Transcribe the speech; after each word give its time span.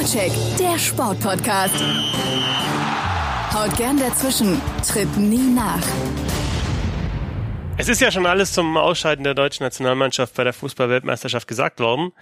Vorcheck, 0.00 0.32
der 0.58 0.78
Sportpodcast. 0.78 1.74
Haut 3.52 3.76
gern 3.76 3.98
dazwischen, 3.98 4.58
tritt 4.88 5.14
nie 5.18 5.52
nach. 5.54 5.82
Es 7.76 7.86
ist 7.86 8.00
ja 8.00 8.10
schon 8.10 8.24
alles 8.24 8.54
zum 8.54 8.78
Ausscheiden 8.78 9.24
der 9.24 9.34
deutschen 9.34 9.64
Nationalmannschaft 9.64 10.34
bei 10.34 10.44
der 10.44 10.54
Fußballweltmeisterschaft 10.54 11.46
gesagt 11.46 11.80
worden. 11.80 12.12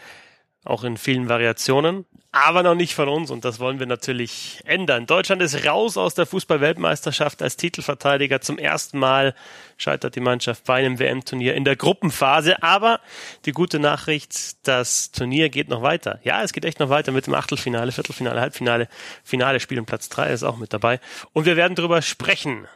Auch 0.64 0.84
in 0.84 0.96
vielen 0.96 1.28
Variationen. 1.28 2.04
Aber 2.30 2.62
noch 2.62 2.74
nicht 2.74 2.94
von 2.94 3.08
uns 3.08 3.30
und 3.30 3.44
das 3.44 3.58
wollen 3.58 3.78
wir 3.78 3.86
natürlich 3.86 4.60
ändern. 4.66 5.06
Deutschland 5.06 5.40
ist 5.40 5.64
raus 5.64 5.96
aus 5.96 6.14
der 6.14 6.26
Fußballweltmeisterschaft 6.26 7.40
als 7.40 7.56
Titelverteidiger. 7.56 8.42
Zum 8.42 8.58
ersten 8.58 8.98
Mal 8.98 9.34
scheitert 9.78 10.14
die 10.14 10.20
Mannschaft 10.20 10.64
bei 10.64 10.74
einem 10.74 10.98
WM-Turnier 10.98 11.54
in 11.54 11.64
der 11.64 11.76
Gruppenphase. 11.76 12.62
Aber 12.62 13.00
die 13.46 13.52
gute 13.52 13.78
Nachricht, 13.78 14.66
das 14.68 15.10
Turnier 15.10 15.48
geht 15.48 15.68
noch 15.68 15.80
weiter. 15.80 16.20
Ja, 16.22 16.42
es 16.42 16.52
geht 16.52 16.66
echt 16.66 16.80
noch 16.80 16.90
weiter 16.90 17.12
mit 17.12 17.26
dem 17.26 17.34
Achtelfinale, 17.34 17.92
Viertelfinale, 17.92 18.40
Halbfinale, 18.40 18.88
Finale, 19.24 19.60
Spiel 19.60 19.78
und 19.78 19.86
Platz 19.86 20.10
drei 20.10 20.30
ist 20.30 20.42
auch 20.42 20.58
mit 20.58 20.74
dabei. 20.74 21.00
Und 21.32 21.46
wir 21.46 21.56
werden 21.56 21.76
darüber 21.76 22.02
sprechen. 22.02 22.68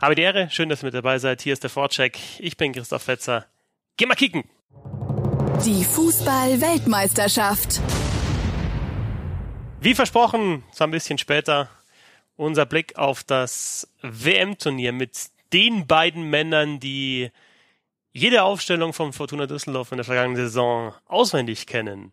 Habe 0.00 0.14
die 0.14 0.22
Ehre, 0.22 0.50
schön, 0.50 0.68
dass 0.68 0.82
ihr 0.82 0.86
mit 0.86 0.94
dabei 0.94 1.18
seid. 1.18 1.42
Hier 1.42 1.52
ist 1.52 1.64
der 1.64 1.70
Vorcheck. 1.70 2.18
Ich 2.38 2.56
bin 2.56 2.72
Christoph 2.72 3.02
Fetzer. 3.02 3.46
Geh 3.96 4.06
mal 4.06 4.14
kicken! 4.14 4.44
Die 5.62 5.84
Fußball-Weltmeisterschaft. 5.84 7.80
Wie 9.80 9.94
versprochen, 9.94 10.64
so 10.72 10.84
ein 10.84 10.90
bisschen 10.90 11.16
später, 11.16 11.68
unser 12.36 12.66
Blick 12.66 12.96
auf 12.96 13.24
das 13.24 13.88
WM-Turnier 14.02 14.92
mit 14.92 15.12
den 15.52 15.86
beiden 15.86 16.28
Männern, 16.28 16.80
die 16.80 17.30
jede 18.12 18.42
Aufstellung 18.42 18.92
von 18.92 19.12
Fortuna 19.12 19.46
Düsseldorf 19.46 19.92
in 19.92 19.98
der 19.98 20.04
vergangenen 20.04 20.36
Saison 20.36 20.92
auswendig 21.06 21.66
kennen. 21.66 22.12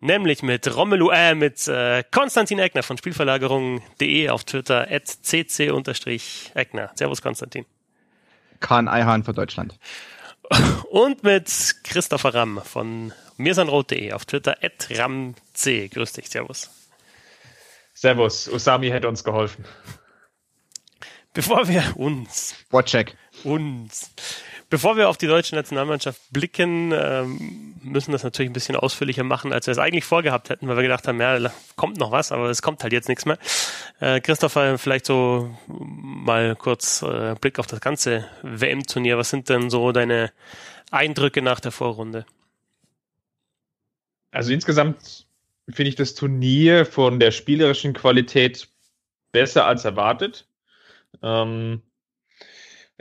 Nämlich 0.00 0.42
mit 0.42 0.74
Romelu, 0.74 1.10
äh, 1.10 1.34
mit 1.34 1.68
äh, 1.68 2.02
Konstantin 2.10 2.58
Eckner 2.58 2.82
von 2.82 2.98
Spielverlagerung.de 2.98 4.28
auf 4.28 4.44
Twitter 4.44 4.86
at 4.90 5.06
cc-eckner. 5.06 6.90
Servus 6.94 7.22
Konstantin. 7.22 7.64
Kahn 8.60 8.88
Eihahn 8.88 9.24
für 9.24 9.32
Deutschland. 9.32 9.78
Und 10.90 11.22
mit 11.22 11.76
Christopher 11.84 12.34
Ramm 12.34 12.60
von 12.64 13.12
mirsanrot.de 13.36 14.12
auf 14.12 14.24
Twitter 14.24 14.56
at 14.62 14.88
ramc. 14.90 15.36
Grüß 15.54 16.12
dich, 16.12 16.28
Servus. 16.28 16.70
Servus, 17.94 18.48
Usami 18.48 18.88
hätte 18.88 19.08
uns 19.08 19.22
geholfen. 19.22 19.64
Bevor 21.32 21.68
wir 21.68 21.96
uns. 21.96 22.54
Watcheck. 22.70 23.16
Uns. 23.44 24.10
Bevor 24.70 24.96
wir 24.96 25.08
auf 25.08 25.16
die 25.16 25.26
deutsche 25.26 25.56
Nationalmannschaft 25.56 26.20
blicken, 26.30 26.92
ähm, 26.94 27.74
müssen 27.82 28.12
das 28.12 28.22
natürlich 28.22 28.50
ein 28.50 28.52
bisschen 28.52 28.76
ausführlicher 28.76 29.24
machen, 29.24 29.52
als 29.52 29.66
wir 29.66 29.72
es 29.72 29.78
eigentlich 29.78 30.04
vorgehabt 30.04 30.48
hätten, 30.48 30.68
weil 30.68 30.76
wir 30.76 30.84
gedacht 30.84 31.08
haben, 31.08 31.20
ja, 31.20 31.52
kommt 31.74 31.98
noch 31.98 32.12
was, 32.12 32.30
aber 32.30 32.48
es 32.50 32.62
kommt 32.62 32.84
halt 32.84 32.92
jetzt 32.92 33.08
nichts 33.08 33.26
mehr. 33.26 33.36
Äh, 33.98 34.20
Christopher, 34.20 34.78
vielleicht 34.78 35.06
so 35.06 35.52
mal 35.66 36.54
kurz 36.54 37.02
äh, 37.02 37.34
Blick 37.40 37.58
auf 37.58 37.66
das 37.66 37.80
ganze 37.80 38.28
WM-Turnier. 38.42 39.18
Was 39.18 39.30
sind 39.30 39.48
denn 39.48 39.70
so 39.70 39.90
deine 39.90 40.30
Eindrücke 40.92 41.42
nach 41.42 41.58
der 41.58 41.72
Vorrunde? 41.72 42.24
Also 44.30 44.52
insgesamt 44.52 45.26
finde 45.68 45.88
ich 45.88 45.96
das 45.96 46.14
Turnier 46.14 46.86
von 46.86 47.18
der 47.18 47.32
spielerischen 47.32 47.92
Qualität 47.92 48.68
besser 49.32 49.66
als 49.66 49.84
erwartet. 49.84 50.46
Ähm, 51.22 51.82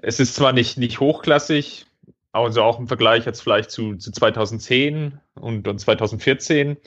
es 0.01 0.19
ist 0.19 0.35
zwar 0.35 0.53
nicht, 0.53 0.77
nicht 0.77 0.99
hochklassig, 0.99 1.85
also 2.31 2.61
auch 2.63 2.79
im 2.79 2.87
Vergleich 2.87 3.25
jetzt 3.25 3.41
vielleicht 3.41 3.71
zu, 3.71 3.95
zu 3.95 4.11
2010 4.11 5.19
und, 5.35 5.67
und 5.67 5.79
2014, 5.79 6.77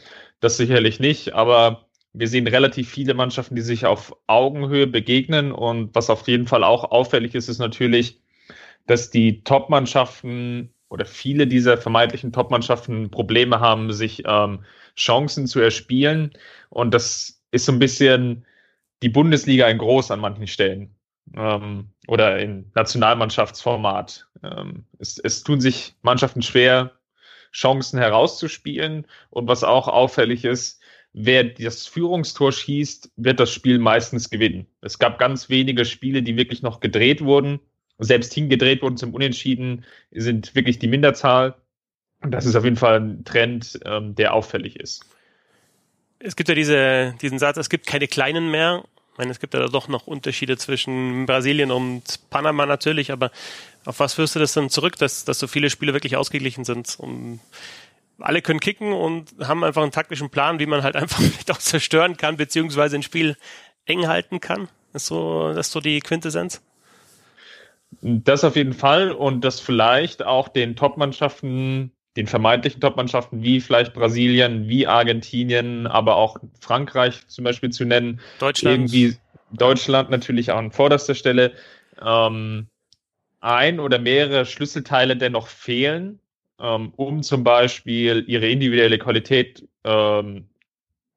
das 0.40 0.56
sicherlich 0.56 1.00
nicht, 1.00 1.34
aber 1.34 1.86
wir 2.12 2.28
sehen 2.28 2.46
relativ 2.46 2.90
viele 2.90 3.14
Mannschaften, 3.14 3.56
die 3.56 3.62
sich 3.62 3.86
auf 3.86 4.14
Augenhöhe 4.26 4.86
begegnen 4.86 5.52
und 5.52 5.94
was 5.94 6.10
auf 6.10 6.28
jeden 6.28 6.46
Fall 6.46 6.64
auch 6.64 6.90
auffällig 6.90 7.34
ist, 7.34 7.48
ist 7.48 7.58
natürlich, 7.58 8.20
dass 8.86 9.10
die 9.10 9.42
Top-Mannschaften 9.44 10.74
oder 10.88 11.06
viele 11.06 11.46
dieser 11.46 11.78
vermeintlichen 11.78 12.32
Top-Mannschaften 12.32 13.10
Probleme 13.10 13.60
haben, 13.60 13.92
sich 13.92 14.24
ähm, 14.26 14.64
Chancen 14.96 15.46
zu 15.46 15.60
erspielen 15.60 16.32
und 16.68 16.92
das 16.92 17.42
ist 17.50 17.64
so 17.64 17.72
ein 17.72 17.78
bisschen 17.78 18.44
die 19.02 19.08
Bundesliga 19.08 19.68
in 19.68 19.78
groß 19.78 20.10
an 20.10 20.20
manchen 20.20 20.46
Stellen. 20.46 20.94
Ähm, 21.34 21.91
oder 22.06 22.38
in 22.38 22.70
Nationalmannschaftsformat. 22.74 24.26
Ähm, 24.42 24.84
es, 24.98 25.18
es 25.18 25.42
tun 25.42 25.60
sich 25.60 25.94
Mannschaften 26.02 26.42
schwer, 26.42 26.92
Chancen 27.52 27.98
herauszuspielen. 27.98 29.06
Und 29.30 29.48
was 29.48 29.64
auch 29.64 29.88
auffällig 29.88 30.44
ist, 30.44 30.80
wer 31.12 31.44
das 31.44 31.86
Führungstor 31.86 32.52
schießt, 32.52 33.12
wird 33.16 33.40
das 33.40 33.52
Spiel 33.52 33.78
meistens 33.78 34.30
gewinnen. 34.30 34.66
Es 34.80 34.98
gab 34.98 35.18
ganz 35.18 35.48
wenige 35.48 35.84
Spiele, 35.84 36.22
die 36.22 36.36
wirklich 36.36 36.62
noch 36.62 36.80
gedreht 36.80 37.22
wurden. 37.22 37.60
Selbst 37.98 38.34
hingedreht 38.34 38.82
wurden 38.82 38.96
zum 38.96 39.14
Unentschieden, 39.14 39.84
sind 40.10 40.54
wirklich 40.54 40.78
die 40.78 40.88
Minderzahl. 40.88 41.54
Und 42.22 42.32
das 42.32 42.46
ist 42.46 42.56
auf 42.56 42.64
jeden 42.64 42.76
Fall 42.76 43.00
ein 43.00 43.24
Trend, 43.24 43.78
ähm, 43.84 44.14
der 44.14 44.34
auffällig 44.34 44.76
ist. 44.76 45.04
Es 46.18 46.36
gibt 46.36 46.48
ja 46.48 46.54
diese, 46.54 47.14
diesen 47.20 47.38
Satz, 47.38 47.56
es 47.56 47.68
gibt 47.68 47.86
keine 47.86 48.06
Kleinen 48.06 48.50
mehr. 48.50 48.84
Ich 49.12 49.18
meine, 49.18 49.30
es 49.30 49.40
gibt 49.40 49.52
ja 49.52 49.68
doch 49.68 49.88
noch 49.88 50.06
Unterschiede 50.06 50.56
zwischen 50.56 51.26
Brasilien 51.26 51.70
und 51.70 52.30
Panama 52.30 52.64
natürlich, 52.64 53.12
aber 53.12 53.30
auf 53.84 54.00
was 54.00 54.14
führst 54.14 54.34
du 54.34 54.38
das 54.38 54.54
dann 54.54 54.70
zurück, 54.70 54.96
dass, 54.96 55.24
dass 55.24 55.38
so 55.38 55.46
viele 55.46 55.68
Spiele 55.68 55.92
wirklich 55.92 56.16
ausgeglichen 56.16 56.64
sind? 56.64 56.96
Und 56.98 57.40
alle 58.18 58.40
können 58.40 58.60
kicken 58.60 58.92
und 58.92 59.34
haben 59.40 59.64
einfach 59.64 59.82
einen 59.82 59.92
taktischen 59.92 60.30
Plan, 60.30 60.58
wie 60.58 60.66
man 60.66 60.82
halt 60.82 60.96
einfach 60.96 61.20
vielleicht 61.20 61.50
auch 61.50 61.58
zerstören 61.58 62.16
kann, 62.16 62.36
beziehungsweise 62.36 62.96
ein 62.96 63.02
Spiel 63.02 63.36
eng 63.84 64.08
halten 64.08 64.40
kann. 64.40 64.68
Das 64.92 65.02
ist 65.02 65.08
so, 65.08 65.52
das 65.54 65.66
ist 65.66 65.72
so 65.72 65.80
die 65.80 66.00
Quintessenz. 66.00 66.62
Das 68.00 68.44
auf 68.44 68.56
jeden 68.56 68.72
Fall 68.72 69.12
und 69.12 69.42
das 69.44 69.60
vielleicht 69.60 70.22
auch 70.22 70.48
den 70.48 70.76
Top-Mannschaften 70.76 71.92
den 72.16 72.26
vermeintlichen 72.26 72.80
Top-Mannschaften 72.80 73.42
wie 73.42 73.60
vielleicht 73.60 73.94
Brasilien, 73.94 74.68
wie 74.68 74.86
Argentinien, 74.86 75.86
aber 75.86 76.16
auch 76.16 76.36
Frankreich 76.60 77.26
zum 77.28 77.44
Beispiel 77.44 77.70
zu 77.70 77.84
nennen. 77.84 78.20
Deutschland. 78.38 78.92
Irgendwie 78.92 79.16
Deutschland 79.52 80.10
natürlich 80.10 80.50
auch 80.50 80.58
an 80.58 80.72
vorderster 80.72 81.14
Stelle. 81.14 81.52
Ähm, 82.04 82.66
ein 83.40 83.80
oder 83.80 83.98
mehrere 83.98 84.46
Schlüsselteile 84.46 85.16
dennoch 85.16 85.48
fehlen, 85.48 86.20
ähm, 86.60 86.92
um 86.96 87.22
zum 87.22 87.44
Beispiel 87.44 88.24
ihre 88.26 88.48
individuelle 88.48 88.98
Qualität 88.98 89.66
ähm, 89.84 90.48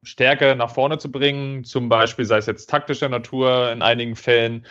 stärker 0.04 0.56
nach 0.56 0.74
vorne 0.74 0.98
zu 0.98 1.12
bringen. 1.12 1.64
Zum 1.64 1.90
Beispiel 1.90 2.26
sei 2.26 2.38
es 2.38 2.46
jetzt 2.46 2.70
taktischer 2.70 3.10
Natur 3.10 3.72
in 3.72 3.82
einigen 3.82 4.16
Fällen 4.16 4.66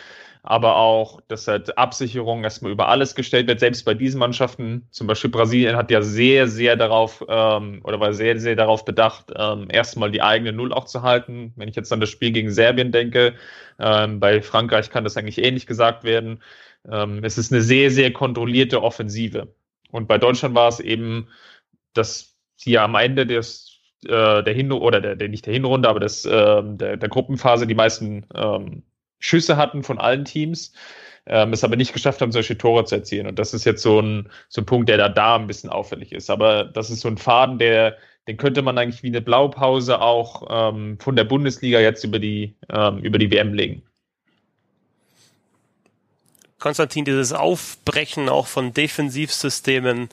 aber 0.47 0.75
auch, 0.75 1.21
dass 1.27 1.47
halt 1.47 1.75
Absicherung 1.75 2.43
erstmal 2.43 2.71
über 2.71 2.87
alles 2.87 3.15
gestellt 3.15 3.47
wird. 3.47 3.59
Selbst 3.59 3.83
bei 3.83 3.95
diesen 3.95 4.19
Mannschaften, 4.19 4.87
zum 4.91 5.07
Beispiel 5.07 5.31
Brasilien 5.31 5.75
hat 5.75 5.89
ja 5.89 6.03
sehr, 6.03 6.47
sehr 6.47 6.75
darauf 6.75 7.25
ähm, 7.27 7.81
oder 7.83 7.99
war 7.99 8.13
sehr, 8.13 8.39
sehr 8.39 8.55
darauf 8.55 8.85
bedacht, 8.85 9.33
ähm, 9.35 9.67
erstmal 9.71 10.11
die 10.11 10.21
eigene 10.21 10.53
Null 10.53 10.71
auch 10.71 10.85
zu 10.85 11.01
halten. 11.01 11.51
Wenn 11.55 11.67
ich 11.67 11.75
jetzt 11.75 11.91
an 11.91 11.99
das 11.99 12.09
Spiel 12.09 12.31
gegen 12.31 12.51
Serbien 12.51 12.91
denke, 12.91 13.33
ähm, 13.79 14.19
bei 14.19 14.39
Frankreich 14.43 14.91
kann 14.91 15.03
das 15.03 15.17
eigentlich 15.17 15.43
ähnlich 15.43 15.65
gesagt 15.65 16.03
werden. 16.03 16.43
Ähm, 16.87 17.23
es 17.23 17.39
ist 17.39 17.51
eine 17.51 17.61
sehr, 17.61 17.89
sehr 17.89 18.13
kontrollierte 18.13 18.83
Offensive. 18.83 19.47
Und 19.89 20.07
bei 20.07 20.19
Deutschland 20.19 20.53
war 20.53 20.67
es 20.67 20.79
eben, 20.79 21.27
dass 21.93 22.35
sie 22.55 22.77
am 22.77 22.93
Ende 22.93 23.25
des 23.25 23.79
äh, 24.05 24.43
der 24.43 24.53
Hinrunde 24.53 24.85
oder 24.85 25.01
der, 25.01 25.15
der 25.15 25.29
nicht 25.29 25.47
der 25.47 25.53
Hinrunde, 25.55 25.89
aber 25.89 26.01
des, 26.01 26.23
äh, 26.25 26.61
der, 26.63 26.97
der 26.97 27.09
Gruppenphase 27.09 27.65
die 27.65 27.73
meisten 27.73 28.27
ähm, 28.35 28.83
Schüsse 29.19 29.57
hatten 29.57 29.83
von 29.83 29.99
allen 29.99 30.25
Teams, 30.25 30.73
ähm, 31.25 31.53
es 31.53 31.63
aber 31.63 31.75
nicht 31.75 31.93
geschafft 31.93 32.21
haben, 32.21 32.31
solche 32.31 32.57
Tore 32.57 32.85
zu 32.85 32.95
erzielen. 32.95 33.27
Und 33.27 33.39
das 33.39 33.53
ist 33.53 33.65
jetzt 33.65 33.81
so 33.81 33.99
ein, 33.99 34.29
so 34.49 34.61
ein 34.61 34.65
Punkt, 34.65 34.89
der 34.89 34.97
da, 34.97 35.09
da 35.09 35.35
ein 35.35 35.47
bisschen 35.47 35.69
auffällig 35.69 36.11
ist. 36.11 36.29
Aber 36.29 36.65
das 36.65 36.89
ist 36.89 37.01
so 37.01 37.07
ein 37.07 37.17
Faden, 37.17 37.57
der, 37.57 37.97
den 38.27 38.37
könnte 38.37 38.61
man 38.61 38.77
eigentlich 38.77 39.03
wie 39.03 39.07
eine 39.07 39.21
Blaupause 39.21 40.01
auch 40.01 40.47
ähm, 40.49 40.97
von 40.99 41.15
der 41.15 41.23
Bundesliga 41.23 41.79
jetzt 41.79 42.03
über 42.03 42.19
die, 42.19 42.55
ähm, 42.69 42.99
über 42.99 43.17
die 43.17 43.31
WM 43.31 43.53
legen. 43.53 43.83
Konstantin, 46.59 47.05
dieses 47.05 47.33
Aufbrechen 47.33 48.29
auch 48.29 48.47
von 48.47 48.73
Defensivsystemen, 48.73 50.09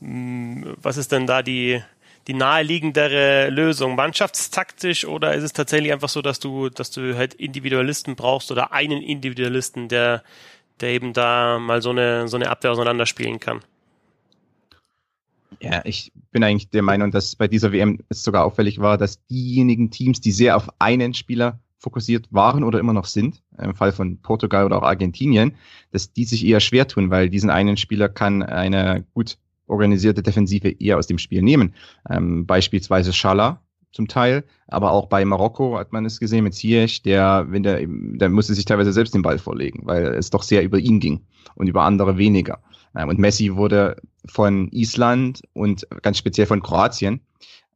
hm, 0.00 0.76
was 0.80 0.96
ist 0.96 1.12
denn 1.12 1.26
da 1.26 1.42
die, 1.42 1.82
die 2.28 2.34
naheliegendere 2.34 3.48
Lösung? 3.48 3.96
Mannschaftstaktisch 3.96 5.06
oder 5.06 5.34
ist 5.34 5.42
es 5.42 5.52
tatsächlich 5.54 5.92
einfach 5.92 6.10
so, 6.10 6.22
dass 6.22 6.38
du, 6.38 6.68
dass 6.68 6.90
du 6.90 7.16
halt 7.16 7.34
Individualisten 7.34 8.14
brauchst 8.14 8.52
oder 8.52 8.72
einen 8.72 9.02
Individualisten, 9.02 9.88
der, 9.88 10.22
der 10.80 10.90
eben 10.90 11.14
da 11.14 11.58
mal 11.58 11.82
so 11.82 11.90
eine, 11.90 12.28
so 12.28 12.36
eine 12.36 12.50
Abwehr 12.50 12.72
auseinanderspielen 12.72 13.40
kann? 13.40 13.60
Ja, 15.60 15.80
ich 15.84 16.12
bin 16.30 16.44
eigentlich 16.44 16.68
der 16.68 16.82
Meinung, 16.82 17.10
dass 17.10 17.34
bei 17.34 17.48
dieser 17.48 17.72
WM 17.72 17.98
es 18.10 18.22
sogar 18.22 18.44
auffällig 18.44 18.78
war, 18.78 18.98
dass 18.98 19.24
diejenigen 19.26 19.90
Teams, 19.90 20.20
die 20.20 20.30
sehr 20.30 20.56
auf 20.56 20.68
einen 20.78 21.14
Spieler 21.14 21.58
fokussiert 21.78 22.26
waren 22.30 22.62
oder 22.62 22.78
immer 22.78 22.92
noch 22.92 23.06
sind, 23.06 23.42
im 23.56 23.74
Fall 23.74 23.92
von 23.92 24.20
Portugal 24.20 24.66
oder 24.66 24.78
auch 24.78 24.82
Argentinien, 24.82 25.56
dass 25.92 26.12
die 26.12 26.24
sich 26.24 26.44
eher 26.44 26.60
schwer 26.60 26.86
tun, 26.86 27.10
weil 27.10 27.30
diesen 27.30 27.50
einen 27.50 27.76
Spieler 27.76 28.08
kann 28.08 28.42
eine 28.42 29.04
gut 29.14 29.38
organisierte 29.68 30.22
Defensive 30.22 30.68
eher 30.68 30.98
aus 30.98 31.06
dem 31.06 31.18
Spiel 31.18 31.42
nehmen. 31.42 31.74
Ähm, 32.08 32.46
beispielsweise 32.46 33.12
Schala 33.12 33.60
zum 33.92 34.08
Teil, 34.08 34.44
aber 34.66 34.92
auch 34.92 35.06
bei 35.06 35.24
Marokko 35.24 35.78
hat 35.78 35.92
man 35.92 36.04
es 36.04 36.20
gesehen 36.20 36.44
mit 36.44 36.54
Ziyech, 36.54 37.02
der, 37.02 37.46
wenn 37.48 37.62
der, 37.62 37.80
der 37.86 38.28
musste 38.28 38.54
sich 38.54 38.64
teilweise 38.64 38.92
selbst 38.92 39.14
den 39.14 39.22
Ball 39.22 39.38
vorlegen, 39.38 39.80
weil 39.84 40.06
es 40.08 40.30
doch 40.30 40.42
sehr 40.42 40.62
über 40.62 40.78
ihn 40.78 41.00
ging 41.00 41.22
und 41.54 41.68
über 41.68 41.82
andere 41.82 42.18
weniger. 42.18 42.60
Ähm, 42.94 43.08
und 43.08 43.18
Messi 43.18 43.54
wurde 43.54 43.96
von 44.26 44.68
Island 44.72 45.42
und 45.54 45.86
ganz 46.02 46.18
speziell 46.18 46.46
von 46.46 46.62
Kroatien 46.62 47.20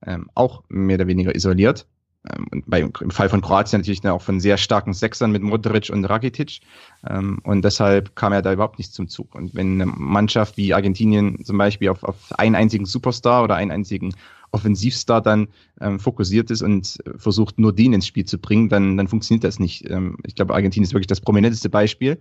ähm, 0.06 0.28
auch 0.34 0.64
mehr 0.68 0.96
oder 0.96 1.06
weniger 1.06 1.34
isoliert. 1.34 1.86
Ähm, 2.30 2.62
bei, 2.66 2.80
im 2.80 3.10
Fall 3.10 3.28
von 3.28 3.40
Kroatien 3.40 3.80
natürlich 3.80 4.06
auch 4.06 4.22
von 4.22 4.38
sehr 4.38 4.56
starken 4.56 4.92
Sechsern 4.92 5.32
mit 5.32 5.42
Modric 5.42 5.90
und 5.90 6.04
Rakitic. 6.04 6.60
Ähm, 7.08 7.40
und 7.42 7.64
deshalb 7.64 8.14
kam 8.14 8.32
er 8.32 8.42
da 8.42 8.52
überhaupt 8.52 8.78
nicht 8.78 8.94
zum 8.94 9.08
Zug. 9.08 9.34
Und 9.34 9.54
wenn 9.54 9.80
eine 9.80 9.86
Mannschaft 9.86 10.56
wie 10.56 10.72
Argentinien 10.72 11.44
zum 11.44 11.58
Beispiel 11.58 11.88
auf, 11.88 12.04
auf 12.04 12.16
einen 12.38 12.54
einzigen 12.54 12.86
Superstar 12.86 13.42
oder 13.42 13.56
einen 13.56 13.72
einzigen 13.72 14.14
Offensivstar 14.52 15.20
dann 15.20 15.48
ähm, 15.80 15.98
fokussiert 15.98 16.50
ist 16.50 16.62
und 16.62 16.98
versucht 17.16 17.58
nur 17.58 17.74
den 17.74 17.94
ins 17.94 18.06
Spiel 18.06 18.26
zu 18.26 18.38
bringen, 18.38 18.68
dann, 18.68 18.96
dann 18.96 19.08
funktioniert 19.08 19.44
das 19.44 19.58
nicht. 19.58 19.88
Ähm, 19.90 20.18
ich 20.24 20.34
glaube, 20.34 20.54
Argentinien 20.54 20.84
ist 20.84 20.94
wirklich 20.94 21.06
das 21.08 21.22
prominenteste 21.22 21.70
Beispiel 21.70 22.20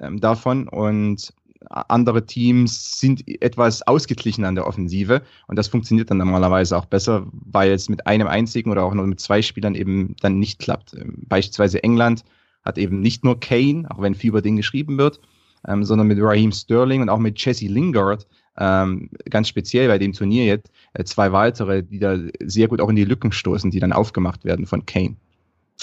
ähm, 0.00 0.18
davon. 0.18 0.66
Und 0.66 1.32
andere 1.70 2.24
Teams 2.24 3.00
sind 3.00 3.24
etwas 3.42 3.82
ausgeglichen 3.86 4.44
an 4.44 4.54
der 4.54 4.66
Offensive 4.66 5.22
und 5.48 5.56
das 5.56 5.68
funktioniert 5.68 6.10
dann 6.10 6.18
normalerweise 6.18 6.76
auch 6.76 6.86
besser, 6.86 7.26
weil 7.32 7.72
es 7.72 7.88
mit 7.88 8.06
einem 8.06 8.28
einzigen 8.28 8.70
oder 8.70 8.84
auch 8.84 8.94
nur 8.94 9.06
mit 9.06 9.20
zwei 9.20 9.42
Spielern 9.42 9.74
eben 9.74 10.14
dann 10.20 10.38
nicht 10.38 10.58
klappt. 10.60 10.94
Ähm, 10.94 11.24
beispielsweise 11.26 11.82
England 11.82 12.24
hat 12.64 12.78
eben 12.78 13.00
nicht 13.00 13.24
nur 13.24 13.40
Kane, 13.40 13.86
auch 13.90 14.00
wenn 14.00 14.14
viel 14.14 14.28
über 14.28 14.42
den 14.42 14.56
geschrieben 14.56 14.98
wird, 14.98 15.20
ähm, 15.66 15.84
sondern 15.84 16.06
mit 16.06 16.18
Raheem 16.20 16.52
Sterling 16.52 17.02
und 17.02 17.08
auch 17.08 17.18
mit 17.18 17.44
Jesse 17.44 17.66
Lingard, 17.66 18.26
ähm, 18.56 19.10
ganz 19.30 19.48
speziell 19.48 19.88
bei 19.88 19.98
dem 19.98 20.12
Turnier 20.12 20.44
jetzt, 20.44 20.70
äh, 20.94 21.04
zwei 21.04 21.32
weitere, 21.32 21.82
die 21.82 21.98
da 21.98 22.18
sehr 22.40 22.68
gut 22.68 22.80
auch 22.80 22.88
in 22.88 22.96
die 22.96 23.04
Lücken 23.04 23.32
stoßen, 23.32 23.70
die 23.70 23.80
dann 23.80 23.92
aufgemacht 23.92 24.44
werden 24.44 24.66
von 24.66 24.86
Kane 24.86 25.16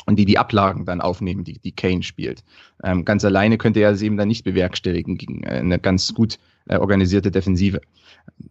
und 0.06 0.18
die 0.18 0.26
die 0.26 0.38
Ablagen 0.38 0.86
dann 0.86 1.02
aufnehmen, 1.02 1.44
die, 1.44 1.60
die 1.60 1.72
Kane 1.72 2.04
spielt. 2.04 2.44
Ähm, 2.84 3.06
ganz 3.06 3.24
alleine 3.26 3.58
könnte 3.58 3.80
er 3.80 3.92
es 3.92 4.02
eben 4.02 4.18
dann 4.18 4.28
nicht 4.28 4.44
bewerkstelligen 4.44 5.18
gegen 5.18 5.44
äh, 5.44 5.58
eine 5.60 5.80
ganz 5.80 6.14
gut 6.14 6.38
äh, 6.68 6.78
organisierte 6.78 7.32
Defensive. 7.32 7.82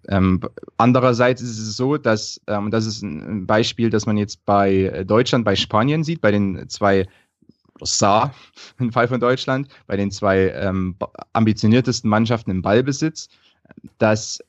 Ähm, 0.08 0.40
andererseits 0.78 1.42
ist 1.42 1.58
es 1.58 1.76
so, 1.76 1.96
dass, 1.96 2.40
ähm, 2.46 2.70
das 2.70 2.86
ist 2.86 3.02
ein 3.02 3.46
Beispiel, 3.46 3.90
das 3.90 4.06
man 4.06 4.16
jetzt 4.16 4.44
bei 4.44 5.04
Deutschland, 5.06 5.44
bei 5.44 5.56
Spanien 5.56 6.04
sieht, 6.04 6.20
bei 6.20 6.30
den 6.30 6.68
zwei 6.68 7.06
sah 7.80 8.32
im 8.78 8.92
Fall 8.92 9.08
von 9.08 9.20
Deutschland, 9.20 9.68
bei 9.86 9.96
den 9.96 10.10
zwei 10.10 10.50
ähm, 10.50 10.96
ambitioniertesten 11.32 12.08
Mannschaften 12.08 12.50
im 12.50 12.62
Ballbesitz, 12.62 13.28
dass 13.98 14.40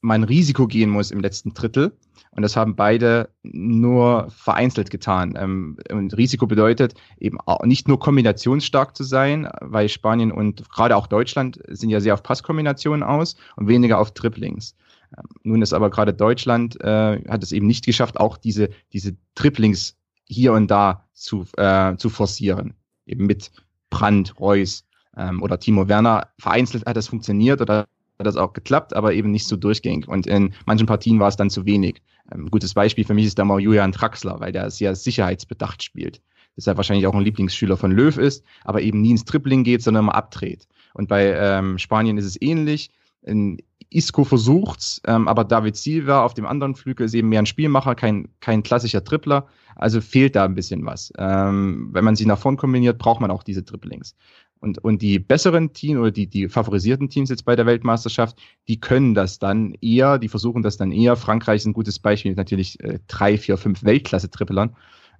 man 0.00 0.24
Risiko 0.24 0.66
gehen 0.66 0.90
muss 0.90 1.10
im 1.10 1.20
letzten 1.20 1.54
Drittel 1.54 1.96
und 2.36 2.42
das 2.42 2.54
haben 2.54 2.76
beide 2.76 3.30
nur 3.42 4.28
vereinzelt 4.30 4.90
getan. 4.90 5.34
Ähm, 5.38 5.78
und 5.90 6.16
Risiko 6.16 6.46
bedeutet 6.46 6.94
eben 7.18 7.38
nicht 7.64 7.88
nur 7.88 7.98
kombinationsstark 7.98 8.94
zu 8.94 9.04
sein, 9.04 9.48
weil 9.60 9.88
Spanien 9.88 10.30
und 10.30 10.68
gerade 10.70 10.96
auch 10.96 11.06
Deutschland 11.06 11.58
sind 11.68 11.90
ja 11.90 12.00
sehr 12.00 12.14
auf 12.14 12.22
Passkombinationen 12.22 13.02
aus 13.02 13.36
und 13.56 13.68
weniger 13.68 13.98
auf 13.98 14.12
Triplings. 14.12 14.76
Ähm, 15.16 15.24
nun 15.44 15.62
ist 15.62 15.72
aber 15.72 15.88
gerade 15.88 16.12
Deutschland, 16.12 16.78
äh, 16.82 17.22
hat 17.28 17.42
es 17.42 17.52
eben 17.52 17.66
nicht 17.66 17.86
geschafft, 17.86 18.20
auch 18.20 18.36
diese, 18.36 18.68
diese 18.92 19.16
Triplings 19.34 19.96
hier 20.24 20.52
und 20.52 20.70
da 20.70 21.08
zu, 21.14 21.46
äh, 21.56 21.96
zu 21.96 22.10
forcieren. 22.10 22.74
Eben 23.06 23.26
mit 23.26 23.50
Brandt, 23.88 24.38
Reus 24.38 24.84
ähm, 25.16 25.42
oder 25.42 25.58
Timo 25.58 25.88
Werner. 25.88 26.28
Vereinzelt 26.38 26.84
hat 26.84 26.96
das 26.96 27.08
funktioniert 27.08 27.62
oder 27.62 27.86
hat 28.18 28.26
das 28.26 28.36
auch 28.36 28.52
geklappt, 28.52 28.94
aber 28.94 29.12
eben 29.12 29.30
nicht 29.30 29.46
so 29.46 29.56
durchgängig. 29.56 30.08
Und 30.08 30.26
in 30.26 30.54
manchen 30.64 30.86
Partien 30.86 31.20
war 31.20 31.28
es 31.28 31.36
dann 31.36 31.50
zu 31.50 31.66
wenig. 31.66 32.02
Ein 32.28 32.40
ähm, 32.40 32.50
gutes 32.50 32.74
Beispiel 32.74 33.04
für 33.04 33.14
mich 33.14 33.26
ist 33.26 33.38
da 33.38 33.44
mal 33.44 33.60
Julian 33.60 33.92
Traxler, 33.92 34.40
weil 34.40 34.52
der 34.52 34.70
sehr 34.70 34.94
sicherheitsbedacht 34.94 35.82
spielt. 35.82 36.20
Deshalb 36.56 36.78
wahrscheinlich 36.78 37.06
auch 37.06 37.14
ein 37.14 37.22
Lieblingsschüler 37.22 37.76
von 37.76 37.90
Löw 37.90 38.16
ist, 38.16 38.44
aber 38.64 38.80
eben 38.80 39.02
nie 39.02 39.10
ins 39.10 39.24
Tripling 39.24 39.62
geht, 39.62 39.82
sondern 39.82 40.06
mal 40.06 40.12
abdreht. 40.12 40.66
Und 40.94 41.08
bei 41.08 41.34
ähm, 41.34 41.78
Spanien 41.78 42.16
ist 42.16 42.24
es 42.24 42.40
ähnlich. 42.40 42.90
In 43.22 43.58
Isco 43.90 44.24
versucht's, 44.24 45.00
ähm, 45.06 45.28
aber 45.28 45.44
David 45.44 45.76
Silva 45.76 46.24
auf 46.24 46.34
dem 46.34 46.46
anderen 46.46 46.74
Flügel 46.74 47.06
ist 47.06 47.14
eben 47.14 47.28
mehr 47.28 47.40
ein 47.40 47.46
Spielmacher, 47.46 47.94
kein, 47.94 48.28
kein 48.40 48.62
klassischer 48.62 49.04
Tripler. 49.04 49.46
Also 49.76 50.00
fehlt 50.00 50.34
da 50.34 50.44
ein 50.44 50.54
bisschen 50.54 50.86
was. 50.86 51.12
Ähm, 51.18 51.90
wenn 51.92 52.04
man 52.04 52.16
sie 52.16 52.24
nach 52.24 52.38
vorn 52.38 52.56
kombiniert, 52.56 52.98
braucht 52.98 53.20
man 53.20 53.30
auch 53.30 53.42
diese 53.42 53.64
Triplings. 53.64 54.16
Und, 54.60 54.82
und 54.82 55.02
die 55.02 55.18
besseren 55.18 55.72
Teams 55.72 56.00
oder 56.00 56.10
die, 56.10 56.26
die 56.26 56.48
favorisierten 56.48 57.10
Teams 57.10 57.28
jetzt 57.30 57.44
bei 57.44 57.56
der 57.56 57.66
Weltmeisterschaft, 57.66 58.38
die 58.68 58.80
können 58.80 59.14
das 59.14 59.38
dann 59.38 59.74
eher, 59.80 60.18
die 60.18 60.28
versuchen 60.28 60.62
das 60.62 60.76
dann 60.76 60.92
eher. 60.92 61.16
Frankreich 61.16 61.56
ist 61.58 61.66
ein 61.66 61.72
gutes 61.72 61.98
Beispiel, 61.98 62.34
natürlich 62.34 62.80
äh, 62.80 62.98
drei, 63.06 63.36
vier, 63.38 63.58
fünf 63.58 63.84
Weltklasse-Trippelern. 63.84 64.74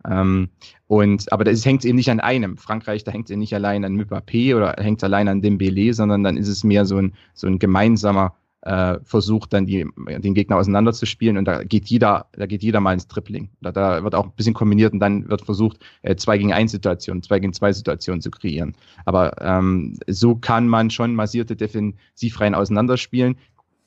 Ähm, 0.08 0.48
und, 0.86 1.30
aber 1.32 1.44
das 1.44 1.64
hängt 1.64 1.84
eben 1.84 1.96
nicht 1.96 2.10
an 2.10 2.20
einem. 2.20 2.56
Frankreich, 2.56 3.04
da 3.04 3.12
hängt 3.12 3.30
es 3.30 3.36
nicht 3.36 3.54
allein 3.54 3.84
an 3.84 4.00
Mbappé 4.00 4.56
oder 4.56 4.74
hängt 4.78 5.00
es 5.00 5.04
allein 5.04 5.28
an 5.28 5.42
Dembélé, 5.42 5.92
sondern 5.92 6.22
dann 6.22 6.36
ist 6.36 6.48
es 6.48 6.64
mehr 6.64 6.84
so 6.84 6.96
ein, 6.96 7.14
so 7.34 7.46
ein 7.46 7.58
gemeinsamer 7.58 8.34
äh, 8.66 8.98
versucht 9.04 9.52
dann 9.52 9.64
die, 9.64 9.86
den 9.96 10.34
Gegner 10.34 10.56
auseinanderzuspielen 10.56 11.38
und 11.38 11.44
da 11.44 11.62
geht 11.62 11.86
jeder, 11.86 12.26
da 12.32 12.46
geht 12.46 12.64
jeder 12.64 12.80
mal 12.80 12.94
ins 12.94 13.06
Tripling. 13.06 13.48
Da, 13.60 13.70
da 13.70 14.02
wird 14.02 14.16
auch 14.16 14.24
ein 14.24 14.32
bisschen 14.34 14.54
kombiniert 14.54 14.92
und 14.92 14.98
dann 14.98 15.28
wird 15.28 15.42
versucht, 15.42 15.78
äh, 16.02 16.16
zwei 16.16 16.36
gegen 16.36 16.52
eins 16.52 16.72
Situationen, 16.72 17.22
zwei 17.22 17.38
gegen 17.38 17.52
zwei 17.52 17.72
Situationen 17.72 18.20
zu 18.20 18.30
kreieren. 18.30 18.74
Aber 19.04 19.40
ähm, 19.40 19.96
so 20.08 20.34
kann 20.34 20.66
man 20.66 20.90
schon 20.90 21.14
massierte 21.14 21.54
Defensivreihen 21.54 22.56
auseinanderspielen. 22.56 23.36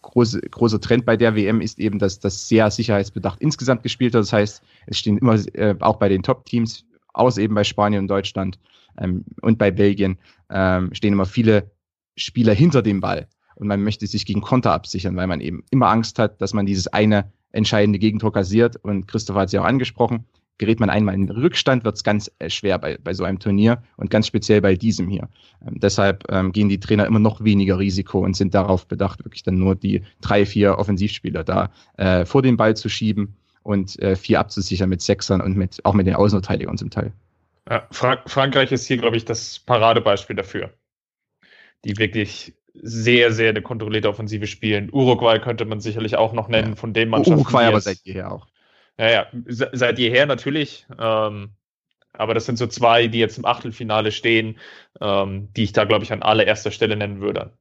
Große, 0.02 0.40
großer 0.40 0.80
Trend 0.80 1.06
bei 1.06 1.18
der 1.18 1.36
WM 1.36 1.60
ist 1.60 1.78
eben, 1.78 2.00
dass 2.00 2.22
das 2.22 2.48
sehr 2.48 2.72
sicherheitsbedacht 2.72 3.42
insgesamt 3.42 3.84
gespielt 3.84 4.14
wird. 4.14 4.24
Das 4.24 4.32
heißt, 4.32 4.64
es 4.88 4.98
stehen 4.98 5.18
immer 5.18 5.36
äh, 5.56 5.76
auch 5.82 5.98
bei 5.98 6.08
den 6.08 6.24
Top-Teams, 6.24 6.86
aus 7.14 7.38
eben 7.38 7.54
bei 7.54 7.66
Spanien 7.66 8.04
und 8.04 8.08
Deutschland 8.08 8.58
ähm, 8.98 9.26
und 9.42 9.58
bei 9.58 9.72
Belgien, 9.72 10.18
ähm, 10.50 10.94
stehen 10.94 11.12
immer 11.12 11.26
viele 11.26 11.70
Spieler 12.16 12.54
hinter 12.54 12.82
dem 12.82 13.02
Ball 13.02 13.28
und 13.60 13.68
man 13.68 13.84
möchte 13.84 14.08
sich 14.08 14.26
gegen 14.26 14.42
Konter 14.42 14.72
absichern, 14.72 15.16
weil 15.16 15.28
man 15.28 15.42
eben 15.42 15.64
immer 15.70 15.90
Angst 15.90 16.18
hat, 16.18 16.42
dass 16.42 16.54
man 16.54 16.66
dieses 16.66 16.88
eine 16.88 17.32
entscheidende 17.52 18.00
Gegentor 18.00 18.32
kassiert. 18.32 18.78
Und 18.78 19.08
Christopher 19.08 19.42
hat 19.42 19.52
ja 19.52 19.62
auch 19.62 19.66
angesprochen, 19.66 20.26
gerät 20.58 20.80
man 20.80 20.90
einmal 20.90 21.16
in 21.16 21.30
Rückstand, 21.30 21.84
wird 21.84 21.96
es 21.96 22.04
ganz 22.04 22.32
äh, 22.40 22.50
schwer 22.50 22.78
bei, 22.80 22.98
bei 22.98 23.14
so 23.14 23.24
einem 23.24 23.40
Turnier 23.40 23.82
und 23.98 24.10
ganz 24.10 24.28
speziell 24.28 24.62
bei 24.62 24.76
diesem 24.76 25.08
hier. 25.08 25.30
Ähm, 25.66 25.80
deshalb 25.80 26.26
ähm, 26.30 26.52
gehen 26.52 26.70
die 26.70 26.80
Trainer 26.80 27.06
immer 27.06 27.20
noch 27.20 27.44
weniger 27.44 27.80
Risiko 27.80 28.20
und 28.20 28.36
sind 28.36 28.54
darauf 28.54 28.88
bedacht, 28.88 29.24
wirklich 29.26 29.44
dann 29.44 29.58
nur 29.58 29.76
die 29.76 30.04
drei, 30.22 30.46
vier 30.46 30.78
Offensivspieler 30.78 31.44
da 31.44 31.72
äh, 31.98 32.26
vor 32.26 32.42
den 32.42 32.58
Ball 32.58 32.76
zu 32.76 32.90
schieben 32.90 33.36
und 33.64 34.00
äh, 34.00 34.16
vier 34.16 34.40
abzusichern 34.40 34.90
mit 34.90 35.02
Sechsern 35.02 35.42
und 35.42 35.58
mit 35.58 35.84
auch 35.86 35.94
mit 35.94 36.08
den 36.08 36.16
Außenverteidigern 36.16 36.78
zum 36.78 36.90
Teil. 36.90 37.14
Ja, 37.70 37.88
Frank 37.92 38.22
Frankreich 38.28 38.72
ist 38.72 38.86
hier, 38.86 38.98
glaube 38.98 39.18
ich, 39.18 39.26
das 39.26 39.60
Paradebeispiel 39.60 40.36
dafür. 40.36 40.74
Die 41.86 41.98
wirklich 41.98 42.54
sehr, 42.74 43.32
sehr 43.32 43.50
eine 43.50 43.62
kontrollierte 43.62 44.10
Offensive 44.10 44.48
spielen. 44.48 44.90
Uruguay 44.92 45.40
könnte 45.40 45.66
man 45.66 45.80
sicherlich 45.80 46.16
auch 46.16 46.34
noch 46.34 46.48
nennen, 46.48 46.70
ja. 46.70 46.76
von 46.76 46.94
dem 46.94 47.10
man 47.10 47.26
Uruguay 47.26 47.66
aber 47.66 47.82
seit 47.82 48.00
jeher 48.04 48.32
auch. 48.32 48.48
Ja, 48.98 49.10
ja, 49.10 49.28
seit 49.46 49.98
jeher 50.00 50.26
natürlich. 50.26 50.86
Ähm, 51.00 51.52
aber 52.14 52.34
das 52.34 52.46
sind 52.46 52.58
so 52.58 52.68
zwei, 52.68 53.08
die 53.08 53.20
jetzt 53.20 53.38
im 53.38 53.46
Achtelfinale 53.46 54.12
stehen, 54.12 54.58
ähm, 55.00 55.50
die 55.56 55.64
ich 55.64 55.74
da, 55.74 55.86
glaube 55.86 56.04
ich, 56.04 56.12
an 56.12 56.22
allererster 56.22 56.72
Stelle 56.72 56.98
nennen 56.98 57.22
würde. 57.22 57.54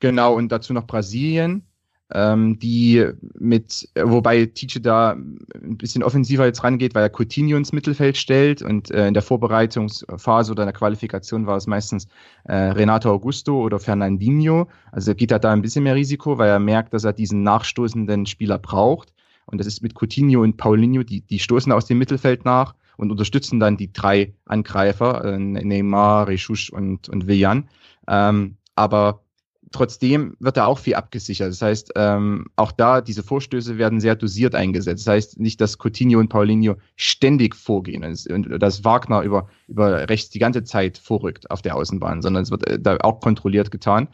Genau, 0.00 0.34
und 0.34 0.50
dazu 0.50 0.72
noch 0.72 0.86
Brasilien 0.86 1.69
ähm, 2.12 2.58
die 2.58 3.06
mit, 3.38 3.88
wobei 3.94 4.46
Tice 4.46 4.80
da 4.80 5.12
ein 5.12 5.76
bisschen 5.76 6.02
offensiver 6.02 6.46
jetzt 6.46 6.64
rangeht, 6.64 6.94
weil 6.94 7.04
er 7.04 7.10
Coutinho 7.10 7.56
ins 7.56 7.72
Mittelfeld 7.72 8.16
stellt 8.16 8.62
und 8.62 8.90
äh, 8.90 9.06
in 9.06 9.14
der 9.14 9.22
Vorbereitungsphase 9.22 10.52
oder 10.52 10.64
in 10.64 10.68
der 10.68 10.74
Qualifikation 10.74 11.46
war 11.46 11.56
es 11.56 11.66
meistens 11.66 12.08
äh, 12.44 12.54
Renato 12.54 13.10
Augusto 13.10 13.62
oder 13.62 13.78
Fernandinho. 13.78 14.68
Also 14.92 15.14
geht 15.14 15.30
er 15.30 15.38
da 15.38 15.52
ein 15.52 15.62
bisschen 15.62 15.84
mehr 15.84 15.94
Risiko, 15.94 16.38
weil 16.38 16.48
er 16.48 16.58
merkt, 16.58 16.94
dass 16.94 17.04
er 17.04 17.12
diesen 17.12 17.42
nachstoßenden 17.42 18.26
Spieler 18.26 18.58
braucht. 18.58 19.12
Und 19.46 19.58
das 19.58 19.66
ist 19.66 19.82
mit 19.82 19.94
Coutinho 19.94 20.42
und 20.42 20.56
Paulinho, 20.56 21.02
die, 21.02 21.22
die 21.22 21.38
stoßen 21.38 21.72
aus 21.72 21.86
dem 21.86 21.98
Mittelfeld 21.98 22.44
nach 22.44 22.74
und 22.96 23.10
unterstützen 23.10 23.60
dann 23.60 23.76
die 23.76 23.92
drei 23.92 24.34
Angreifer, 24.46 25.24
äh, 25.24 25.38
Neymar, 25.38 26.28
Rechuch 26.28 26.70
und, 26.72 27.08
und 27.08 27.26
Villan. 27.26 27.68
Ähm, 28.06 28.56
aber 28.74 29.22
trotzdem 29.72 30.36
wird 30.40 30.56
da 30.56 30.66
auch 30.66 30.78
viel 30.78 30.94
abgesichert. 30.94 31.50
Das 31.50 31.62
heißt, 31.62 31.92
ähm, 31.96 32.46
auch 32.56 32.72
da, 32.72 33.00
diese 33.00 33.22
Vorstöße 33.22 33.78
werden 33.78 34.00
sehr 34.00 34.16
dosiert 34.16 34.54
eingesetzt. 34.54 35.06
Das 35.06 35.12
heißt 35.12 35.40
nicht, 35.40 35.60
dass 35.60 35.78
Coutinho 35.78 36.18
und 36.18 36.28
Paulinho 36.28 36.76
ständig 36.96 37.54
vorgehen 37.54 38.04
und 38.04 38.62
dass 38.62 38.84
Wagner 38.84 39.22
über, 39.22 39.48
über 39.68 40.08
rechts 40.08 40.30
die 40.30 40.38
ganze 40.38 40.64
Zeit 40.64 40.98
vorrückt 40.98 41.50
auf 41.50 41.62
der 41.62 41.76
Außenbahn, 41.76 42.22
sondern 42.22 42.42
es 42.42 42.50
wird 42.50 42.66
äh, 42.66 42.80
da 42.80 42.96
auch 42.98 43.20
kontrolliert 43.20 43.70
getan. 43.70 44.08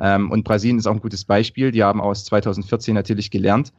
Ähm, 0.00 0.30
und 0.30 0.44
Brasilien 0.44 0.78
ist 0.78 0.86
auch 0.86 0.94
ein 0.94 1.00
gutes 1.00 1.24
Beispiel. 1.24 1.72
Die 1.72 1.84
haben 1.84 2.00
aus 2.00 2.24
2014 2.24 2.94
natürlich 2.94 3.30
gelernt, 3.30 3.72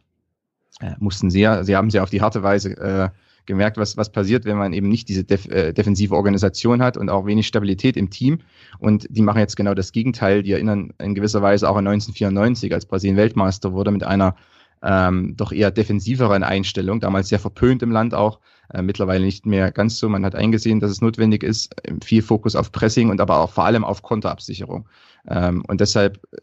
äh, 0.81 0.91
mussten 0.99 1.31
sehr, 1.31 1.63
sie 1.63 1.75
haben 1.75 1.89
sehr 1.89 2.03
auf 2.03 2.11
die 2.11 2.21
harte 2.21 2.43
Weise 2.43 2.77
äh, 2.77 3.09
gemerkt, 3.45 3.77
was, 3.77 3.97
was 3.97 4.12
passiert, 4.12 4.45
wenn 4.45 4.57
man 4.57 4.73
eben 4.73 4.89
nicht 4.89 5.09
diese 5.09 5.23
def 5.23 5.47
äh, 5.47 5.73
defensive 5.73 6.15
Organisation 6.15 6.81
hat 6.81 6.97
und 6.97 7.09
auch 7.09 7.25
wenig 7.25 7.47
Stabilität 7.47 7.97
im 7.97 8.09
Team. 8.09 8.39
Und 8.79 9.07
die 9.09 9.21
machen 9.21 9.39
jetzt 9.39 9.55
genau 9.55 9.73
das 9.73 9.91
Gegenteil. 9.91 10.43
Die 10.43 10.51
erinnern 10.51 10.93
in 11.00 11.15
gewisser 11.15 11.41
Weise 11.41 11.69
auch 11.69 11.75
an 11.75 11.88
1994, 11.88 12.73
als 12.73 12.85
Brasilien 12.85 13.17
Weltmeister 13.17 13.73
wurde 13.73 13.91
mit 13.91 14.03
einer 14.03 14.35
ähm, 14.83 15.35
doch 15.38 15.51
eher 15.51 15.71
defensiveren 15.71 16.43
Einstellung, 16.43 17.00
damals 17.00 17.29
sehr 17.29 17.39
verpönt 17.39 17.81
im 17.81 17.91
Land 17.91 18.13
auch, 18.13 18.39
äh, 18.73 18.81
mittlerweile 18.81 19.23
nicht 19.23 19.45
mehr 19.45 19.71
ganz 19.71 19.97
so. 19.97 20.09
Man 20.09 20.25
hat 20.25 20.35
eingesehen, 20.35 20.81
dass 20.81 20.91
es 20.91 21.01
notwendig 21.01 21.41
ist, 21.41 21.73
viel 22.03 22.21
Fokus 22.21 22.55
auf 22.55 22.71
Pressing 22.71 23.09
und 23.09 23.21
aber 23.21 23.39
auch 23.39 23.51
vor 23.51 23.65
allem 23.65 23.85
auf 23.85 24.01
Konterabsicherung. 24.01 24.89
Ähm, 25.27 25.63
und 25.67 25.79
deshalb 25.79 26.19
äh, 26.31 26.38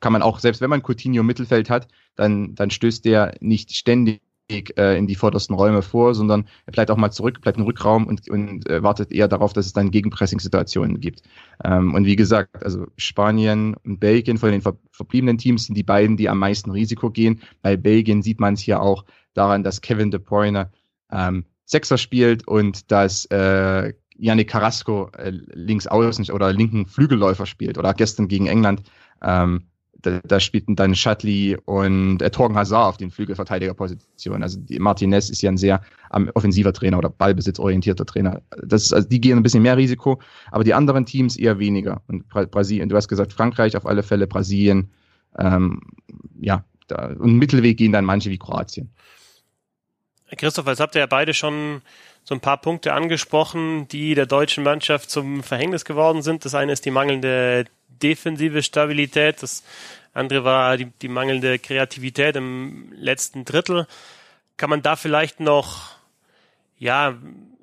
kann 0.00 0.12
man 0.12 0.22
auch, 0.22 0.38
selbst 0.38 0.60
wenn 0.60 0.70
man 0.70 0.82
Coutinho 0.82 1.20
im 1.20 1.26
Mittelfeld 1.26 1.68
hat, 1.68 1.88
dann, 2.14 2.54
dann 2.54 2.70
stößt 2.70 3.04
der 3.04 3.34
nicht 3.40 3.74
ständig 3.74 4.20
äh, 4.50 4.98
in 4.98 5.06
die 5.06 5.14
vordersten 5.14 5.54
Räume 5.54 5.82
vor, 5.82 6.14
sondern 6.14 6.46
er 6.66 6.72
bleibt 6.72 6.90
auch 6.90 6.96
mal 6.96 7.10
zurück, 7.10 7.40
bleibt 7.40 7.58
im 7.58 7.64
Rückraum 7.64 8.06
und, 8.06 8.28
und 8.28 8.68
äh, 8.68 8.82
wartet 8.82 9.10
eher 9.10 9.28
darauf, 9.28 9.52
dass 9.52 9.66
es 9.66 9.72
dann 9.72 9.90
Gegenpressing-Situationen 9.90 11.00
gibt. 11.00 11.22
Ähm, 11.64 11.94
und 11.94 12.04
wie 12.04 12.16
gesagt, 12.16 12.62
also 12.62 12.86
Spanien 12.96 13.74
und 13.84 14.00
Belgien 14.00 14.38
von 14.38 14.50
den 14.50 14.60
ver 14.60 14.76
verbliebenen 14.90 15.38
Teams 15.38 15.66
sind 15.66 15.76
die 15.76 15.82
beiden, 15.82 16.16
die 16.16 16.28
am 16.28 16.38
meisten 16.38 16.70
Risiko 16.70 17.10
gehen. 17.10 17.40
Bei 17.62 17.76
Belgien 17.76 18.22
sieht 18.22 18.38
man 18.38 18.54
es 18.54 18.60
hier 18.60 18.80
auch 18.80 19.04
daran, 19.32 19.64
dass 19.64 19.80
Kevin 19.80 20.10
De 20.10 20.20
Bruyne 20.20 20.70
ähm, 21.10 21.46
Sechser 21.64 21.98
spielt 21.98 22.46
und 22.46 22.92
dass 22.92 23.24
äh, 23.26 23.92
Yannick 24.16 24.50
Carrasco 24.50 25.10
äh, 25.16 25.30
links 25.30 25.86
außen 25.86 26.30
oder 26.30 26.52
linken 26.52 26.86
Flügelläufer 26.86 27.46
spielt 27.46 27.78
oder 27.78 27.94
gestern 27.94 28.28
gegen 28.28 28.46
England 28.46 28.82
ähm, 29.22 29.64
da, 30.04 30.20
da 30.24 30.40
spielten 30.40 30.76
dann 30.76 30.94
Shutley 30.94 31.56
und 31.64 32.20
äh, 32.20 32.30
Torgen 32.30 32.56
Hazard 32.56 32.88
auf 32.88 32.96
den 32.96 33.10
Flügelverteidigerpositionen. 33.10 34.42
Also 34.42 34.60
die, 34.60 34.78
Martinez 34.78 35.30
ist 35.30 35.42
ja 35.42 35.50
ein 35.50 35.56
sehr 35.56 35.80
um, 36.10 36.30
offensiver 36.34 36.72
Trainer 36.72 36.98
oder 36.98 37.08
ballbesitzorientierter 37.08 38.04
Trainer. 38.04 38.42
Das 38.62 38.84
ist, 38.84 38.92
also 38.92 39.08
die 39.08 39.20
gehen 39.20 39.38
ein 39.38 39.42
bisschen 39.42 39.62
mehr 39.62 39.76
Risiko, 39.76 40.20
aber 40.50 40.64
die 40.64 40.74
anderen 40.74 41.06
Teams 41.06 41.36
eher 41.36 41.58
weniger. 41.58 42.02
Und 42.06 42.28
Bra 42.28 42.44
Brasilien, 42.44 42.88
du 42.88 42.96
hast 42.96 43.08
gesagt 43.08 43.32
Frankreich 43.32 43.76
auf 43.76 43.86
alle 43.86 44.02
Fälle, 44.02 44.26
Brasilien, 44.26 44.90
ähm, 45.38 45.80
ja, 46.40 46.64
da, 46.86 47.06
und 47.18 47.36
Mittelweg 47.38 47.78
gehen 47.78 47.92
dann 47.92 48.04
manche 48.04 48.30
wie 48.30 48.38
Kroatien. 48.38 48.90
Christoph, 50.36 50.66
jetzt 50.66 50.80
habt 50.80 50.94
ihr 50.94 51.00
ja 51.00 51.06
beide 51.06 51.32
schon 51.32 51.80
so 52.24 52.34
ein 52.34 52.40
paar 52.40 52.56
Punkte 52.56 52.94
angesprochen, 52.94 53.86
die 53.88 54.14
der 54.14 54.26
deutschen 54.26 54.64
Mannschaft 54.64 55.10
zum 55.10 55.42
Verhängnis 55.42 55.84
geworden 55.84 56.22
sind. 56.22 56.44
Das 56.44 56.54
eine 56.54 56.72
ist 56.72 56.84
die 56.84 56.90
mangelnde 56.90 57.66
defensive 57.88 58.62
Stabilität, 58.62 59.42
das 59.42 59.62
andere 60.14 60.44
war 60.44 60.76
die, 60.76 60.86
die 60.86 61.08
mangelnde 61.08 61.58
Kreativität 61.58 62.36
im 62.36 62.92
letzten 62.96 63.44
Drittel. 63.44 63.86
Kann 64.56 64.70
man 64.70 64.82
da 64.82 64.96
vielleicht 64.96 65.40
noch 65.40 65.90
ja 66.78 67.14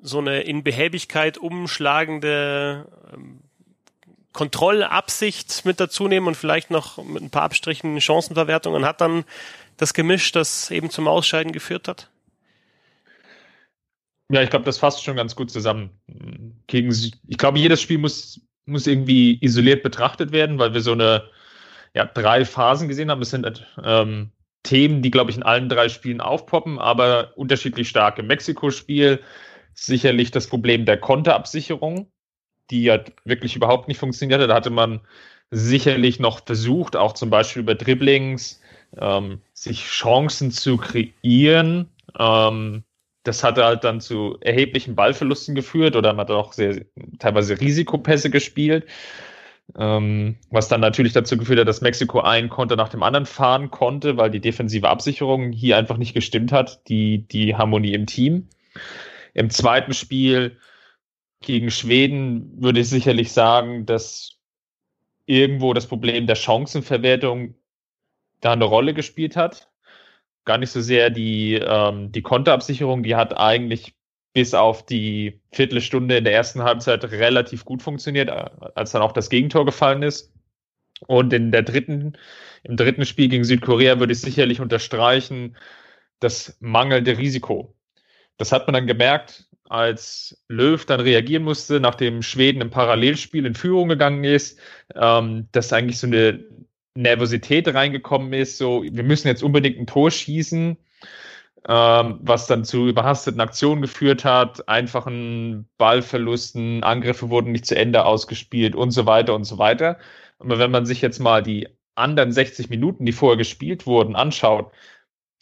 so 0.02 0.18
eine 0.18 0.42
in 0.42 0.62
Behäbigkeit 0.62 1.38
umschlagende 1.38 2.86
ähm, 3.12 3.40
Kontrollabsicht 4.32 5.64
mit 5.64 5.80
dazu 5.80 6.08
nehmen 6.08 6.26
und 6.26 6.36
vielleicht 6.36 6.70
noch 6.70 7.02
mit 7.02 7.22
ein 7.22 7.30
paar 7.30 7.42
Abstrichen 7.42 8.00
Chancenverwertungen 8.00 8.84
hat 8.84 9.00
dann 9.00 9.24
das 9.76 9.94
Gemisch, 9.94 10.32
das 10.32 10.70
eben 10.70 10.90
zum 10.90 11.08
Ausscheiden 11.08 11.52
geführt 11.52 11.88
hat? 11.88 12.08
Ja, 14.32 14.42
ich 14.42 14.50
glaube, 14.50 14.64
das 14.64 14.78
fasst 14.78 15.04
schon 15.04 15.16
ganz 15.16 15.36
gut 15.36 15.50
zusammen. 15.50 15.90
Gegen, 16.66 16.90
ich 16.90 17.38
glaube, 17.38 17.58
jedes 17.58 17.80
Spiel 17.80 17.98
muss 17.98 18.40
muss 18.66 18.86
irgendwie 18.86 19.38
isoliert 19.40 19.82
betrachtet 19.82 20.32
werden, 20.32 20.58
weil 20.58 20.74
wir 20.74 20.80
so 20.80 20.92
eine 20.92 21.24
ja, 21.94 22.04
drei 22.04 22.44
Phasen 22.44 22.88
gesehen 22.88 23.10
haben. 23.10 23.22
Es 23.22 23.30
sind 23.30 23.66
ähm, 23.84 24.30
Themen, 24.62 25.02
die, 25.02 25.10
glaube 25.10 25.30
ich, 25.30 25.36
in 25.36 25.42
allen 25.42 25.68
drei 25.68 25.88
Spielen 25.88 26.20
aufpoppen, 26.20 26.78
aber 26.78 27.32
unterschiedlich 27.36 27.88
stark. 27.88 28.18
Im 28.18 28.28
Mexiko-Spiel 28.28 29.20
sicherlich 29.74 30.30
das 30.30 30.46
Problem 30.46 30.84
der 30.84 30.98
Konterabsicherung, 30.98 32.10
die 32.70 32.84
ja 32.84 33.00
wirklich 33.24 33.56
überhaupt 33.56 33.88
nicht 33.88 33.98
funktioniert 33.98 34.40
hat. 34.40 34.50
Da 34.50 34.54
hatte 34.54 34.70
man 34.70 35.00
sicherlich 35.50 36.20
noch 36.20 36.44
versucht, 36.44 36.96
auch 36.96 37.12
zum 37.12 37.30
Beispiel 37.30 37.62
über 37.62 37.74
Dribblings, 37.74 38.60
ähm, 38.96 39.42
sich 39.52 39.84
Chancen 39.84 40.50
zu 40.50 40.76
kreieren. 40.76 41.90
Ähm, 42.18 42.84
das 43.22 43.44
hatte 43.44 43.64
halt 43.64 43.84
dann 43.84 44.00
zu 44.00 44.36
erheblichen 44.40 44.94
Ballverlusten 44.94 45.54
geführt 45.54 45.96
oder 45.96 46.12
man 46.12 46.26
hat 46.26 46.30
auch 46.30 46.52
sehr, 46.52 46.84
teilweise 47.18 47.60
Risikopässe 47.60 48.30
gespielt. 48.30 48.86
Ähm, 49.78 50.36
was 50.50 50.68
dann 50.68 50.80
natürlich 50.80 51.12
dazu 51.12 51.36
geführt 51.38 51.60
hat, 51.60 51.68
dass 51.68 51.80
Mexiko 51.80 52.20
ein 52.20 52.48
Konter 52.48 52.76
nach 52.76 52.88
dem 52.88 53.02
anderen 53.02 53.26
fahren 53.26 53.70
konnte, 53.70 54.16
weil 54.16 54.30
die 54.30 54.40
defensive 54.40 54.88
Absicherung 54.88 55.52
hier 55.52 55.78
einfach 55.78 55.96
nicht 55.96 56.14
gestimmt 56.14 56.52
hat, 56.52 56.88
die, 56.88 57.26
die 57.28 57.54
Harmonie 57.54 57.94
im 57.94 58.06
Team. 58.06 58.48
Im 59.34 59.50
zweiten 59.50 59.94
Spiel 59.94 60.58
gegen 61.40 61.70
Schweden 61.70 62.60
würde 62.62 62.80
ich 62.80 62.88
sicherlich 62.88 63.32
sagen, 63.32 63.86
dass 63.86 64.40
irgendwo 65.26 65.72
das 65.72 65.86
Problem 65.86 66.26
der 66.26 66.34
Chancenverwertung 66.34 67.54
da 68.40 68.52
eine 68.52 68.64
Rolle 68.64 68.92
gespielt 68.92 69.36
hat 69.36 69.71
gar 70.44 70.58
nicht 70.58 70.70
so 70.70 70.80
sehr 70.80 71.10
die, 71.10 71.54
ähm, 71.54 72.12
die 72.12 72.22
Konterabsicherung, 72.22 73.02
die 73.02 73.14
hat 73.14 73.36
eigentlich 73.36 73.94
bis 74.34 74.54
auf 74.54 74.86
die 74.86 75.40
Viertelstunde 75.52 76.16
in 76.16 76.24
der 76.24 76.32
ersten 76.32 76.62
Halbzeit 76.62 77.04
relativ 77.04 77.64
gut 77.64 77.82
funktioniert, 77.82 78.30
als 78.30 78.92
dann 78.92 79.02
auch 79.02 79.12
das 79.12 79.28
Gegentor 79.28 79.66
gefallen 79.66 80.02
ist. 80.02 80.32
Und 81.06 81.32
in 81.32 81.50
der 81.50 81.62
dritten, 81.62 82.16
im 82.62 82.76
dritten 82.76 83.04
Spiel 83.04 83.28
gegen 83.28 83.44
Südkorea 83.44 83.98
würde 83.98 84.12
ich 84.12 84.20
sicherlich 84.20 84.60
unterstreichen, 84.60 85.56
das 86.20 86.56
mangelnde 86.60 87.18
Risiko. 87.18 87.74
Das 88.38 88.52
hat 88.52 88.66
man 88.66 88.74
dann 88.74 88.86
gemerkt, 88.86 89.48
als 89.68 90.44
Löw 90.48 90.84
dann 90.84 91.00
reagieren 91.00 91.42
musste, 91.42 91.80
nachdem 91.80 92.22
Schweden 92.22 92.60
im 92.60 92.70
Parallelspiel 92.70 93.46
in 93.46 93.54
Führung 93.54 93.88
gegangen 93.88 94.24
ist, 94.24 94.58
ähm, 94.94 95.48
dass 95.52 95.72
eigentlich 95.72 95.98
so 95.98 96.06
eine 96.06 96.44
Nervosität 96.94 97.72
reingekommen 97.72 98.32
ist, 98.32 98.58
so, 98.58 98.82
wir 98.82 99.02
müssen 99.02 99.28
jetzt 99.28 99.42
unbedingt 99.42 99.78
ein 99.78 99.86
Tor 99.86 100.10
schießen, 100.10 100.76
ähm, 101.68 102.18
was 102.22 102.46
dann 102.46 102.64
zu 102.64 102.88
überhasteten 102.88 103.40
Aktionen 103.40 103.82
geführt 103.82 104.24
hat, 104.24 104.68
einfachen 104.68 105.68
Ballverlusten, 105.78 106.82
Angriffe 106.82 107.30
wurden 107.30 107.52
nicht 107.52 107.66
zu 107.66 107.76
Ende 107.76 108.04
ausgespielt 108.04 108.74
und 108.74 108.90
so 108.90 109.06
weiter 109.06 109.34
und 109.34 109.44
so 109.44 109.58
weiter. 109.58 109.98
Aber 110.38 110.58
wenn 110.58 110.70
man 110.72 110.86
sich 110.86 111.00
jetzt 111.02 111.20
mal 111.20 111.42
die 111.42 111.68
anderen 111.94 112.32
60 112.32 112.68
Minuten, 112.70 113.06
die 113.06 113.12
vorher 113.12 113.36
gespielt 113.36 113.86
wurden, 113.86 114.16
anschaut, 114.16 114.72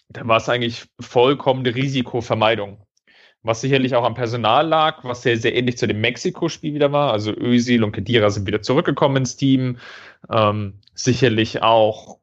dann 0.08 0.28
war 0.28 0.38
es 0.38 0.48
eigentlich 0.48 0.86
vollkommene 1.00 1.74
Risikovermeidung. 1.74 2.84
Was 3.42 3.62
sicherlich 3.62 3.94
auch 3.94 4.04
am 4.04 4.14
Personal 4.14 4.66
lag, 4.66 5.02
was 5.04 5.22
sehr, 5.22 5.38
sehr 5.38 5.54
ähnlich 5.54 5.78
zu 5.78 5.88
dem 5.88 6.00
Mexiko-Spiel 6.02 6.74
wieder 6.74 6.92
war. 6.92 7.12
Also 7.12 7.32
Özil 7.32 7.82
und 7.84 7.92
Kedira 7.92 8.28
sind 8.28 8.46
wieder 8.46 8.60
zurückgekommen 8.60 9.18
ins 9.18 9.36
Team. 9.36 9.78
Ähm, 10.28 10.80
sicherlich 11.04 11.62
auch 11.62 12.18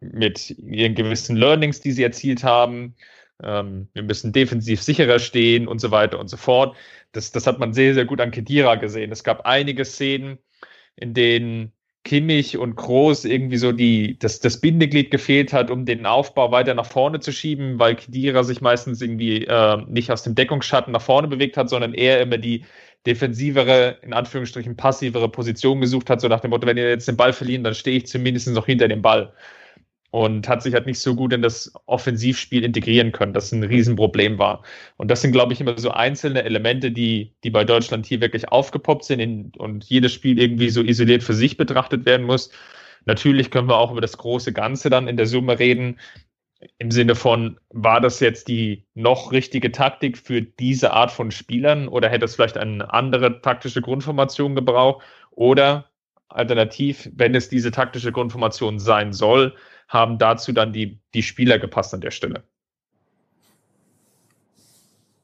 mit 0.00 0.50
ihren 0.50 0.94
gewissen 0.94 1.36
Learnings, 1.36 1.80
die 1.80 1.92
sie 1.92 2.02
erzielt 2.02 2.44
haben. 2.44 2.94
Ähm, 3.42 3.88
wir 3.94 4.02
müssen 4.02 4.32
defensiv 4.32 4.82
sicherer 4.82 5.18
stehen 5.18 5.66
und 5.66 5.80
so 5.80 5.90
weiter 5.90 6.18
und 6.18 6.28
so 6.28 6.36
fort. 6.36 6.76
Das, 7.12 7.32
das 7.32 7.46
hat 7.46 7.58
man 7.58 7.72
sehr, 7.72 7.94
sehr 7.94 8.04
gut 8.04 8.20
an 8.20 8.30
Kedira 8.30 8.76
gesehen. 8.76 9.12
Es 9.12 9.24
gab 9.24 9.46
einige 9.46 9.84
Szenen, 9.84 10.38
in 10.96 11.14
denen 11.14 11.72
Kimmich 12.04 12.58
und 12.58 12.76
Groß 12.76 13.24
irgendwie 13.24 13.56
so 13.56 13.72
die, 13.72 14.18
das, 14.18 14.38
das 14.40 14.60
Bindeglied 14.60 15.10
gefehlt 15.10 15.54
hat, 15.54 15.70
um 15.70 15.86
den 15.86 16.04
Aufbau 16.04 16.52
weiter 16.52 16.74
nach 16.74 16.86
vorne 16.86 17.20
zu 17.20 17.32
schieben, 17.32 17.78
weil 17.78 17.96
Kedira 17.96 18.44
sich 18.44 18.60
meistens 18.60 19.00
irgendwie 19.00 19.44
äh, 19.46 19.82
nicht 19.88 20.10
aus 20.10 20.22
dem 20.22 20.34
Deckungsschatten 20.34 20.92
nach 20.92 21.00
vorne 21.00 21.28
bewegt 21.28 21.56
hat, 21.56 21.70
sondern 21.70 21.94
eher 21.94 22.20
immer 22.20 22.36
die 22.36 22.66
defensivere, 23.06 23.98
in 24.02 24.12
Anführungsstrichen 24.12 24.76
passivere 24.76 25.28
Position 25.28 25.80
gesucht 25.80 26.08
hat, 26.08 26.20
so 26.20 26.28
nach 26.28 26.40
dem 26.40 26.50
Motto, 26.50 26.66
wenn 26.66 26.76
ihr 26.76 26.88
jetzt 26.88 27.08
den 27.08 27.16
Ball 27.16 27.32
verlieren, 27.32 27.64
dann 27.64 27.74
stehe 27.74 27.98
ich 27.98 28.06
zumindest 28.06 28.48
noch 28.48 28.66
hinter 28.66 28.88
dem 28.88 29.02
Ball. 29.02 29.32
Und 30.10 30.48
hat 30.48 30.62
sich 30.62 30.74
halt 30.74 30.86
nicht 30.86 31.00
so 31.00 31.16
gut 31.16 31.32
in 31.32 31.42
das 31.42 31.72
Offensivspiel 31.86 32.62
integrieren 32.62 33.10
können, 33.10 33.32
das 33.32 33.50
ein 33.50 33.64
Riesenproblem 33.64 34.38
war. 34.38 34.62
Und 34.96 35.10
das 35.10 35.22
sind, 35.22 35.32
glaube 35.32 35.52
ich, 35.52 35.60
immer 35.60 35.76
so 35.76 35.90
einzelne 35.90 36.44
Elemente, 36.44 36.92
die, 36.92 37.32
die 37.42 37.50
bei 37.50 37.64
Deutschland 37.64 38.06
hier 38.06 38.20
wirklich 38.20 38.48
aufgepoppt 38.48 39.04
sind 39.04 39.18
in, 39.18 39.52
und 39.58 39.84
jedes 39.84 40.12
Spiel 40.12 40.38
irgendwie 40.38 40.70
so 40.70 40.82
isoliert 40.82 41.24
für 41.24 41.34
sich 41.34 41.56
betrachtet 41.56 42.06
werden 42.06 42.26
muss. 42.26 42.50
Natürlich 43.06 43.50
können 43.50 43.68
wir 43.68 43.76
auch 43.76 43.90
über 43.90 44.00
das 44.00 44.16
große 44.16 44.52
Ganze 44.52 44.88
dann 44.88 45.08
in 45.08 45.16
der 45.16 45.26
Summe 45.26 45.58
reden 45.58 45.98
im 46.78 46.90
Sinne 46.90 47.14
von, 47.14 47.58
war 47.70 48.00
das 48.00 48.20
jetzt 48.20 48.48
die 48.48 48.86
noch 48.94 49.32
richtige 49.32 49.72
Taktik 49.72 50.18
für 50.18 50.42
diese 50.42 50.92
Art 50.92 51.10
von 51.10 51.30
Spielern 51.30 51.88
oder 51.88 52.08
hätte 52.08 52.24
es 52.24 52.34
vielleicht 52.34 52.56
eine 52.56 52.92
andere 52.92 53.40
taktische 53.40 53.80
Grundformation 53.80 54.54
gebraucht? 54.54 55.04
Oder 55.30 55.90
alternativ, 56.28 57.10
wenn 57.14 57.34
es 57.34 57.48
diese 57.48 57.70
taktische 57.70 58.12
Grundformation 58.12 58.78
sein 58.78 59.12
soll, 59.12 59.54
haben 59.88 60.18
dazu 60.18 60.52
dann 60.52 60.72
die, 60.72 60.98
die 61.14 61.22
Spieler 61.22 61.58
gepasst 61.58 61.94
an 61.94 62.00
der 62.00 62.10
Stelle? 62.10 62.44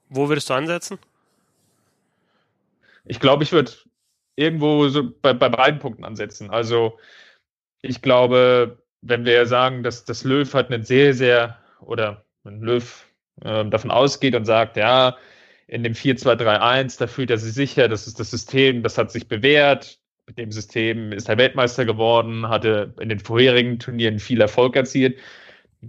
Wo 0.09 0.29
würdest 0.29 0.51
du 0.51 0.55
ansetzen? 0.55 0.99
Ich 3.05 3.21
glaube, 3.21 3.45
ich 3.45 3.53
würde 3.53 3.73
irgendwo 4.37 4.89
so 4.89 5.11
bei, 5.23 5.33
bei 5.33 5.49
beiden 5.49 5.81
Punkten 5.81 6.05
ansetzen. 6.05 6.51
Also 6.51 6.99
ich 7.83 8.03
glaube, 8.03 8.83
wenn 9.03 9.25
wir 9.25 9.47
sagen, 9.47 9.83
dass 9.83 10.05
das 10.05 10.25
Löw 10.25 10.53
hat 10.55 10.71
einen 10.71 10.85
sehr, 10.85 11.15
sehr, 11.15 11.59
oder 11.81 12.25
wenn 12.45 12.61
Löw 12.61 13.07
äh, 13.43 13.65
davon 13.67 13.91
ausgeht 13.91 14.35
und 14.35 14.45
sagt, 14.45 14.77
ja, 14.77 15.17
in 15.67 15.83
dem 15.85 15.95
4-2-3-1, 15.95 16.99
da 16.99 17.07
fühlt 17.07 17.31
er 17.31 17.39
sich 17.39 17.55
sicher, 17.55 17.89
das 17.89 18.07
ist 18.07 18.19
das 18.19 18.31
System, 18.31 18.83
das 18.83 18.99
hat 18.99 19.11
sich 19.13 19.29
bewährt. 19.29 19.99
Mit 20.27 20.39
dem 20.39 20.53
System 20.53 21.13
ist 21.13 21.29
er 21.29 21.39
Weltmeister 21.39 21.85
geworden, 21.85 22.49
hatte 22.49 22.95
in 23.01 23.09
den 23.09 23.21
vorherigen 23.21 23.79
Turnieren 23.79 24.19
viel 24.19 24.41
Erfolg 24.41 24.77
erzielt. 24.77 25.19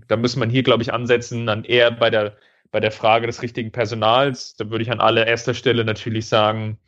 da 0.07 0.17
muss 0.17 0.35
man 0.35 0.49
hier, 0.49 0.63
glaube 0.63 0.83
ich, 0.83 0.93
ansetzen, 0.93 1.45
dann 1.47 1.63
eher 1.63 1.91
bei 1.91 2.09
der, 2.09 2.37
bei 2.71 2.79
der 2.79 2.91
Frage 2.91 3.27
des 3.27 3.41
richtigen 3.41 3.71
Personals. 3.71 4.55
Da 4.55 4.69
würde 4.69 4.83
ich 4.83 4.91
an 4.91 5.01
allererster 5.01 5.53
Stelle 5.53 5.83
natürlich 5.83 6.27
sagen, 6.27 6.79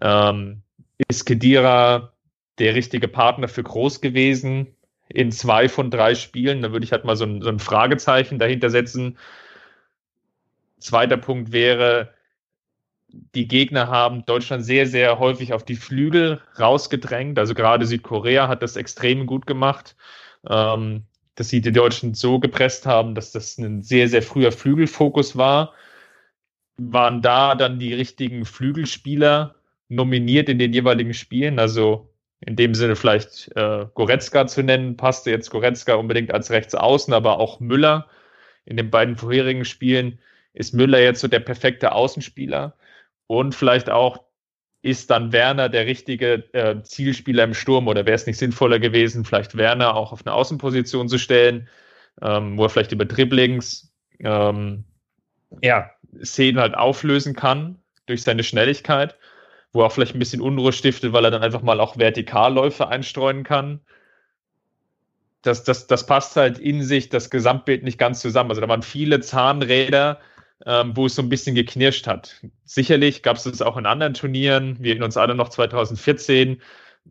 ähm, 0.00 0.62
ist 1.08 1.26
Kedira 1.26 2.12
der 2.58 2.74
richtige 2.74 3.08
Partner 3.08 3.48
für 3.48 3.62
Groß 3.62 4.00
gewesen 4.00 4.74
in 5.12 5.32
zwei 5.32 5.68
von 5.68 5.90
drei 5.90 6.14
Spielen? 6.14 6.62
Da 6.62 6.72
würde 6.72 6.84
ich 6.84 6.92
halt 6.92 7.04
mal 7.04 7.16
so 7.16 7.24
ein, 7.24 7.42
so 7.42 7.48
ein 7.48 7.58
Fragezeichen 7.58 8.38
dahinter 8.38 8.70
setzen. 8.70 9.18
Zweiter 10.78 11.16
Punkt 11.16 11.52
wäre, 11.52 12.14
die 13.34 13.48
Gegner 13.48 13.88
haben 13.88 14.24
Deutschland 14.24 14.64
sehr, 14.64 14.86
sehr 14.86 15.18
häufig 15.18 15.52
auf 15.52 15.64
die 15.64 15.76
Flügel 15.76 16.40
rausgedrängt. 16.58 17.38
Also 17.38 17.54
gerade 17.54 17.86
Südkorea 17.86 18.48
hat 18.48 18.62
das 18.62 18.76
extrem 18.76 19.26
gut 19.26 19.46
gemacht, 19.46 19.96
ähm, 20.48 21.04
dass 21.34 21.48
sie 21.48 21.60
die 21.60 21.72
Deutschen 21.72 22.14
so 22.14 22.38
gepresst 22.38 22.86
haben, 22.86 23.14
dass 23.14 23.32
das 23.32 23.58
ein 23.58 23.82
sehr, 23.82 24.08
sehr 24.08 24.22
früher 24.22 24.52
Flügelfokus 24.52 25.36
war. 25.36 25.74
Waren 26.76 27.20
da 27.20 27.54
dann 27.54 27.78
die 27.78 27.94
richtigen 27.94 28.44
Flügelspieler 28.44 29.56
nominiert 29.88 30.48
in 30.48 30.58
den 30.58 30.72
jeweiligen 30.72 31.14
Spielen? 31.14 31.58
Also 31.58 32.09
in 32.40 32.56
dem 32.56 32.74
Sinne 32.74 32.96
vielleicht 32.96 33.50
äh, 33.56 33.86
Goretzka 33.94 34.46
zu 34.46 34.62
nennen, 34.62 34.96
passte 34.96 35.30
jetzt 35.30 35.50
Goretzka 35.50 35.94
unbedingt 35.94 36.32
als 36.32 36.50
Rechtsaußen, 36.50 37.12
aber 37.12 37.38
auch 37.38 37.60
Müller. 37.60 38.08
In 38.64 38.76
den 38.76 38.90
beiden 38.90 39.16
vorherigen 39.16 39.64
Spielen 39.64 40.18
ist 40.52 40.74
Müller 40.74 41.00
jetzt 41.00 41.20
so 41.20 41.28
der 41.28 41.40
perfekte 41.40 41.92
Außenspieler. 41.92 42.76
Und 43.26 43.54
vielleicht 43.54 43.90
auch, 43.90 44.24
ist 44.82 45.10
dann 45.10 45.32
Werner 45.32 45.68
der 45.68 45.86
richtige 45.86 46.44
äh, 46.54 46.82
Zielspieler 46.82 47.44
im 47.44 47.54
Sturm 47.54 47.86
oder 47.88 48.06
wäre 48.06 48.14
es 48.14 48.26
nicht 48.26 48.38
sinnvoller 48.38 48.78
gewesen, 48.78 49.24
vielleicht 49.24 49.56
Werner 49.56 49.94
auch 49.94 50.12
auf 50.12 50.26
eine 50.26 50.34
Außenposition 50.34 51.08
zu 51.08 51.18
stellen, 51.18 51.68
ähm, 52.22 52.56
wo 52.56 52.64
er 52.64 52.70
vielleicht 52.70 52.92
über 52.92 53.04
Dribblings 53.04 53.92
ähm, 54.20 54.84
ja, 55.62 55.90
Szenen 56.24 56.60
halt 56.60 56.74
auflösen 56.74 57.34
kann 57.34 57.78
durch 58.06 58.22
seine 58.22 58.42
Schnelligkeit, 58.42 59.16
wo 59.72 59.80
er 59.80 59.86
auch 59.86 59.92
vielleicht 59.92 60.14
ein 60.14 60.18
bisschen 60.18 60.40
Unruhe 60.40 60.72
stiftet, 60.72 61.12
weil 61.12 61.24
er 61.24 61.30
dann 61.30 61.42
einfach 61.42 61.62
mal 61.62 61.80
auch 61.80 61.96
Vertikalläufe 61.96 62.88
einstreuen 62.88 63.44
kann. 63.44 63.80
Das, 65.42 65.64
das, 65.64 65.86
das 65.86 66.06
passt 66.06 66.36
halt 66.36 66.58
in 66.58 66.82
sich 66.82 67.08
das 67.08 67.30
Gesamtbild 67.30 67.82
nicht 67.82 67.98
ganz 67.98 68.20
zusammen. 68.20 68.50
Also 68.50 68.60
da 68.60 68.68
waren 68.68 68.82
viele 68.82 69.20
Zahnräder, 69.20 70.20
ähm, 70.66 70.96
wo 70.96 71.06
es 71.06 71.14
so 71.14 71.22
ein 71.22 71.28
bisschen 71.28 71.54
geknirscht 71.54 72.06
hat. 72.06 72.44
Sicherlich 72.64 73.22
gab 73.22 73.36
es 73.36 73.44
das 73.44 73.62
auch 73.62 73.76
in 73.76 73.86
anderen 73.86 74.14
Turnieren. 74.14 74.76
Wir 74.80 74.96
in 74.96 75.02
uns 75.02 75.16
alle 75.16 75.34
noch 75.34 75.48
2014 75.48 76.60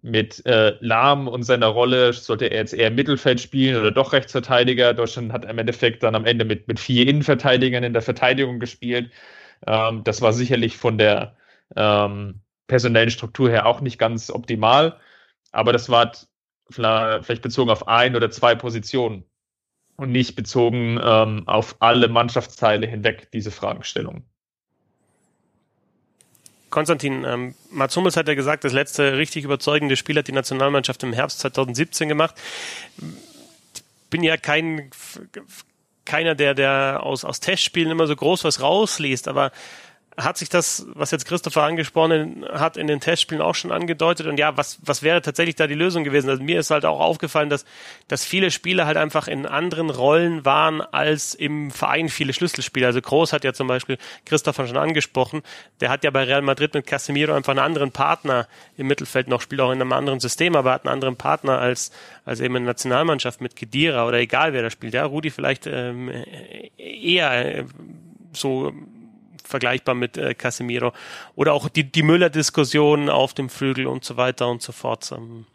mit 0.02 0.46
äh, 0.46 0.76
Lahm 0.82 1.28
und 1.28 1.44
seiner 1.44 1.68
Rolle. 1.68 2.14
Sollte 2.14 2.46
er 2.46 2.58
jetzt 2.58 2.74
eher 2.74 2.92
Mittelfeld 2.92 3.40
spielen 3.42 3.80
oder 3.80 3.92
doch 3.92 4.14
Rechtsverteidiger? 4.14 4.94
Deutschland 4.94 5.34
hat 5.34 5.46
im 5.46 5.58
Endeffekt 5.58 6.04
dann 6.04 6.16
am 6.16 6.26
Ende 6.26 6.46
mit, 6.46 6.68
mit 6.68 6.80
vier 6.80 7.08
Innenverteidigern 7.08 7.84
in 7.84 7.94
der 7.94 8.02
Verteidigung 8.02 8.60
gespielt. 8.60 9.12
Ähm, 9.66 10.04
das 10.04 10.22
war 10.22 10.34
sicherlich 10.34 10.78
von 10.78 10.98
der 10.98 11.36
ähm, 11.76 12.42
personellen 12.70 13.10
Struktur 13.10 13.50
her 13.50 13.66
auch 13.66 13.82
nicht 13.82 14.00
ganz 14.00 14.30
optimal. 14.30 14.98
Aber 15.52 15.74
das 15.74 15.90
war 15.90 16.14
vielleicht 16.70 17.42
bezogen 17.42 17.70
auf 17.70 17.90
ein 17.90 18.16
oder 18.16 18.32
zwei 18.32 18.56
Positionen 18.56 19.26
und 19.98 20.12
nicht 20.14 20.36
bezogen 20.38 20.98
ähm, 21.04 21.44
auf 21.48 21.76
alle 21.80 22.08
Mannschaftsteile 22.08 22.88
hinweg, 22.88 23.30
diese 23.34 23.52
Fragestellung. 23.52 24.24
Konstantin, 26.70 27.26
ähm, 27.26 27.56
Mats 27.72 27.98
Hummels 27.98 28.16
hat 28.16 28.28
ja 28.28 28.36
gesagt, 28.36 28.64
das 28.64 28.72
letzte 28.72 29.18
richtig 29.18 29.44
überzeugende 29.44 29.98
Spiel 29.98 30.18
hat 30.18 30.28
die 30.28 30.32
Nationalmannschaft 30.32 31.02
im 31.04 31.12
Herbst 31.12 31.40
2017 31.40 32.08
gemacht. 32.08 32.36
Bin 34.12 34.24
ja 34.24 34.38
kein 34.38 34.92
keiner, 36.06 36.34
der, 36.34 36.56
der 36.56 37.02
aus, 37.04 37.24
aus 37.24 37.40
Testspielen 37.40 37.92
immer 37.92 38.08
so 38.08 38.16
groß 38.16 38.44
was 38.44 38.62
rausliest, 38.62 39.28
aber 39.28 39.52
hat 40.24 40.38
sich 40.38 40.50
das, 40.50 40.86
was 40.94 41.12
jetzt 41.12 41.26
Christopher 41.26 41.64
angesprochen 41.64 42.46
hat, 42.52 42.78
in 42.78 42.88
den 42.88 43.00
Testspielen 43.00 43.42
auch 43.42 43.56
schon 43.56 43.72
angedeutet. 43.72 44.28
Und 44.28 44.38
ja, 44.38 44.58
was, 44.58 44.80
was 44.84 45.02
wäre 45.04 45.22
tatsächlich 45.22 45.56
da 45.56 45.68
die 45.68 45.76
Lösung 45.76 46.04
gewesen? 46.04 46.30
Also 46.30 46.44
mir 46.44 46.60
ist 46.60 46.72
halt 46.72 46.86
auch 46.86 47.00
aufgefallen, 47.00 47.50
dass, 47.50 47.66
dass 48.08 48.26
viele 48.26 48.52
Spieler 48.52 48.86
halt 48.86 48.98
einfach 48.98 49.28
in 49.28 49.46
anderen 49.46 49.90
Rollen 49.90 50.46
waren 50.46 50.82
als 50.82 51.34
im 51.34 51.72
Verein 51.72 52.10
viele 52.10 52.34
Schlüsselspieler. 52.34 52.88
Also 52.88 53.02
Groß 53.02 53.34
hat 53.34 53.44
ja 53.44 53.54
zum 53.54 53.68
Beispiel 53.68 53.98
Christopher 54.26 54.68
schon 54.68 54.78
angesprochen. 54.78 55.42
Der 55.80 55.90
hat 55.90 56.04
ja 56.04 56.12
bei 56.12 56.24
Real 56.24 56.42
Madrid 56.42 56.74
mit 56.74 56.86
Casemiro 56.86 57.34
einfach 57.34 57.52
einen 57.52 57.60
anderen 57.60 57.92
Partner 57.92 58.48
im 58.78 58.88
Mittelfeld 58.88 59.28
noch, 59.28 59.42
spielt 59.42 59.62
auch 59.62 59.72
in 59.72 59.82
einem 59.82 59.94
anderen 59.94 60.20
System, 60.20 60.56
aber 60.56 60.72
hat 60.72 60.86
einen 60.86 60.94
anderen 60.94 61.16
Partner 61.16 61.60
als, 61.60 61.92
als 62.26 62.40
eben 62.40 62.56
eine 62.56 62.66
Nationalmannschaft 62.66 63.42
mit 63.42 63.56
Kedira 63.56 64.08
oder 64.08 64.20
egal 64.20 64.54
wer 64.54 64.64
da 64.64 64.70
spielt. 64.70 64.94
Ja, 64.94 65.06
Rudi 65.06 65.30
vielleicht 65.30 65.68
ähm, 65.68 66.12
eher 66.78 67.60
äh, 67.60 67.66
so 68.34 68.74
vergleichbar 69.44 69.96
mit 69.96 70.18
äh, 70.18 70.34
Casemiro. 70.34 70.94
Oder 71.36 71.54
auch 71.54 71.70
die, 71.70 71.84
die 71.84 72.04
Müller-Diskussion 72.04 73.10
auf 73.10 73.34
dem 73.34 73.50
Flügel 73.50 73.88
und 73.88 74.04
so 74.04 74.18
weiter 74.18 74.50
und 74.50 74.62
so 74.62 74.72
fort. 74.72 75.12
Ähm, 75.12 75.46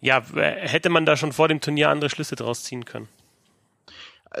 ja, 0.00 0.22
hätte 0.34 0.88
man 0.88 1.04
da 1.04 1.16
schon 1.16 1.32
vor 1.32 1.48
dem 1.48 1.60
Turnier 1.60 1.90
andere 1.90 2.10
Schlüsse 2.10 2.36
draus 2.36 2.64
ziehen 2.64 2.84
können? 2.84 3.08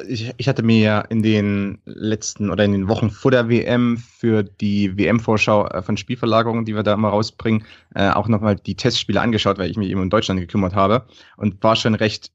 Ich, 0.06 0.32
ich 0.36 0.48
hatte 0.48 0.62
mir 0.62 1.06
in 1.08 1.22
den 1.22 1.80
letzten 1.84 2.50
oder 2.50 2.64
in 2.64 2.72
den 2.72 2.88
Wochen 2.88 3.10
vor 3.10 3.32
der 3.32 3.48
WM 3.48 3.98
für 3.98 4.44
die 4.44 4.96
WM-Vorschau 4.96 5.66
äh, 5.66 5.82
von 5.82 5.96
Spielverlagerungen, 5.96 6.64
die 6.64 6.76
wir 6.76 6.84
da 6.84 6.94
immer 6.94 7.08
rausbringen, 7.08 7.64
äh, 7.94 8.10
auch 8.10 8.28
nochmal 8.28 8.54
die 8.54 8.76
Testspiele 8.76 9.20
angeschaut, 9.20 9.58
weil 9.58 9.68
ich 9.68 9.76
mich 9.76 9.90
eben 9.90 10.00
um 10.00 10.08
Deutschland 10.08 10.38
gekümmert 10.38 10.74
habe 10.74 11.06
und 11.36 11.62
war 11.62 11.74
schon 11.74 11.96
recht 11.96 12.30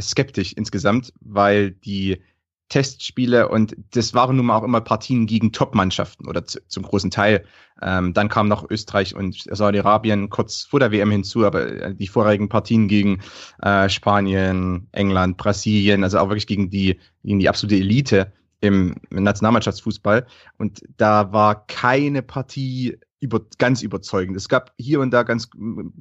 skeptisch 0.00 0.54
insgesamt, 0.54 1.12
weil 1.20 1.70
die 1.70 2.22
Testspiele 2.68 3.48
und 3.48 3.76
das 3.92 4.12
waren 4.12 4.36
nun 4.36 4.46
mal 4.46 4.56
auch 4.56 4.64
immer 4.64 4.80
Partien 4.80 5.26
gegen 5.26 5.52
Top-Mannschaften 5.52 6.26
oder 6.26 6.44
zu, 6.44 6.58
zum 6.66 6.82
großen 6.82 7.10
Teil. 7.10 7.44
Ähm, 7.80 8.12
dann 8.12 8.28
kamen 8.28 8.48
noch 8.48 8.68
Österreich 8.68 9.14
und 9.14 9.44
Saudi-Arabien 9.50 10.30
kurz 10.30 10.62
vor 10.62 10.80
der 10.80 10.90
WM 10.90 11.10
hinzu, 11.10 11.44
aber 11.46 11.66
äh, 11.66 11.94
die 11.94 12.08
vorherigen 12.08 12.48
Partien 12.48 12.88
gegen 12.88 13.20
äh, 13.62 13.88
Spanien, 13.88 14.88
England, 14.92 15.36
Brasilien, 15.36 16.02
also 16.02 16.18
auch 16.18 16.28
wirklich 16.28 16.46
gegen 16.46 16.70
die, 16.70 16.98
gegen 17.22 17.38
die 17.38 17.48
absolute 17.48 17.76
Elite 17.76 18.32
im, 18.60 18.96
im 19.10 19.22
Nationalmannschaftsfußball. 19.22 20.26
Und 20.58 20.82
da 20.96 21.32
war 21.32 21.66
keine 21.66 22.22
Partie 22.22 22.98
über, 23.20 23.40
ganz 23.58 23.82
überzeugend. 23.82 24.36
Es 24.36 24.48
gab 24.48 24.72
hier 24.78 25.00
und 25.00 25.10
da 25.10 25.22
ganz 25.22 25.48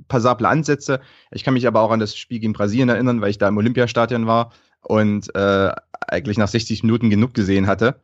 passable 0.08 0.48
Ansätze. 0.48 1.00
Ich 1.32 1.44
kann 1.44 1.54
mich 1.54 1.68
aber 1.68 1.82
auch 1.82 1.92
an 1.92 2.00
das 2.00 2.16
Spiel 2.16 2.40
gegen 2.40 2.54
Brasilien 2.54 2.90
erinnern, 2.90 3.22
weil 3.22 3.30
ich 3.30 3.38
da 3.38 3.48
im 3.48 3.58
Olympiastadion 3.58 4.26
war 4.28 4.52
und 4.82 5.34
äh, 5.36 5.72
eigentlich 6.16 6.38
nach 6.38 6.48
60 6.48 6.84
Minuten 6.84 7.10
genug 7.10 7.34
gesehen 7.34 7.68
hatte, 7.68 8.00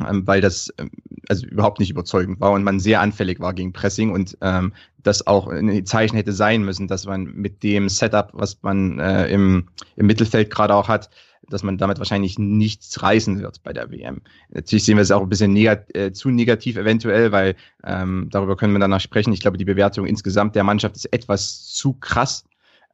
ähm, 0.00 0.26
weil 0.26 0.40
das 0.40 0.72
ähm, 0.78 0.90
also 1.28 1.46
überhaupt 1.46 1.80
nicht 1.80 1.90
überzeugend 1.90 2.40
war 2.40 2.52
und 2.52 2.64
man 2.64 2.80
sehr 2.80 3.00
anfällig 3.00 3.40
war 3.40 3.52
gegen 3.52 3.72
Pressing 3.72 4.10
und 4.10 4.38
ähm, 4.40 4.72
das 5.02 5.26
auch 5.26 5.48
ein 5.48 5.84
Zeichen 5.86 6.16
hätte 6.16 6.32
sein 6.32 6.62
müssen, 6.62 6.88
dass 6.88 7.06
man 7.06 7.24
mit 7.24 7.62
dem 7.62 7.88
Setup, 7.88 8.30
was 8.32 8.62
man 8.62 8.98
äh, 8.98 9.28
im, 9.28 9.68
im 9.96 10.06
Mittelfeld 10.06 10.50
gerade 10.50 10.74
auch 10.74 10.88
hat, 10.88 11.10
dass 11.50 11.62
man 11.62 11.78
damit 11.78 11.98
wahrscheinlich 11.98 12.38
nichts 12.38 13.02
reißen 13.02 13.40
wird 13.40 13.62
bei 13.62 13.72
der 13.72 13.90
WM. 13.90 14.20
Natürlich 14.50 14.84
sehen 14.84 14.96
wir 14.96 15.02
es 15.02 15.10
auch 15.10 15.22
ein 15.22 15.28
bisschen 15.28 15.52
negat 15.52 15.94
äh, 15.94 16.12
zu 16.12 16.30
negativ 16.30 16.76
eventuell, 16.76 17.32
weil 17.32 17.56
ähm, 17.84 18.28
darüber 18.30 18.56
können 18.56 18.72
wir 18.72 18.80
danach 18.80 19.00
sprechen. 19.00 19.32
Ich 19.32 19.40
glaube, 19.40 19.58
die 19.58 19.64
Bewertung 19.64 20.06
insgesamt 20.06 20.54
der 20.54 20.64
Mannschaft 20.64 20.96
ist 20.96 21.12
etwas 21.12 21.64
zu 21.66 21.94
krass. 21.94 22.44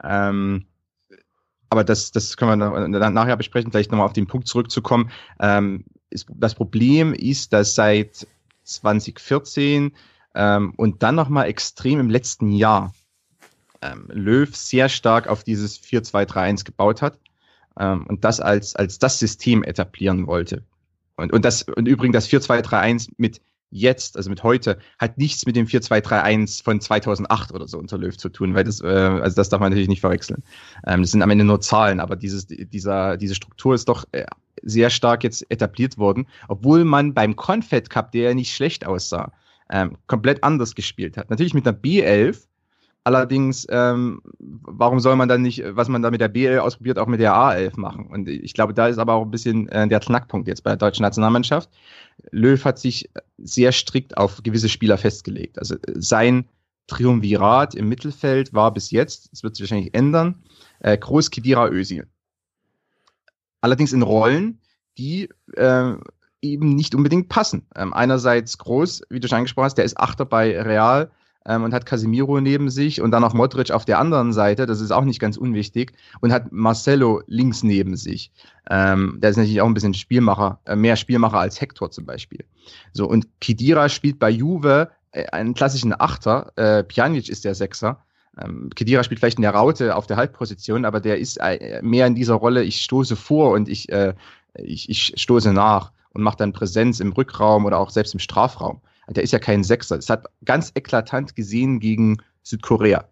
Ähm, 0.02 0.66
aber 1.74 1.82
das, 1.82 2.12
das 2.12 2.36
können 2.36 2.60
wir 2.60 3.10
nachher 3.10 3.36
besprechen, 3.36 3.72
vielleicht 3.72 3.90
nochmal 3.90 4.06
auf 4.06 4.12
den 4.12 4.28
Punkt 4.28 4.46
zurückzukommen. 4.46 5.10
Ähm, 5.40 5.84
ist, 6.08 6.28
das 6.32 6.54
Problem 6.54 7.12
ist, 7.12 7.52
dass 7.52 7.74
seit 7.74 8.28
2014 8.62 9.92
ähm, 10.36 10.72
und 10.76 11.02
dann 11.02 11.16
nochmal 11.16 11.46
extrem 11.46 11.98
im 11.98 12.10
letzten 12.10 12.52
Jahr 12.52 12.94
ähm, 13.82 14.06
Löw 14.12 14.54
sehr 14.54 14.88
stark 14.88 15.26
auf 15.26 15.42
dieses 15.42 15.80
4-2-3-1 15.82 16.64
gebaut 16.64 17.02
hat 17.02 17.18
ähm, 17.78 18.06
und 18.06 18.22
das 18.24 18.38
als, 18.38 18.76
als 18.76 19.00
das 19.00 19.18
System 19.18 19.64
etablieren 19.64 20.28
wollte. 20.28 20.62
Und, 21.16 21.32
und, 21.32 21.44
das, 21.44 21.62
und 21.62 21.88
übrigens 21.88 22.14
das 22.14 22.28
4-2-3-1 22.28 23.10
mit 23.16 23.40
jetzt, 23.74 24.16
also 24.16 24.30
mit 24.30 24.42
heute, 24.42 24.78
hat 24.98 25.18
nichts 25.18 25.44
mit 25.46 25.56
dem 25.56 25.66
4-2-3-1 25.66 26.62
von 26.62 26.80
2008 26.80 27.52
oder 27.52 27.66
so 27.66 27.78
unter 27.78 27.98
Löw 27.98 28.16
zu 28.16 28.28
tun, 28.28 28.54
weil 28.54 28.64
das, 28.64 28.80
äh, 28.80 28.86
also 28.86 29.34
das 29.34 29.48
darf 29.48 29.60
man 29.60 29.70
natürlich 29.70 29.88
nicht 29.88 30.00
verwechseln. 30.00 30.42
Ähm, 30.86 31.02
das 31.02 31.10
sind 31.10 31.22
am 31.22 31.30
Ende 31.30 31.44
nur 31.44 31.60
Zahlen, 31.60 32.00
aber 32.00 32.14
dieses, 32.16 32.46
dieser, 32.46 33.16
diese 33.16 33.34
Struktur 33.34 33.74
ist 33.74 33.88
doch 33.88 34.04
äh, 34.12 34.24
sehr 34.62 34.90
stark 34.90 35.24
jetzt 35.24 35.44
etabliert 35.50 35.98
worden, 35.98 36.26
obwohl 36.48 36.84
man 36.84 37.14
beim 37.14 37.34
Confed 37.34 37.90
Cup, 37.90 38.12
der 38.12 38.30
ja 38.30 38.34
nicht 38.34 38.54
schlecht 38.54 38.86
aussah, 38.86 39.32
ähm, 39.70 39.96
komplett 40.06 40.44
anders 40.44 40.74
gespielt 40.74 41.16
hat. 41.16 41.30
Natürlich 41.30 41.54
mit 41.54 41.66
einer 41.66 41.76
B11, 41.76 42.46
Allerdings, 43.06 43.66
ähm, 43.68 44.22
warum 44.38 44.98
soll 44.98 45.14
man 45.16 45.28
dann 45.28 45.42
nicht, 45.42 45.62
was 45.76 45.88
man 45.88 46.00
da 46.00 46.10
mit 46.10 46.22
der 46.22 46.28
BL 46.28 46.58
ausprobiert, 46.58 46.98
auch 46.98 47.06
mit 47.06 47.20
der 47.20 47.34
A11 47.34 47.78
machen? 47.78 48.06
Und 48.06 48.28
ich 48.30 48.54
glaube, 48.54 48.72
da 48.72 48.88
ist 48.88 48.96
aber 48.96 49.12
auch 49.12 49.24
ein 49.24 49.30
bisschen 49.30 49.68
äh, 49.68 49.86
der 49.86 50.00
Knackpunkt 50.00 50.48
jetzt 50.48 50.62
bei 50.64 50.70
der 50.70 50.78
deutschen 50.78 51.02
Nationalmannschaft. 51.02 51.68
Löw 52.30 52.64
hat 52.64 52.78
sich 52.78 53.10
sehr 53.36 53.72
strikt 53.72 54.16
auf 54.16 54.42
gewisse 54.42 54.70
Spieler 54.70 54.96
festgelegt. 54.96 55.58
Also 55.58 55.76
sein 55.94 56.48
Triumvirat 56.86 57.74
im 57.74 57.90
Mittelfeld 57.90 58.54
war 58.54 58.72
bis 58.72 58.90
jetzt, 58.90 59.28
es 59.34 59.42
wird 59.42 59.56
sich 59.56 59.64
wahrscheinlich 59.64 59.94
ändern, 59.94 60.42
äh, 60.80 60.96
Groß, 60.96 61.30
Kedira, 61.30 61.68
Özil. 61.68 62.06
allerdings 63.60 63.92
in 63.92 64.02
Rollen, 64.02 64.60
die 64.96 65.28
äh, 65.54 65.94
eben 66.40 66.74
nicht 66.74 66.94
unbedingt 66.94 67.28
passen. 67.28 67.66
Ähm, 67.74 67.92
einerseits 67.92 68.56
groß, 68.56 69.02
wie 69.10 69.20
du 69.20 69.28
schon 69.28 69.38
angesprochen 69.38 69.66
hast, 69.66 69.78
der 69.78 69.84
ist 69.84 69.98
Achter 69.98 70.24
bei 70.24 70.58
Real 70.60 71.10
ähm, 71.46 71.62
und 71.62 71.74
hat 71.74 71.86
Casemiro 71.86 72.40
neben 72.40 72.70
sich 72.70 73.00
und 73.00 73.10
dann 73.10 73.22
noch 73.22 73.34
Modric 73.34 73.70
auf 73.70 73.84
der 73.84 73.98
anderen 73.98 74.32
Seite, 74.32 74.66
das 74.66 74.80
ist 74.80 74.90
auch 74.90 75.04
nicht 75.04 75.20
ganz 75.20 75.36
unwichtig, 75.36 75.92
und 76.20 76.32
hat 76.32 76.52
Marcelo 76.52 77.22
links 77.26 77.62
neben 77.62 77.96
sich. 77.96 78.30
Ähm, 78.70 79.18
der 79.20 79.30
ist 79.30 79.36
natürlich 79.36 79.60
auch 79.60 79.66
ein 79.66 79.74
bisschen 79.74 79.94
Spielmacher, 79.94 80.60
äh, 80.64 80.76
mehr 80.76 80.96
Spielmacher 80.96 81.38
als 81.38 81.60
Hector 81.60 81.90
zum 81.90 82.06
Beispiel. 82.06 82.44
So, 82.92 83.06
und 83.06 83.26
Kidira 83.40 83.88
spielt 83.88 84.18
bei 84.18 84.30
Juve 84.30 84.90
äh, 85.12 85.26
einen 85.26 85.54
klassischen 85.54 85.98
Achter, 85.98 86.52
äh, 86.56 86.82
Pjanic 86.82 87.28
ist 87.28 87.44
der 87.44 87.54
Sechser. 87.54 87.98
Ähm, 88.40 88.70
Kedira 88.74 89.04
spielt 89.04 89.20
vielleicht 89.20 89.38
in 89.38 89.42
der 89.42 89.54
Raute 89.54 89.94
auf 89.94 90.06
der 90.06 90.16
Halbposition, 90.16 90.84
aber 90.84 91.00
der 91.00 91.18
ist 91.18 91.36
äh, 91.36 91.80
mehr 91.82 92.06
in 92.06 92.14
dieser 92.14 92.34
Rolle, 92.34 92.64
ich 92.64 92.82
stoße 92.82 93.16
vor 93.16 93.52
und 93.52 93.68
ich, 93.68 93.90
äh, 93.90 94.14
ich, 94.54 94.88
ich 94.88 95.14
stoße 95.16 95.52
nach 95.52 95.92
und 96.12 96.22
macht 96.22 96.40
dann 96.40 96.52
Präsenz 96.52 97.00
im 97.00 97.12
Rückraum 97.12 97.64
oder 97.64 97.78
auch 97.78 97.90
selbst 97.90 98.14
im 98.14 98.20
Strafraum. 98.20 98.80
Der 99.08 99.22
ist 99.22 99.32
ja 99.32 99.38
kein 99.38 99.64
Sechser. 99.64 99.96
Das 99.96 100.08
hat 100.08 100.26
ganz 100.44 100.72
eklatant 100.74 101.34
gesehen 101.36 101.80
gegen 101.80 102.18
Südkorea. 102.42 103.08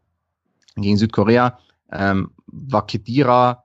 Gegen 0.77 0.97
Südkorea 0.97 1.59
ähm, 1.91 2.31
war 2.47 2.87
Kedira 2.87 3.65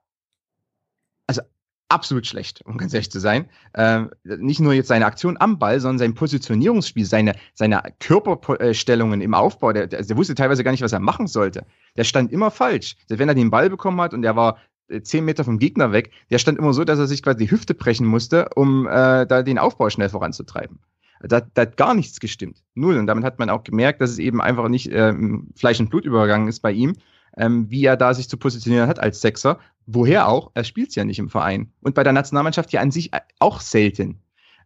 also 1.27 1.41
absolut 1.89 2.27
schlecht, 2.27 2.61
um 2.65 2.77
ganz 2.77 2.93
ehrlich 2.93 3.11
zu 3.11 3.19
sein. 3.19 3.49
Ähm, 3.73 4.11
nicht 4.23 4.59
nur 4.59 4.73
jetzt 4.73 4.87
seine 4.87 5.05
Aktion 5.05 5.37
am 5.39 5.59
Ball, 5.59 5.79
sondern 5.79 5.99
sein 5.99 6.13
Positionierungsspiel, 6.15 7.05
seine, 7.05 7.35
seine 7.53 7.81
Körperstellungen 7.99 9.21
im 9.21 9.33
Aufbau. 9.33 9.73
Der, 9.73 9.87
der, 9.87 10.03
der 10.03 10.17
wusste 10.17 10.35
teilweise 10.35 10.63
gar 10.63 10.71
nicht, 10.71 10.83
was 10.83 10.93
er 10.93 10.99
machen 10.99 11.27
sollte. 11.27 11.65
Der 11.95 12.03
stand 12.03 12.31
immer 12.31 12.51
falsch. 12.51 12.95
Wenn 13.07 13.29
er 13.29 13.35
den 13.35 13.51
Ball 13.51 13.69
bekommen 13.69 14.01
hat 14.01 14.13
und 14.13 14.23
er 14.23 14.35
war 14.35 14.57
äh, 14.89 15.01
zehn 15.01 15.25
Meter 15.25 15.43
vom 15.43 15.59
Gegner 15.59 15.91
weg, 15.91 16.11
der 16.29 16.39
stand 16.39 16.57
immer 16.59 16.73
so, 16.73 16.83
dass 16.83 16.99
er 16.99 17.07
sich 17.07 17.23
quasi 17.23 17.37
die 17.37 17.51
Hüfte 17.51 17.73
brechen 17.73 18.05
musste, 18.05 18.49
um 18.55 18.87
äh, 18.87 19.25
da 19.25 19.43
den 19.43 19.57
Aufbau 19.57 19.89
schnell 19.89 20.09
voranzutreiben. 20.09 20.79
Da, 21.21 21.41
da 21.41 21.63
hat 21.63 21.77
gar 21.77 21.93
nichts 21.93 22.19
gestimmt. 22.19 22.63
Null. 22.75 22.97
Und 22.97 23.07
damit 23.07 23.23
hat 23.23 23.39
man 23.39 23.49
auch 23.49 23.63
gemerkt, 23.63 24.01
dass 24.01 24.11
es 24.11 24.19
eben 24.19 24.41
einfach 24.41 24.67
nicht 24.69 24.91
ähm, 24.91 25.49
Fleisch- 25.55 25.79
und 25.79 25.89
Blut 25.89 26.05
übergegangen 26.05 26.47
ist 26.47 26.59
bei 26.59 26.71
ihm, 26.71 26.93
ähm, 27.37 27.69
wie 27.69 27.85
er 27.85 27.97
da 27.97 28.13
sich 28.13 28.29
zu 28.29 28.37
positionieren 28.37 28.87
hat 28.87 28.99
als 28.99 29.21
Sechser. 29.21 29.59
Woher 29.85 30.27
auch? 30.27 30.51
Er 30.53 30.63
spielt 30.63 30.89
es 30.89 30.95
ja 30.95 31.05
nicht 31.05 31.19
im 31.19 31.29
Verein. 31.29 31.71
Und 31.81 31.95
bei 31.95 32.03
der 32.03 32.13
Nationalmannschaft 32.13 32.71
ja 32.71 32.81
an 32.81 32.91
sich 32.91 33.11
auch 33.39 33.61
selten. 33.61 34.21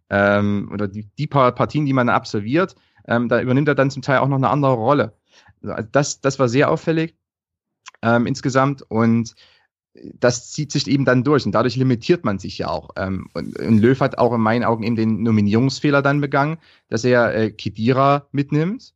Ähm, 0.09 0.69
oder 0.73 0.87
die, 0.87 1.09
die 1.17 1.27
paar 1.27 1.53
Partien, 1.53 1.85
die 1.85 1.93
man 1.93 2.09
absolviert, 2.09 2.75
ähm, 3.07 3.29
da 3.29 3.41
übernimmt 3.41 3.67
er 3.67 3.75
dann 3.75 3.91
zum 3.91 4.01
Teil 4.01 4.19
auch 4.19 4.27
noch 4.27 4.37
eine 4.37 4.49
andere 4.49 4.73
Rolle. 4.73 5.13
Also 5.63 5.87
das, 5.91 6.21
das 6.21 6.39
war 6.39 6.49
sehr 6.49 6.69
auffällig 6.69 7.15
ähm, 8.01 8.25
insgesamt. 8.25 8.81
Und 8.83 9.35
das 9.93 10.51
zieht 10.51 10.71
sich 10.71 10.87
eben 10.87 11.05
dann 11.05 11.23
durch 11.23 11.45
und 11.45 11.51
dadurch 11.51 11.75
limitiert 11.75 12.23
man 12.23 12.39
sich 12.39 12.57
ja 12.57 12.69
auch. 12.69 12.91
Ähm, 12.95 13.27
und, 13.33 13.57
und, 13.59 13.79
Löw 13.79 13.99
hat 13.99 14.17
auch 14.17 14.33
in 14.33 14.41
meinen 14.41 14.63
Augen 14.63 14.83
eben 14.83 14.95
den 14.95 15.23
Nominierungsfehler 15.23 16.01
dann 16.01 16.21
begangen, 16.21 16.57
dass 16.87 17.03
er 17.03 17.35
äh, 17.35 17.51
Kedira 17.51 18.27
mitnimmt. 18.31 18.93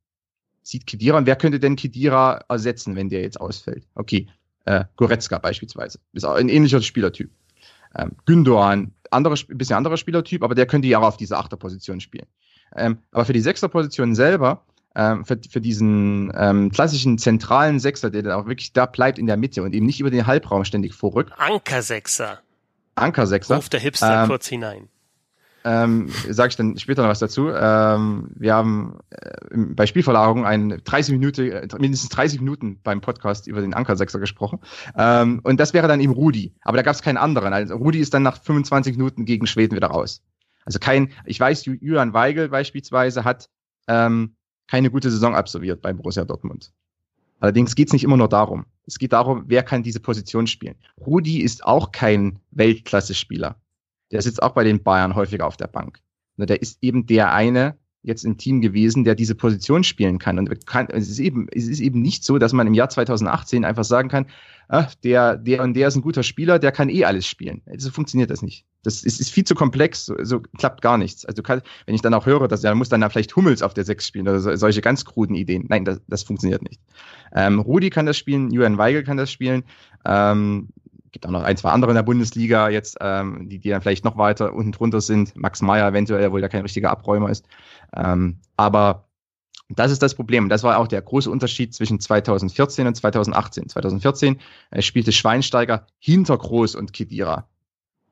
Sieht 0.61 0.87
Kedira 0.87 1.17
und 1.17 1.27
wer 1.27 1.35
könnte 1.35 1.59
denn 1.59 1.75
Kedira 1.75 2.39
ersetzen, 2.47 2.95
wenn 2.95 3.09
der 3.09 3.21
jetzt 3.21 3.39
ausfällt? 3.39 3.85
Okay, 3.93 4.27
äh, 4.65 4.85
Goretzka 4.95 5.37
beispielsweise. 5.37 5.99
Ist 6.13 6.25
auch 6.25 6.35
ein 6.35 6.49
ähnlicher 6.49 6.81
Spielertyp. 6.81 7.29
Ähm, 7.95 8.13
Gündogan, 8.25 8.93
andere, 9.11 9.35
bisschen 9.49 9.75
anderer 9.75 9.97
Spielertyp, 9.97 10.43
aber 10.43 10.55
der 10.55 10.65
könnte 10.65 10.87
ja 10.87 10.99
auch 10.99 11.07
auf 11.07 11.17
diese 11.17 11.37
Achterposition 11.37 11.99
spielen. 11.99 12.27
Ähm, 12.75 12.99
aber 13.11 13.25
für 13.25 13.33
die 13.33 13.41
Sechsterposition 13.41 14.15
selber 14.15 14.65
ähm, 14.95 15.25
für, 15.25 15.39
für 15.49 15.61
diesen 15.61 16.31
ähm, 16.35 16.71
klassischen 16.71 17.17
zentralen 17.17 17.79
Sechser, 17.79 18.09
der 18.09 18.23
dann 18.23 18.33
auch 18.33 18.47
wirklich 18.47 18.73
da 18.73 18.85
bleibt 18.85 19.19
in 19.19 19.27
der 19.27 19.37
Mitte 19.37 19.63
und 19.63 19.73
eben 19.73 19.85
nicht 19.85 19.99
über 19.99 20.09
den 20.09 20.25
Halbraum 20.25 20.65
ständig 20.65 20.93
vorrückt. 20.93 21.33
Ankersechser. 21.37 22.39
Ankersechser. 22.95 23.57
Ruf 23.57 23.69
der 23.69 23.79
Hipster 23.79 24.23
ähm, 24.23 24.29
kurz 24.29 24.47
hinein. 24.47 24.89
Ähm, 25.65 26.09
Sage 26.29 26.49
ich 26.49 26.55
dann 26.57 26.77
später 26.77 27.01
noch 27.01 27.09
was 27.09 27.17
dazu. 27.17 27.49
Ähm, 27.49 28.29
wir 28.35 28.53
haben 28.53 28.99
äh, 29.09 29.57
bei 29.57 29.87
Spielverlagerung 29.87 30.45
ein 30.45 30.79
30 30.83 31.13
Minuten, 31.13 31.51
äh, 31.51 31.67
mindestens 31.79 32.09
30 32.09 32.39
Minuten 32.39 32.79
beim 32.83 33.01
Podcast 33.01 33.47
über 33.47 33.61
den 33.61 33.73
Ankersechser 33.73 34.19
gesprochen. 34.19 34.59
Ähm, 34.95 35.41
und 35.43 35.59
das 35.59 35.73
wäre 35.73 35.87
dann 35.87 36.01
eben 36.01 36.13
Rudi. 36.13 36.53
Aber 36.61 36.77
da 36.77 36.83
gab 36.83 36.93
es 36.93 37.01
keinen 37.01 37.17
anderen. 37.17 37.51
Also 37.51 37.75
Rudi 37.75 37.99
ist 37.99 38.13
dann 38.13 38.21
nach 38.21 38.41
25 38.41 38.95
Minuten 38.95 39.25
gegen 39.25 39.47
Schweden 39.47 39.75
wieder 39.75 39.87
raus. 39.87 40.21
Also 40.65 40.77
kein, 40.77 41.11
ich 41.25 41.39
weiß, 41.39 41.65
Julian 41.65 42.13
Weigel 42.13 42.49
beispielsweise 42.49 43.23
hat 43.23 43.49
ähm, 43.87 44.35
keine 44.67 44.89
gute 44.89 45.11
Saison 45.11 45.35
absolviert 45.35 45.81
bei 45.81 45.93
Borussia 45.93 46.25
Dortmund. 46.25 46.71
Allerdings 47.39 47.75
geht 47.75 47.89
es 47.89 47.93
nicht 47.93 48.03
immer 48.03 48.17
nur 48.17 48.29
darum. 48.29 48.65
Es 48.85 48.97
geht 48.97 49.13
darum, 49.13 49.43
wer 49.47 49.63
kann 49.63 49.83
diese 49.83 49.99
Position 49.99 50.47
spielen. 50.47 50.75
Rudi 50.97 51.41
ist 51.41 51.65
auch 51.65 51.91
kein 51.91 52.39
Weltklasse-Spieler. 52.51 53.59
Der 54.11 54.21
sitzt 54.21 54.41
auch 54.41 54.53
bei 54.53 54.63
den 54.63 54.81
Bayern 54.81 55.15
häufiger 55.15 55.45
auf 55.45 55.57
der 55.57 55.67
Bank. 55.67 55.99
Der 56.37 56.61
ist 56.61 56.77
eben 56.81 57.05
der 57.05 57.33
eine 57.33 57.77
jetzt 58.05 58.23
im 58.23 58.37
Team 58.37 58.61
gewesen, 58.61 59.03
der 59.03 59.15
diese 59.15 59.35
Position 59.35 59.83
spielen 59.83 60.19
kann. 60.19 60.37
Und 60.37 60.67
kann, 60.67 60.87
es, 60.89 61.09
ist 61.09 61.19
eben, 61.19 61.47
es 61.51 61.67
ist 61.67 61.79
eben 61.79 62.01
nicht 62.01 62.23
so, 62.23 62.37
dass 62.37 62.53
man 62.53 62.67
im 62.67 62.73
Jahr 62.73 62.89
2018 62.89 63.65
einfach 63.65 63.83
sagen 63.83 64.09
kann, 64.09 64.27
ach, 64.67 64.93
der, 64.95 65.37
der 65.37 65.63
und 65.63 65.73
der 65.73 65.87
ist 65.87 65.95
ein 65.95 66.01
guter 66.01 66.23
Spieler, 66.23 66.59
der 66.59 66.71
kann 66.71 66.89
eh 66.89 67.03
alles 67.03 67.25
spielen. 67.25 67.61
So 67.77 67.89
funktioniert 67.89 68.29
das 68.29 68.41
nicht. 68.41 68.65
Das 68.83 69.03
ist, 69.03 69.19
ist 69.19 69.31
viel 69.31 69.43
zu 69.43 69.55
komplex, 69.55 70.05
so, 70.05 70.15
so 70.21 70.39
klappt 70.57 70.81
gar 70.81 70.97
nichts. 70.97 71.25
Also 71.25 71.41
kann, 71.41 71.61
wenn 71.87 71.95
ich 71.95 72.01
dann 72.01 72.13
auch 72.13 72.27
höre, 72.27 72.47
dass 72.47 72.63
er 72.63 72.75
muss 72.75 72.89
dann 72.89 73.01
da 73.01 73.09
vielleicht 73.09 73.35
Hummels 73.35 73.63
auf 73.63 73.73
der 73.73 73.83
Sechs 73.83 74.07
spielen 74.07 74.27
oder 74.27 74.39
so, 74.39 74.55
solche 74.55 74.81
ganz 74.81 75.03
kruden 75.03 75.35
Ideen. 75.35 75.65
Nein, 75.67 75.83
das, 75.85 75.99
das 76.07 76.23
funktioniert 76.23 76.61
nicht. 76.61 76.79
Ähm, 77.33 77.59
Rudi 77.59 77.89
kann 77.89 78.05
das 78.05 78.17
spielen, 78.17 78.51
Julian 78.51 78.77
Weigel 78.77 79.03
kann 79.03 79.17
das 79.17 79.31
spielen. 79.31 79.63
Ähm, 80.05 80.69
gibt 81.15 81.25
auch 81.25 81.31
noch 81.31 81.43
ein, 81.43 81.55
zwei 81.55 81.69
andere 81.69 81.91
in 81.91 81.95
der 81.95 82.03
Bundesliga 82.03 82.67
jetzt, 82.67 82.97
ähm, 82.99 83.47
die, 83.47 83.57
die 83.57 83.69
dann 83.69 83.81
vielleicht 83.81 84.03
noch 84.03 84.17
weiter 84.17 84.53
unten 84.53 84.73
drunter 84.73 84.99
sind. 84.99 85.33
Max 85.37 85.61
Meyer 85.61 85.87
eventuell, 85.87 86.27
obwohl 86.27 86.41
der 86.41 86.49
kein 86.49 86.63
richtiger 86.63 86.91
Abräumer 86.91 87.29
ist. 87.29 87.45
Ähm, 87.95 88.39
aber 88.57 89.05
das 89.69 89.93
ist 89.93 90.01
das 90.01 90.13
Problem. 90.13 90.49
Das 90.49 90.63
war 90.63 90.77
auch 90.77 90.89
der 90.89 91.01
große 91.01 91.31
Unterschied 91.31 91.73
zwischen 91.73 92.01
2014 92.01 92.85
und 92.85 92.95
2018. 92.95 93.69
2014 93.69 94.41
äh, 94.71 94.81
spielte 94.81 95.13
Schweinsteiger 95.13 95.87
hinter 95.99 96.37
Groß 96.37 96.75
und 96.75 96.91
Kedira 96.91 97.47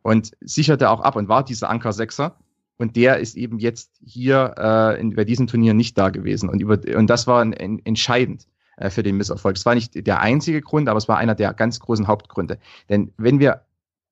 und 0.01 0.31
sicherte 0.39 0.89
auch 0.89 1.01
ab 1.01 1.17
und 1.17 1.27
war 1.27 1.43
dieser 1.43 1.69
Anker-Sechser. 1.69 2.37
Und 2.77 2.95
der 2.95 3.17
ist 3.17 3.35
eben 3.35 3.59
jetzt 3.59 3.91
hier 4.01 4.55
äh, 4.57 4.99
in, 4.99 5.13
bei 5.13 5.25
diesem 5.25 5.47
Turnier 5.47 5.73
nicht 5.73 5.97
da 5.97 6.09
gewesen. 6.09 6.47
Und, 6.47 6.61
über, 6.61 6.79
und 6.97 7.07
das 7.07 7.27
war 7.27 7.41
ein, 7.41 7.53
ein, 7.53 7.81
entscheidend 7.83 8.47
äh, 8.77 8.89
für 8.89 9.03
den 9.03 9.17
Misserfolg. 9.17 9.55
Es 9.55 9.65
war 9.65 9.75
nicht 9.75 10.07
der 10.07 10.19
einzige 10.19 10.61
Grund, 10.61 10.89
aber 10.89 10.97
es 10.97 11.07
war 11.07 11.17
einer 11.17 11.35
der 11.35 11.53
ganz 11.53 11.79
großen 11.79 12.07
Hauptgründe. 12.07 12.57
Denn 12.89 13.13
wenn 13.17 13.39
wir 13.39 13.65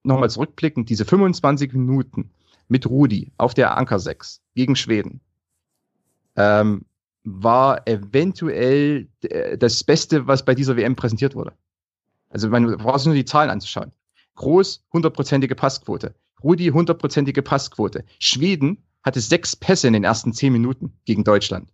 nochmal 0.04 0.30
zurückblicken, 0.30 0.86
diese 0.86 1.06
25 1.06 1.74
Minuten 1.74 2.32
mit 2.68 2.88
Rudi 2.88 3.32
auf 3.38 3.54
der 3.54 3.78
Anker 3.78 4.00
6 4.00 4.42
gegen 4.56 4.76
Schweden, 4.76 5.22
ähm, 6.36 6.86
war 7.24 7.88
eventuell 7.88 9.08
äh, 9.24 9.58
das 9.58 9.84
Beste, 9.84 10.28
was 10.28 10.44
bei 10.46 10.56
dieser 10.56 10.78
WM 10.78 10.96
präsentiert 10.96 11.36
wurde. 11.36 11.54
Also 12.30 12.50
man 12.50 12.78
braucht 12.78 13.06
nur 13.06 13.16
die 13.16 13.26
Zahlen 13.26 13.50
anzuschauen. 13.50 13.92
Groß, 14.36 14.86
hundertprozentige 14.94 15.56
Passquote. 15.56 16.16
Rudi, 16.44 16.68
hundertprozentige 16.68 17.42
Passquote. 17.42 18.06
Schweden 18.20 18.78
hatte 19.04 19.20
sechs 19.20 19.56
Pässe 19.56 19.88
in 19.88 19.94
den 19.94 20.04
ersten 20.04 20.34
zehn 20.34 20.54
Minuten 20.54 20.94
gegen 21.06 21.24
Deutschland 21.24 21.70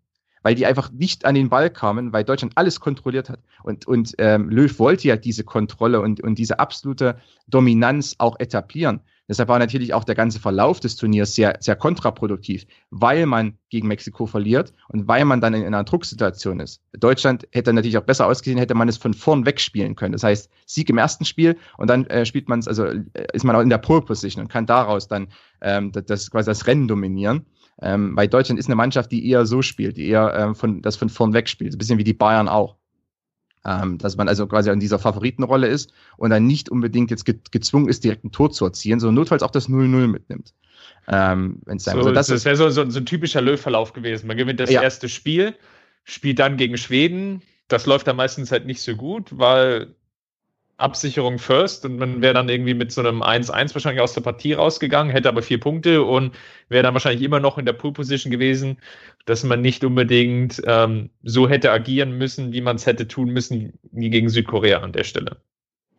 weil 0.47 0.55
die 0.55 0.65
einfach 0.65 0.93
nicht 0.93 1.25
an 1.25 1.35
den 1.35 1.49
Ball 1.49 1.69
kamen, 1.69 2.13
weil 2.13 2.23
Deutschland 2.23 2.53
alles 2.55 2.79
kontrolliert 2.79 3.29
hat. 3.29 3.41
Und, 3.63 3.85
und 3.85 4.15
ähm, 4.17 4.47
Löw 4.49 4.79
wollte 4.79 5.05
ja 5.05 5.17
diese 5.17 5.43
Kontrolle 5.43 5.99
und, 5.99 6.21
und 6.21 6.35
diese 6.35 6.57
absolute 6.57 7.17
Dominanz 7.49 8.15
auch 8.17 8.39
etablieren. 8.39 9.01
Deshalb 9.27 9.49
war 9.49 9.59
natürlich 9.59 9.93
auch 9.93 10.05
der 10.05 10.15
ganze 10.15 10.39
Verlauf 10.39 10.79
des 10.79 10.95
Turniers 10.95 11.35
sehr, 11.35 11.57
sehr 11.59 11.75
kontraproduktiv, 11.75 12.65
weil 12.91 13.25
man 13.25 13.57
gegen 13.69 13.89
Mexiko 13.89 14.25
verliert 14.25 14.71
und 14.87 15.09
weil 15.09 15.25
man 15.25 15.41
dann 15.41 15.53
in, 15.53 15.65
einer 15.65 15.83
Drucksituation 15.83 16.61
ist. 16.61 16.81
Deutschland 16.93 17.45
hätte 17.51 17.73
natürlich 17.73 17.97
auch 17.97 18.05
besser 18.05 18.25
ausgesehen, 18.25 18.57
hätte 18.57 18.73
man 18.73 18.87
es 18.87 18.95
von 18.95 19.13
vorn 19.13 19.45
wegspielen 19.45 19.97
können. 19.97 20.13
Das 20.13 20.23
heißt, 20.23 20.49
Sieg 20.65 20.89
im 20.89 20.97
ersten 20.97 21.25
Spiel 21.25 21.57
und 21.77 21.89
dann 21.89 22.05
äh, 22.05 22.25
spielt 22.25 22.47
man 22.47 22.59
es, 22.59 22.69
also 22.69 22.85
äh, 22.85 23.03
ist 23.33 23.43
man 23.43 23.53
auch 23.53 23.61
in 23.61 23.69
der 23.69 23.79
Pole 23.79 24.01
Position 24.01 24.45
und 24.45 24.47
kann 24.47 24.65
daraus 24.65 25.09
dann 25.09 25.27
ähm, 25.59 25.91
das, 25.91 26.05
das 26.05 26.31
quasi 26.31 26.49
das 26.49 26.67
Rennen 26.67 26.87
dominieren. 26.87 27.45
Ähm, 27.81 28.15
weil 28.15 28.27
Deutschland 28.27 28.59
ist 28.59 28.67
eine 28.67 28.75
Mannschaft, 28.75 29.11
die 29.11 29.29
eher 29.29 29.45
so 29.45 29.61
spielt, 29.61 29.97
die 29.97 30.07
eher 30.07 30.33
ähm, 30.35 30.55
von, 30.55 30.81
das 30.81 30.95
von 30.95 31.09
vorn 31.09 31.33
weg 31.33 31.47
spielt. 31.47 31.73
Ein 31.73 31.77
bisschen 31.77 31.99
wie 31.99 32.03
die 32.03 32.13
Bayern 32.13 32.47
auch. 32.47 32.75
Ähm, 33.65 33.97
dass 33.97 34.15
man 34.15 34.29
also 34.29 34.47
quasi 34.47 34.69
in 34.69 34.79
dieser 34.79 34.97
Favoritenrolle 34.97 35.67
ist 35.67 35.91
und 36.15 36.29
dann 36.29 36.47
nicht 36.47 36.69
unbedingt 36.69 37.11
jetzt 37.11 37.25
ge 37.25 37.35
gezwungen 37.51 37.89
ist, 37.89 38.03
direkt 38.03 38.23
ein 38.23 38.31
Tor 38.31 38.51
zu 38.51 38.63
erzielen, 38.63 38.99
sondern 38.99 39.15
notfalls 39.15 39.43
auch 39.43 39.51
das 39.51 39.67
0-0 39.67 40.07
mitnimmt. 40.07 40.53
Ähm, 41.09 41.59
so, 41.65 41.91
also 41.91 42.11
das, 42.11 42.27
das 42.27 42.45
wäre 42.45 42.55
so, 42.55 42.69
so, 42.69 42.89
so, 42.89 42.99
ein 42.99 43.05
typischer 43.05 43.41
Löw-Verlauf 43.41 43.93
gewesen. 43.93 44.27
Man 44.27 44.37
gewinnt 44.37 44.59
das 44.59 44.69
ja. 44.69 44.81
erste 44.81 45.09
Spiel, 45.09 45.53
spielt 46.03 46.39
dann 46.39 46.57
gegen 46.57 46.77
Schweden. 46.77 47.41
Das 47.67 47.85
läuft 47.85 48.07
dann 48.07 48.15
meistens 48.15 48.51
halt 48.51 48.65
nicht 48.65 48.81
so 48.81 48.95
gut, 48.95 49.37
weil 49.37 49.95
Absicherung 50.77 51.39
first 51.39 51.85
und 51.85 51.97
man 51.97 52.21
wäre 52.21 52.33
dann 52.35 52.49
irgendwie 52.49 52.75
mit 52.75 52.91
so 52.91 53.01
einem 53.01 53.23
1-1 53.23 53.73
wahrscheinlich 53.73 54.01
aus 54.01 54.13
der 54.13 54.21
Partie 54.21 54.53
rausgegangen, 54.53 55.11
hätte 55.11 55.29
aber 55.29 55.41
vier 55.41 55.59
Punkte 55.59 56.03
und 56.03 56.35
wäre 56.69 56.83
dann 56.83 56.93
wahrscheinlich 56.93 57.23
immer 57.23 57.39
noch 57.39 57.57
in 57.57 57.65
der 57.65 57.73
Pool-Position 57.73 58.31
gewesen, 58.31 58.77
dass 59.25 59.43
man 59.43 59.61
nicht 59.61 59.83
unbedingt 59.83 60.61
ähm, 60.65 61.09
so 61.23 61.49
hätte 61.49 61.71
agieren 61.71 62.17
müssen, 62.17 62.53
wie 62.53 62.61
man 62.61 62.75
es 62.75 62.85
hätte 62.85 63.07
tun 63.07 63.29
müssen, 63.31 63.73
wie 63.91 64.09
gegen 64.11 64.29
Südkorea 64.29 64.79
an 64.81 64.93
der 64.93 65.03
Stelle. 65.03 65.41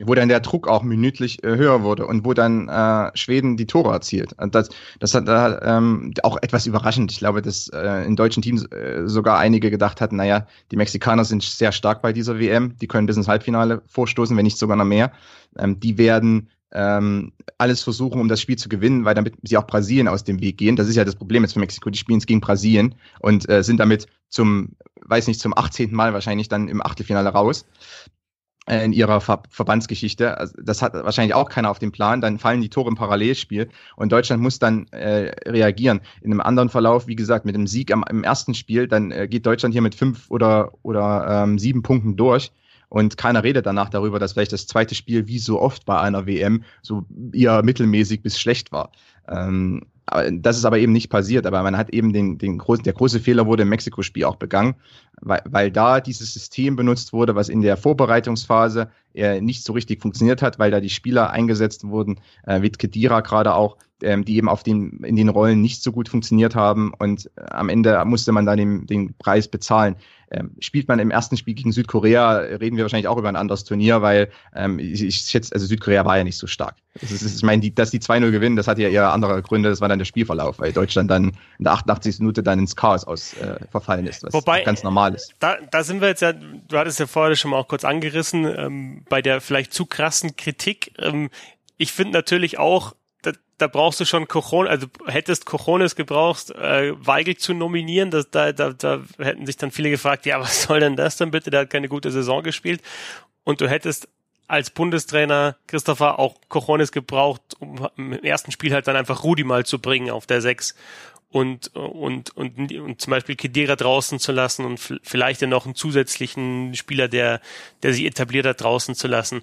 Wo 0.01 0.15
dann 0.15 0.29
der 0.29 0.41
Druck 0.41 0.69
auch 0.69 0.83
minütlich 0.83 1.43
äh, 1.45 1.57
höher 1.57 1.83
wurde 1.83 2.07
und 2.07 2.25
wo 2.25 2.35
dann 2.35 2.69
äh, 2.69 3.11
Schweden 3.15 3.57
die 3.57 3.67
Tore 3.67 3.93
erzielt. 3.93 4.35
Das, 4.51 4.69
das 5.01 5.15
hat 5.15 5.29
äh, 5.29 5.59
ähm, 5.63 6.15
auch 6.23 6.37
etwas 6.41 6.67
überraschend. 6.67 7.11
Ich 7.13 7.19
glaube, 7.19 7.43
dass 7.43 7.69
äh, 7.69 8.05
in 8.05 8.17
deutschen 8.17 8.43
Teams 8.43 8.65
äh, 8.67 9.03
sogar 9.07 9.39
einige 9.39 9.71
gedacht 9.71 10.01
hatten, 10.01 10.17
naja, 10.17 10.47
die 10.71 10.77
Mexikaner 10.77 11.25
sind 11.25 11.43
sehr 11.43 11.73
stark 11.73 12.03
bei 12.03 12.13
dieser 12.13 12.39
WM, 12.39 12.77
die 12.79 12.87
können 12.87 13.07
bis 13.07 13.17
ins 13.17 13.29
Halbfinale 13.29 13.83
vorstoßen, 13.87 14.37
wenn 14.37 14.45
nicht 14.45 14.59
sogar 14.59 14.77
noch 14.77 14.85
mehr. 14.85 15.13
Ähm, 15.59 15.81
die 15.81 15.99
werden 15.99 16.49
ähm, 16.73 17.33
alles 17.57 17.83
versuchen, 17.83 18.21
um 18.21 18.29
das 18.29 18.41
Spiel 18.41 18.57
zu 18.57 18.69
gewinnen, 18.69 19.05
weil 19.05 19.15
damit 19.15 19.35
sie 19.43 19.57
auch 19.57 19.67
Brasilien 19.67 20.09
aus 20.09 20.25
dem 20.25 20.41
Weg 20.41 20.59
gehen. 20.59 20.77
Das 20.77 20.89
ist 20.89 20.97
ja 20.97 21.05
das 21.05 21.17
Problem 21.17 21.43
jetzt 21.43 21.55
für 21.55 21.61
Mexiko. 21.61 21.91
Die 21.91 21.99
spielen 21.99 22.19
es 22.19 22.27
gegen 22.27 22.41
Brasilien 22.41 22.95
und 23.21 23.49
äh, 23.49 23.63
sind 23.63 23.79
damit 23.79 24.07
zum, 24.29 24.77
weiß 25.07 25.27
nicht, 25.27 25.41
zum 25.41 25.57
18. 25.57 25.93
Mal 25.93 26.13
wahrscheinlich 26.13 26.49
dann 26.49 26.69
im 26.69 26.85
Achtelfinale 26.85 27.31
raus. 27.31 27.65
Äh, 28.69 28.85
in 28.85 28.93
ihrer 28.93 29.23
Ver 29.23 29.43
Verbandsgeschichte. 29.49 30.37
Also 30.37 30.55
das 30.63 30.83
hat 30.83 30.93
wahrscheinlich 30.93 31.35
auch 31.35 31.49
keiner 31.49 31.71
auf 31.71 31.79
dem 31.79 31.91
Plan. 31.91 32.21
Dann 32.21 32.39
fallen 32.39 32.61
die 32.61 32.69
Tore 32.69 32.91
im 32.91 32.97
Parallelspiel 32.97 33.71
und 33.97 34.13
Deutschland 34.13 34.43
muss 34.43 34.59
dann 34.59 34.87
äh, 34.89 35.33
reagieren. 35.49 36.01
In 36.21 36.33
einem 36.33 36.43
anderen 36.43 36.69
Verlauf, 36.69 37.07
wie 37.07 37.17
gesagt, 37.17 37.47
mit 37.47 37.55
dem 37.55 37.67
Sieg 37.67 37.91
am, 37.91 38.05
im 38.11 38.25
ersten 38.25 38.53
Spiel, 38.53 38.87
dann 38.87 39.11
äh, 39.11 39.27
geht 39.27 39.47
Deutschland 39.47 39.73
hier 39.73 39.81
mit 39.81 39.95
fünf 39.95 40.31
oder, 40.31 40.73
oder 40.83 41.45
ähm, 41.45 41.59
sieben 41.59 41.83
Punkten 41.83 42.17
durch. 42.17 42.53
Und 42.91 43.17
keiner 43.17 43.43
redet 43.43 43.65
danach 43.65 43.89
darüber, 43.89 44.19
dass 44.19 44.35
vielleicht 44.35 44.53
das 44.53 44.67
zweite 44.67 44.95
Spiel, 44.95 45.27
wie 45.27 45.39
so 45.39 45.61
oft 45.61 45.87
bei 45.87 45.99
einer 45.99 46.27
WM, 46.27 46.63
so 46.83 47.07
eher 47.33 47.63
mittelmäßig 47.63 48.23
bis 48.23 48.39
schlecht 48.39 48.71
war. 48.71 48.93
Ähm, 49.29 49.87
das 50.33 50.57
ist 50.57 50.65
aber 50.65 50.79
eben 50.79 50.93
nicht 50.93 51.11
passiert, 51.11 51.47
aber 51.47 51.63
man 51.63 51.77
hat 51.77 51.91
eben 51.91 52.13
den, 52.13 52.39
den 52.39 52.59
großen, 52.59 52.85
der 52.85 52.93
große 52.93 53.21
Fehler 53.21 53.47
wurde 53.47 53.63
im 53.63 53.69
Mexiko-Spiel 53.69 54.25
auch 54.25 54.37
begangen, 54.37 54.75
weil, 55.21 55.43
weil 55.45 55.71
da 55.71 56.01
dieses 56.01 56.33
System 56.33 56.77
benutzt 56.77 57.13
wurde, 57.13 57.35
was 57.35 57.49
in 57.49 57.63
der 57.63 57.77
Vorbereitungsphase 57.77 58.91
äh, 59.19 59.41
nicht 59.41 59.65
so 59.65 59.73
richtig 59.73 60.01
funktioniert 60.01 60.43
hat, 60.43 60.59
weil 60.59 60.71
da 60.71 60.81
die 60.81 60.91
Spieler 60.91 61.31
eingesetzt 61.31 61.85
wurden, 61.85 62.21
äh, 62.47 62.63
wie 62.63 62.71
Kedira 62.71 63.21
gerade 63.21 63.55
auch, 63.55 63.77
ähm, 64.03 64.25
die 64.25 64.37
eben 64.37 64.49
auf 64.49 64.63
den, 64.63 65.01
in 65.05 65.17
den 65.17 65.29
Rollen 65.29 65.61
nicht 65.61 65.83
so 65.83 65.93
gut 65.93 66.09
funktioniert 66.09 66.55
haben 66.55 66.93
und 66.99 67.31
äh, 67.37 67.43
am 67.51 67.69
Ende 67.69 68.05
musste 68.05 68.33
man 68.33 68.47
dann 68.47 68.57
den, 68.57 68.87
den 68.87 69.15
Preis 69.15 69.49
bezahlen. 69.49 69.97
Ähm, 70.31 70.51
spielt 70.61 70.89
man 70.89 70.99
im 70.99 71.11
ersten 71.11 71.39
Spiel 71.39 71.55
gegen 71.55 71.73
Südkorea, 71.73 72.37
reden 72.37 72.77
wir 72.77 72.85
wahrscheinlich 72.85 73.09
auch 73.09 73.17
über 73.17 73.31
ein 73.31 73.37
anderes 73.37 73.65
Turnier, 73.65 74.03
weil 74.03 74.31
ähm, 74.55 74.79
ich, 74.79 75.03
ich 75.03 75.17
schätze, 75.17 75.55
also 75.55 75.65
Südkorea 75.65 76.05
war 76.05 76.19
ja 76.19 76.25
nicht 76.25 76.37
so 76.37 76.47
stark. 76.47 76.77
Das 77.01 77.11
ist, 77.11 77.37
ich 77.37 77.43
meine, 77.43 77.63
die, 77.63 77.75
dass 77.75 77.91
die 77.91 78.01
2-0 78.01 78.31
gewinnen, 78.31 78.57
das 78.57 78.69
hat 78.69 78.79
ja 78.79 78.89
eher 78.89 79.13
andere 79.13 79.41
Gründe, 79.41 79.71
das 79.71 79.81
war 79.81 79.89
dann 79.89 79.99
der 79.99 80.05
Spielverlauf, 80.05 80.59
weil 80.59 80.73
Deutschland 80.73 81.11
dann 81.11 81.33
in 81.59 81.65
der 81.65 81.73
88. 81.73 82.19
Minute 82.19 82.43
dann 82.43 82.59
ins 82.59 82.77
Chaos 82.77 83.05
aus 83.05 83.35
äh, 83.35 83.59
verfallen 83.71 84.07
ist, 84.07 84.23
was 84.23 84.35
Wobei, 84.35 84.65
ganz 84.65 84.83
normal 84.83 85.15
ist. 85.15 85.35
Da, 85.39 85.57
da 85.71 85.83
sind 85.83 86.03
wir 86.03 86.09
jetzt 86.09 86.21
ja, 86.21 86.33
du 86.33 86.77
hattest 86.77 87.01
ja 87.01 87.07
vorher 87.07 87.35
schon 87.35 87.53
mal 87.53 87.57
auch 87.57 87.69
kurz 87.69 87.85
angerissen, 87.85 88.45
ähm, 88.45 89.05
bei 89.09 89.23
der 89.23 89.41
vielleicht 89.41 89.73
zu 89.73 89.87
krassen 89.87 90.37
Kritik. 90.37 90.93
Ähm, 90.99 91.31
ich 91.77 91.93
finde 91.93 92.13
natürlich 92.13 92.59
auch, 92.59 92.95
da, 93.23 93.33
da 93.59 93.67
brauchst 93.67 94.01
du 94.01 94.05
schon 94.05 94.29
Cojones, 94.29 94.71
also 94.71 94.87
hättest 95.07 95.47
Cojones 95.47 95.97
gebraucht, 95.97 96.51
äh, 96.51 96.93
Weigel 97.05 97.37
zu 97.37 97.55
nominieren, 97.55 98.11
das, 98.11 98.31
da, 98.31 98.53
da, 98.53 98.73
da 98.73 99.03
hätten 99.19 99.47
sich 99.47 99.57
dann 99.57 99.71
viele 99.71 99.91
gefragt, 99.91 100.27
ja, 100.27 100.41
was 100.41 100.63
soll 100.63 100.81
denn 100.81 100.97
das 100.97 101.17
denn 101.17 101.31
bitte, 101.31 101.51
der 101.51 101.61
hat 101.61 101.71
keine 101.71 101.89
gute 101.89 102.11
Saison 102.11 102.43
gespielt. 102.43 102.83
Und 103.45 103.61
du 103.61 103.69
hättest 103.69 104.09
als 104.49 104.71
Bundestrainer 104.71 105.57
Christopher 105.67 106.19
auch 106.19 106.37
Cojones 106.49 106.91
gebraucht, 106.91 107.43
um 107.59 107.87
im 107.97 108.13
ersten 108.13 108.51
Spiel 108.51 108.73
halt 108.73 108.89
dann 108.89 108.97
einfach 108.97 109.23
Rudi 109.23 109.45
mal 109.45 109.65
zu 109.67 109.79
bringen 109.79 110.11
auf 110.11 110.27
der 110.27 110.41
Sechs 110.41 110.75
und, 111.31 111.75
und, 111.75 112.35
und, 112.37 112.73
und 112.73 113.01
zum 113.01 113.11
Beispiel 113.11 113.37
Kedira 113.37 113.77
draußen 113.77 114.19
zu 114.19 114.33
lassen 114.33 114.65
und 114.65 114.81
vielleicht 115.03 115.43
dann 115.43 115.51
noch 115.51 115.67
einen 115.67 115.75
zusätzlichen 115.75 116.75
Spieler, 116.75 117.09
der, 117.09 117.41
der 117.83 117.93
sich 117.93 118.05
etabliert 118.05 118.47
hat, 118.47 118.63
draußen 118.63 118.95
zu 118.95 119.09
lassen. 119.09 119.43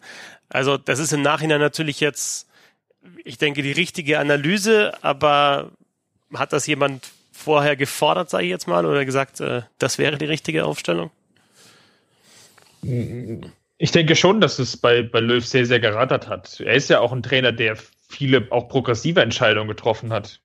Also 0.49 0.77
das 0.77 0.99
ist 0.99 1.13
im 1.13 1.21
Nachhinein 1.21 1.59
natürlich 1.59 1.99
jetzt, 1.99 2.47
ich 3.23 3.37
denke, 3.37 3.61
die 3.61 3.71
richtige 3.71 4.19
Analyse, 4.19 4.93
aber 5.03 5.71
hat 6.33 6.53
das 6.53 6.65
jemand 6.65 7.07
vorher 7.31 7.75
gefordert, 7.75 8.29
sage 8.29 8.45
ich 8.45 8.49
jetzt 8.49 8.67
mal, 8.67 8.85
oder 8.85 9.05
gesagt, 9.05 9.39
äh, 9.39 9.61
das 9.77 9.99
wäre 9.99 10.17
die 10.17 10.25
richtige 10.25 10.65
Aufstellung? 10.65 11.11
Ich 13.77 13.91
denke 13.91 14.15
schon, 14.15 14.41
dass 14.41 14.57
es 14.57 14.77
bei, 14.77 15.03
bei 15.03 15.19
Löw 15.19 15.45
sehr, 15.45 15.65
sehr 15.65 15.79
gerattert 15.79 16.27
hat. 16.29 16.59
Er 16.61 16.73
ist 16.73 16.89
ja 16.89 16.99
auch 16.99 17.11
ein 17.11 17.21
Trainer, 17.21 17.51
der 17.51 17.77
viele 18.07 18.47
auch 18.51 18.69
progressive 18.69 19.21
Entscheidungen 19.21 19.67
getroffen 19.67 20.13
hat 20.13 20.39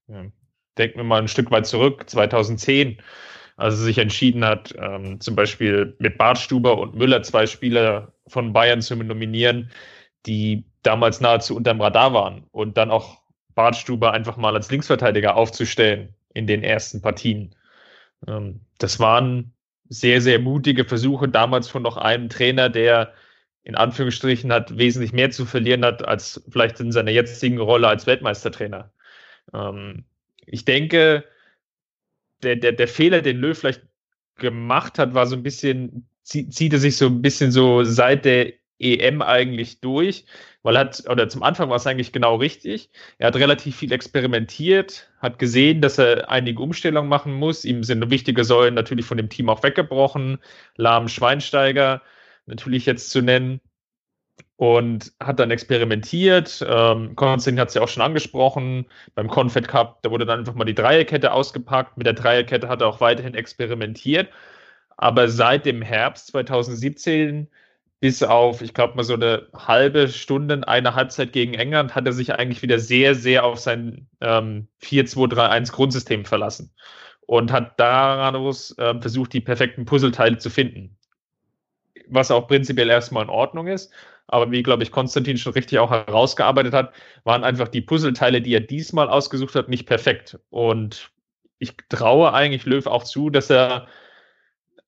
denken 0.79 0.99
wir 0.99 1.05
mal 1.05 1.21
ein 1.21 1.29
Stück 1.29 1.51
weit 1.51 1.67
zurück, 1.67 2.09
2010, 2.09 2.99
als 3.57 3.75
er 3.75 3.81
sich 3.81 3.99
entschieden 3.99 4.45
hat, 4.45 4.75
ähm, 4.79 5.21
zum 5.21 5.37
Beispiel 5.37 5.95
mit 5.99 6.19
Bartstuber 6.19 6.79
und 6.79 6.95
Müller 6.95 7.23
zwei 7.23 7.47
Spieler 7.47 8.13
von 8.27 8.53
Bayern 8.53 8.81
zu 8.81 8.97
nominieren, 8.97 9.71
die 10.27 10.65
damals 10.83 11.21
nahezu 11.21 11.57
unterm 11.57 11.81
Radar 11.81 12.15
waren 12.15 12.45
und 12.53 12.77
dann 12.77 12.91
auch 12.91 13.21
Bartstuber 13.55 14.13
einfach 14.13 14.37
mal 14.37 14.55
als 14.55 14.71
Linksverteidiger 14.71 15.37
aufzustellen 15.37 16.15
in 16.35 16.47
den 16.47 16.63
ersten 16.63 17.03
Partien. 17.03 17.55
Ähm, 18.27 18.61
das 18.79 18.99
waren 19.01 19.53
sehr, 19.89 20.21
sehr 20.21 20.39
mutige 20.39 20.85
Versuche 20.85 21.29
damals 21.29 21.69
von 21.69 21.83
noch 21.83 21.97
einem 21.97 22.29
Trainer, 22.29 22.69
der 22.69 23.13
in 23.63 23.75
Anführungsstrichen 23.75 24.53
hat 24.53 24.79
wesentlich 24.79 25.13
mehr 25.13 25.31
zu 25.31 25.45
verlieren 25.45 25.85
hat 25.85 26.07
als 26.07 26.43
vielleicht 26.49 26.81
in 26.81 26.93
seiner 26.93 27.11
jetzigen 27.11 27.59
Rolle 27.59 27.89
als 27.89 28.07
Weltmeistertrainer. 28.07 28.91
Ähm, 29.53 30.05
ich 30.51 30.65
denke, 30.65 31.25
der, 32.43 32.57
der, 32.57 32.73
der 32.73 32.89
Fehler, 32.89 33.23
den 33.23 33.39
Löw 33.39 33.59
vielleicht 33.59 33.83
gemacht 34.37 34.99
hat, 34.99 35.15
war 35.15 35.27
so 35.27 35.37
ein 35.37 35.43
bisschen, 35.43 36.09
zieht, 36.23 36.55
zieht 36.55 36.73
er 36.73 36.79
sich 36.79 36.97
so 36.97 37.07
ein 37.07 37.23
bisschen 37.23 37.53
so 37.53 37.85
seit 37.85 38.25
der 38.25 38.53
EM 38.79 39.21
eigentlich 39.21 39.81
durch, 39.81 40.25
weil 40.63 40.77
er 40.77 40.81
hat, 40.81 41.05
oder 41.09 41.29
zum 41.29 41.43
Anfang 41.43 41.69
war 41.69 41.77
es 41.77 41.87
eigentlich 41.87 42.13
genau 42.13 42.37
richtig. 42.37 42.91
Er 43.19 43.29
hat 43.29 43.37
relativ 43.37 43.77
viel 43.77 43.93
experimentiert, 43.93 45.11
hat 45.19 45.39
gesehen, 45.39 45.83
dass 45.83 45.99
er 45.99 46.31
einige 46.31 46.63
Umstellungen 46.63 47.09
machen 47.09 47.35
muss. 47.35 47.65
Ihm 47.65 47.85
sind 47.85 48.11
wichtige 48.11 48.45
Säulen 48.45 48.75
natürlich 48.75 49.05
von 49.05 49.19
dem 49.19 49.29
Team 49.29 49.51
auch 49.51 49.63
weggebrochen. 49.63 50.39
Lahm 50.77 51.09
Schweinsteiger 51.09 52.03
natürlich 52.47 52.87
jetzt 52.87 53.11
zu 53.11 53.21
nennen 53.21 53.61
und 54.61 55.15
hat 55.21 55.41
dann 55.41 55.51
experimentiert. 55.51 56.63
Ähm, 56.69 57.17
Konstantin 57.17 57.59
hat 57.59 57.69
es 57.69 57.75
ja 57.75 57.81
auch 57.81 57.89
schon 57.89 58.03
angesprochen. 58.03 58.85
Beim 59.15 59.27
Confed 59.29 59.67
Cup, 59.67 60.03
da 60.03 60.11
wurde 60.11 60.27
dann 60.27 60.41
einfach 60.41 60.55
mal 60.55 60.67
die 60.67 60.75
Dreierkette 60.75 61.33
ausgepackt. 61.33 61.97
Mit 61.97 62.07
der 62.07 62.13
Dreierkette 62.13 62.69
hat 62.69 62.83
er 62.83 62.89
auch 62.89 63.01
weiterhin 63.01 63.35
experimentiert. 63.35 64.29
Aber 64.99 65.31
seit 65.31 65.65
dem 65.65 65.81
Herbst 65.81 66.27
2017 66.27 67.49
bis 68.01 68.23
auf, 68.23 68.61
ich 68.61 68.75
glaube 68.75 68.97
mal 68.97 69.03
so 69.03 69.15
eine 69.15 69.47
halbe 69.57 70.09
Stunde, 70.09 70.69
eine 70.69 70.95
Halbzeit 70.95 71.33
gegen 71.33 71.55
England, 71.55 71.95
hat 71.95 72.05
er 72.05 72.13
sich 72.13 72.35
eigentlich 72.35 72.61
wieder 72.61 72.79
sehr, 72.79 73.15
sehr 73.15 73.45
auf 73.45 73.59
sein 73.61 74.09
ähm, 74.21 74.69
4-2-3-1 74.83 75.73
Grundsystem 75.73 76.27
verlassen 76.27 76.71
und 77.23 77.51
hat 77.51 77.81
daraus 77.81 78.77
äh, 78.77 79.01
versucht, 79.01 79.33
die 79.33 79.41
perfekten 79.41 79.87
Puzzleteile 79.87 80.37
zu 80.37 80.51
finden. 80.51 80.99
Was 82.11 82.31
auch 82.31 82.49
prinzipiell 82.49 82.91
erstmal 82.91 83.25
in 83.25 83.31
Ordnung 83.31 83.67
ist. 83.67 83.93
Aber 84.27 84.51
wie, 84.51 84.63
glaube 84.63 84.83
ich, 84.83 84.93
Konstantin 84.93 85.39
schon 85.39 85.55
richtig 85.55 85.79
auch 85.79 85.91
herausgearbeitet 85.91 86.73
hat, 86.73 86.93
waren 87.25 87.43
einfach 87.45 87.69
die 87.69 87.81
Puzzleteile, 87.81 88.41
die 88.41 88.55
er 88.55 88.61
diesmal 88.61 89.09
ausgesucht 89.09 89.55
hat, 89.55 89.69
nicht 89.69 89.87
perfekt. 89.87 90.39
Und 90.51 91.11
ich 91.59 91.77
traue 91.89 92.33
eigentlich 92.33 92.65
Löw 92.65 92.87
auch 92.87 93.05
zu, 93.05 93.31
dass 93.31 93.51
er 93.51 93.89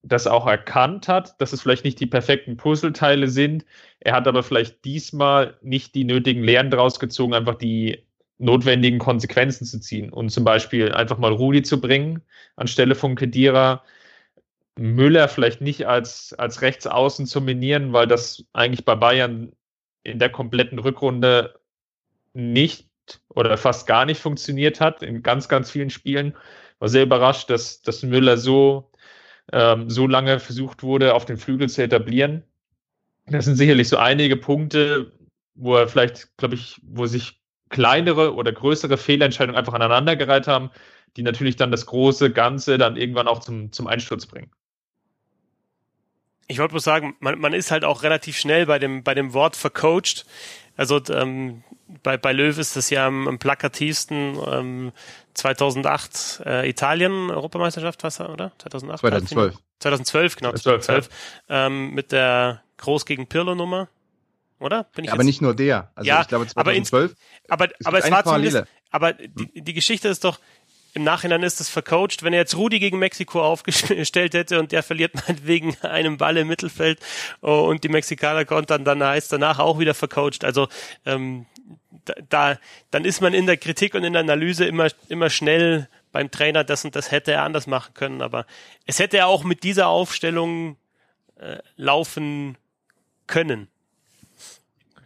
das 0.01 0.27
auch 0.27 0.47
erkannt 0.47 1.07
hat, 1.07 1.39
dass 1.41 1.53
es 1.53 1.61
vielleicht 1.61 1.85
nicht 1.85 1.99
die 1.99 2.05
perfekten 2.05 2.57
Puzzleteile 2.57 3.27
sind. 3.27 3.65
Er 3.99 4.13
hat 4.13 4.27
aber 4.27 4.43
vielleicht 4.43 4.83
diesmal 4.85 5.57
nicht 5.61 5.95
die 5.95 6.03
nötigen 6.03 6.43
Lehren 6.43 6.69
daraus 6.69 6.99
gezogen, 6.99 7.33
einfach 7.33 7.55
die 7.55 8.05
notwendigen 8.37 8.99
Konsequenzen 8.99 9.65
zu 9.65 9.79
ziehen 9.79 10.11
und 10.11 10.29
zum 10.29 10.43
Beispiel 10.43 10.91
einfach 10.91 11.17
mal 11.17 11.31
Rudi 11.31 11.61
zu 11.63 11.79
bringen 11.79 12.21
anstelle 12.55 12.95
von 12.95 13.15
Kedira 13.15 13.83
Müller 14.77 15.27
vielleicht 15.27 15.61
nicht 15.61 15.87
als, 15.87 16.33
als 16.33 16.61
Rechtsaußen 16.61 17.27
zu 17.27 17.41
minieren, 17.41 17.93
weil 17.93 18.07
das 18.07 18.43
eigentlich 18.53 18.85
bei 18.85 18.95
Bayern 18.95 19.51
in 20.03 20.19
der 20.19 20.29
kompletten 20.29 20.79
Rückrunde 20.79 21.59
nicht 22.33 22.89
oder 23.29 23.57
fast 23.57 23.87
gar 23.87 24.05
nicht 24.05 24.21
funktioniert 24.21 24.79
hat, 24.81 25.03
in 25.03 25.23
ganz, 25.23 25.47
ganz 25.47 25.69
vielen 25.69 25.89
Spielen. 25.89 26.35
War 26.79 26.89
sehr 26.89 27.03
überrascht, 27.03 27.49
dass, 27.49 27.81
dass 27.81 28.03
Müller 28.03 28.37
so, 28.37 28.91
ähm, 29.51 29.89
so 29.89 30.07
lange 30.07 30.39
versucht 30.39 30.83
wurde, 30.83 31.13
auf 31.13 31.25
den 31.25 31.37
Flügel 31.37 31.69
zu 31.69 31.83
etablieren. 31.83 32.43
Das 33.27 33.45
sind 33.45 33.55
sicherlich 33.55 33.89
so 33.89 33.97
einige 33.97 34.37
Punkte, 34.37 35.11
wo 35.55 35.75
er 35.75 35.87
vielleicht, 35.87 36.35
glaube 36.37 36.55
ich, 36.55 36.81
wo 36.83 37.05
sich 37.05 37.41
kleinere 37.69 38.33
oder 38.35 38.51
größere 38.51 38.97
Fehlentscheidungen 38.97 39.57
einfach 39.57 39.73
aneinandergereiht 39.73 40.47
haben, 40.47 40.71
die 41.15 41.23
natürlich 41.23 41.55
dann 41.55 41.71
das 41.71 41.85
große 41.85 42.31
Ganze 42.31 42.77
dann 42.77 42.97
irgendwann 42.97 43.27
auch 43.27 43.39
zum, 43.39 43.71
zum 43.71 43.87
Einsturz 43.87 44.25
bringen 44.25 44.51
ich 46.47 46.59
wollte 46.59 46.73
bloß 46.73 46.83
sagen, 46.83 47.15
man, 47.19 47.39
man 47.39 47.53
ist 47.53 47.71
halt 47.71 47.85
auch 47.85 48.03
relativ 48.03 48.37
schnell 48.37 48.65
bei 48.65 48.79
dem, 48.79 49.03
bei 49.03 49.13
dem 49.13 49.33
Wort 49.33 49.55
vercoacht. 49.55 50.25
Also 50.75 51.01
ähm, 51.09 51.63
bei, 52.01 52.17
bei 52.17 52.33
Löw 52.33 52.57
ist 52.57 52.75
das 52.75 52.89
ja 52.89 53.07
am, 53.07 53.27
am 53.27 53.39
plakativsten 53.39 54.37
ähm, 54.47 54.91
2008 55.35 56.41
äh, 56.45 56.69
Italien 56.69 57.29
Europameisterschaft, 57.29 58.03
was 58.03 58.19
oder? 58.19 58.51
2008? 58.59 58.99
2012. 59.01 59.55
2012, 59.79 60.35
genau. 60.35 60.49
2012, 60.51 60.85
2012 60.85 61.09
ja. 61.49 61.67
ähm, 61.67 61.93
mit 61.93 62.11
der 62.11 62.63
Groß 62.77 63.05
gegen 63.05 63.27
Pirlo 63.27 63.55
Nummer 63.55 63.89
oder? 64.63 64.85
Bin 64.95 65.05
ich 65.05 65.11
aber 65.11 65.23
nicht 65.23 65.41
nur 65.41 65.55
der. 65.55 65.91
Also 65.95 66.07
ja, 66.07 66.21
ich 66.21 66.27
glaube 66.27 66.47
2012. 66.47 67.15
Aber, 67.49 67.65
aber, 67.65 67.73
aber 67.83 67.99
es 67.99 68.09
war 68.09 68.23
zumindest, 68.23 68.63
aber 68.89 69.13
die, 69.13 69.61
die 69.61 69.73
Geschichte 69.73 70.07
ist 70.07 70.23
doch, 70.23 70.39
im 70.93 71.03
Nachhinein 71.03 71.43
ist 71.43 71.59
es 71.59 71.69
vercoacht. 71.69 72.23
Wenn 72.23 72.33
er 72.33 72.39
jetzt 72.39 72.55
Rudi 72.55 72.79
gegen 72.79 72.99
Mexiko 72.99 73.41
aufgestellt 73.41 74.33
hätte 74.33 74.59
und 74.59 74.71
der 74.71 74.83
verliert 74.83 75.15
meinetwegen 75.27 75.75
einen 75.81 76.17
Ball 76.17 76.37
im 76.37 76.47
Mittelfeld 76.47 76.99
oh, 77.41 77.67
und 77.67 77.83
die 77.83 77.89
Mexikaner 77.89 78.45
kontern, 78.45 78.85
dann 78.85 79.03
heißt 79.03 79.31
danach 79.31 79.59
auch 79.59 79.79
wieder 79.79 79.93
vercoacht. 79.93 80.43
Also 80.43 80.67
ähm, 81.05 81.45
da, 82.29 82.59
dann 82.91 83.05
ist 83.05 83.21
man 83.21 83.33
in 83.33 83.45
der 83.45 83.57
Kritik 83.57 83.95
und 83.95 84.03
in 84.03 84.13
der 84.13 84.21
Analyse 84.21 84.65
immer, 84.65 84.87
immer 85.09 85.29
schnell 85.29 85.87
beim 86.11 86.29
Trainer, 86.29 86.63
das 86.63 86.85
und 86.85 86.95
das 86.95 87.11
hätte 87.11 87.31
er 87.31 87.43
anders 87.43 87.65
machen 87.65 87.93
können. 87.93 88.21
Aber 88.21 88.45
es 88.85 88.99
hätte 88.99 89.17
er 89.17 89.27
auch 89.27 89.43
mit 89.43 89.63
dieser 89.63 89.87
Aufstellung 89.87 90.77
äh, 91.37 91.57
laufen 91.75 92.57
können 93.25 93.67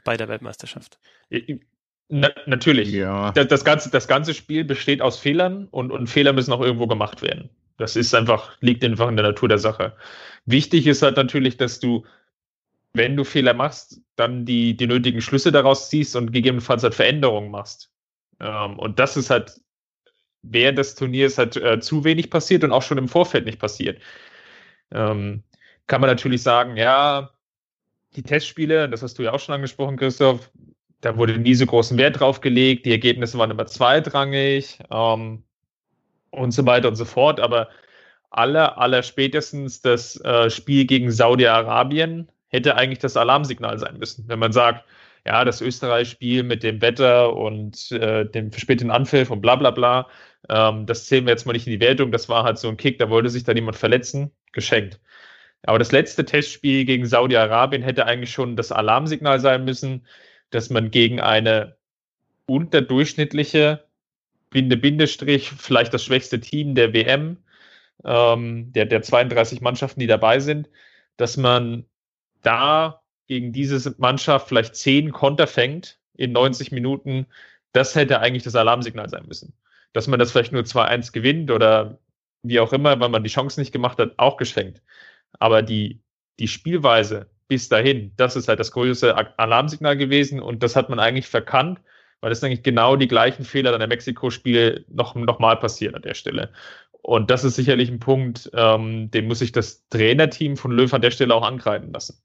bei 0.03 0.17
der 0.17 0.27
Weltmeisterschaft. 0.27 0.99
Na, 2.09 2.29
natürlich. 2.45 2.91
Ja. 2.91 3.31
Das, 3.31 3.47
das, 3.47 3.65
ganze, 3.65 3.89
das 3.89 4.07
ganze 4.07 4.33
Spiel 4.33 4.63
besteht 4.63 5.01
aus 5.01 5.17
Fehlern 5.19 5.67
und, 5.71 5.91
und 5.91 6.07
Fehler 6.07 6.33
müssen 6.33 6.53
auch 6.53 6.61
irgendwo 6.61 6.87
gemacht 6.87 7.21
werden. 7.21 7.49
Das 7.77 7.95
ist 7.95 8.15
einfach, 8.15 8.57
liegt 8.61 8.83
einfach 8.83 9.09
in 9.09 9.17
der 9.17 9.25
Natur 9.25 9.49
der 9.49 9.59
Sache. 9.59 9.95
Wichtig 10.45 10.87
ist 10.87 11.01
halt 11.01 11.17
natürlich, 11.17 11.57
dass 11.57 11.79
du, 11.79 12.05
wenn 12.93 13.15
du 13.15 13.23
Fehler 13.23 13.53
machst, 13.53 14.01
dann 14.15 14.45
die, 14.45 14.75
die 14.75 14.87
nötigen 14.87 15.21
Schlüsse 15.21 15.51
daraus 15.51 15.89
ziehst 15.89 16.15
und 16.15 16.31
gegebenenfalls 16.31 16.83
halt 16.83 16.95
Veränderungen 16.95 17.51
machst. 17.51 17.91
Ähm, 18.39 18.79
und 18.79 18.99
das 18.99 19.17
ist 19.17 19.29
halt 19.29 19.59
während 20.41 20.77
des 20.77 20.95
Turniers 20.95 21.37
halt 21.37 21.57
äh, 21.57 21.79
zu 21.79 22.03
wenig 22.03 22.29
passiert 22.29 22.63
und 22.63 22.71
auch 22.71 22.81
schon 22.81 22.97
im 22.97 23.09
Vorfeld 23.09 23.45
nicht 23.45 23.59
passiert. 23.59 24.01
Ähm, 24.91 25.43
kann 25.87 26.01
man 26.01 26.09
natürlich 26.09 26.41
sagen, 26.41 26.77
ja, 26.77 27.31
die 28.15 28.23
Testspiele, 28.23 28.89
das 28.89 29.03
hast 29.03 29.19
du 29.19 29.23
ja 29.23 29.33
auch 29.33 29.39
schon 29.39 29.55
angesprochen, 29.55 29.97
Christoph, 29.97 30.49
da 31.01 31.17
wurde 31.17 31.37
nie 31.37 31.53
so 31.53 31.65
großen 31.65 31.97
Wert 31.97 32.19
drauf 32.19 32.41
gelegt, 32.41 32.85
die 32.85 32.91
Ergebnisse 32.91 33.37
waren 33.37 33.51
immer 33.51 33.67
zweitrangig 33.67 34.79
ähm, 34.91 35.43
und 36.31 36.51
so 36.51 36.65
weiter 36.65 36.87
und 36.87 36.95
so 36.95 37.05
fort. 37.05 37.39
Aber 37.39 37.69
aller, 38.29 38.77
aller 38.77 39.03
spätestens 39.03 39.81
das 39.81 40.19
äh, 40.21 40.49
Spiel 40.49 40.85
gegen 40.85 41.11
Saudi-Arabien 41.11 42.31
hätte 42.49 42.75
eigentlich 42.75 42.99
das 42.99 43.17
Alarmsignal 43.17 43.77
sein 43.77 43.97
müssen. 43.97 44.27
Wenn 44.27 44.39
man 44.39 44.51
sagt, 44.53 44.85
ja, 45.25 45.43
das 45.45 45.61
Österreich-Spiel 45.61 46.43
mit 46.43 46.63
dem 46.63 46.81
Wetter 46.81 47.35
und 47.35 47.91
äh, 47.91 48.25
dem 48.25 48.51
verspäteten 48.51 48.91
Anpfiff 48.91 49.29
und 49.29 49.41
bla 49.41 49.55
bla 49.55 49.71
bla, 49.71 50.07
ähm, 50.49 50.85
das 50.85 51.05
zählen 51.05 51.25
wir 51.25 51.31
jetzt 51.31 51.45
mal 51.45 51.53
nicht 51.53 51.67
in 51.67 51.73
die 51.73 51.81
Wertung. 51.81 52.11
Das 52.11 52.29
war 52.29 52.43
halt 52.43 52.57
so 52.57 52.69
ein 52.69 52.77
Kick, 52.77 52.97
da 52.97 53.09
wollte 53.09 53.29
sich 53.29 53.43
da 53.43 53.53
niemand 53.53 53.77
verletzen. 53.77 54.31
Geschenkt. 54.53 54.99
Aber 55.63 55.77
das 55.77 55.91
letzte 55.91 56.25
Testspiel 56.25 56.85
gegen 56.85 57.05
Saudi-Arabien 57.05 57.83
hätte 57.83 58.05
eigentlich 58.05 58.31
schon 58.31 58.55
das 58.55 58.71
Alarmsignal 58.71 59.39
sein 59.39 59.65
müssen 59.65 60.05
dass 60.49 60.69
man 60.69 60.91
gegen 60.91 61.19
eine 61.19 61.77
unterdurchschnittliche 62.45 63.85
Binde 64.49 64.77
Bindestrich, 64.77 65.51
vielleicht 65.51 65.93
das 65.93 66.03
schwächste 66.03 66.39
Team 66.39 66.75
der 66.75 66.93
WM, 66.93 67.37
ähm, 68.05 68.71
der, 68.73 68.85
der 68.85 69.01
32 69.01 69.61
Mannschaften, 69.61 69.99
die 69.99 70.07
dabei 70.07 70.39
sind, 70.39 70.69
dass 71.17 71.37
man 71.37 71.85
da 72.41 73.01
gegen 73.27 73.51
diese 73.51 73.93
Mannschaft 73.97 74.47
vielleicht 74.47 74.75
10 74.75 75.11
Konter 75.11 75.47
fängt 75.47 75.99
in 76.15 76.31
90 76.31 76.71
Minuten, 76.71 77.27
das 77.73 77.95
hätte 77.95 78.19
eigentlich 78.21 78.43
das 78.43 78.55
Alarmsignal 78.55 79.09
sein 79.09 79.25
müssen. 79.27 79.53
Dass 79.93 80.07
man 80.07 80.19
das 80.19 80.31
vielleicht 80.31 80.53
nur 80.53 80.63
2-1 80.63 81.11
gewinnt 81.11 81.51
oder 81.51 81.99
wie 82.43 82.59
auch 82.59 82.71
immer, 82.71 82.99
weil 82.99 83.09
man 83.09 83.23
die 83.23 83.29
Chance 83.29 83.59
nicht 83.59 83.73
gemacht 83.73 83.97
hat, 83.99 84.13
auch 84.17 84.37
geschenkt. 84.37 84.81
Aber 85.39 85.61
die, 85.61 86.01
die 86.39 86.47
Spielweise 86.47 87.29
bis 87.47 87.69
dahin. 87.69 88.11
Das 88.17 88.35
ist 88.35 88.47
halt 88.47 88.59
das 88.59 88.71
größte 88.71 89.15
Alarmsignal 89.37 89.97
gewesen 89.97 90.39
und 90.39 90.63
das 90.63 90.75
hat 90.75 90.89
man 90.89 90.99
eigentlich 90.99 91.27
verkannt, 91.27 91.79
weil 92.21 92.29
das 92.29 92.43
eigentlich 92.43 92.63
genau 92.63 92.95
die 92.95 93.07
gleichen 93.07 93.45
Fehler 93.45 93.71
dann 93.71 93.81
im 93.81 93.89
Mexiko-Spiel 93.89 94.85
noch, 94.89 95.15
noch 95.15 95.39
mal 95.39 95.55
passieren 95.55 95.95
an 95.95 96.01
der 96.01 96.13
Stelle. 96.13 96.51
Und 97.01 97.29
das 97.29 97.43
ist 97.43 97.55
sicherlich 97.55 97.89
ein 97.89 97.99
Punkt, 97.99 98.49
ähm, 98.53 99.09
den 99.11 99.27
muss 99.27 99.39
sich 99.39 99.51
das 99.51 99.87
Trainerteam 99.89 100.57
von 100.57 100.71
Löw 100.71 100.93
an 100.93 101.01
der 101.01 101.11
Stelle 101.11 101.33
auch 101.33 101.45
angreifen 101.45 101.93
lassen. 101.93 102.21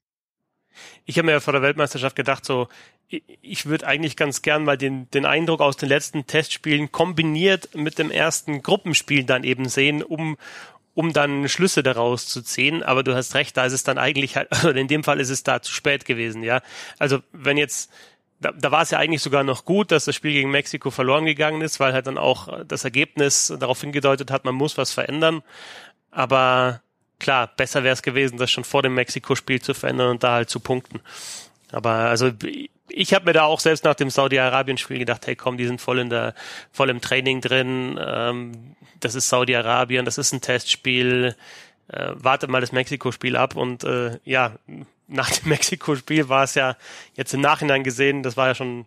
Ich 1.05 1.17
habe 1.17 1.27
mir 1.27 1.33
ja 1.33 1.39
vor 1.39 1.53
der 1.53 1.61
Weltmeisterschaft 1.61 2.15
gedacht, 2.15 2.43
so, 2.43 2.67
ich 3.07 3.65
würde 3.65 3.85
eigentlich 3.85 4.17
ganz 4.17 4.41
gern 4.41 4.63
mal 4.63 4.77
den, 4.77 5.09
den 5.11 5.25
Eindruck 5.25 5.61
aus 5.61 5.77
den 5.77 5.89
letzten 5.89 6.25
Testspielen 6.25 6.91
kombiniert 6.91 7.75
mit 7.75 7.99
dem 7.99 8.09
ersten 8.09 8.63
Gruppenspiel 8.63 9.23
dann 9.23 9.43
eben 9.43 9.69
sehen, 9.69 10.01
um, 10.01 10.37
um 10.95 11.13
dann 11.13 11.49
Schlüsse 11.49 11.83
daraus 11.83 12.27
zu 12.27 12.41
ziehen. 12.41 12.83
Aber 12.83 13.03
du 13.03 13.15
hast 13.15 13.35
recht, 13.35 13.57
da 13.57 13.65
ist 13.65 13.73
es 13.73 13.83
dann 13.83 13.97
eigentlich 13.97 14.35
halt, 14.35 14.51
also 14.51 14.69
in 14.69 14.87
dem 14.87 15.03
Fall 15.03 15.19
ist 15.19 15.29
es 15.29 15.43
da 15.43 15.61
zu 15.61 15.73
spät 15.73 16.05
gewesen, 16.05 16.43
ja. 16.43 16.61
Also 16.99 17.19
wenn 17.31 17.57
jetzt, 17.57 17.91
da, 18.39 18.51
da 18.51 18.71
war 18.71 18.81
es 18.81 18.91
ja 18.91 18.99
eigentlich 18.99 19.21
sogar 19.21 19.43
noch 19.43 19.65
gut, 19.65 19.91
dass 19.91 20.05
das 20.05 20.15
Spiel 20.15 20.33
gegen 20.33 20.51
Mexiko 20.51 20.91
verloren 20.91 21.25
gegangen 21.25 21.61
ist, 21.61 21.79
weil 21.79 21.93
halt 21.93 22.07
dann 22.07 22.17
auch 22.17 22.63
das 22.65 22.83
Ergebnis 22.83 23.53
darauf 23.59 23.81
hingedeutet 23.81 24.31
hat, 24.31 24.45
man 24.45 24.55
muss 24.55 24.77
was 24.77 24.91
verändern. 24.91 25.41
Aber 26.11 26.81
klar, 27.19 27.47
besser 27.55 27.83
wäre 27.83 27.93
es 27.93 28.03
gewesen, 28.03 28.37
das 28.37 28.51
schon 28.51 28.63
vor 28.63 28.83
dem 28.83 28.93
Mexiko-Spiel 28.93 29.61
zu 29.61 29.73
verändern 29.73 30.09
und 30.09 30.23
da 30.23 30.33
halt 30.33 30.49
zu 30.49 30.59
punkten. 30.59 30.99
Aber 31.71 31.89
also 31.89 32.31
ich 32.95 33.13
habe 33.13 33.25
mir 33.25 33.33
da 33.33 33.45
auch 33.45 33.59
selbst 33.59 33.83
nach 33.85 33.95
dem 33.95 34.11
Saudi-Arabien-Spiel 34.11 34.99
gedacht, 34.99 35.25
hey 35.25 35.35
komm, 35.35 35.57
die 35.57 35.65
sind 35.65 35.81
voll 35.81 35.97
in 35.97 36.09
der, 36.11 36.35
voll 36.71 36.91
im 36.91 37.01
Training 37.01 37.41
drin. 37.41 37.99
Ähm, 37.99 38.75
das 38.99 39.15
ist 39.15 39.29
Saudi-Arabien, 39.29 40.05
das 40.05 40.19
ist 40.19 40.31
ein 40.31 40.41
Testspiel. 40.41 41.35
Äh, 41.87 42.11
warte 42.13 42.47
mal 42.47 42.61
das 42.61 42.71
Mexiko-Spiel 42.71 43.35
ab 43.35 43.55
und 43.55 43.83
äh, 43.83 44.19
ja, 44.23 44.55
nach 45.07 45.31
dem 45.31 45.49
Mexiko-Spiel 45.49 46.29
war 46.29 46.43
es 46.43 46.53
ja 46.53 46.77
jetzt 47.15 47.33
im 47.33 47.41
Nachhinein 47.41 47.83
gesehen, 47.83 48.21
das 48.21 48.37
war 48.37 48.47
ja 48.47 48.55
schon 48.55 48.85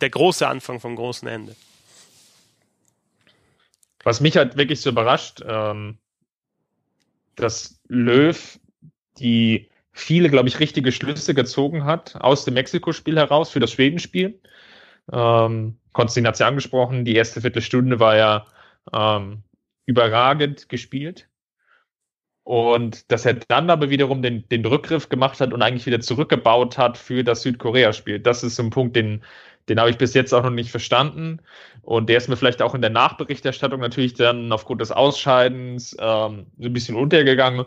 der 0.00 0.10
große 0.10 0.48
Anfang 0.48 0.80
vom 0.80 0.96
großen 0.96 1.28
Ende. 1.28 1.54
Was 4.04 4.20
mich 4.20 4.38
halt 4.38 4.56
wirklich 4.56 4.80
so 4.80 4.90
überrascht, 4.90 5.42
ähm, 5.46 5.98
dass 7.36 7.78
Löw 7.88 8.58
die 9.18 9.67
viele, 9.98 10.30
glaube 10.30 10.48
ich, 10.48 10.60
richtige 10.60 10.92
Schlüsse 10.92 11.34
gezogen 11.34 11.84
hat 11.84 12.16
aus 12.20 12.44
dem 12.44 12.54
Mexiko-Spiel 12.54 13.16
heraus 13.16 13.50
für 13.50 13.60
das 13.60 13.72
Schwedenspiel. 13.72 14.40
Ähm, 15.12 15.76
Konstantin 15.92 16.28
hat 16.28 16.34
es 16.34 16.40
ja 16.40 16.46
angesprochen, 16.46 17.04
die 17.04 17.16
erste 17.16 17.40
Viertelstunde 17.40 17.98
war 17.98 18.16
ja 18.16 18.46
ähm, 18.92 19.42
überragend 19.86 20.68
gespielt. 20.68 21.28
Und 22.44 23.10
dass 23.10 23.26
er 23.26 23.34
dann 23.34 23.68
aber 23.68 23.90
wiederum 23.90 24.22
den, 24.22 24.48
den 24.48 24.64
Rückgriff 24.64 25.08
gemacht 25.08 25.40
hat 25.40 25.52
und 25.52 25.60
eigentlich 25.60 25.84
wieder 25.84 26.00
zurückgebaut 26.00 26.78
hat 26.78 26.96
für 26.96 27.22
das 27.22 27.42
Südkorea-Spiel. 27.42 28.20
Das 28.20 28.42
ist 28.42 28.56
so 28.56 28.62
ein 28.62 28.70
Punkt, 28.70 28.96
den, 28.96 29.22
den 29.68 29.78
habe 29.78 29.90
ich 29.90 29.98
bis 29.98 30.14
jetzt 30.14 30.32
auch 30.32 30.44
noch 30.44 30.50
nicht 30.50 30.70
verstanden. 30.70 31.40
Und 31.82 32.08
der 32.08 32.16
ist 32.16 32.28
mir 32.28 32.36
vielleicht 32.36 32.62
auch 32.62 32.74
in 32.74 32.80
der 32.80 32.90
Nachberichterstattung 32.90 33.80
natürlich 33.80 34.14
dann 34.14 34.50
aufgrund 34.52 34.80
des 34.80 34.92
Ausscheidens 34.92 35.94
ähm, 35.98 36.46
so 36.56 36.68
ein 36.68 36.72
bisschen 36.72 36.96
untergegangen 36.96 37.66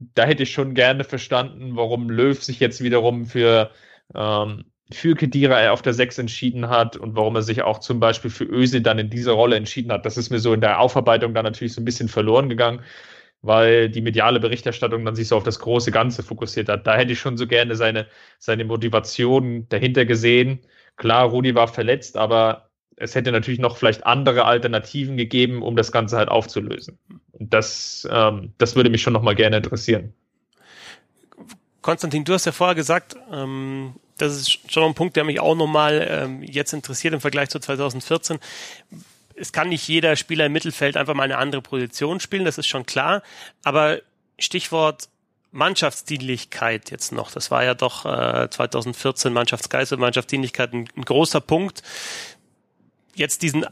da 0.00 0.24
hätte 0.24 0.44
ich 0.44 0.52
schon 0.52 0.74
gerne 0.74 1.04
verstanden, 1.04 1.76
warum 1.76 2.10
Löw 2.10 2.42
sich 2.42 2.60
jetzt 2.60 2.82
wiederum 2.82 3.26
für, 3.26 3.70
ähm, 4.14 4.64
für 4.92 5.14
Kedira 5.14 5.70
auf 5.70 5.82
der 5.82 5.94
6 5.94 6.18
entschieden 6.18 6.68
hat 6.68 6.96
und 6.96 7.16
warum 7.16 7.36
er 7.36 7.42
sich 7.42 7.62
auch 7.62 7.78
zum 7.80 8.00
Beispiel 8.00 8.30
für 8.30 8.44
Öse 8.44 8.80
dann 8.82 8.98
in 8.98 9.10
dieser 9.10 9.32
Rolle 9.32 9.56
entschieden 9.56 9.92
hat. 9.92 10.06
Das 10.06 10.16
ist 10.16 10.30
mir 10.30 10.40
so 10.40 10.54
in 10.54 10.60
der 10.60 10.80
Aufarbeitung 10.80 11.34
dann 11.34 11.44
natürlich 11.44 11.74
so 11.74 11.80
ein 11.80 11.84
bisschen 11.84 12.08
verloren 12.08 12.48
gegangen, 12.48 12.82
weil 13.42 13.88
die 13.90 14.00
mediale 14.02 14.40
Berichterstattung 14.40 15.04
dann 15.04 15.14
sich 15.16 15.28
so 15.28 15.36
auf 15.36 15.44
das 15.44 15.60
große 15.60 15.92
Ganze 15.92 16.22
fokussiert 16.22 16.68
hat. 16.68 16.86
Da 16.86 16.96
hätte 16.96 17.12
ich 17.12 17.20
schon 17.20 17.36
so 17.36 17.46
gerne 17.46 17.76
seine, 17.76 18.06
seine 18.38 18.64
Motivation 18.64 19.68
dahinter 19.68 20.06
gesehen. 20.06 20.60
Klar, 20.96 21.28
Rudi 21.28 21.54
war 21.54 21.68
verletzt, 21.68 22.16
aber 22.16 22.69
es 23.00 23.14
hätte 23.14 23.32
natürlich 23.32 23.58
noch 23.58 23.78
vielleicht 23.78 24.04
andere 24.04 24.44
Alternativen 24.44 25.16
gegeben, 25.16 25.62
um 25.62 25.74
das 25.74 25.90
Ganze 25.90 26.18
halt 26.18 26.28
aufzulösen. 26.28 26.98
Und 27.32 27.52
das, 27.52 28.06
ähm, 28.10 28.52
das 28.58 28.76
würde 28.76 28.90
mich 28.90 29.00
schon 29.00 29.14
noch 29.14 29.22
mal 29.22 29.34
gerne 29.34 29.56
interessieren. 29.56 30.12
Konstantin, 31.80 32.24
du 32.24 32.34
hast 32.34 32.44
ja 32.44 32.52
vorher 32.52 32.74
gesagt, 32.74 33.16
ähm, 33.32 33.94
das 34.18 34.36
ist 34.36 34.70
schon 34.70 34.84
ein 34.84 34.94
Punkt, 34.94 35.16
der 35.16 35.24
mich 35.24 35.40
auch 35.40 35.54
nochmal 35.54 36.06
ähm, 36.10 36.42
jetzt 36.42 36.74
interessiert 36.74 37.14
im 37.14 37.22
Vergleich 37.22 37.48
zu 37.48 37.58
2014. 37.58 38.38
Es 39.34 39.50
kann 39.52 39.70
nicht 39.70 39.88
jeder 39.88 40.14
Spieler 40.16 40.44
im 40.44 40.52
Mittelfeld 40.52 40.98
einfach 40.98 41.14
mal 41.14 41.22
eine 41.22 41.38
andere 41.38 41.62
Position 41.62 42.20
spielen, 42.20 42.44
das 42.44 42.58
ist 42.58 42.66
schon 42.66 42.84
klar. 42.84 43.22
Aber 43.64 44.00
Stichwort 44.38 45.08
Mannschaftsdienlichkeit 45.52 46.90
jetzt 46.90 47.12
noch. 47.12 47.32
Das 47.32 47.50
war 47.50 47.64
ja 47.64 47.74
doch 47.74 48.04
äh, 48.04 48.48
2014 48.50 49.32
Mannschaftsgeist 49.32 49.92
und 49.92 50.00
Mannschaftsdienlichkeit 50.00 50.72
ein, 50.72 50.88
ein 50.96 51.04
großer 51.04 51.40
Punkt 51.40 51.82
jetzt 53.14 53.42
diesen 53.42 53.66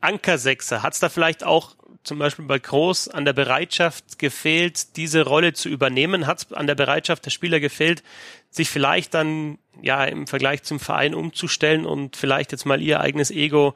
Ankersechser, 0.00 0.82
hat 0.82 0.94
es 0.94 1.00
da 1.00 1.08
vielleicht 1.08 1.44
auch 1.44 1.76
zum 2.02 2.18
Beispiel 2.18 2.46
bei 2.46 2.58
Groß 2.58 3.08
an 3.08 3.24
der 3.24 3.34
Bereitschaft 3.34 4.18
gefehlt, 4.18 4.96
diese 4.96 5.24
Rolle 5.24 5.52
zu 5.52 5.68
übernehmen? 5.68 6.26
Hat 6.26 6.38
es 6.38 6.52
an 6.52 6.66
der 6.66 6.74
Bereitschaft 6.74 7.26
der 7.26 7.30
Spieler 7.30 7.60
gefehlt, 7.60 8.02
sich 8.50 8.70
vielleicht 8.70 9.12
dann 9.14 9.58
ja 9.82 10.04
im 10.04 10.26
Vergleich 10.26 10.62
zum 10.62 10.80
Verein 10.80 11.14
umzustellen 11.14 11.84
und 11.84 12.16
vielleicht 12.16 12.52
jetzt 12.52 12.64
mal 12.64 12.80
ihr 12.80 13.00
eigenes 13.00 13.30
Ego 13.30 13.74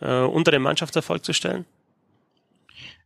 äh, 0.00 0.20
unter 0.20 0.52
den 0.52 0.62
Mannschaftserfolg 0.62 1.24
zu 1.24 1.32
stellen? 1.32 1.64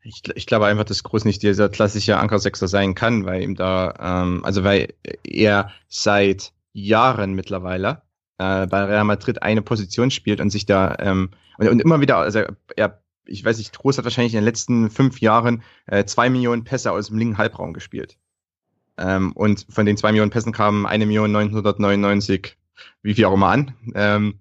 Ich, 0.03 0.23
ich 0.35 0.47
glaube 0.47 0.67
einfach, 0.67 0.85
dass 0.85 1.03
Groß 1.03 1.25
nicht 1.25 1.43
dieser 1.43 1.69
klassische 1.69 2.19
Ankersechser 2.19 2.69
sein 2.69 2.95
kann, 2.95 3.25
weil 3.25 3.43
ihm 3.43 3.57
da, 3.57 3.95
ähm, 3.99 4.45
also 4.45 4.65
weil 4.65 4.95
er 5.25 5.73
seit 5.89 6.53
Jahren 6.73 7.33
mittlerweile 7.33 8.03
äh, 8.39 8.67
bei 8.67 8.85
Real 8.85 9.05
Madrid 9.05 9.43
eine 9.43 9.63
Position 9.63 10.11
spielt 10.11 10.41
und 10.41 10.51
sich 10.51 10.67
da 10.67 10.97
ähm, 10.99 11.31
und, 11.59 11.69
und 11.69 11.81
immer 11.81 12.01
wieder, 12.01 12.17
also 12.19 12.43
er, 12.77 13.03
ich 13.27 13.45
weiß 13.45 13.59
nicht, 13.59 13.77
Groß 13.77 13.99
hat 13.99 14.05
wahrscheinlich 14.05 14.33
in 14.33 14.39
den 14.41 14.45
letzten 14.45 14.91
fünf 14.91 15.21
Jahren 15.21 15.63
äh, 15.87 16.05
zwei 16.05 16.31
Millionen 16.31 16.65
Pässe 16.65 16.93
aus 16.93 17.09
dem 17.09 17.19
linken 17.19 17.39
Halbraum 17.39 17.75
gespielt. 17.75 18.17
Ähm, 18.97 19.33
und 19.33 19.67
von 19.69 19.87
den 19.87 19.97
zwei 19.97 20.13
Millionen 20.13 20.31
Pässen 20.31 20.53
kamen 20.53 20.87
eine 20.87 21.07
Million 21.07 21.31
999, 21.31 22.57
wie 23.03 23.15
viel 23.15 23.25
auch 23.27 23.35
immer 23.35 23.49
an. 23.49 23.75
Ähm, 23.95 24.41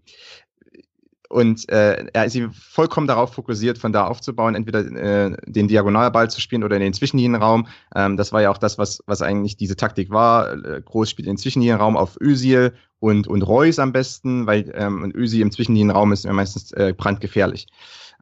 und 1.30 1.69
äh, 1.69 2.05
er 2.13 2.25
ist 2.25 2.39
vollkommen 2.51 3.07
darauf 3.07 3.34
fokussiert, 3.34 3.78
von 3.78 3.91
da 3.91 4.07
aufzubauen, 4.07 4.55
entweder 4.55 4.80
äh, 4.80 5.36
den 5.45 5.67
Diagonalball 5.67 6.30
zu 6.30 6.39
spielen 6.39 6.63
oder 6.63 6.75
in 6.78 6.82
den 6.82 6.93
Zwischenlinienraum. 6.93 7.67
Ähm, 7.95 8.17
das 8.17 8.32
war 8.32 8.41
ja 8.41 8.49
auch 8.49 8.57
das, 8.57 8.78
was, 8.78 9.03
was 9.07 9.21
eigentlich 9.21 9.57
diese 9.57 9.75
Taktik 9.75 10.09
war. 10.09 10.53
Äh, 10.53 10.82
Groß 10.82 11.09
spielt 11.09 11.28
in 11.28 11.34
den 11.34 11.38
Zwischenlinienraum 11.38 11.97
auf 11.97 12.17
Özil 12.21 12.73
und, 12.99 13.28
und 13.28 13.41
Reus 13.41 13.80
am 13.80 13.91
besten, 13.91 14.47
weil 14.47 14.71
ähm, 14.75 15.11
Özil 15.15 15.41
im 15.41 15.51
Zwischenlinienraum 15.51 16.13
ist 16.13 16.25
meistens 16.25 16.71
äh, 16.71 16.93
brandgefährlich. 16.95 17.67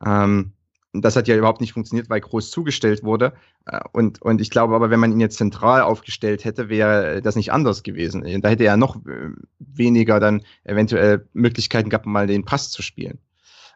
Ähm, 0.06 0.54
das 1.02 1.16
hat 1.16 1.28
ja 1.28 1.36
überhaupt 1.36 1.62
nicht 1.62 1.74
funktioniert, 1.74 2.10
weil 2.10 2.22
Groß 2.22 2.52
zugestellt 2.52 3.04
wurde. 3.04 3.34
Äh, 3.66 3.80
und, 3.92 4.22
und 4.22 4.42
ich 4.42 4.50
glaube 4.50 4.76
aber, 4.76 4.90
wenn 4.90 5.00
man 5.00 5.12
ihn 5.12 5.20
jetzt 5.20 5.38
zentral 5.38 5.82
aufgestellt 5.82 6.46
hätte, 6.46 6.70
wäre 6.70 7.22
das 7.22 7.36
nicht 7.36 7.52
anders 7.52 7.84
gewesen. 7.84 8.24
Da 8.42 8.50
hätte 8.50 8.66
er 8.66 8.78
noch 8.78 8.98
äh, 9.06 9.32
weniger 9.60 10.20
dann 10.20 10.44
eventuell 10.64 11.28
Möglichkeiten 11.34 11.90
gehabt, 11.90 12.06
mal 12.06 12.28
den 12.28 12.46
Pass 12.46 12.72
zu 12.72 12.82
spielen. 12.82 13.20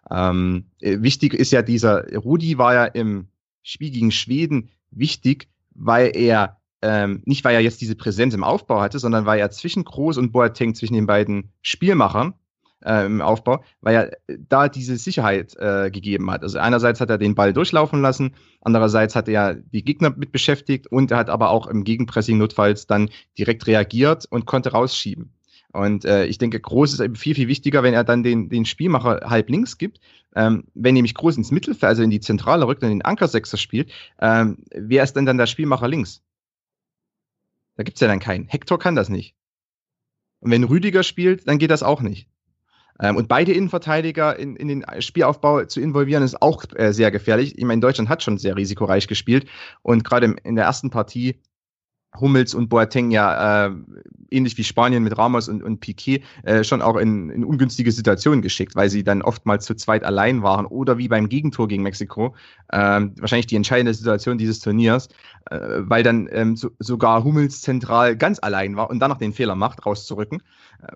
Ähm, 0.09 0.65
äh, 0.79 1.01
wichtig 1.01 1.33
ist 1.33 1.51
ja 1.51 1.61
dieser, 1.61 2.05
Rudi 2.15 2.57
war 2.57 2.73
ja 2.73 2.85
im 2.85 3.27
Spiel 3.63 3.91
gegen 3.91 4.11
Schweden 4.11 4.69
wichtig, 4.91 5.47
weil 5.75 6.15
er 6.15 6.59
ähm, 6.81 7.21
nicht 7.25 7.43
weil 7.43 7.55
er 7.55 7.61
jetzt 7.61 7.81
diese 7.81 7.95
Präsenz 7.95 8.33
im 8.33 8.43
Aufbau 8.43 8.81
hatte, 8.81 8.99
sondern 8.99 9.25
weil 9.25 9.39
er 9.39 9.51
zwischen 9.51 9.83
Groß 9.83 10.17
und 10.17 10.31
Boateng, 10.31 10.75
zwischen 10.75 10.93
den 10.93 11.07
beiden 11.07 11.51
Spielmachern, 11.61 12.33
äh, 12.85 13.05
im 13.05 13.21
Aufbau, 13.21 13.63
weil 13.81 13.95
er 13.95 14.37
da 14.47 14.69
diese 14.69 14.97
Sicherheit 14.97 15.55
äh, 15.57 15.89
gegeben 15.91 16.29
hat. 16.31 16.43
Also 16.43 16.59
einerseits 16.59 17.01
hat 17.01 17.09
er 17.09 17.17
den 17.17 17.35
Ball 17.35 17.53
durchlaufen 17.53 18.01
lassen, 18.01 18.35
andererseits 18.61 19.15
hat 19.15 19.27
er 19.27 19.55
die 19.55 19.83
Gegner 19.83 20.11
mit 20.15 20.31
beschäftigt 20.31 20.87
und 20.87 21.11
er 21.11 21.17
hat 21.17 21.29
aber 21.29 21.49
auch 21.49 21.67
im 21.67 21.83
Gegenpressing 21.83 22.37
notfalls 22.37 22.87
dann 22.87 23.09
direkt 23.37 23.67
reagiert 23.67 24.25
und 24.29 24.45
konnte 24.45 24.71
rausschieben. 24.71 25.33
Und 25.71 26.03
äh, 26.05 26.25
ich 26.25 26.39
denke, 26.39 26.59
Groß 26.59 26.93
ist 26.93 26.99
eben 26.99 27.15
viel, 27.15 27.35
viel 27.35 27.47
wichtiger, 27.47 27.83
wenn 27.83 27.93
er 27.93 28.03
dann 28.03 28.23
den, 28.23 28.49
den 28.49 28.65
Spielmacher 28.65 29.29
halb 29.29 29.49
links 29.49 29.77
gibt. 29.77 29.99
Ähm, 30.35 30.65
wenn 30.73 30.95
nämlich 30.95 31.13
Groß 31.13 31.37
ins 31.37 31.51
Mittelfeld, 31.51 31.89
also 31.89 32.01
in 32.01 32.09
die 32.09 32.19
Zentrale 32.19 32.65
rückt 32.65 32.81
und 32.81 32.89
den 32.89 33.03
Ankersechser 33.03 33.57
spielt, 33.57 33.91
ähm, 34.19 34.63
wer 34.71 35.03
ist 35.03 35.13
denn 35.13 35.25
dann 35.25 35.37
der 35.37 35.45
Spielmacher 35.45 35.87
links? 35.87 36.23
Da 37.75 37.83
gibt's 37.83 38.01
ja 38.01 38.07
dann 38.07 38.19
keinen. 38.19 38.47
Hector 38.47 38.79
kann 38.79 38.95
das 38.95 39.09
nicht. 39.09 39.35
Und 40.39 40.51
wenn 40.51 40.63
Rüdiger 40.63 41.03
spielt, 41.03 41.47
dann 41.47 41.59
geht 41.59 41.71
das 41.71 41.83
auch 41.83 42.01
nicht. 42.01 42.27
Ähm, 43.01 43.15
und 43.15 43.27
beide 43.27 43.53
Innenverteidiger 43.53 44.37
in, 44.37 44.55
in 44.55 44.67
den 44.67 44.85
Spielaufbau 44.99 45.65
zu 45.65 45.81
involvieren, 45.81 46.23
ist 46.23 46.41
auch 46.41 46.63
äh, 46.75 46.91
sehr 46.91 47.11
gefährlich. 47.11 47.57
Ich 47.57 47.65
meine, 47.65 47.81
Deutschland 47.81 48.09
hat 48.09 48.23
schon 48.23 48.37
sehr 48.37 48.55
risikoreich 48.55 49.07
gespielt 49.07 49.47
und 49.81 50.03
gerade 50.03 50.35
in 50.43 50.55
der 50.55 50.65
ersten 50.65 50.89
Partie 50.89 51.39
Hummels 52.17 52.53
und 52.53 52.69
Boateng 52.69 53.11
ja 53.11 53.67
äh, 53.67 53.71
ähnlich 54.31 54.57
wie 54.57 54.63
Spanien 54.63 55.03
mit 55.03 55.17
Ramos 55.17 55.47
und, 55.47 55.63
und 55.63 55.79
Piquet 55.79 56.23
äh, 56.43 56.63
schon 56.63 56.81
auch 56.81 56.95
in, 56.97 57.29
in 57.29 57.43
ungünstige 57.43 57.91
Situationen 57.91 58.41
geschickt, 58.41 58.75
weil 58.75 58.89
sie 58.89 59.03
dann 59.03 59.21
oftmals 59.21 59.65
zu 59.65 59.75
zweit 59.75 60.03
allein 60.03 60.41
waren 60.41 60.65
oder 60.65 60.97
wie 60.97 61.07
beim 61.07 61.29
Gegentor 61.29 61.67
gegen 61.67 61.83
Mexiko, 61.83 62.35
äh, 62.69 63.01
wahrscheinlich 63.19 63.47
die 63.47 63.55
entscheidende 63.55 63.93
Situation 63.93 64.37
dieses 64.37 64.59
Turniers, 64.59 65.09
äh, 65.51 65.59
weil 65.79 66.03
dann 66.03 66.27
ähm, 66.31 66.55
so, 66.55 66.71
sogar 66.79 67.23
Hummels 67.23 67.61
zentral 67.61 68.15
ganz 68.15 68.39
allein 68.41 68.75
war 68.75 68.89
und 68.89 68.99
dann 68.99 69.09
noch 69.09 69.17
den 69.17 69.33
Fehler 69.33 69.55
macht, 69.55 69.85
rauszurücken. 69.85 70.41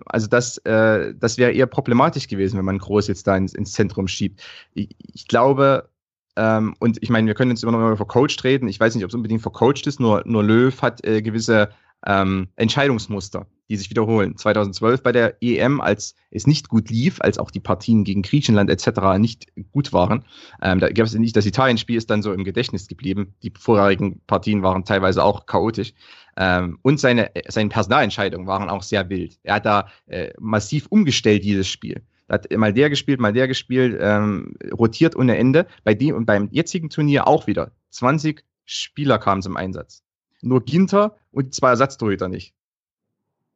Also 0.06 0.28
das, 0.28 0.58
äh, 0.60 1.14
das 1.16 1.38
wäre 1.38 1.52
eher 1.52 1.68
problematisch 1.68 2.28
gewesen, 2.28 2.58
wenn 2.58 2.66
man 2.66 2.78
Groß 2.78 3.08
jetzt 3.08 3.28
da 3.28 3.36
ins, 3.36 3.54
ins 3.54 3.74
Zentrum 3.74 4.08
schiebt. 4.08 4.42
Ich, 4.74 4.96
ich 5.14 5.28
glaube, 5.28 5.90
ähm, 6.36 6.76
und 6.80 6.98
ich 7.02 7.10
meine, 7.10 7.28
wir 7.28 7.36
können 7.36 7.52
jetzt 7.52 7.64
immer 7.64 7.72
noch 7.74 7.80
über 7.80 7.98
vercoacht 7.98 8.44
reden. 8.44 8.68
Ich 8.68 8.80
weiß 8.80 8.96
nicht, 8.96 9.04
ob 9.04 9.10
es 9.10 9.16
unbedingt 9.16 9.42
vercoacht 9.42 9.86
ist, 9.88 10.00
nur, 10.00 10.24
nur 10.26 10.44
Löw 10.44 10.82
hat 10.82 11.06
äh, 11.06 11.22
gewisse 11.22 11.70
ähm, 12.06 12.48
Entscheidungsmuster, 12.56 13.48
die 13.70 13.78
sich 13.78 13.90
wiederholen. 13.90 14.36
2012 14.36 15.04
bei 15.04 15.12
der 15.12 15.42
EM, 15.42 15.80
als 15.80 16.16
es 16.32 16.48
nicht 16.48 16.70
gut 16.70 16.90
lief, 16.90 17.22
als 17.22 17.38
auch 17.38 17.52
die 17.52 17.60
Partien 17.60 18.04
gegen 18.04 18.24
Griechenland 18.24 18.70
etc. 18.70 19.18
nicht 19.20 19.48
gut 19.72 19.94
waren, 19.94 20.26
ähm, 20.62 20.80
da 20.80 20.90
gab 20.90 21.06
es 21.06 21.14
nicht, 21.14 21.36
das 21.36 21.46
Italien-Spiel 21.46 21.98
ist 21.98 22.10
dann 22.10 22.24
so 22.24 22.34
im 22.34 22.44
Gedächtnis 22.44 22.88
geblieben. 22.88 23.36
Die 23.44 23.54
vorherigen 23.58 24.22
Partien 24.28 24.64
waren 24.64 24.86
teilweise 24.86 25.24
auch 25.24 25.46
chaotisch. 25.46 25.94
Ähm, 26.36 26.80
und 26.82 27.00
seine, 27.00 27.32
seine 27.48 27.70
Personalentscheidungen 27.70 28.48
waren 28.48 28.70
auch 28.70 28.84
sehr 28.84 29.10
wild. 29.10 29.38
Er 29.44 29.56
hat 29.56 29.66
da 29.66 29.88
äh, 30.08 30.34
massiv 30.40 30.88
umgestellt, 30.88 31.44
dieses 31.44 31.68
Spiel. 31.68 32.02
Hat 32.30 32.52
mal 32.56 32.74
der 32.74 32.90
gespielt, 32.90 33.20
mal 33.20 33.34
der 33.34 33.48
gespielt, 33.48 33.98
ähm, 34.00 34.56
rotiert 34.72 35.16
ohne 35.16 35.38
Ende. 35.38 35.68
Bei 35.84 35.94
dem 35.94 36.16
und 36.16 36.26
beim 36.26 36.50
jetzigen 36.52 36.90
Turnier 36.90 37.28
auch 37.28 37.48
wieder. 37.48 37.72
20 37.90 38.44
Spieler 38.66 39.20
kamen 39.20 39.42
zum 39.42 39.58
Einsatz. 39.58 40.04
Nur 40.42 40.64
Ginter 40.64 41.18
und 41.32 41.54
zwei 41.54 41.70
Ersatztorhüter 41.70 42.28
nicht. 42.28 42.54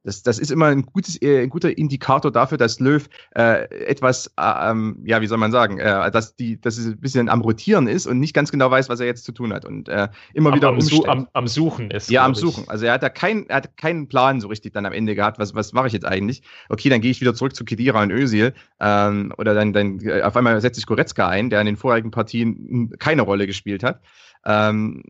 Das, 0.08 0.24
das 0.24 0.40
ist 0.40 0.52
immer 0.52 0.68
ein, 0.68 0.84
gutes, 0.84 1.22
äh, 1.22 1.44
ein 1.44 1.50
guter 1.50 1.78
Indikator 1.78 2.32
dafür, 2.32 2.58
dass 2.58 2.80
Löw 2.80 3.10
äh, 3.36 3.68
etwas, 3.88 4.28
äh, 4.40 4.72
ähm, 4.72 5.02
ja, 5.04 5.20
wie 5.20 5.28
soll 5.28 5.38
man 5.38 5.52
sagen, 5.52 5.80
äh, 5.80 6.10
dass, 6.12 6.34
die, 6.38 6.62
dass 6.62 6.78
es 6.78 6.86
ein 6.86 6.98
bisschen 6.98 7.28
am 7.28 7.42
Rotieren 7.42 7.90
ist 7.90 8.08
und 8.08 8.18
nicht 8.22 8.34
ganz 8.34 8.50
genau 8.50 8.72
weiß, 8.72 8.88
was 8.88 9.02
er 9.02 9.06
jetzt 9.06 9.26
zu 9.26 9.34
tun 9.34 9.52
hat. 9.52 9.66
Und 9.66 9.90
äh, 9.90 10.08
immer 10.34 10.52
am, 10.52 10.56
wieder 10.56 10.70
am, 10.70 10.80
Su 10.80 11.04
am, 11.04 11.28
am, 11.34 11.46
Suchen 11.50 11.92
ist. 11.92 12.10
Ja, 12.10 12.24
am 12.24 12.36
Suchen. 12.36 12.64
Also 12.70 12.86
er 12.86 12.94
hat 12.94 13.04
da 13.04 13.10
kein, 13.10 13.50
er 13.50 13.58
hat 13.58 13.76
keinen 13.76 14.08
Plan 14.08 14.40
so 14.40 14.48
richtig 14.48 14.72
dann 14.72 14.86
am 14.86 14.94
Ende 14.94 15.14
gehabt, 15.14 15.40
was, 15.40 15.54
was 15.54 15.74
mache 15.74 15.88
ich 15.88 15.94
jetzt 15.94 16.06
eigentlich? 16.06 16.42
Okay, 16.70 16.88
dann 16.88 17.02
gehe 17.02 17.12
ich 17.12 17.20
wieder 17.20 17.36
zurück 17.36 17.54
zu 17.54 17.66
Kedira 17.66 18.02
und 18.02 18.12
Özil. 18.12 18.54
Ähm, 18.80 19.34
oder 19.38 19.54
dann, 19.54 19.74
dann 19.74 20.00
äh, 20.00 20.22
auf 20.22 20.38
einmal 20.38 20.62
setze 20.62 20.80
ich 20.80 20.86
Goretzka 20.86 21.28
ein, 21.28 21.50
der 21.50 21.60
in 21.60 21.66
den 21.66 21.76
vorherigen 21.76 22.12
Partien 22.12 22.94
keine 22.98 23.24
Rolle 23.24 23.46
gespielt 23.46 23.84
hat. 23.84 24.00
Ähm, 24.46 25.04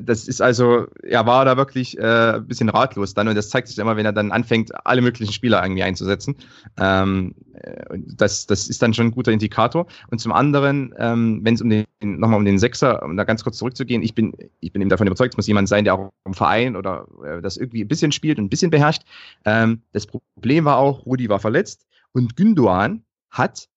das 0.00 0.26
ist 0.28 0.40
also, 0.40 0.86
er 1.02 1.26
war 1.26 1.44
da 1.44 1.56
wirklich 1.56 1.98
äh, 1.98 2.34
ein 2.34 2.46
bisschen 2.46 2.68
ratlos 2.68 3.14
dann 3.14 3.28
und 3.28 3.34
das 3.34 3.50
zeigt 3.50 3.68
sich 3.68 3.78
immer, 3.78 3.96
wenn 3.96 4.06
er 4.06 4.12
dann 4.12 4.32
anfängt, 4.32 4.72
alle 4.86 5.02
möglichen 5.02 5.32
Spieler 5.32 5.62
irgendwie 5.62 5.82
einzusetzen. 5.82 6.36
Ähm, 6.78 7.34
äh, 7.54 7.98
das, 8.16 8.46
das 8.46 8.68
ist 8.68 8.82
dann 8.82 8.94
schon 8.94 9.06
ein 9.06 9.10
guter 9.12 9.32
Indikator. 9.32 9.86
Und 10.10 10.20
zum 10.20 10.32
anderen, 10.32 10.94
ähm, 10.98 11.40
wenn 11.42 11.54
es 11.54 11.62
um 11.62 11.70
den, 11.70 11.86
nochmal 12.00 12.38
um 12.38 12.44
den 12.44 12.58
Sechser, 12.58 13.02
um 13.02 13.16
da 13.16 13.24
ganz 13.24 13.44
kurz 13.44 13.58
zurückzugehen, 13.58 14.02
ich 14.02 14.14
bin, 14.14 14.32
ich 14.60 14.72
bin 14.72 14.82
eben 14.82 14.90
davon 14.90 15.06
überzeugt, 15.06 15.34
es 15.34 15.36
muss 15.36 15.46
jemand 15.46 15.68
sein, 15.68 15.84
der 15.84 15.94
auch 15.94 16.12
im 16.24 16.34
Verein 16.34 16.76
oder 16.76 17.06
äh, 17.24 17.40
das 17.40 17.56
irgendwie 17.56 17.84
ein 17.84 17.88
bisschen 17.88 18.12
spielt 18.12 18.38
und 18.38 18.46
ein 18.46 18.50
bisschen 18.50 18.70
beherrscht. 18.70 19.02
Ähm, 19.44 19.82
das 19.92 20.06
Problem 20.06 20.64
war 20.64 20.78
auch, 20.78 21.06
Rudi 21.06 21.28
war 21.28 21.38
verletzt 21.38 21.86
und 22.12 22.36
Gündoan 22.36 23.04
hat 23.30 23.68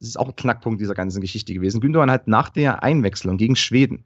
das 0.00 0.08
ist 0.08 0.18
auch 0.18 0.28
ein 0.28 0.36
Knackpunkt 0.36 0.80
dieser 0.80 0.94
ganzen 0.94 1.20
Geschichte 1.20 1.52
gewesen. 1.52 1.80
Gündogan 1.80 2.10
hat 2.10 2.26
nach 2.26 2.48
der 2.48 2.82
Einwechslung 2.82 3.36
gegen 3.36 3.54
Schweden 3.54 4.04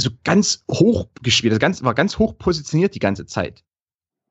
so 0.00 0.10
ganz 0.24 0.64
hoch 0.70 1.08
gespielt, 1.22 1.52
das 1.52 1.60
ganz, 1.60 1.82
war 1.82 1.94
ganz 1.94 2.18
hoch 2.18 2.36
positioniert 2.38 2.94
die 2.94 3.00
ganze 3.00 3.26
Zeit. 3.26 3.64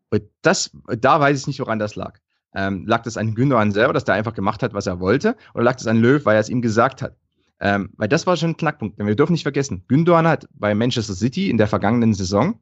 Und 0.09 0.23
das, 0.41 0.71
da 0.99 1.19
weiß 1.19 1.39
ich 1.39 1.47
nicht, 1.47 1.59
woran 1.59 1.79
das 1.79 1.95
lag. 1.95 2.19
Ähm, 2.55 2.87
lag 2.87 3.03
das 3.03 3.17
an 3.17 3.35
Gündogan 3.35 3.71
selber, 3.71 3.93
dass 3.93 4.05
der 4.05 4.15
einfach 4.15 4.33
gemacht 4.33 4.63
hat, 4.63 4.73
was 4.73 4.87
er 4.87 4.99
wollte, 4.99 5.35
oder 5.53 5.63
lag 5.63 5.75
das 5.75 5.87
an 5.87 5.97
Löw, 5.97 6.25
weil 6.25 6.35
er 6.35 6.41
es 6.41 6.49
ihm 6.49 6.61
gesagt 6.61 7.01
hat? 7.01 7.15
Ähm, 7.59 7.91
weil 7.97 8.07
das 8.07 8.25
war 8.25 8.37
schon 8.37 8.51
ein 8.51 8.57
Knackpunkt. 8.57 8.97
Denn 8.97 9.07
wir 9.07 9.15
dürfen 9.15 9.33
nicht 9.33 9.43
vergessen, 9.43 9.83
Gündogan 9.87 10.27
hat 10.27 10.47
bei 10.53 10.73
Manchester 10.73 11.13
City 11.13 11.49
in 11.49 11.57
der 11.57 11.67
vergangenen 11.67 12.13
Saison 12.13 12.59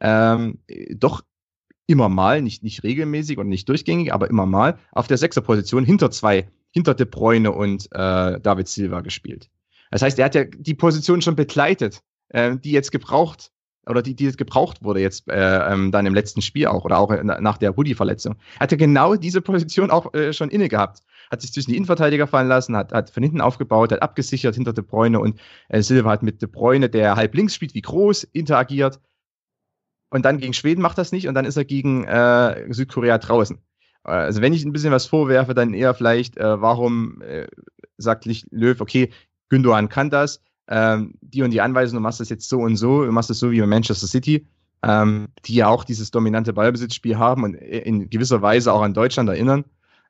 ähm, 0.00 0.58
doch 0.94 1.22
immer 1.86 2.08
mal, 2.08 2.42
nicht, 2.42 2.62
nicht 2.62 2.84
regelmäßig 2.84 3.38
und 3.38 3.48
nicht 3.48 3.68
durchgängig, 3.68 4.12
aber 4.12 4.28
immer 4.28 4.46
mal 4.46 4.78
auf 4.92 5.08
der 5.08 5.16
Sechserposition 5.16 5.84
hinter 5.84 6.10
zwei, 6.10 6.48
hinter 6.70 6.94
De 6.94 7.06
Bruyne 7.06 7.50
und 7.50 7.86
äh, 7.92 8.40
David 8.40 8.68
Silva 8.68 9.00
gespielt. 9.00 9.50
Das 9.90 10.02
heißt, 10.02 10.18
er 10.18 10.26
hat 10.26 10.34
ja 10.34 10.44
die 10.44 10.74
Position 10.74 11.22
schon 11.22 11.34
begleitet 11.34 12.02
äh, 12.30 12.56
die 12.56 12.72
jetzt 12.72 12.92
gebraucht 12.92 13.50
oder 13.88 14.02
die, 14.02 14.14
die 14.14 14.24
jetzt 14.24 14.38
gebraucht 14.38 14.82
wurde 14.82 15.00
jetzt 15.00 15.28
äh, 15.28 15.72
ähm, 15.72 15.90
dann 15.92 16.06
im 16.06 16.14
letzten 16.14 16.42
Spiel 16.42 16.66
auch 16.66 16.84
oder 16.84 16.98
auch 16.98 17.10
nach 17.22 17.58
der 17.58 17.76
Woody-Verletzung. 17.76 18.36
Hat 18.60 18.72
er 18.72 18.78
genau 18.78 19.16
diese 19.16 19.40
Position 19.40 19.90
auch 19.90 20.12
äh, 20.14 20.32
schon 20.32 20.50
inne 20.50 20.68
gehabt. 20.68 21.00
Hat 21.30 21.40
sich 21.40 21.52
zwischen 21.52 21.70
die 21.70 21.76
Innenverteidiger 21.76 22.26
fallen 22.26 22.48
lassen, 22.48 22.76
hat, 22.76 22.92
hat 22.92 23.10
von 23.10 23.22
hinten 23.22 23.40
aufgebaut, 23.40 23.92
hat 23.92 24.02
abgesichert 24.02 24.54
hinter 24.54 24.72
De 24.72 24.84
Bruyne 24.84 25.20
und 25.20 25.40
äh, 25.68 25.82
Silva 25.82 26.10
hat 26.10 26.22
mit 26.22 26.42
De 26.42 26.48
Bruyne, 26.48 26.88
der 26.88 27.16
halb 27.16 27.34
links 27.34 27.54
spielt, 27.54 27.74
wie 27.74 27.82
groß, 27.82 28.24
interagiert. 28.24 29.00
Und 30.10 30.24
dann 30.24 30.38
gegen 30.38 30.54
Schweden 30.54 30.80
macht 30.80 30.98
das 30.98 31.12
nicht 31.12 31.28
und 31.28 31.34
dann 31.34 31.44
ist 31.44 31.56
er 31.56 31.64
gegen 31.64 32.04
äh, 32.04 32.72
Südkorea 32.72 33.18
draußen. 33.18 33.58
Also 34.04 34.40
wenn 34.40 34.54
ich 34.54 34.64
ein 34.64 34.72
bisschen 34.72 34.92
was 34.92 35.06
vorwerfe, 35.06 35.52
dann 35.52 35.74
eher 35.74 35.92
vielleicht, 35.92 36.38
äh, 36.38 36.60
warum 36.60 37.20
äh, 37.20 37.46
sagt 37.98 38.26
Löw, 38.50 38.80
okay, 38.80 39.10
Gündogan 39.50 39.90
kann 39.90 40.08
das, 40.08 40.42
ähm, 40.68 41.14
die 41.20 41.42
und 41.42 41.50
die 41.50 41.60
Anweisung, 41.60 41.96
du 41.96 42.02
machst 42.02 42.20
das 42.20 42.28
jetzt 42.28 42.48
so 42.48 42.60
und 42.60 42.76
so, 42.76 43.04
du 43.04 43.12
machst 43.12 43.30
das 43.30 43.38
so 43.38 43.50
wie 43.50 43.60
bei 43.60 43.66
Manchester 43.66 44.06
City, 44.06 44.46
ähm, 44.82 45.28
die 45.46 45.54
ja 45.54 45.68
auch 45.68 45.84
dieses 45.84 46.10
dominante 46.10 46.52
Ballbesitzspiel 46.52 47.18
haben 47.18 47.44
und 47.44 47.54
in 47.54 48.10
gewisser 48.10 48.42
Weise 48.42 48.72
auch 48.72 48.82
an 48.82 48.94
Deutschland 48.94 49.28
erinnern. 49.28 49.64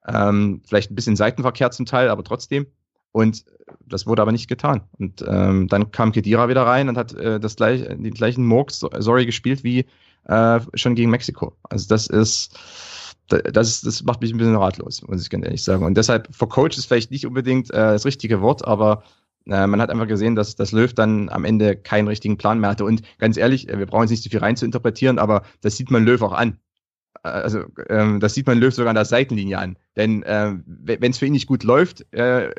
Ähm, 0.06 0.62
vielleicht 0.66 0.90
ein 0.90 0.94
bisschen 0.94 1.16
Seitenverkehr 1.16 1.70
zum 1.70 1.86
Teil, 1.86 2.08
aber 2.08 2.24
trotzdem. 2.24 2.66
Und 3.12 3.44
das 3.86 4.06
wurde 4.06 4.22
aber 4.22 4.32
nicht 4.32 4.48
getan. 4.48 4.82
Und 4.98 5.24
ähm, 5.26 5.68
dann 5.68 5.90
kam 5.90 6.12
Kedira 6.12 6.48
wieder 6.48 6.62
rein 6.66 6.88
und 6.88 6.96
hat 6.96 7.14
äh, 7.14 7.40
das 7.40 7.56
gleich, 7.56 7.82
den 7.82 8.14
gleichen 8.14 8.44
Murks, 8.46 8.80
sorry, 8.98 9.26
gespielt 9.26 9.64
wie 9.64 9.86
äh, 10.24 10.60
schon 10.74 10.94
gegen 10.94 11.10
Mexiko. 11.10 11.54
Also 11.70 11.88
das 11.88 12.06
ist, 12.06 12.58
das, 13.28 13.80
das 13.80 14.02
macht 14.02 14.20
mich 14.20 14.32
ein 14.32 14.38
bisschen 14.38 14.56
ratlos, 14.56 15.02
muss 15.06 15.22
ich 15.22 15.30
ganz 15.30 15.44
ehrlich 15.44 15.62
sagen. 15.62 15.84
Und 15.84 15.96
deshalb, 15.96 16.34
for 16.34 16.48
Coach 16.48 16.76
ist 16.78 16.86
vielleicht 16.86 17.10
nicht 17.10 17.26
unbedingt 17.26 17.70
äh, 17.70 17.76
das 17.76 18.04
richtige 18.04 18.40
Wort, 18.40 18.66
aber 18.66 19.02
äh, 19.48 19.66
man 19.66 19.80
hat 19.80 19.90
einfach 19.90 20.08
gesehen, 20.08 20.34
dass, 20.34 20.56
dass 20.56 20.72
Löw 20.72 20.92
dann 20.92 21.28
am 21.28 21.44
Ende 21.44 21.76
keinen 21.76 22.08
richtigen 22.08 22.36
Plan 22.36 22.60
mehr 22.60 22.70
hatte. 22.70 22.84
Und 22.84 23.02
ganz 23.18 23.36
ehrlich, 23.36 23.66
wir 23.68 23.86
brauchen 23.86 24.02
jetzt 24.02 24.10
nicht 24.10 24.24
so 24.24 24.30
viel 24.30 24.40
rein 24.40 24.56
zu 24.56 24.64
interpretieren, 24.64 25.18
aber 25.18 25.42
das 25.60 25.76
sieht 25.76 25.90
man 25.90 26.04
Löw 26.04 26.20
auch 26.22 26.32
an. 26.32 26.58
Äh, 27.22 27.28
also 27.28 27.64
ähm, 27.88 28.20
das 28.20 28.34
sieht 28.34 28.46
man 28.46 28.58
Löw 28.58 28.74
sogar 28.74 28.90
an 28.90 28.96
der 28.96 29.04
Seitenlinie 29.04 29.58
an. 29.58 29.76
Denn 29.96 30.24
ähm, 30.26 30.64
wenn 30.66 31.10
es 31.10 31.18
für 31.18 31.26
ihn 31.26 31.32
nicht 31.32 31.48
gut 31.48 31.64
läuft, 31.64 32.12
äh, 32.12 32.50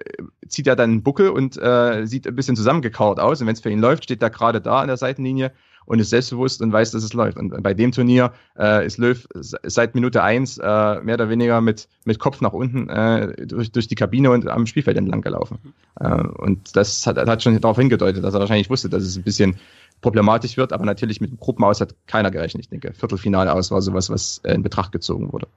zieht 0.47 0.67
er 0.67 0.75
dann 0.75 0.91
einen 0.91 1.03
Buckel 1.03 1.29
und 1.29 1.57
äh, 1.57 2.05
sieht 2.05 2.27
ein 2.27 2.35
bisschen 2.35 2.55
zusammengekauert 2.55 3.19
aus. 3.19 3.41
Und 3.41 3.47
wenn 3.47 3.53
es 3.53 3.61
für 3.61 3.69
ihn 3.69 3.79
läuft, 3.79 4.05
steht 4.05 4.21
er 4.21 4.29
gerade 4.29 4.61
da 4.61 4.81
an 4.81 4.87
der 4.87 4.97
Seitenlinie 4.97 5.51
und 5.89 5.97
ist 5.97 6.11
selbstbewusst 6.11 6.61
und 6.61 6.71
weiß, 6.71 6.91
dass 6.91 7.03
es 7.03 7.13
läuft. 7.13 7.37
Und 7.37 7.63
bei 7.63 7.73
dem 7.73 7.91
Turnier 7.91 8.31
äh, 8.57 8.85
ist 8.85 8.99
Löw 8.99 9.27
seit 9.33 9.95
Minute 9.95 10.21
eins 10.21 10.59
äh, 10.59 11.01
mehr 11.01 11.15
oder 11.15 11.29
weniger 11.29 11.61
mit, 11.61 11.89
mit 12.05 12.19
Kopf 12.19 12.41
nach 12.41 12.53
unten 12.53 12.87
äh, 12.89 13.47
durch, 13.47 13.71
durch 13.71 13.87
die 13.87 13.95
Kabine 13.95 14.29
und 14.29 14.47
am 14.47 14.67
Spielfeld 14.67 14.97
entlang 14.97 15.21
gelaufen. 15.21 15.57
Äh, 15.99 16.13
und 16.13 16.75
das 16.75 17.07
hat, 17.07 17.17
hat 17.17 17.41
schon 17.41 17.59
darauf 17.59 17.77
hingedeutet, 17.77 18.23
dass 18.23 18.35
er 18.35 18.39
wahrscheinlich 18.39 18.69
wusste, 18.69 18.87
dass 18.87 19.01
es 19.01 19.17
ein 19.17 19.23
bisschen 19.23 19.59
problematisch 20.01 20.57
wird, 20.57 20.73
aber 20.73 20.85
natürlich 20.85 21.21
mit 21.21 21.31
dem 21.31 21.39
Gruppenaus 21.39 21.81
hat 21.81 21.95
keiner 22.05 22.29
gerechnet. 22.29 22.65
Ich 22.65 22.69
denke, 22.69 22.93
Viertelfinale 22.93 23.51
aus 23.51 23.71
war 23.71 23.81
sowas, 23.81 24.11
was 24.11 24.41
in 24.43 24.61
Betracht 24.61 24.91
gezogen 24.91 25.33
wurde. 25.33 25.47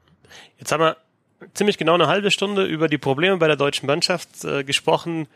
Jetzt 0.58 0.72
haben 0.72 0.80
wir 0.80 0.96
ziemlich 1.52 1.76
genau 1.76 1.92
eine 1.92 2.06
halbe 2.06 2.30
Stunde 2.30 2.64
über 2.64 2.88
die 2.88 2.96
Probleme 2.98 3.36
bei 3.36 3.48
der 3.48 3.56
deutschen 3.56 3.86
Mannschaft 3.86 4.46
äh, 4.46 4.64
gesprochen. 4.64 5.28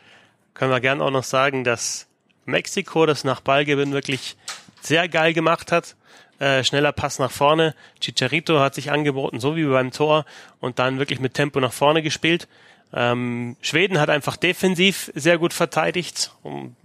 Können 0.55 0.71
wir 0.71 0.79
gern 0.79 1.01
auch 1.01 1.11
noch 1.11 1.23
sagen, 1.23 1.63
dass 1.63 2.07
Mexiko 2.45 3.05
das 3.05 3.23
nach 3.23 3.41
Ballgewinn 3.41 3.91
wirklich 3.91 4.35
sehr 4.87 5.07
geil 5.07 5.33
gemacht 5.33 5.71
hat. 5.71 5.95
Äh, 6.39 6.63
schneller 6.63 6.91
Pass 6.91 7.19
nach 7.19 7.31
vorne. 7.31 7.73
Chicharito 7.99 8.59
hat 8.59 8.75
sich 8.75 8.91
angeboten, 8.91 9.39
so 9.39 9.55
wie 9.55 9.65
beim 9.65 9.91
Tor, 9.91 10.25
und 10.59 10.77
dann 10.79 10.99
wirklich 10.99 11.19
mit 11.19 11.33
Tempo 11.33 11.59
nach 11.59 11.73
vorne 11.73 12.03
gespielt. 12.03 12.47
Ähm, 12.93 13.57
Schweden 13.59 13.99
hat 13.99 14.09
einfach 14.09 14.37
defensiv 14.37 15.11
sehr 15.13 15.37
gut 15.37 15.51
verteidigt. 15.51 16.31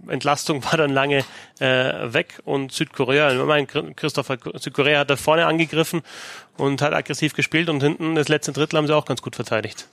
Entlastung 0.07 0.63
war 0.71 0.77
dann 0.77 0.91
lange 0.91 1.23
äh, 1.59 2.13
weg 2.13 2.41
und 2.43 2.71
Südkorea, 2.71 3.31
ich 3.31 3.45
meine, 3.45 3.67
Christopher, 3.67 4.37
Südkorea 4.55 4.99
hat 4.99 5.09
da 5.09 5.15
vorne 5.15 5.45
angegriffen 5.45 6.01
und 6.57 6.81
hat 6.81 6.93
aggressiv 6.93 7.33
gespielt 7.33 7.69
und 7.69 7.81
hinten 7.81 8.15
das 8.15 8.27
letzte 8.27 8.51
Drittel 8.51 8.77
haben 8.77 8.87
sie 8.87 8.95
auch 8.95 9.05
ganz 9.05 9.21
gut 9.21 9.35
verteidigt. 9.35 9.87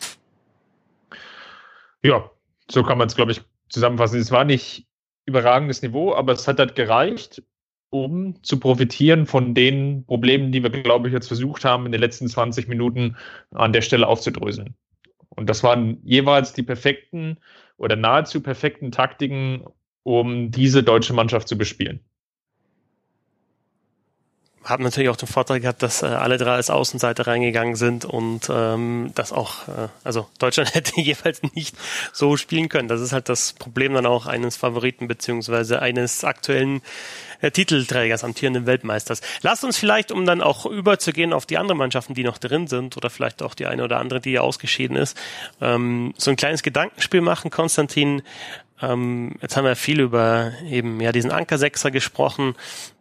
Ja, 2.03 2.31
so 2.69 2.83
kann 2.83 2.99
man 2.99 3.07
es, 3.07 3.15
glaube 3.15 3.33
ich, 3.33 3.43
zusammenfassen. 3.69 4.19
Es 4.19 4.33
war 4.33 4.45
nicht 4.45 4.87
überragendes 5.27 5.83
Niveau, 5.83 6.15
aber 6.15 6.33
es 6.33 6.49
hat 6.49 6.59
halt 6.59 6.75
gereicht, 6.75 7.43
um 7.91 8.43
zu 8.43 8.59
profitieren 8.59 9.27
von 9.27 9.55
den 9.55 10.05
Problemen, 10.07 10.53
die 10.53 10.63
wir, 10.63 10.71
glaube 10.71 11.09
ich, 11.09 11.15
jetzt 11.15 11.27
versucht 11.27 11.65
haben, 11.65 11.87
in 11.87 11.93
den 11.93 12.01
letzten 12.01 12.29
20 12.29 12.69
Minuten 12.69 13.17
an 13.51 13.73
der 13.73 13.83
Stelle 13.83 14.07
aufzudröseln. 14.07 14.75
Und 15.29 15.49
das 15.49 15.63
waren 15.63 15.99
jeweils 16.05 16.53
die 16.53 16.63
perfekten 16.63 17.39
oder 17.77 17.97
nahezu 17.97 18.43
perfekten 18.43 18.93
Taktiken, 18.93 19.65
um 20.03 20.51
diese 20.51 20.83
deutsche 20.83 21.13
Mannschaft 21.13 21.49
zu 21.49 21.59
bespielen 21.59 22.01
haben 24.65 24.85
natürlich 24.85 25.09
auch 25.09 25.17
den 25.17 25.29
Vorteil 25.29 25.61
gehabt, 25.61 25.83
dass 25.83 26.03
äh, 26.03 26.07
alle 26.07 26.37
drei 26.37 26.53
als 26.53 26.69
Außenseiter 26.69 27.27
reingegangen 27.27 27.77
sind 27.77 28.05
und 28.05 28.51
ähm, 28.53 29.11
das 29.15 29.33
auch, 29.33 29.69
äh, 29.69 29.89
also 30.05 30.29
Deutschland 30.39 30.75
hätte 30.75 31.01
jeweils 31.01 31.43
nicht 31.55 31.77
so 32.13 32.37
spielen 32.37 32.69
können. 32.69 32.89
Das 32.89 33.01
ist 33.01 33.13
halt 33.13 33.29
das 33.29 33.55
Problem 33.55 33.95
dann 33.95 34.07
auch 34.07 34.27
eines 34.27 34.57
Favoriten 34.57 35.09
beziehungsweise 35.09 35.81
eines 35.81 36.25
aktuellen 36.25 36.83
äh, 37.41 37.51
Titelträgers, 37.51 38.23
amtierenden 38.23 38.67
Weltmeisters. 38.67 39.23
Lasst 39.41 39.65
uns 39.65 39.79
vielleicht, 39.79 40.13
um 40.13 40.27
dann 40.27 40.43
auch 40.43 40.67
überzugehen 40.67 41.33
auf 41.33 41.47
die 41.47 41.57
anderen 41.57 41.79
Mannschaften, 41.79 42.15
die 42.15 42.25
noch 42.25 42.39
drin 42.39 42.67
sind 42.67 42.97
oder 42.99 43.09
vielleicht 43.09 43.43
auch 43.43 43.55
die 43.55 43.67
eine 43.67 43.83
oder 43.83 43.99
andere, 43.99 44.21
die 44.21 44.33
ja 44.33 44.43
ausgeschieden 44.43 44.97
ist, 44.97 45.17
ähm, 45.63 46.13
so 46.19 46.31
ein 46.31 46.37
kleines 46.37 46.63
Gedankenspiel 46.63 47.23
machen. 47.23 47.51
Konstantin, 47.51 48.23
ähm, 48.83 49.35
jetzt 49.41 49.57
haben 49.57 49.65
wir 49.65 49.77
viel 49.77 50.01
über 50.01 50.53
eben 50.69 51.01
ja 51.01 51.13
diesen 51.13 51.31
Ankersechser 51.31 51.91
gesprochen, 51.91 52.55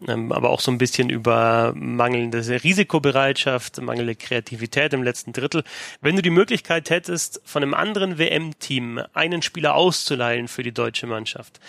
ähm, 0.08 0.32
aber 0.32 0.50
auch 0.50 0.60
so 0.60 0.72
ein 0.72 0.78
bisschen 0.78 1.10
über 1.10 1.74
mangelnde 1.76 2.40
Risikobereitschaft, 2.64 3.82
mangelnde 3.82 4.16
Kreativität 4.16 4.94
im 4.94 5.04
letzten 5.04 5.34
Drittel. 5.34 5.64
Wenn 6.02 6.16
du 6.16 6.22
die 6.22 6.30
Möglichkeit 6.30 6.90
hättest, 6.90 7.42
von 7.46 7.64
einem 7.64 7.74
anderen 7.74 8.18
WM-Team 8.18 9.02
einen 9.14 9.42
Spieler 9.42 9.76
auszuleihen 9.76 10.48
für 10.48 10.64
die 10.64 10.74
deutsche 10.74 11.08
Mannschaft, 11.08 11.60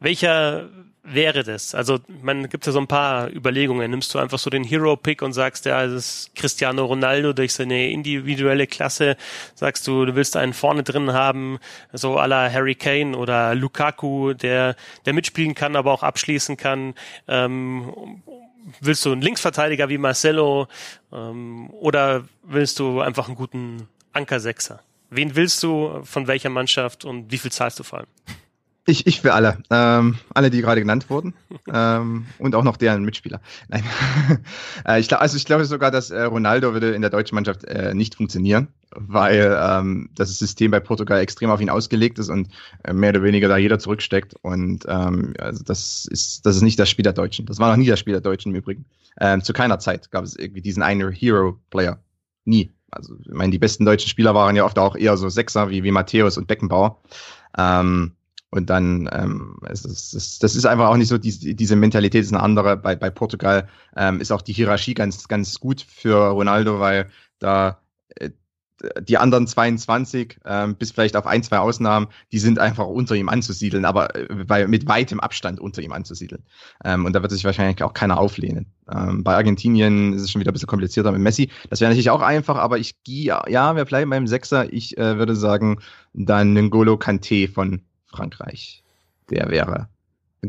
welcher 0.00 0.68
wäre 1.04 1.44
das? 1.44 1.74
Also, 1.74 2.00
man 2.22 2.48
gibt 2.48 2.66
ja 2.66 2.72
so 2.72 2.80
ein 2.80 2.86
paar 2.86 3.30
Überlegungen. 3.30 3.90
Nimmst 3.90 4.12
du 4.14 4.18
einfach 4.18 4.38
so 4.38 4.50
den 4.50 4.64
Hero-Pick 4.64 5.22
und 5.22 5.32
sagst, 5.32 5.66
ja, 5.66 5.86
das 5.86 5.92
ist 5.92 6.34
Cristiano 6.34 6.84
Ronaldo 6.84 7.32
durch 7.32 7.52
seine 7.52 7.90
individuelle 7.90 8.66
Klasse. 8.66 9.16
Sagst 9.54 9.86
du, 9.86 10.06
du 10.06 10.14
willst 10.14 10.36
einen 10.36 10.54
vorne 10.54 10.82
drin 10.82 11.12
haben, 11.12 11.58
so 11.92 12.18
à 12.18 12.26
la 12.26 12.50
Harry 12.50 12.74
Kane 12.74 13.16
oder 13.16 13.54
Lukaku, 13.54 14.32
der, 14.32 14.76
der 15.04 15.12
mitspielen 15.12 15.54
kann, 15.54 15.76
aber 15.76 15.92
auch 15.92 16.02
abschließen 16.02 16.56
kann. 16.56 16.94
Ähm, 17.28 18.22
willst 18.80 19.04
du 19.04 19.12
einen 19.12 19.22
Linksverteidiger 19.22 19.88
wie 19.88 19.98
Marcelo 19.98 20.68
ähm, 21.12 21.70
oder 21.70 22.24
willst 22.42 22.78
du 22.78 23.00
einfach 23.00 23.28
einen 23.28 23.36
guten 23.36 23.88
Anker-Sechser? 24.12 24.80
Wen 25.10 25.36
willst 25.36 25.62
du 25.62 26.00
von 26.04 26.26
welcher 26.26 26.50
Mannschaft 26.50 27.04
und 27.04 27.30
wie 27.30 27.38
viel 27.38 27.52
zahlst 27.52 27.78
du 27.78 27.82
vor 27.82 28.00
allem? 28.00 28.08
Ich, 28.86 29.06
ich 29.06 29.22
für 29.22 29.32
alle. 29.32 29.58
Ähm, 29.70 30.16
alle, 30.34 30.50
die 30.50 30.60
gerade 30.60 30.80
genannt 30.80 31.08
wurden. 31.08 31.32
ähm, 31.72 32.26
und 32.38 32.54
auch 32.54 32.64
noch 32.64 32.76
deren 32.76 33.02
Mitspieler. 33.04 33.40
Nein. 33.68 33.84
äh, 34.86 35.00
ich 35.00 35.08
glaub, 35.08 35.22
also 35.22 35.36
ich 35.36 35.46
glaube 35.46 35.64
sogar, 35.64 35.90
dass 35.90 36.10
äh, 36.10 36.22
Ronaldo 36.22 36.74
würde 36.74 36.94
in 36.94 37.00
der 37.00 37.10
deutschen 37.10 37.34
Mannschaft 37.34 37.64
äh, 37.64 37.94
nicht 37.94 38.14
funktionieren, 38.14 38.68
weil 38.94 39.56
ähm, 39.58 40.10
das 40.14 40.38
System 40.38 40.70
bei 40.70 40.80
Portugal 40.80 41.20
extrem 41.20 41.48
auf 41.50 41.62
ihn 41.62 41.70
ausgelegt 41.70 42.18
ist 42.18 42.28
und 42.28 42.48
äh, 42.82 42.92
mehr 42.92 43.10
oder 43.10 43.22
weniger 43.22 43.48
da 43.48 43.56
jeder 43.56 43.78
zurücksteckt. 43.78 44.34
Und 44.42 44.84
ähm, 44.86 45.32
also 45.38 45.64
das 45.64 46.06
ist, 46.10 46.44
das 46.44 46.56
ist 46.56 46.62
nicht 46.62 46.78
das 46.78 46.90
Spiel 46.90 47.04
der 47.04 47.14
Deutschen. 47.14 47.46
Das 47.46 47.58
war 47.58 47.70
noch 47.70 47.78
nie 47.78 47.86
das 47.86 47.98
Spiel 47.98 48.12
der 48.12 48.20
Deutschen 48.20 48.52
im 48.52 48.58
Übrigen. 48.58 48.84
Ähm, 49.18 49.42
zu 49.42 49.54
keiner 49.54 49.78
Zeit 49.78 50.10
gab 50.10 50.24
es 50.24 50.36
irgendwie 50.36 50.60
diesen 50.60 50.82
einen 50.82 51.10
Hero-Player. 51.10 52.00
Nie. 52.44 52.70
Also, 52.90 53.16
ich 53.18 53.32
meine, 53.32 53.50
die 53.50 53.58
besten 53.58 53.86
deutschen 53.86 54.08
Spieler 54.08 54.34
waren 54.34 54.54
ja 54.54 54.64
oft 54.64 54.78
auch 54.78 54.94
eher 54.94 55.16
so 55.16 55.28
Sechser 55.28 55.70
wie, 55.70 55.82
wie 55.82 55.90
Matthäus 55.90 56.36
und 56.36 56.46
Beckenbauer. 56.46 57.00
Ähm, 57.56 58.12
und 58.54 58.70
dann, 58.70 59.10
ähm, 59.12 59.56
es 59.68 59.84
ist, 59.84 60.14
es, 60.14 60.38
das 60.38 60.54
ist 60.54 60.64
einfach 60.64 60.88
auch 60.88 60.96
nicht 60.96 61.08
so, 61.08 61.18
die, 61.18 61.56
diese 61.56 61.74
Mentalität 61.74 62.22
ist 62.22 62.32
eine 62.32 62.40
andere. 62.40 62.76
Bei, 62.76 62.94
bei 62.94 63.10
Portugal 63.10 63.68
ähm, 63.96 64.20
ist 64.20 64.30
auch 64.30 64.42
die 64.42 64.52
Hierarchie 64.52 64.94
ganz, 64.94 65.26
ganz 65.26 65.58
gut 65.58 65.80
für 65.80 66.28
Ronaldo, 66.28 66.78
weil 66.78 67.10
da 67.40 67.80
äh, 68.14 68.30
die 69.02 69.18
anderen 69.18 69.48
22, 69.48 70.38
ähm, 70.44 70.76
bis 70.76 70.92
vielleicht 70.92 71.16
auf 71.16 71.26
ein, 71.26 71.42
zwei 71.42 71.58
Ausnahmen, 71.58 72.06
die 72.30 72.38
sind 72.38 72.60
einfach 72.60 72.86
unter 72.86 73.16
ihm 73.16 73.28
anzusiedeln, 73.28 73.84
aber 73.84 74.14
äh, 74.14 74.44
bei, 74.44 74.68
mit 74.68 74.86
weitem 74.86 75.18
Abstand 75.18 75.58
unter 75.58 75.82
ihm 75.82 75.90
anzusiedeln. 75.90 76.44
Ähm, 76.84 77.06
und 77.06 77.12
da 77.12 77.22
wird 77.22 77.32
sich 77.32 77.42
wahrscheinlich 77.42 77.82
auch 77.82 77.92
keiner 77.92 78.20
auflehnen. 78.20 78.66
Ähm, 78.88 79.24
bei 79.24 79.34
Argentinien 79.34 80.12
ist 80.12 80.22
es 80.22 80.30
schon 80.30 80.38
wieder 80.40 80.52
ein 80.52 80.54
bisschen 80.54 80.68
komplizierter 80.68 81.10
mit 81.10 81.22
Messi. 81.22 81.50
Das 81.70 81.80
wäre 81.80 81.90
natürlich 81.90 82.10
auch 82.10 82.22
einfach, 82.22 82.54
aber 82.54 82.78
ich 82.78 83.02
gehe, 83.02 83.36
ja, 83.48 83.74
wir 83.74 83.84
bleiben 83.84 84.10
beim 84.10 84.28
Sechser. 84.28 84.72
Ich 84.72 84.96
äh, 84.96 85.18
würde 85.18 85.34
sagen, 85.34 85.80
dann 86.12 86.56
N'Golo 86.56 86.96
Kante 86.96 87.48
von 87.48 87.82
Frankreich. 88.14 88.82
Der 89.30 89.48
wäre 89.50 89.88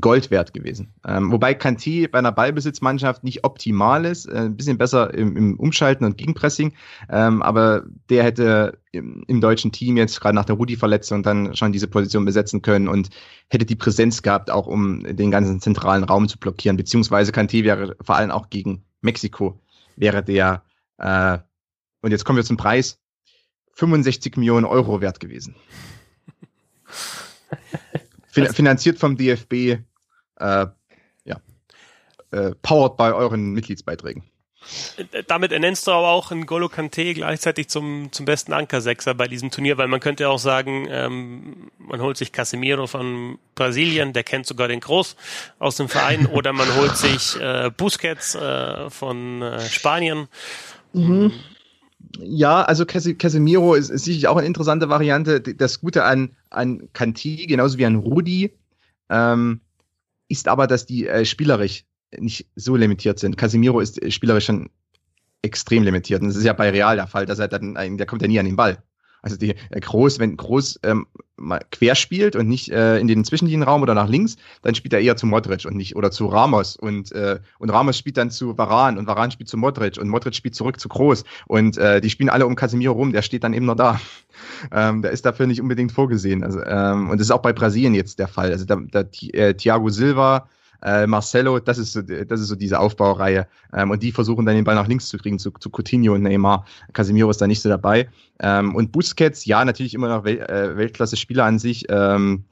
Gold 0.01 0.31
wert 0.31 0.53
gewesen. 0.53 0.93
Ähm, 1.05 1.31
wobei 1.31 1.53
Kanti 1.53 2.07
bei 2.07 2.19
einer 2.19 2.31
Ballbesitzmannschaft 2.31 3.23
nicht 3.23 3.43
optimal 3.43 4.05
ist, 4.05 4.25
äh, 4.25 4.37
ein 4.37 4.55
bisschen 4.55 4.77
besser 4.77 5.13
im, 5.13 5.35
im 5.37 5.59
Umschalten 5.59 6.05
und 6.05 6.17
Gegenpressing, 6.17 6.73
ähm, 7.09 7.41
aber 7.41 7.83
der 8.09 8.23
hätte 8.23 8.79
im, 8.91 9.23
im 9.27 9.41
deutschen 9.41 9.71
Team 9.71 9.97
jetzt 9.97 10.19
gerade 10.19 10.35
nach 10.35 10.45
der 10.45 10.55
Rudi-Verletzung 10.55 11.23
dann 11.23 11.55
schon 11.55 11.71
diese 11.71 11.87
Position 11.87 12.25
besetzen 12.25 12.61
können 12.61 12.87
und 12.87 13.09
hätte 13.49 13.65
die 13.65 13.75
Präsenz 13.75 14.21
gehabt, 14.21 14.49
auch 14.51 14.67
um 14.67 15.03
den 15.03 15.31
ganzen 15.31 15.59
zentralen 15.59 16.03
Raum 16.03 16.27
zu 16.27 16.37
blockieren, 16.37 16.77
beziehungsweise 16.77 17.31
Kanti 17.31 17.63
wäre 17.63 17.95
vor 18.01 18.15
allem 18.15 18.31
auch 18.31 18.49
gegen 18.49 18.83
Mexiko, 19.01 19.59
wäre 19.95 20.23
der, 20.23 20.63
äh, 20.97 21.37
und 22.01 22.11
jetzt 22.11 22.25
kommen 22.25 22.37
wir 22.37 22.43
zum 22.43 22.57
Preis, 22.57 22.99
65 23.73 24.37
Millionen 24.37 24.65
Euro 24.65 25.01
wert 25.01 25.19
gewesen. 25.19 25.55
Finanziert 28.27 28.99
vom 28.99 29.15
DFB, 29.15 29.53
äh, 29.53 29.79
ja, 30.37 30.71
äh, 32.31 32.51
powered 32.61 32.97
bei 32.97 33.13
euren 33.13 33.51
Mitgliedsbeiträgen. 33.51 34.23
Damit 35.27 35.51
ernennst 35.51 35.85
du 35.85 35.91
aber 35.91 36.07
auch 36.07 36.31
einen 36.31 36.45
Golo 36.45 36.69
Kante 36.69 37.13
gleichzeitig 37.13 37.69
zum, 37.69 38.11
zum 38.11 38.25
besten 38.25 38.53
Anker-Sechser 38.53 39.13
bei 39.13 39.27
diesem 39.27 39.51
Turnier, 39.51 39.77
weil 39.77 39.87
man 39.87 39.99
könnte 39.99 40.27
auch 40.27 40.39
sagen, 40.39 40.87
ähm, 40.89 41.71
man 41.77 42.01
holt 42.01 42.17
sich 42.17 42.31
Casemiro 42.31 42.87
von 42.87 43.37
Brasilien, 43.53 44.13
der 44.13 44.23
kennt 44.23 44.47
sogar 44.47 44.67
den 44.67 44.79
Groß 44.79 45.15
aus 45.59 45.77
dem 45.77 45.87
Verein, 45.87 46.25
oder 46.33 46.51
man 46.51 46.75
holt 46.75 46.97
sich 46.97 47.39
äh, 47.39 47.69
Busquets 47.75 48.35
äh, 48.35 48.89
von 48.89 49.41
äh, 49.41 49.61
Spanien. 49.61 50.27
Mhm. 50.93 51.31
Ja, 52.19 52.61
also 52.61 52.85
Casemiro 52.85 53.75
ist, 53.75 53.89
ist 53.89 54.05
sicherlich 54.05 54.27
auch 54.27 54.37
eine 54.37 54.47
interessante 54.47 54.89
Variante. 54.89 55.41
Das 55.41 55.81
Gute 55.81 56.05
an, 56.05 56.35
an 56.55 56.89
Kanti, 56.93 57.45
genauso 57.47 57.77
wie 57.77 57.85
an 57.85 57.95
Rudi, 57.95 58.53
ähm, 59.09 59.61
ist 60.27 60.47
aber, 60.47 60.67
dass 60.67 60.85
die 60.85 61.07
äh, 61.07 61.25
spielerisch 61.25 61.85
nicht 62.17 62.47
so 62.55 62.75
limitiert 62.75 63.19
sind. 63.19 63.37
Casemiro 63.37 63.79
ist 63.79 64.01
äh, 64.01 64.11
spielerisch 64.11 64.45
schon 64.45 64.69
extrem 65.41 65.83
limitiert. 65.83 66.21
Und 66.21 66.29
das 66.29 66.37
ist 66.37 66.45
ja 66.45 66.53
bei 66.53 66.69
Real 66.71 66.95
der 66.95 67.07
Fall, 67.07 67.25
dass 67.25 67.39
er 67.39 67.47
dann, 67.47 67.97
der 67.97 68.05
kommt 68.07 68.21
ja 68.21 68.27
nie 68.27 68.39
an 68.39 68.45
den 68.45 68.55
Ball. 68.55 68.81
Also 69.25 69.37
die 69.37 69.55
äh, 69.71 69.79
Groß, 69.79 70.19
wenn 70.19 70.37
Groß 70.37 70.81
ähm, 70.83 71.07
mal 71.35 71.59
quer 71.71 71.95
spielt 71.95 72.35
und 72.35 72.47
nicht 72.47 72.69
äh, 72.69 72.99
in 72.99 73.07
den 73.07 73.25
Zwischenlinienraum 73.25 73.81
oder 73.81 73.95
nach 73.95 74.07
links, 74.07 74.37
dann 74.61 74.75
spielt 74.75 74.93
er 74.93 75.01
eher 75.01 75.17
zu 75.17 75.25
Modric 75.25 75.65
und 75.65 75.75
nicht 75.75 75.95
oder 75.95 76.11
zu 76.11 76.27
Ramos 76.27 76.75
und 76.75 77.11
äh, 77.11 77.39
und 77.57 77.71
Ramos 77.71 77.97
spielt 77.97 78.17
dann 78.17 78.29
zu 78.29 78.55
Varan 78.55 78.99
und 78.99 79.07
Varan 79.07 79.31
spielt 79.31 79.49
zu 79.49 79.57
Modric 79.57 79.97
und 79.97 80.09
Modric 80.09 80.35
spielt 80.35 80.53
zurück 80.53 80.79
zu 80.79 80.89
Groß 80.89 81.23
und 81.47 81.75
äh, 81.77 82.01
die 82.01 82.11
spielen 82.11 82.29
alle 82.29 82.45
um 82.45 82.55
Casemiro 82.55 82.93
rum, 82.93 83.13
der 83.13 83.23
steht 83.23 83.43
dann 83.43 83.53
eben 83.53 83.65
noch 83.65 83.75
da. 83.75 83.99
Ähm, 84.71 85.01
der 85.01 85.11
ist 85.11 85.25
dafür 85.25 85.47
nicht 85.47 85.61
unbedingt 85.61 85.93
vorgesehen. 85.93 86.43
Also 86.43 86.61
ähm, 86.61 87.09
und 87.09 87.19
das 87.19 87.27
ist 87.27 87.31
auch 87.31 87.41
bei 87.41 87.53
Brasilien 87.53 87.93
jetzt 87.93 88.19
der 88.19 88.27
Fall. 88.27 88.51
Also 88.51 88.65
da, 88.65 88.77
da 88.91 89.05
äh, 89.31 89.53
Thiago 89.53 89.89
Silva 89.89 90.49
äh, 90.83 91.07
Marcelo, 91.07 91.59
das 91.59 91.77
ist 91.77 91.93
so, 91.93 92.01
das 92.01 92.39
ist 92.39 92.47
so 92.47 92.55
diese 92.55 92.79
Aufbaureihe. 92.79 93.47
Ähm, 93.73 93.91
und 93.91 94.03
die 94.03 94.11
versuchen 94.11 94.45
dann 94.45 94.55
den 94.55 94.63
Ball 94.63 94.75
nach 94.75 94.87
links 94.87 95.07
zu 95.07 95.17
kriegen, 95.17 95.39
zu, 95.39 95.51
zu 95.51 95.69
Coutinho 95.69 96.13
und 96.13 96.23
Neymar. 96.23 96.65
Casemiro 96.93 97.29
ist 97.29 97.41
da 97.41 97.47
nicht 97.47 97.61
so 97.61 97.69
dabei. 97.69 98.09
Ähm, 98.39 98.75
und 98.75 98.91
Busquets, 98.91 99.45
ja, 99.45 99.63
natürlich 99.63 99.93
immer 99.93 100.09
noch 100.09 100.23
Wel 100.23 100.39
äh, 100.39 100.77
Weltklasse-Spieler 100.77 101.45
an 101.45 101.59
sich. 101.59 101.85
Ähm, 101.89 102.45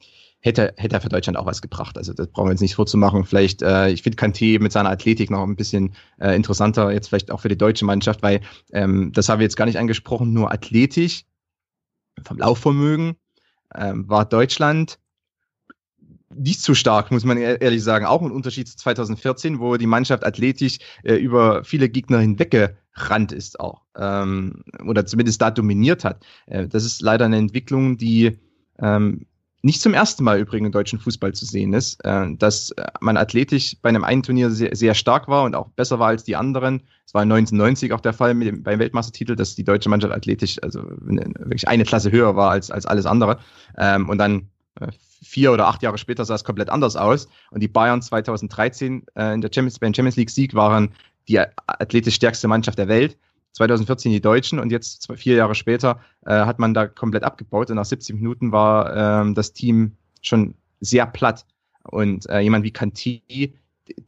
hätte, 0.44 0.74
hätte 0.76 0.96
er 0.96 1.00
für 1.00 1.08
Deutschland 1.08 1.38
auch 1.38 1.46
was 1.46 1.62
gebracht. 1.62 1.96
Also 1.96 2.12
das 2.12 2.28
brauchen 2.28 2.48
wir 2.48 2.52
jetzt 2.52 2.60
nicht 2.60 2.74
vorzumachen. 2.74 3.24
Vielleicht, 3.24 3.62
äh, 3.62 3.88
ich 3.88 4.02
finde 4.02 4.18
Kanté 4.18 4.60
mit 4.60 4.72
seiner 4.72 4.90
Athletik 4.90 5.30
noch 5.30 5.42
ein 5.42 5.56
bisschen 5.56 5.94
äh, 6.20 6.36
interessanter, 6.36 6.92
jetzt 6.92 7.08
vielleicht 7.08 7.30
auch 7.30 7.40
für 7.40 7.48
die 7.48 7.56
deutsche 7.56 7.86
Mannschaft, 7.86 8.22
weil 8.22 8.42
ähm, 8.72 9.10
das 9.14 9.28
haben 9.28 9.38
wir 9.38 9.44
jetzt 9.44 9.56
gar 9.56 9.64
nicht 9.64 9.78
angesprochen, 9.78 10.34
nur 10.34 10.52
athletisch, 10.52 11.24
vom 12.22 12.38
Laufvermögen 12.38 13.16
ähm, 13.74 14.08
war 14.08 14.26
Deutschland 14.26 14.98
nicht 16.36 16.62
so 16.62 16.74
stark, 16.74 17.10
muss 17.10 17.24
man 17.24 17.38
ehrlich 17.38 17.82
sagen. 17.82 18.06
Auch 18.06 18.22
ein 18.22 18.30
Unterschied 18.30 18.68
zu 18.68 18.76
2014, 18.76 19.60
wo 19.60 19.76
die 19.76 19.86
Mannschaft 19.86 20.24
athletisch 20.24 20.78
äh, 21.02 21.14
über 21.14 21.64
viele 21.64 21.88
Gegner 21.88 22.18
hinweggerannt 22.18 23.32
ist 23.32 23.60
auch. 23.60 23.82
Ähm, 23.96 24.64
oder 24.86 25.06
zumindest 25.06 25.40
da 25.40 25.50
dominiert 25.50 26.04
hat. 26.04 26.24
Äh, 26.46 26.68
das 26.68 26.84
ist 26.84 27.02
leider 27.02 27.24
eine 27.24 27.36
Entwicklung, 27.36 27.96
die 27.96 28.38
ähm, 28.78 29.26
nicht 29.62 29.80
zum 29.80 29.94
ersten 29.94 30.24
Mal 30.24 30.38
übrigens 30.38 30.66
im 30.66 30.72
deutschen 30.72 30.98
Fußball 30.98 31.32
zu 31.32 31.46
sehen 31.46 31.72
ist, 31.72 32.04
äh, 32.04 32.26
dass 32.36 32.74
man 33.00 33.16
athletisch 33.16 33.76
bei 33.80 33.88
einem 33.88 34.04
einen 34.04 34.22
Turnier 34.22 34.50
sehr, 34.50 34.76
sehr 34.76 34.94
stark 34.94 35.26
war 35.26 35.44
und 35.44 35.54
auch 35.54 35.68
besser 35.70 35.98
war 35.98 36.08
als 36.08 36.24
die 36.24 36.36
anderen. 36.36 36.82
Es 37.06 37.14
war 37.14 37.22
1990 37.22 37.92
auch 37.92 38.00
der 38.00 38.12
Fall 38.12 38.34
mit 38.34 38.48
dem, 38.48 38.62
beim 38.62 38.78
Weltmeistertitel, 38.78 39.36
dass 39.36 39.54
die 39.54 39.64
deutsche 39.64 39.88
Mannschaft 39.88 40.12
athletisch 40.12 40.62
also 40.62 40.82
wirklich 40.84 41.66
eine 41.66 41.84
Klasse 41.84 42.12
höher 42.12 42.36
war 42.36 42.50
als, 42.50 42.70
als 42.70 42.84
alles 42.84 43.06
andere. 43.06 43.38
Ähm, 43.78 44.08
und 44.10 44.18
dann 44.18 44.50
äh, 44.80 44.88
vier 45.24 45.52
oder 45.52 45.66
acht 45.66 45.82
Jahre 45.82 45.98
später 45.98 46.24
sah 46.24 46.34
es 46.34 46.44
komplett 46.44 46.70
anders 46.70 46.96
aus. 46.96 47.28
Und 47.50 47.62
die 47.62 47.68
Bayern 47.68 48.02
2013 48.02 49.04
äh, 49.14 49.34
in 49.34 49.40
der 49.40 49.50
Champions, 49.52 49.78
beim 49.78 49.94
Champions 49.94 50.16
League 50.16 50.30
Sieg 50.30 50.54
waren 50.54 50.90
die 51.28 51.38
athletisch 51.38 52.14
stärkste 52.14 52.48
Mannschaft 52.48 52.78
der 52.78 52.88
Welt. 52.88 53.16
2014 53.52 54.10
die 54.10 54.20
Deutschen 54.20 54.58
und 54.58 54.70
jetzt 54.70 55.02
zwei, 55.02 55.16
vier 55.16 55.36
Jahre 55.36 55.54
später 55.54 56.00
äh, 56.26 56.32
hat 56.32 56.58
man 56.58 56.74
da 56.74 56.86
komplett 56.86 57.22
abgebaut 57.22 57.70
und 57.70 57.76
nach 57.76 57.84
70 57.84 58.16
Minuten 58.16 58.50
war 58.50 59.22
ähm, 59.22 59.34
das 59.34 59.52
Team 59.52 59.92
schon 60.22 60.54
sehr 60.80 61.06
platt. 61.06 61.46
Und 61.84 62.28
äh, 62.28 62.40
jemand 62.40 62.64
wie 62.64 62.72
Kanti, 62.72 63.54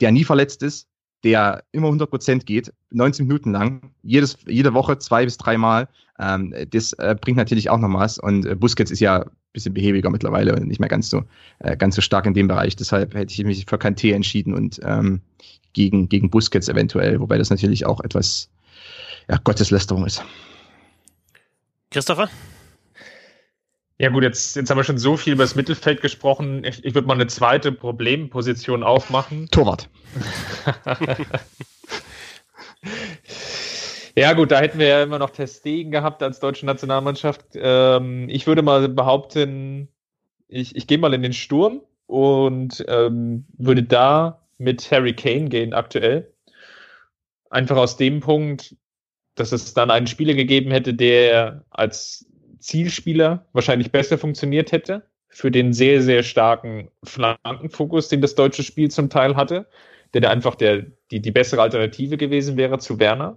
der 0.01 0.11
nie 0.11 0.25
verletzt 0.25 0.63
ist, 0.63 0.89
der 1.23 1.63
immer 1.73 1.87
100 1.87 2.11
Prozent 2.11 2.47
geht, 2.47 2.73
19 2.91 3.27
Minuten 3.27 3.53
lang, 3.53 3.93
jedes, 4.03 4.39
jede 4.47 4.75
Woche 4.75 4.99
zwei 4.99 5.25
bis 5.25 5.37
dreimal. 5.37 5.89
Ähm, 6.19 6.55
das 6.71 6.93
äh, 6.95 7.17
bringt 7.21 7.37
natürlich 7.37 7.71
auch 7.71 7.79
noch 7.79 7.93
was. 7.93 8.19
Und 8.19 8.47
äh, 8.47 8.55
Busquets 8.55 8.91
ist 8.91 9.01
ja 9.01 9.27
bisschen 9.57 9.75
behäbiger 9.75 10.11
mittlerweile 10.11 10.55
und 10.55 10.69
nicht 10.69 10.79
mehr 10.79 10.89
ganz 10.89 11.11
so, 11.11 11.25
äh, 11.59 11.77
ganz 11.77 11.97
so 11.97 12.03
stark 12.03 12.27
in 12.27 12.35
dem 12.35 12.47
Bereich. 12.47 12.77
Deshalb 12.77 13.15
hätte 13.15 13.33
ich 13.33 13.45
mich 13.45 13.65
für 13.67 13.77
Kanté 13.77 14.15
entschieden 14.15 14.55
und 14.55 14.81
ähm, 14.85 15.21
gegen, 15.73 16.09
gegen 16.09 16.31
Busquets 16.31 16.69
eventuell, 16.69 17.21
wobei 17.21 17.39
das 17.39 17.51
natürlich 17.51 17.85
auch 17.87 18.01
etwas 18.01 18.51
ja, 19.29 19.39
Gotteslästerung 19.43 20.07
ist. 20.07 20.23
Christopher? 21.91 22.29
Ja 23.99 24.11
gut, 24.11 24.23
jetzt, 24.23 24.57
jetzt 24.57 24.69
haben 24.69 24.77
wir 24.77 24.85
schon 24.85 24.99
so 24.99 25.17
viel 25.17 25.33
über 25.33 25.45
das 25.45 25.55
Mittelfeld 25.55 26.03
gesprochen. 26.03 26.65
Ich, 26.65 26.85
ich 26.85 26.95
würde 26.95 27.09
mal 27.09 27.15
eine 27.15 27.29
zweite 27.29 27.73
Problemposition 27.73 28.83
aufmachen. 28.83 29.49
Torwart. 29.51 29.89
ja 34.17 34.33
gut, 34.33 34.51
da 34.51 34.61
hätten 34.61 34.79
wir 34.79 34.87
ja 34.87 35.03
immer 35.03 35.19
noch 35.19 35.31
Testegen 35.31 35.93
gehabt 35.93 36.23
als 36.23 36.41
deutsche 36.41 36.67
Nationalmannschaft. 36.67 37.45
Ähm, 37.55 38.29
ich 38.29 38.47
würde 38.47 38.63
mal 38.63 38.89
behaupten, 38.89 39.89
ich, 40.49 40.75
ich 40.77 40.87
gehe 40.87 40.99
mal 40.99 41.15
in 41.15 41.23
den 41.23 41.33
Sturm 41.33 41.83
und 42.07 42.85
ähm, 42.89 43.47
würde 43.57 43.83
da 43.83 44.47
mit 44.59 44.91
Harry 44.91 45.15
Kane 45.15 45.49
gehen 45.49 45.75
aktuell. 45.75 46.33
Einfach 47.51 47.77
aus 47.77 47.97
dem 47.97 48.21
Punkt, 48.21 48.77
dass 49.35 49.53
es 49.53 49.75
dann 49.75 49.91
einen 49.91 50.07
Spieler 50.07 50.35
gegeben 50.35 50.71
hätte, 50.71 50.95
der 50.95 51.65
als 51.71 52.27
Zielspieler 52.59 53.47
wahrscheinlich 53.53 53.93
besser 53.93 54.19
funktioniert 54.19 54.73
hätte 54.73 55.03
für 55.29 55.51
den 55.51 55.75
sehr, 55.75 56.01
sehr 56.01 56.23
starken 56.23 56.91
Flankenfokus, 57.05 58.09
den 58.09 58.23
das 58.23 58.35
deutsche 58.35 58.63
Spiel 58.63 58.91
zum 58.91 59.11
Teil 59.11 59.37
hatte, 59.37 59.67
der 60.15 60.23
da 60.23 60.31
einfach 60.31 60.55
der, 60.55 60.87
die, 61.11 61.21
die 61.21 61.31
bessere 61.31 61.61
Alternative 61.61 62.17
gewesen 62.17 62.57
wäre 62.57 62.79
zu 62.79 62.99
Werner. 62.99 63.37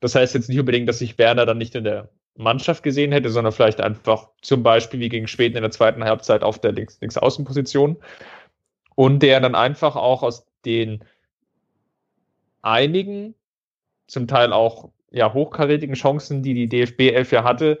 Das 0.00 0.14
heißt 0.14 0.34
jetzt 0.34 0.48
nicht 0.48 0.58
unbedingt, 0.58 0.88
dass 0.88 1.00
ich 1.00 1.18
Werner 1.18 1.46
dann 1.46 1.58
nicht 1.58 1.74
in 1.74 1.84
der 1.84 2.08
Mannschaft 2.36 2.82
gesehen 2.82 3.12
hätte, 3.12 3.30
sondern 3.30 3.52
vielleicht 3.52 3.80
einfach 3.80 4.28
zum 4.40 4.62
Beispiel 4.62 5.00
wie 5.00 5.08
gegen 5.08 5.28
Schweden 5.28 5.56
in 5.56 5.62
der 5.62 5.70
zweiten 5.70 6.04
Halbzeit 6.04 6.42
auf 6.42 6.58
der 6.58 6.72
Links 6.72 6.98
Linksaußenposition. 7.00 7.96
Und 8.94 9.22
der 9.22 9.40
dann 9.40 9.54
einfach 9.54 9.96
auch 9.96 10.22
aus 10.22 10.46
den 10.64 11.04
einigen, 12.62 13.34
zum 14.06 14.26
Teil 14.26 14.52
auch 14.52 14.90
ja, 15.10 15.32
hochkarätigen 15.32 15.94
Chancen, 15.94 16.42
die 16.42 16.54
die 16.54 16.68
DFB 16.68 17.12
11 17.12 17.32
ja 17.32 17.44
hatte, 17.44 17.80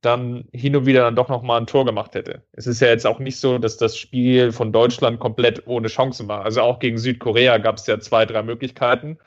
dann 0.00 0.48
hin 0.52 0.76
und 0.76 0.86
wieder 0.86 1.02
dann 1.02 1.16
doch 1.16 1.28
nochmal 1.28 1.60
ein 1.60 1.66
Tor 1.66 1.84
gemacht 1.84 2.14
hätte. 2.14 2.42
Es 2.52 2.66
ist 2.66 2.80
ja 2.80 2.88
jetzt 2.88 3.06
auch 3.06 3.18
nicht 3.18 3.38
so, 3.38 3.58
dass 3.58 3.76
das 3.76 3.96
Spiel 3.96 4.52
von 4.52 4.72
Deutschland 4.72 5.20
komplett 5.20 5.66
ohne 5.66 5.88
Chancen 5.88 6.28
war. 6.28 6.44
Also 6.44 6.62
auch 6.62 6.78
gegen 6.78 6.98
Südkorea 6.98 7.58
gab 7.58 7.76
es 7.76 7.86
ja 7.86 7.98
zwei, 7.98 8.26
drei 8.26 8.42
Möglichkeiten. 8.42 9.18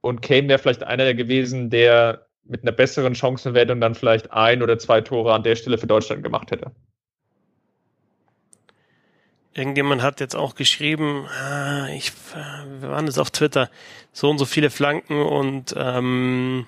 Und 0.00 0.22
Kane 0.22 0.48
wäre 0.48 0.58
vielleicht 0.58 0.82
einer 0.82 1.12
gewesen, 1.14 1.70
der 1.70 2.26
mit 2.44 2.62
einer 2.62 2.72
besseren 2.72 3.14
Chancenwertung 3.14 3.80
dann 3.80 3.94
vielleicht 3.94 4.32
ein 4.32 4.62
oder 4.62 4.78
zwei 4.78 5.00
Tore 5.00 5.34
an 5.34 5.42
der 5.42 5.56
Stelle 5.56 5.78
für 5.78 5.86
Deutschland 5.86 6.22
gemacht 6.22 6.50
hätte. 6.50 6.72
Irgendjemand 9.52 10.02
hat 10.02 10.20
jetzt 10.20 10.36
auch 10.36 10.54
geschrieben, 10.54 11.26
ah, 11.26 11.88
ich, 11.88 12.12
wir 12.80 12.90
waren 12.90 13.08
es 13.08 13.18
auf 13.18 13.30
Twitter, 13.30 13.70
so 14.12 14.30
und 14.30 14.38
so 14.38 14.44
viele 14.44 14.70
Flanken 14.70 15.20
und 15.20 15.74
ähm, 15.76 16.66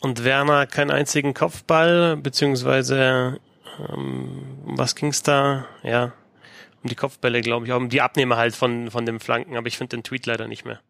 und 0.00 0.22
Werner 0.22 0.66
keinen 0.66 0.90
einzigen 0.90 1.32
Kopfball, 1.34 2.16
beziehungsweise 2.18 3.40
ähm, 3.88 4.44
was 4.64 4.94
ging's 4.94 5.22
da? 5.22 5.66
Ja, 5.82 6.12
um 6.82 6.90
die 6.90 6.94
Kopfbälle, 6.94 7.40
glaube 7.40 7.66
ich, 7.66 7.72
auch 7.72 7.78
um 7.78 7.88
die 7.88 8.02
Abnehmer 8.02 8.36
halt 8.36 8.54
von, 8.54 8.90
von 8.90 9.06
dem 9.06 9.18
Flanken, 9.18 9.56
aber 9.56 9.66
ich 9.66 9.78
finde 9.78 9.96
den 9.96 10.04
Tweet 10.04 10.26
leider 10.26 10.46
nicht 10.46 10.64
mehr. 10.64 10.80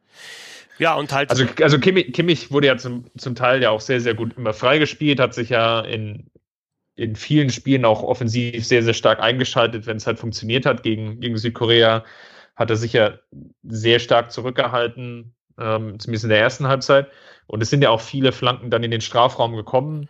Ja, 0.79 0.95
und 0.95 1.13
halt. 1.13 1.31
Also, 1.31 1.45
also 1.63 1.79
Kimmich, 1.79 2.13
Kimmich 2.13 2.51
wurde 2.51 2.67
ja 2.67 2.77
zum, 2.77 3.05
zum 3.17 3.35
Teil 3.35 3.63
ja 3.63 3.71
auch 3.71 3.81
sehr, 3.81 4.01
sehr 4.01 4.15
gut 4.15 4.37
immer 4.37 4.53
freigespielt, 4.53 5.21
hat 5.21 5.35
sich 5.35 5.51
ja 5.51 5.81
in, 5.81 6.31
in 6.97 7.17
vielen 7.17 7.51
Spielen 7.51 7.85
auch 7.85 8.03
offensiv 8.03 8.67
sehr, 8.67 8.83
sehr 8.83 8.95
stark 8.95 9.21
eingeschaltet, 9.21 9.87
wenn 9.87 9.97
es 9.97 10.07
halt 10.07 10.19
funktioniert 10.19 10.67
hat 10.67 10.83
gegen, 10.83 11.21
gegen 11.21 11.37
Südkorea. 11.37 12.05
Hat 12.57 12.71
er 12.71 12.77
sich 12.77 12.93
ja 12.93 13.19
sehr 13.63 13.99
stark 13.99 14.31
zurückgehalten, 14.31 15.35
ähm, 15.59 15.99
zumindest 15.99 16.25
in 16.25 16.31
der 16.31 16.41
ersten 16.41 16.69
Halbzeit. 16.69 17.09
Und 17.47 17.63
es 17.63 17.71
sind 17.71 17.83
ja 17.83 17.91
auch 17.91 18.01
viele 18.01 18.33
Flanken 18.33 18.71
dann 18.71 18.85
in 18.85 18.91
den 18.91 19.01
Strafraum 19.01 19.57
gekommen, 19.57 20.09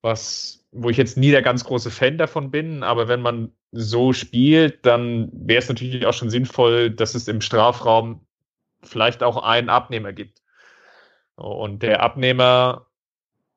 was, 0.00 0.66
wo 0.72 0.90
ich 0.90 0.96
jetzt 0.96 1.16
nie 1.16 1.30
der 1.30 1.42
ganz 1.42 1.64
große 1.64 1.90
Fan 1.90 2.18
davon 2.18 2.50
bin, 2.50 2.82
aber 2.82 3.08
wenn 3.08 3.20
man 3.20 3.52
so 3.72 4.12
spielt, 4.12 4.84
dann 4.84 5.30
wäre 5.32 5.60
es 5.60 5.68
natürlich 5.68 6.04
auch 6.06 6.14
schon 6.14 6.30
sinnvoll, 6.30 6.90
dass 6.90 7.14
es 7.14 7.28
im 7.28 7.40
Strafraum 7.40 8.26
vielleicht 8.82 9.22
auch 9.22 9.42
einen 9.42 9.68
Abnehmer 9.68 10.12
gibt. 10.12 10.42
Und 11.36 11.82
der 11.82 12.02
Abnehmer 12.02 12.86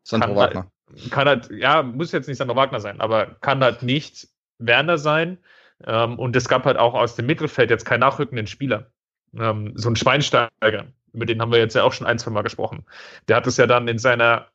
Sandro 0.03 0.29
kann 0.29 0.35
Wagner. 0.37 0.71
Halt, 0.87 1.11
kann 1.11 1.27
halt, 1.27 1.49
ja, 1.51 1.83
muss 1.83 2.11
jetzt 2.11 2.27
nicht 2.27 2.37
Sandro 2.37 2.55
Wagner 2.55 2.79
sein, 2.79 3.01
aber 3.01 3.35
kann 3.41 3.63
halt 3.63 3.83
nicht 3.83 4.27
Werner 4.59 4.97
sein. 4.97 5.37
Ähm, 5.85 6.17
und 6.19 6.35
es 6.35 6.47
gab 6.47 6.65
halt 6.65 6.77
auch 6.77 6.93
aus 6.93 7.15
dem 7.15 7.25
Mittelfeld 7.25 7.69
jetzt 7.69 7.85
keinen 7.85 7.99
nachrückenden 7.99 8.47
Spieler. 8.47 8.91
Ähm, 9.37 9.73
so 9.75 9.89
ein 9.89 9.95
Schweinsteiger, 9.95 10.85
über 11.11 11.25
den 11.25 11.41
haben 11.41 11.51
wir 11.51 11.59
jetzt 11.59 11.75
ja 11.75 11.83
auch 11.83 11.93
schon 11.93 12.07
ein, 12.07 12.19
zwei 12.19 12.31
Mal 12.31 12.43
gesprochen. 12.43 12.85
Der 13.27 13.35
hat 13.35 13.47
es 13.47 13.57
ja 13.57 13.67
dann 13.67 13.87
in 13.87 13.99
seiner 13.99 14.47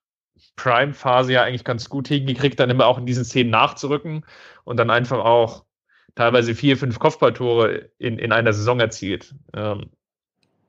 Prime-Phase 0.57 1.33
ja 1.33 1.43
eigentlich 1.43 1.64
ganz 1.64 1.89
gut 1.89 2.09
hingekriegt, 2.09 2.59
dann 2.59 2.71
immer 2.71 2.87
auch 2.87 2.99
in 2.99 3.07
diesen 3.07 3.25
Szenen 3.25 3.51
nachzurücken 3.51 4.25
und 4.64 4.79
dann 4.79 4.91
einfach 4.91 5.18
auch 5.18 5.64
teilweise 6.14 6.55
vier, 6.55 6.77
fünf 6.77 6.99
Kopfballtore 6.99 7.91
in, 7.99 8.18
in 8.18 8.33
einer 8.33 8.53
Saison 8.53 8.81
erzielt. 8.81 9.35
Ähm, 9.55 9.91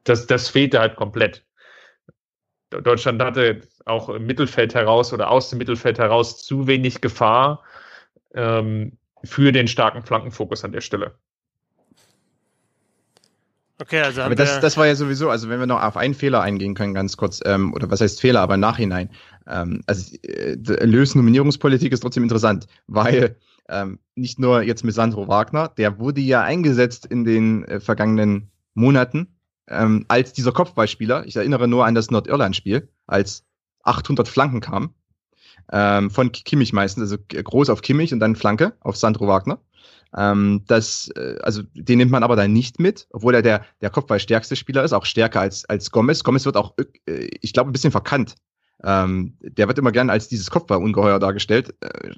das, 0.04 0.28
das 0.28 0.50
fehlte 0.50 0.80
halt 0.80 0.96
komplett. 0.96 1.44
Deutschland 2.70 3.22
hatte 3.22 3.62
auch 3.86 4.10
im 4.10 4.26
Mittelfeld 4.26 4.74
heraus 4.74 5.12
oder 5.12 5.30
aus 5.30 5.50
dem 5.50 5.58
Mittelfeld 5.58 6.00
heraus 6.00 6.44
zu 6.44 6.68
wenig 6.68 7.02
Gefahr 7.02 7.64
ähm, 8.34 8.98
für 9.24 9.52
den 9.52 9.68
starken 9.68 10.04
Flankenfokus 10.04 10.64
an 10.64 10.72
der 10.72 10.82
Stelle. 10.82 11.16
Okay, 13.82 14.02
also 14.02 14.22
aber 14.22 14.36
das, 14.36 14.60
das 14.60 14.78
war 14.78 14.86
ja 14.86 14.96
sowieso, 14.96 15.32
also 15.32 15.50
wenn 15.50 15.60
wir 15.60 15.66
noch 15.66 15.82
auf 15.82 15.98
einen 15.98 16.14
Fehler 16.14 16.42
eingehen 16.42 16.76
können, 16.76 16.94
ganz 16.94 17.18
kurz, 17.18 17.42
ähm, 17.46 17.74
oder 17.74 17.90
was 17.90 18.00
heißt 18.00 18.22
Fehler, 18.22 18.42
aber 18.42 18.54
im 18.54 18.60
Nachhinein. 18.60 19.10
Ähm, 19.48 19.82
also 19.88 20.16
äh, 20.22 20.54
Lösnominierungspolitik 20.54 21.92
ist 21.92 22.02
trotzdem 22.02 22.24
interessant, 22.24 22.68
weil 22.86 23.36
ähm, 23.70 23.98
nicht 24.16 24.38
nur 24.38 24.62
jetzt 24.62 24.84
mit 24.84 24.94
Sandro 24.94 25.28
Wagner, 25.28 25.70
der 25.70 25.98
wurde 25.98 26.22
ja 26.22 26.42
eingesetzt 26.42 27.08
in 27.08 27.24
den 27.24 27.66
äh, 27.66 27.80
vergangenen 27.80 28.52
Monaten 28.76 29.36
ähm, 29.68 30.06
als 30.08 30.34
dieser 30.34 30.52
Kopfballspieler. 30.52 31.26
Ich 31.26 31.36
erinnere 31.36 31.68
nur 31.68 31.86
an 31.86 31.96
das 31.96 32.12
Nordirland-Spiel, 32.12 32.90
als 33.08 33.46
800 33.84 34.28
Flanken 34.28 34.62
kamen. 34.62 34.94
Ähm, 35.72 36.10
von 36.10 36.32
Kimmich 36.32 36.74
meistens, 36.74 37.04
also 37.04 37.18
groß 37.28 37.70
auf 37.70 37.82
Kimmich 37.82 38.14
und 38.14 38.20
dann 38.20 38.36
Flanke 38.36 38.74
auf 38.82 38.98
Sandro 38.98 39.28
Wagner. 39.28 39.60
Ähm, 40.16 40.64
das, 40.68 41.10
äh, 41.16 41.38
also 41.42 41.62
den 41.74 41.98
nimmt 41.98 42.12
man 42.12 42.24
aber 42.24 42.36
dann 42.36 42.52
nicht 42.52 42.80
mit, 42.80 43.08
obwohl 43.12 43.36
er 43.36 43.42
der, 43.42 43.66
der 43.82 43.90
Kopfballstärkste 43.90 44.56
Spieler 44.56 44.84
ist, 44.84 44.94
auch 44.94 45.06
stärker 45.06 45.40
als, 45.40 45.66
als 45.66 45.92
Gomez. 45.92 46.24
Gomez 46.24 46.46
wird 46.46 46.58
auch, 46.58 46.76
äh, 47.06 47.30
ich 47.42 47.54
glaube, 47.54 47.70
ein 47.70 47.74
bisschen 47.74 47.92
verkannt. 47.92 48.36
Ähm, 48.84 49.38
der 49.42 49.68
wird 49.68 49.78
immer 49.78 49.92
gerne 49.92 50.12
als 50.12 50.28
dieses 50.28 50.50
Kopfballungeheuer 50.50 51.20
dargestellt. 51.20 51.76
Äh, 51.82 52.12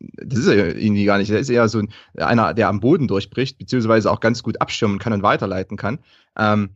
das 0.00 0.40
ist 0.40 0.46
er 0.46 0.76
irgendwie 0.76 1.04
gar 1.04 1.18
nicht. 1.18 1.30
Der 1.30 1.40
ist 1.40 1.48
eher 1.48 1.68
so 1.68 1.78
ein, 1.78 1.92
einer, 2.16 2.54
der 2.54 2.68
am 2.68 2.80
Boden 2.80 3.08
durchbricht, 3.08 3.58
beziehungsweise 3.58 4.10
auch 4.10 4.20
ganz 4.20 4.42
gut 4.42 4.60
abschirmen 4.60 4.98
kann 4.98 5.12
und 5.12 5.22
weiterleiten 5.22 5.76
kann. 5.76 6.00
Ähm, 6.36 6.70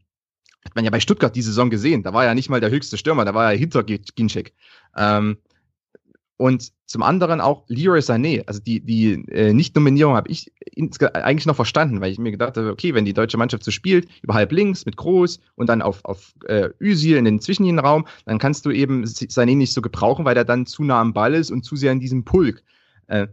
hat 0.65 0.75
man 0.75 0.85
ja 0.85 0.91
bei 0.91 1.01
Stuttgart 1.01 1.35
die 1.35 1.43
Saison 1.43 1.71
gesehen. 1.71 2.03
Da 2.03 2.13
war 2.13 2.25
ja 2.25 2.35
nicht 2.35 2.49
mal 2.49 2.61
der 2.61 2.71
höchste 2.71 2.97
Stürmer, 2.97 3.25
da 3.25 3.35
war 3.35 3.53
er 3.53 3.59
hinter 3.59 3.83
Ginczek. 3.85 4.55
Ähm, 4.97 5.39
und 6.43 6.73
zum 6.87 7.03
anderen 7.03 7.41
auch 7.41 7.65
Leroy 7.69 8.01
Sané. 8.01 8.43
Also 8.49 8.61
die, 8.61 8.81
die 8.81 9.13
äh, 9.31 9.53
Nicht-Nominierung 9.53 10.17
habe 10.17 10.29
ich 10.29 10.53
eigentlich 11.15 11.47
noch 11.47 11.55
verstanden, 11.55 12.01
weil 12.01 12.11
ich 12.11 12.19
mir 12.19 12.33
gedacht 12.33 12.57
habe, 12.57 12.71
okay, 12.71 12.95
wenn 12.95 13.05
die 13.05 13.13
deutsche 13.13 13.39
Mannschaft 13.39 13.63
so 13.63 13.71
spielt, 13.71 14.09
über 14.23 14.35
halb 14.35 14.51
links 14.51 14.85
mit 14.85 14.97
Groß 14.97 15.39
und 15.55 15.69
dann 15.69 15.83
auf, 15.83 16.05
auf 16.05 16.35
äh, 16.47 16.71
Üsil 16.81 17.17
in 17.17 17.27
den 17.27 17.41
Zwischenraum, 17.41 18.07
dann 18.25 18.41
kannst 18.41 18.67
du 18.67 18.73
eben 18.73 19.05
Sané 19.05 19.57
nicht 19.57 19.73
so 19.73 19.83
gebrauchen, 19.83 20.25
weil 20.25 20.37
er 20.37 20.45
dann 20.45 20.67
zu 20.67 20.83
nah 20.83 21.01
am 21.01 21.13
Ball 21.13 21.35
ist 21.35 21.53
und 21.53 21.65
zu 21.65 21.77
sehr 21.77 21.93
in 21.93 22.01
diesem 22.01 22.25
Pulk. 22.25 22.65
Äh, 23.07 23.29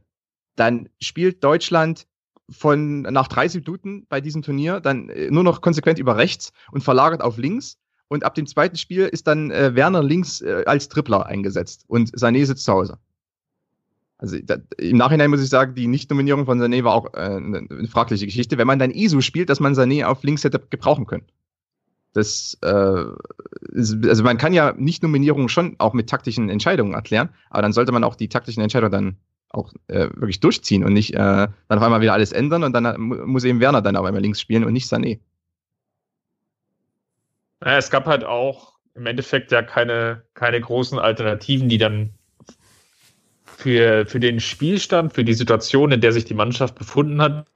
dann 0.55 0.87
spielt 1.01 1.43
Deutschland 1.43 2.05
von 2.51 3.01
nach 3.01 3.27
30 3.27 3.65
Minuten 3.65 4.05
bei 4.09 4.21
diesem 4.21 4.41
Turnier 4.41 4.79
dann 4.79 5.09
äh, 5.09 5.29
nur 5.31 5.43
noch 5.43 5.61
konsequent 5.61 5.99
über 5.99 6.17
rechts 6.17 6.51
und 6.71 6.83
verlagert 6.83 7.21
auf 7.21 7.37
links. 7.37 7.77
Und 8.07 8.23
ab 8.23 8.33
dem 8.33 8.47
zweiten 8.47 8.75
Spiel 8.75 9.05
ist 9.05 9.27
dann 9.27 9.51
äh, 9.51 9.75
Werner 9.75 10.01
links 10.01 10.41
äh, 10.41 10.63
als 10.65 10.89
Tripler 10.89 11.27
eingesetzt 11.27 11.85
und 11.87 12.11
Sané 12.11 12.45
sitzt 12.45 12.65
zu 12.65 12.73
Hause. 12.73 12.97
Also 14.17 14.37
da, 14.43 14.57
im 14.77 14.97
Nachhinein 14.97 15.29
muss 15.29 15.41
ich 15.41 15.49
sagen, 15.49 15.75
die 15.75 15.87
Nicht-Nominierung 15.87 16.45
von 16.45 16.59
Sané 16.59 16.83
war 16.83 16.93
auch 16.93 17.13
äh, 17.13 17.19
eine, 17.19 17.65
eine 17.69 17.87
fragliche 17.87 18.25
Geschichte. 18.25 18.57
Wenn 18.57 18.67
man 18.67 18.79
dann 18.79 18.91
ISO 18.91 19.21
spielt, 19.21 19.49
dass 19.49 19.59
man 19.59 19.75
Sané 19.75 20.05
auf 20.05 20.23
links 20.23 20.43
hätte 20.43 20.59
gebrauchen 20.69 21.05
können. 21.05 21.23
Das, 22.13 22.57
äh, 22.61 23.03
ist, 23.71 24.05
also 24.05 24.23
man 24.23 24.37
kann 24.37 24.53
ja 24.53 24.73
Nicht-Nominierungen 24.75 25.47
schon 25.47 25.75
auch 25.77 25.93
mit 25.93 26.09
taktischen 26.09 26.49
Entscheidungen 26.49 26.93
erklären, 26.93 27.29
aber 27.49 27.61
dann 27.61 27.71
sollte 27.71 27.91
man 27.91 28.03
auch 28.03 28.15
die 28.15 28.27
taktischen 28.27 28.61
Entscheidungen 28.61 28.91
dann 28.91 29.17
auch 29.49 29.73
äh, 29.87 30.09
wirklich 30.15 30.39
durchziehen 30.39 30.83
und 30.83 30.93
nicht 30.93 31.13
äh, 31.13 31.17
dann 31.17 31.53
auf 31.69 31.81
einmal 31.81 32.01
wieder 32.01 32.13
alles 32.13 32.31
ändern 32.31 32.63
und 32.63 32.73
dann 32.73 32.85
äh, 32.85 32.97
muss 32.97 33.43
eben 33.43 33.59
Werner 33.59 33.81
dann 33.81 33.95
auf 33.95 34.05
einmal 34.05 34.21
links 34.21 34.41
spielen 34.41 34.63
und 34.63 34.73
nicht 34.73 34.91
Sané. 34.91 35.19
Ja, 37.63 37.77
es 37.77 37.89
gab 37.89 38.05
halt 38.05 38.23
auch 38.23 38.79
im 38.95 39.05
Endeffekt 39.05 39.51
ja 39.51 39.61
keine, 39.61 40.23
keine 40.33 40.61
großen 40.61 40.99
Alternativen, 40.99 41.69
die 41.69 41.77
dann 41.77 42.13
für, 43.45 44.05
für 44.05 44.19
den 44.19 44.39
Spielstand, 44.39 45.13
für 45.13 45.25
die 45.25 45.33
Situation, 45.33 45.91
in 45.91 46.01
der 46.01 46.13
sich 46.13 46.25
die 46.25 46.33
Mannschaft 46.33 46.75
befunden 46.75 47.21
hat, 47.21 47.47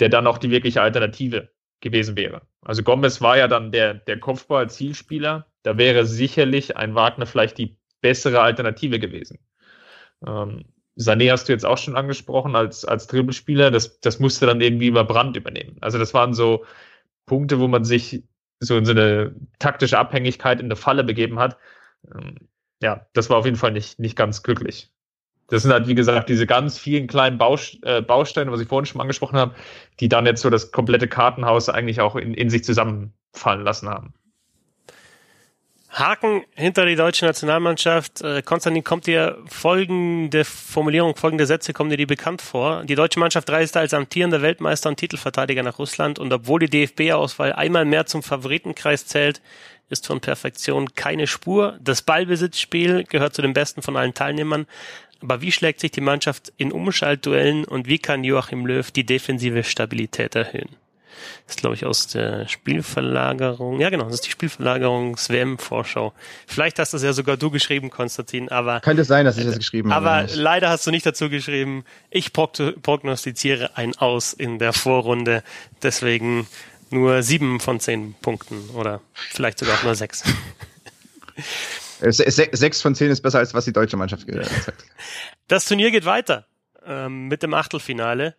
der 0.00 0.08
dann 0.08 0.26
auch 0.26 0.38
die 0.38 0.50
wirkliche 0.50 0.82
Alternative 0.82 1.48
gewesen 1.80 2.16
wäre. 2.16 2.42
Also 2.62 2.82
Gomez 2.82 3.20
war 3.20 3.38
ja 3.38 3.48
dann 3.48 3.72
der, 3.72 3.94
der 3.94 4.18
Kopfball-Zielspieler. 4.18 5.46
Da 5.62 5.78
wäre 5.78 6.06
sicherlich 6.06 6.76
ein 6.76 6.94
Wagner 6.94 7.26
vielleicht 7.26 7.58
die 7.58 7.76
bessere 8.00 8.40
Alternative 8.40 8.98
gewesen. 8.98 9.38
Ähm, 10.26 10.64
Sané 10.96 11.30
hast 11.30 11.48
du 11.48 11.52
jetzt 11.52 11.64
auch 11.64 11.78
schon 11.78 11.96
angesprochen 11.96 12.54
als, 12.54 12.84
als 12.84 13.06
Dribbelspieler. 13.06 13.70
Das, 13.70 14.00
das 14.00 14.18
musste 14.18 14.46
dann 14.46 14.60
irgendwie 14.60 14.88
über 14.88 15.04
Brand 15.04 15.36
übernehmen. 15.36 15.76
Also 15.80 15.98
das 15.98 16.12
waren 16.14 16.34
so 16.34 16.64
Punkte, 17.26 17.58
wo 17.60 17.68
man 17.68 17.84
sich 17.84 18.22
so 18.60 18.76
in 18.76 18.84
so 18.84 18.92
eine 18.92 19.34
taktische 19.58 19.98
Abhängigkeit 19.98 20.60
in 20.60 20.66
eine 20.66 20.76
Falle 20.76 21.04
begeben 21.04 21.38
hat. 21.38 21.56
Ähm, 22.14 22.36
ja, 22.82 23.06
das 23.14 23.30
war 23.30 23.38
auf 23.38 23.44
jeden 23.44 23.56
Fall 23.56 23.72
nicht, 23.72 23.98
nicht 23.98 24.16
ganz 24.16 24.42
glücklich. 24.42 24.90
Das 25.48 25.62
sind 25.62 25.72
halt, 25.72 25.86
wie 25.86 25.94
gesagt, 25.94 26.28
diese 26.28 26.46
ganz 26.46 26.78
vielen 26.78 27.06
kleinen 27.06 27.38
äh, 27.82 28.00
Bausteine, 28.00 28.52
was 28.52 28.60
ich 28.60 28.68
vorhin 28.68 28.86
schon 28.86 29.00
angesprochen 29.00 29.36
habe, 29.36 29.54
die 30.00 30.08
dann 30.08 30.26
jetzt 30.26 30.42
so 30.42 30.50
das 30.50 30.72
komplette 30.72 31.08
Kartenhaus 31.08 31.68
eigentlich 31.68 32.00
auch 32.00 32.16
in, 32.16 32.34
in 32.34 32.48
sich 32.48 32.64
zusammenfallen 32.64 33.62
lassen 33.62 33.88
haben. 33.88 34.14
Haken 35.92 36.44
hinter 36.54 36.86
die 36.86 36.96
deutsche 36.96 37.26
Nationalmannschaft. 37.26 38.22
Äh, 38.22 38.40
Konstantin, 38.42 38.82
kommt 38.82 39.06
dir 39.06 39.36
folgende 39.46 40.44
Formulierung, 40.44 41.16
folgende 41.16 41.44
Sätze, 41.44 41.74
kommen 41.74 41.90
dir 41.90 41.98
die 41.98 42.06
bekannt 42.06 42.40
vor? 42.40 42.84
Die 42.84 42.94
deutsche 42.94 43.20
Mannschaft 43.20 43.50
reiste 43.50 43.78
als 43.78 43.92
amtierender 43.92 44.40
Weltmeister 44.40 44.88
und 44.88 44.96
Titelverteidiger 44.96 45.62
nach 45.62 45.78
Russland 45.78 46.18
und 46.18 46.32
obwohl 46.32 46.60
die 46.60 46.70
DFB-Auswahl 46.70 47.52
einmal 47.52 47.84
mehr 47.84 48.06
zum 48.06 48.22
Favoritenkreis 48.22 49.06
zählt, 49.06 49.42
ist 49.90 50.06
von 50.06 50.20
Perfektion 50.20 50.94
keine 50.94 51.26
Spur. 51.26 51.78
Das 51.82 52.00
Ballbesitzspiel 52.00 53.04
gehört 53.04 53.34
zu 53.34 53.42
den 53.42 53.52
besten 53.52 53.82
von 53.82 53.96
allen 53.98 54.14
Teilnehmern. 54.14 54.66
Aber 55.20 55.42
wie 55.42 55.52
schlägt 55.52 55.80
sich 55.80 55.90
die 55.90 56.00
Mannschaft 56.00 56.52
in 56.56 56.72
Umschaltduellen 56.72 57.64
und 57.64 57.86
wie 57.86 57.98
kann 57.98 58.24
Joachim 58.24 58.66
Löw 58.66 58.90
die 58.90 59.04
defensive 59.04 59.62
Stabilität 59.62 60.34
erhöhen? 60.34 60.81
Das 61.46 61.56
ist, 61.56 61.60
glaube 61.60 61.74
ich, 61.74 61.84
aus 61.84 62.06
der 62.06 62.48
Spielverlagerung. 62.48 63.80
Ja, 63.80 63.90
genau, 63.90 64.04
das 64.04 64.14
ist 64.14 64.26
die 64.26 64.30
Spielverlagerungs-WM-Vorschau. 64.30 66.12
Vielleicht 66.46 66.78
hast 66.78 66.94
das 66.94 67.02
ja 67.02 67.12
sogar 67.12 67.36
du 67.36 67.50
geschrieben, 67.50 67.90
Konstantin, 67.90 68.48
aber. 68.48 68.80
Könnte 68.80 69.04
sein, 69.04 69.24
dass 69.24 69.38
ich 69.38 69.44
das 69.44 69.58
geschrieben 69.58 69.92
habe. 69.92 70.08
Aber 70.08 70.28
leider 70.34 70.70
hast 70.70 70.86
du 70.86 70.90
nicht 70.90 71.06
dazu 71.06 71.28
geschrieben. 71.28 71.84
Ich 72.10 72.32
prognostiziere 72.32 73.76
ein 73.76 73.96
Aus 73.96 74.32
in 74.32 74.58
der 74.58 74.72
Vorrunde. 74.72 75.42
Deswegen 75.82 76.46
nur 76.90 77.22
sieben 77.22 77.58
von 77.60 77.80
zehn 77.80 78.14
Punkten 78.20 78.70
oder 78.70 79.00
vielleicht 79.14 79.58
sogar 79.58 79.76
auch 79.76 79.82
nur 79.82 79.94
sechs. 79.94 80.22
Äh, 82.00 82.10
sechs 82.10 82.82
von 82.82 82.96
zehn 82.96 83.12
ist 83.12 83.20
besser 83.20 83.38
als 83.38 83.54
was 83.54 83.64
die 83.64 83.72
deutsche 83.72 83.96
Mannschaft 83.96 84.26
gesagt 84.26 84.66
hat. 84.66 84.74
Das 85.46 85.66
Turnier 85.66 85.92
geht 85.92 86.04
weiter 86.04 86.46
ähm, 86.84 87.28
mit 87.28 87.44
dem 87.44 87.54
Achtelfinale 87.54 88.34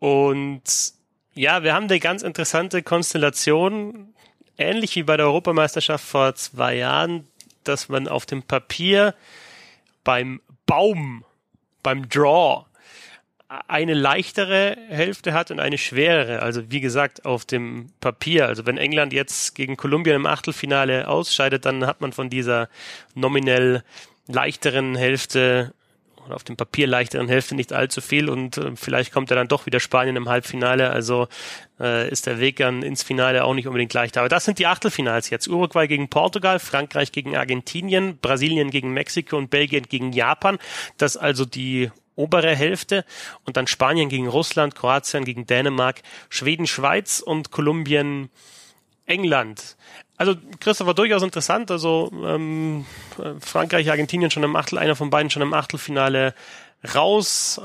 und 0.00 0.62
ja, 1.36 1.62
wir 1.62 1.74
haben 1.74 1.84
eine 1.84 2.00
ganz 2.00 2.22
interessante 2.22 2.82
Konstellation, 2.82 4.14
ähnlich 4.56 4.96
wie 4.96 5.02
bei 5.02 5.16
der 5.16 5.26
Europameisterschaft 5.26 6.04
vor 6.04 6.34
zwei 6.34 6.76
Jahren, 6.76 7.26
dass 7.62 7.88
man 7.88 8.08
auf 8.08 8.24
dem 8.24 8.42
Papier 8.42 9.14
beim 10.02 10.40
Baum, 10.64 11.24
beim 11.82 12.08
Draw, 12.08 12.64
eine 13.68 13.94
leichtere 13.94 14.76
Hälfte 14.88 15.32
hat 15.34 15.50
und 15.50 15.60
eine 15.60 15.78
schwerere. 15.78 16.40
Also 16.42 16.70
wie 16.70 16.80
gesagt, 16.80 17.26
auf 17.26 17.44
dem 17.44 17.90
Papier. 18.00 18.46
Also 18.46 18.66
wenn 18.66 18.78
England 18.78 19.12
jetzt 19.12 19.54
gegen 19.54 19.76
Kolumbien 19.76 20.16
im 20.16 20.26
Achtelfinale 20.26 21.06
ausscheidet, 21.06 21.64
dann 21.66 21.86
hat 21.86 22.00
man 22.00 22.12
von 22.12 22.30
dieser 22.30 22.68
nominell 23.14 23.84
leichteren 24.26 24.96
Hälfte 24.96 25.74
auf 26.30 26.44
dem 26.44 26.56
Papier 26.56 26.86
leichteren 26.86 27.28
Hälfte 27.28 27.54
nicht 27.54 27.72
allzu 27.72 28.00
viel 28.00 28.28
und 28.28 28.58
äh, 28.58 28.76
vielleicht 28.76 29.12
kommt 29.12 29.30
er 29.30 29.36
dann 29.36 29.48
doch 29.48 29.66
wieder 29.66 29.80
Spanien 29.80 30.16
im 30.16 30.28
Halbfinale. 30.28 30.90
Also 30.90 31.28
äh, 31.80 32.08
ist 32.10 32.26
der 32.26 32.40
Weg 32.40 32.56
dann 32.56 32.82
ins 32.82 33.02
Finale 33.02 33.44
auch 33.44 33.54
nicht 33.54 33.66
unbedingt 33.66 33.92
leicht. 33.94 34.16
Aber 34.16 34.28
das 34.28 34.44
sind 34.44 34.58
die 34.58 34.66
Achtelfinals 34.66 35.30
jetzt. 35.30 35.48
Uruguay 35.48 35.86
gegen 35.86 36.08
Portugal, 36.08 36.58
Frankreich 36.58 37.12
gegen 37.12 37.36
Argentinien, 37.36 38.18
Brasilien 38.18 38.70
gegen 38.70 38.92
Mexiko 38.92 39.36
und 39.36 39.50
Belgien 39.50 39.84
gegen 39.88 40.12
Japan. 40.12 40.58
Das 40.96 41.16
also 41.16 41.44
die 41.44 41.90
obere 42.16 42.54
Hälfte 42.56 43.04
und 43.44 43.56
dann 43.56 43.66
Spanien 43.66 44.08
gegen 44.08 44.26
Russland, 44.26 44.74
Kroatien 44.74 45.24
gegen 45.24 45.46
Dänemark, 45.46 46.02
Schweden, 46.30 46.66
Schweiz 46.66 47.20
und 47.20 47.50
Kolumbien, 47.50 48.30
England. 49.04 49.76
Also 50.16 50.34
Christopher 50.60 50.94
durchaus 50.94 51.22
interessant. 51.22 51.70
Also 51.70 52.10
ähm, 52.24 52.86
Frankreich, 53.40 53.90
Argentinien 53.90 54.30
schon 54.30 54.42
im 54.42 54.56
Achtel, 54.56 54.78
einer 54.78 54.96
von 54.96 55.10
beiden 55.10 55.30
schon 55.30 55.42
im 55.42 55.54
Achtelfinale 55.54 56.34
raus. 56.94 57.60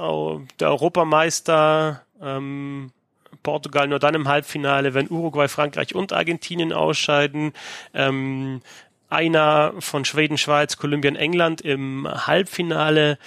Der 0.60 0.70
Europameister 0.70 2.04
ähm, 2.22 2.92
Portugal 3.44 3.88
nur 3.88 4.00
dann 4.00 4.16
im 4.16 4.28
Halbfinale, 4.28 4.94
wenn 4.94 5.10
Uruguay, 5.10 5.48
Frankreich 5.48 5.96
und 5.96 6.14
Argentinien 6.14 6.74
ausscheiden. 6.74 7.54
Ähm, 7.94 8.62
einer 9.10 9.74
von 9.80 10.06
Schweden, 10.06 10.38
Schweiz, 10.38 10.78
Kolumbien, 10.78 11.16
England 11.16 11.62
im 11.62 12.08
Halbfinale. 12.08 13.18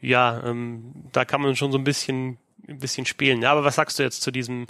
Ja, 0.00 0.42
ähm, 0.44 0.92
da 1.12 1.24
kann 1.24 1.40
man 1.40 1.56
schon 1.56 1.72
so 1.72 1.78
ein 1.78 1.84
bisschen, 1.84 2.38
ein 2.68 2.78
bisschen 2.78 3.06
spielen. 3.06 3.42
Ja, 3.42 3.52
aber 3.52 3.64
was 3.64 3.76
sagst 3.76 3.98
du 3.98 4.02
jetzt 4.02 4.22
zu 4.22 4.30
diesem 4.30 4.66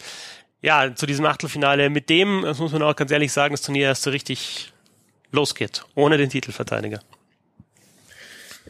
ja, 0.63 0.95
zu 0.95 1.07
diesem 1.07 1.27
Achtelfinale. 1.27 1.91
Mit 1.91 2.09
dem, 2.09 2.43
das 2.43 2.59
muss 2.59 2.73
man 2.73 2.83
auch 2.83 2.97
ganz 2.97 3.11
ehrlich 3.11 3.33
sagen, 3.33 3.53
das 3.53 3.63
Turnier 3.63 3.89
erst 3.89 4.05
so 4.05 4.11
richtig 4.11 4.73
losgeht, 5.33 5.85
ohne 5.95 6.17
den 6.17 6.31
Titelverteidiger. 6.31 7.01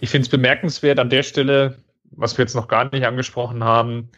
Ich 0.00 0.10
finde 0.10 0.24
es 0.24 0.30
bemerkenswert 0.30 0.98
an 0.98 1.10
der 1.10 1.22
Stelle, 1.22 1.78
was 2.10 2.36
wir 2.36 2.44
jetzt 2.44 2.56
noch 2.56 2.66
gar 2.66 2.90
nicht 2.90 3.06
angesprochen 3.06 3.62
haben. 3.62 4.10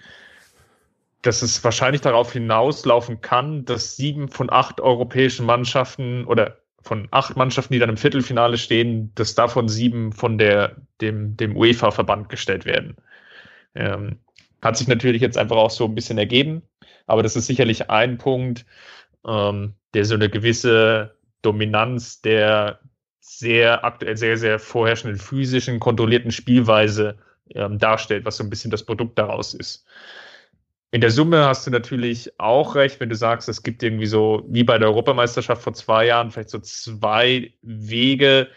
dass 1.24 1.40
es 1.40 1.64
wahrscheinlich 1.64 2.02
darauf 2.02 2.32
hinauslaufen 2.32 3.22
kann, 3.22 3.64
dass 3.64 3.96
sieben 3.96 4.28
von 4.28 4.52
acht 4.52 4.80
europäischen 4.80 5.46
Mannschaften 5.46 6.26
oder 6.26 6.58
von 6.82 7.08
acht 7.12 7.34
Mannschaften, 7.34 7.72
die 7.72 7.78
dann 7.78 7.88
im 7.88 7.96
Viertelfinale 7.96 8.58
stehen, 8.58 9.10
dass 9.14 9.34
davon 9.34 9.68
sieben 9.68 10.12
von 10.12 10.36
der, 10.36 10.76
dem, 11.00 11.34
dem 11.38 11.56
UEFA-Verband 11.56 12.28
gestellt 12.28 12.66
werden. 12.66 12.96
Ähm, 13.74 14.18
hat 14.60 14.76
sich 14.76 14.86
natürlich 14.86 15.22
jetzt 15.22 15.38
einfach 15.38 15.56
auch 15.56 15.70
so 15.70 15.86
ein 15.86 15.94
bisschen 15.94 16.18
ergeben, 16.18 16.62
aber 17.06 17.22
das 17.22 17.36
ist 17.36 17.46
sicherlich 17.46 17.90
ein 17.90 18.18
Punkt, 18.18 18.66
ähm, 19.26 19.74
der 19.94 20.04
so 20.04 20.14
eine 20.14 20.28
gewisse 20.28 21.16
Dominanz 21.42 22.20
der 22.20 22.80
sehr 23.20 23.84
aktuell 23.84 24.16
sehr, 24.16 24.36
sehr 24.36 24.58
vorherrschenden 24.58 25.18
physischen, 25.18 25.80
kontrollierten 25.80 26.30
Spielweise 26.30 27.16
ähm, 27.54 27.78
darstellt, 27.78 28.24
was 28.24 28.36
so 28.36 28.44
ein 28.44 28.50
bisschen 28.50 28.70
das 28.70 28.84
Produkt 28.84 29.18
daraus 29.18 29.54
ist. 29.54 29.86
In 30.90 31.00
der 31.00 31.10
Summe 31.10 31.46
hast 31.46 31.66
du 31.66 31.70
natürlich 31.70 32.38
auch 32.38 32.76
recht, 32.76 33.00
wenn 33.00 33.08
du 33.08 33.16
sagst, 33.16 33.48
es 33.48 33.62
gibt 33.62 33.82
irgendwie 33.82 34.06
so, 34.06 34.44
wie 34.48 34.62
bei 34.62 34.78
der 34.78 34.88
Europameisterschaft 34.88 35.62
vor 35.62 35.72
zwei 35.72 36.06
Jahren, 36.06 36.30
vielleicht 36.30 36.50
so 36.50 36.60
zwei 36.60 37.52
Wege, 37.62 38.48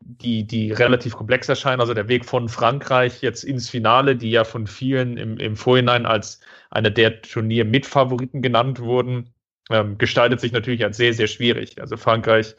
die, 0.00 0.46
die 0.46 0.72
relativ 0.72 1.14
komplex 1.14 1.48
erscheinen. 1.48 1.80
Also 1.80 1.94
der 1.94 2.08
Weg 2.08 2.24
von 2.24 2.48
Frankreich 2.48 3.22
jetzt 3.22 3.44
ins 3.44 3.70
Finale, 3.70 4.16
die 4.16 4.30
ja 4.30 4.44
von 4.44 4.66
vielen 4.66 5.16
im, 5.16 5.38
im 5.38 5.56
Vorhinein 5.56 6.06
als 6.06 6.40
einer 6.70 6.90
der 6.90 7.22
Turnier-Mitfavoriten 7.22 8.42
genannt 8.42 8.80
wurden, 8.80 9.32
ähm, 9.70 9.98
gestaltet 9.98 10.40
sich 10.40 10.52
natürlich 10.52 10.84
als 10.84 10.96
sehr, 10.96 11.14
sehr 11.14 11.26
schwierig. 11.28 11.80
Also 11.80 11.96
Frankreich 11.96 12.54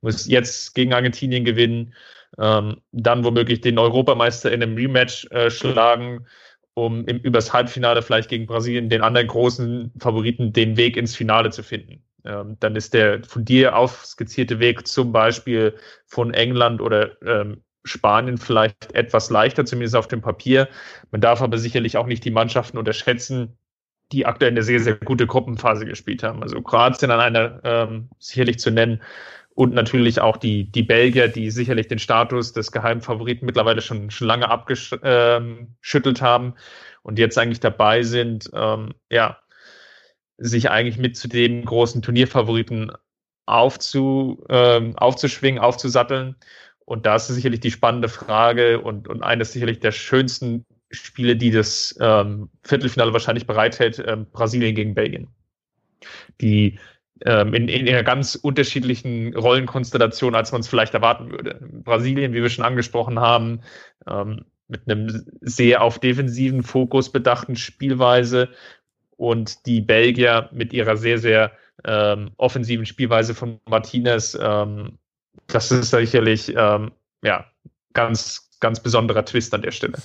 muss 0.00 0.26
jetzt 0.26 0.74
gegen 0.74 0.92
Argentinien 0.92 1.44
gewinnen, 1.44 1.94
ähm, 2.38 2.80
dann 2.92 3.24
womöglich 3.24 3.60
den 3.60 3.78
Europameister 3.78 4.52
in 4.52 4.62
einem 4.62 4.76
Rematch 4.76 5.26
äh, 5.30 5.50
schlagen, 5.50 6.26
um 6.74 7.04
im, 7.06 7.18
übers 7.18 7.52
Halbfinale 7.52 8.02
vielleicht 8.02 8.28
gegen 8.28 8.46
Brasilien, 8.46 8.88
den 8.88 9.02
anderen 9.02 9.26
großen 9.26 9.92
Favoriten, 9.98 10.52
den 10.52 10.76
Weg 10.76 10.96
ins 10.96 11.16
Finale 11.16 11.50
zu 11.50 11.62
finden. 11.62 12.04
Ähm, 12.24 12.56
dann 12.60 12.76
ist 12.76 12.94
der 12.94 13.22
von 13.24 13.44
dir 13.44 13.76
aufskizzierte 13.76 14.58
Weg 14.58 14.86
zum 14.86 15.12
Beispiel 15.12 15.74
von 16.06 16.34
England 16.34 16.80
oder 16.80 17.20
ähm, 17.22 17.62
Spanien 17.84 18.38
vielleicht 18.38 18.92
etwas 18.94 19.30
leichter, 19.30 19.64
zumindest 19.64 19.96
auf 19.96 20.08
dem 20.08 20.20
Papier. 20.20 20.68
Man 21.10 21.20
darf 21.20 21.40
aber 21.42 21.58
sicherlich 21.58 21.96
auch 21.96 22.06
nicht 22.06 22.24
die 22.24 22.30
Mannschaften 22.30 22.78
unterschätzen, 22.78 23.56
die 24.12 24.26
aktuell 24.26 24.50
eine 24.50 24.62
sehr, 24.62 24.80
sehr 24.80 24.96
gute 24.96 25.26
Gruppenphase 25.26 25.84
gespielt 25.84 26.22
haben. 26.22 26.42
Also 26.42 26.60
Kroatien 26.60 27.10
an 27.10 27.20
einer 27.20 27.60
ähm, 27.64 28.08
sicherlich 28.18 28.58
zu 28.58 28.70
nennen 28.70 29.02
und 29.54 29.74
natürlich 29.74 30.20
auch 30.20 30.36
die, 30.36 30.70
die 30.70 30.84
Belgier, 30.84 31.28
die 31.28 31.50
sicherlich 31.50 31.88
den 31.88 31.98
Status 31.98 32.52
des 32.52 32.70
Geheimfavoriten 32.72 33.44
mittlerweile 33.44 33.82
schon, 33.82 34.10
schon 34.10 34.28
lange 34.28 34.48
abgeschüttelt 34.48 35.00
ähm, 36.20 36.20
haben 36.20 36.54
und 37.02 37.18
jetzt 37.18 37.36
eigentlich 37.38 37.60
dabei 37.60 38.02
sind, 38.02 38.48
ähm, 38.54 38.94
ja, 39.10 39.38
sich 40.38 40.70
eigentlich 40.70 40.98
mit 40.98 41.16
zu 41.16 41.28
dem 41.28 41.64
großen 41.64 42.00
Turnierfavoriten 42.02 42.92
aufzu, 43.46 44.44
ähm, 44.48 44.96
aufzuschwingen, 44.96 45.60
aufzusatteln. 45.60 46.36
Und 46.84 47.04
da 47.06 47.16
ist 47.16 47.26
sicherlich 47.26 47.60
die 47.60 47.70
spannende 47.70 48.08
Frage 48.08 48.80
und, 48.80 49.08
und 49.08 49.22
eines 49.22 49.52
sicherlich 49.52 49.80
der 49.80 49.92
schönsten 49.92 50.64
Spiele, 50.90 51.36
die 51.36 51.50
das 51.50 51.96
ähm, 52.00 52.48
Viertelfinale 52.62 53.12
wahrscheinlich 53.12 53.46
bereithält, 53.46 54.02
ähm, 54.06 54.26
Brasilien 54.32 54.74
gegen 54.74 54.94
Belgien. 54.94 55.28
Die 56.40 56.78
ähm, 57.26 57.52
in, 57.52 57.68
in 57.68 57.88
einer 57.88 58.04
ganz 58.04 58.36
unterschiedlichen 58.36 59.34
Rollenkonstellation, 59.34 60.34
als 60.34 60.52
man 60.52 60.60
es 60.60 60.68
vielleicht 60.68 60.94
erwarten 60.94 61.30
würde. 61.30 61.58
Brasilien, 61.60 62.32
wie 62.32 62.42
wir 62.42 62.48
schon 62.48 62.64
angesprochen 62.64 63.18
haben, 63.18 63.60
ähm, 64.06 64.44
mit 64.68 64.82
einem 64.86 65.24
sehr 65.40 65.82
auf 65.82 65.98
defensiven 65.98 66.62
Fokus 66.62 67.10
bedachten 67.10 67.56
Spielweise 67.56 68.50
und 69.18 69.66
die 69.66 69.82
Belgier 69.82 70.48
mit 70.52 70.72
ihrer 70.72 70.96
sehr, 70.96 71.18
sehr 71.18 71.52
ähm, 71.84 72.30
offensiven 72.38 72.86
Spielweise 72.86 73.34
von 73.34 73.60
Martinez. 73.68 74.38
Ähm, 74.40 74.98
das 75.48 75.70
ist 75.70 75.90
sicherlich 75.90 76.54
ähm, 76.56 76.92
ja 77.22 77.44
ganz, 77.92 78.48
ganz 78.60 78.80
besonderer 78.80 79.24
Twist 79.24 79.52
an 79.54 79.62
der 79.62 79.72
Stelle. 79.72 79.98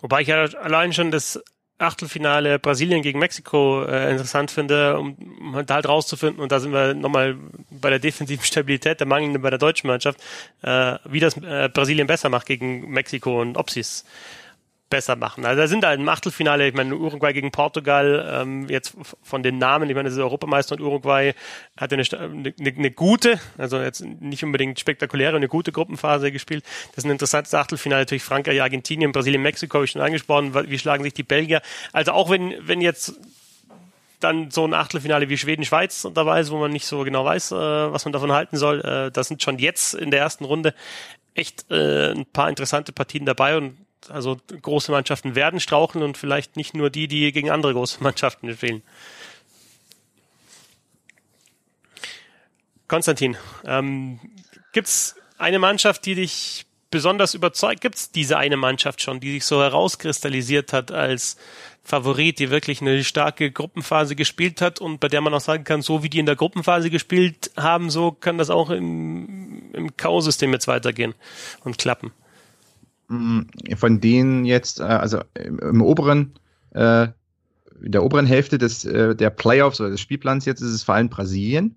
Wobei 0.00 0.22
ich 0.22 0.28
ja 0.28 0.44
allein 0.44 0.92
schon 0.92 1.10
das 1.10 1.42
Achtelfinale 1.80 2.58
Brasilien 2.58 3.02
gegen 3.02 3.20
Mexiko 3.20 3.84
äh, 3.84 4.10
interessant 4.10 4.50
finde, 4.50 4.98
um, 4.98 5.14
um 5.14 5.54
halt 5.54 5.70
rauszufinden, 5.88 6.42
und 6.42 6.50
da 6.50 6.58
sind 6.58 6.72
wir 6.72 6.94
nochmal 6.94 7.36
bei 7.70 7.90
der 7.90 8.00
defensiven 8.00 8.44
Stabilität, 8.44 8.98
der 8.98 9.06
mangelnden 9.06 9.40
bei 9.40 9.50
der 9.50 9.60
deutschen 9.60 9.86
Mannschaft, 9.86 10.20
äh, 10.62 10.96
wie 11.04 11.20
das 11.20 11.36
äh, 11.36 11.68
Brasilien 11.72 12.08
besser 12.08 12.30
macht 12.30 12.46
gegen 12.46 12.90
Mexiko 12.90 13.40
und 13.40 13.56
ob 13.56 13.70
sie 13.70 13.80
es 13.80 14.04
besser 14.90 15.16
machen. 15.16 15.44
Also 15.44 15.60
da 15.60 15.68
sind 15.68 15.84
halt 15.84 16.00
im 16.00 16.08
Achtelfinale, 16.08 16.68
ich 16.68 16.74
meine, 16.74 16.96
Uruguay 16.96 17.32
gegen 17.32 17.50
Portugal, 17.50 18.40
ähm, 18.42 18.68
jetzt 18.68 18.96
von 19.22 19.42
den 19.42 19.58
Namen, 19.58 19.88
ich 19.88 19.94
meine, 19.94 20.08
das 20.08 20.16
ist 20.16 20.22
Europameister 20.22 20.76
und 20.76 20.80
Uruguay 20.80 21.34
hatte 21.76 21.94
eine, 21.94 22.04
eine, 22.20 22.74
eine 22.76 22.90
gute, 22.90 23.38
also 23.58 23.80
jetzt 23.80 24.04
nicht 24.04 24.42
unbedingt 24.44 24.80
spektakuläre, 24.80 25.36
eine 25.36 25.48
gute 25.48 25.72
Gruppenphase 25.72 26.32
gespielt. 26.32 26.64
Das 26.90 26.98
ist 26.98 27.04
ein 27.04 27.10
interessantes 27.10 27.54
Achtelfinale, 27.54 28.02
natürlich 28.02 28.24
Frankreich, 28.24 28.60
Argentinien, 28.62 29.12
Brasilien, 29.12 29.42
Mexiko, 29.42 29.74
habe 29.74 29.84
ich 29.84 29.90
schon 29.90 30.02
angesprochen, 30.02 30.54
wie 30.68 30.78
schlagen 30.78 31.04
sich 31.04 31.14
die 31.14 31.22
Belgier. 31.22 31.62
Also 31.92 32.12
auch 32.12 32.30
wenn, 32.30 32.54
wenn 32.60 32.80
jetzt 32.80 33.14
dann 34.20 34.50
so 34.50 34.64
ein 34.64 34.74
Achtelfinale 34.74 35.28
wie 35.28 35.38
Schweden-Schweiz 35.38 36.08
dabei 36.14 36.40
ist, 36.40 36.50
wo 36.50 36.58
man 36.58 36.72
nicht 36.72 36.86
so 36.86 37.04
genau 37.04 37.24
weiß, 37.24 37.52
äh, 37.52 37.54
was 37.54 38.04
man 38.04 38.12
davon 38.12 38.32
halten 38.32 38.56
soll. 38.56 38.80
Äh, 38.80 39.10
da 39.12 39.22
sind 39.22 39.42
schon 39.42 39.58
jetzt 39.58 39.94
in 39.94 40.10
der 40.10 40.20
ersten 40.20 40.44
Runde 40.44 40.74
echt 41.34 41.70
äh, 41.70 42.12
ein 42.12 42.26
paar 42.26 42.48
interessante 42.48 42.92
Partien 42.92 43.24
dabei 43.24 43.56
und 43.56 43.76
also 44.08 44.38
große 44.62 44.90
Mannschaften 44.92 45.34
werden 45.34 45.60
straucheln 45.60 46.04
und 46.04 46.16
vielleicht 46.16 46.56
nicht 46.56 46.74
nur 46.74 46.90
die, 46.90 47.08
die 47.08 47.32
gegen 47.32 47.50
andere 47.50 47.72
große 47.72 47.98
Mannschaften 48.02 48.52
spielen. 48.54 48.82
Konstantin, 52.86 53.36
ähm, 53.64 54.18
gibt 54.72 54.88
es 54.88 55.16
eine 55.36 55.58
Mannschaft, 55.58 56.06
die 56.06 56.14
dich 56.14 56.66
besonders 56.90 57.34
überzeugt? 57.34 57.82
Gibt 57.82 57.96
es 57.96 58.10
diese 58.10 58.38
eine 58.38 58.56
Mannschaft 58.56 59.02
schon, 59.02 59.20
die 59.20 59.32
sich 59.32 59.44
so 59.44 59.60
herauskristallisiert 59.60 60.72
hat 60.72 60.90
als 60.90 61.36
Favorit, 61.84 62.38
die 62.38 62.50
wirklich 62.50 62.80
eine 62.80 63.04
starke 63.04 63.50
Gruppenphase 63.50 64.14
gespielt 64.14 64.60
hat 64.60 64.80
und 64.80 65.00
bei 65.00 65.08
der 65.08 65.20
man 65.20 65.34
auch 65.34 65.40
sagen 65.40 65.64
kann, 65.64 65.82
so 65.82 66.02
wie 66.02 66.10
die 66.10 66.18
in 66.18 66.26
der 66.26 66.36
Gruppenphase 66.36 66.90
gespielt 66.90 67.50
haben, 67.56 67.90
so 67.90 68.12
kann 68.12 68.38
das 68.38 68.50
auch 68.50 68.70
im, 68.70 69.70
im 69.72 69.96
K.O.-System 69.96 70.52
jetzt 70.52 70.68
weitergehen 70.68 71.14
und 71.64 71.78
klappen? 71.78 72.12
Mm, 73.08 73.40
von 73.76 74.00
denen 74.00 74.44
jetzt, 74.44 74.80
äh, 74.80 74.84
also 74.84 75.20
im, 75.34 75.58
im 75.58 75.82
oberen, 75.82 76.34
äh, 76.74 77.08
in 77.82 77.92
der 77.92 78.04
oberen 78.04 78.26
Hälfte 78.26 78.58
des, 78.58 78.84
äh, 78.84 79.16
der 79.16 79.30
Playoffs 79.30 79.80
oder 79.80 79.90
des 79.90 80.00
Spielplans 80.00 80.44
jetzt 80.44 80.60
ist 80.60 80.72
es 80.72 80.82
vor 80.82 80.94
allem 80.94 81.08
Brasilien, 81.08 81.76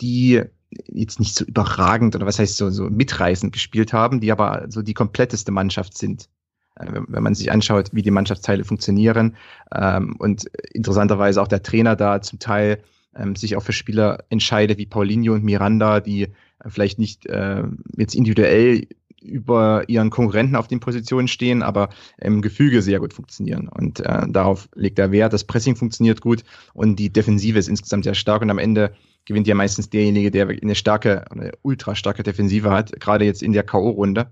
die 0.00 0.42
jetzt 0.86 1.18
nicht 1.18 1.34
so 1.34 1.44
überragend 1.44 2.14
oder 2.14 2.26
was 2.26 2.38
heißt 2.38 2.56
so, 2.56 2.70
so 2.70 2.84
mitreißend 2.84 3.52
gespielt 3.52 3.92
haben, 3.92 4.20
die 4.20 4.30
aber 4.30 4.66
so 4.68 4.82
die 4.82 4.94
kompletteste 4.94 5.50
Mannschaft 5.50 5.98
sind. 5.98 6.28
Wenn 6.76 7.22
man 7.22 7.34
sich 7.34 7.50
anschaut, 7.50 7.90
wie 7.92 8.02
die 8.02 8.12
Mannschaftsteile 8.12 8.64
funktionieren 8.64 9.36
ähm, 9.74 10.14
und 10.16 10.44
interessanterweise 10.72 11.42
auch 11.42 11.48
der 11.48 11.62
Trainer 11.62 11.96
da 11.96 12.22
zum 12.22 12.38
Teil 12.38 12.82
ähm, 13.14 13.36
sich 13.36 13.56
auch 13.56 13.62
für 13.62 13.72
Spieler 13.72 14.24
entscheidet, 14.30 14.78
wie 14.78 14.86
Paulinho 14.86 15.34
und 15.34 15.44
Miranda, 15.44 16.00
die 16.00 16.28
vielleicht 16.66 16.98
nicht 16.98 17.26
äh, 17.26 17.64
jetzt 17.96 18.14
individuell 18.14 18.86
über 19.22 19.84
ihren 19.88 20.10
Konkurrenten 20.10 20.56
auf 20.56 20.68
den 20.68 20.80
Positionen 20.80 21.28
stehen, 21.28 21.62
aber 21.62 21.90
im 22.18 22.42
Gefüge 22.42 22.82
sehr 22.82 23.00
gut 23.00 23.14
funktionieren. 23.14 23.68
Und 23.68 24.00
äh, 24.00 24.26
darauf 24.28 24.68
legt 24.74 24.98
er 24.98 25.12
Wert. 25.12 25.32
Das 25.32 25.44
Pressing 25.44 25.76
funktioniert 25.76 26.20
gut 26.20 26.44
und 26.74 26.96
die 26.96 27.12
Defensive 27.12 27.58
ist 27.58 27.68
insgesamt 27.68 28.04
sehr 28.04 28.14
stark 28.14 28.42
und 28.42 28.50
am 28.50 28.58
Ende 28.58 28.92
gewinnt 29.24 29.46
ja 29.46 29.54
meistens 29.54 29.90
derjenige, 29.90 30.30
der 30.30 30.48
eine 30.48 30.74
starke, 30.74 31.30
eine 31.30 31.52
ultra 31.62 31.94
starke 31.94 32.22
Defensive 32.22 32.70
hat, 32.70 32.98
gerade 33.00 33.24
jetzt 33.24 33.42
in 33.42 33.52
der 33.52 33.62
K.O.-Runde. 33.62 34.26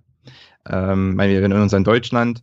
Ähm, 0.69 1.17
wir 1.17 1.25
erinnern 1.25 1.63
uns 1.63 1.75
an 1.75 1.85
Deutschland, 1.85 2.43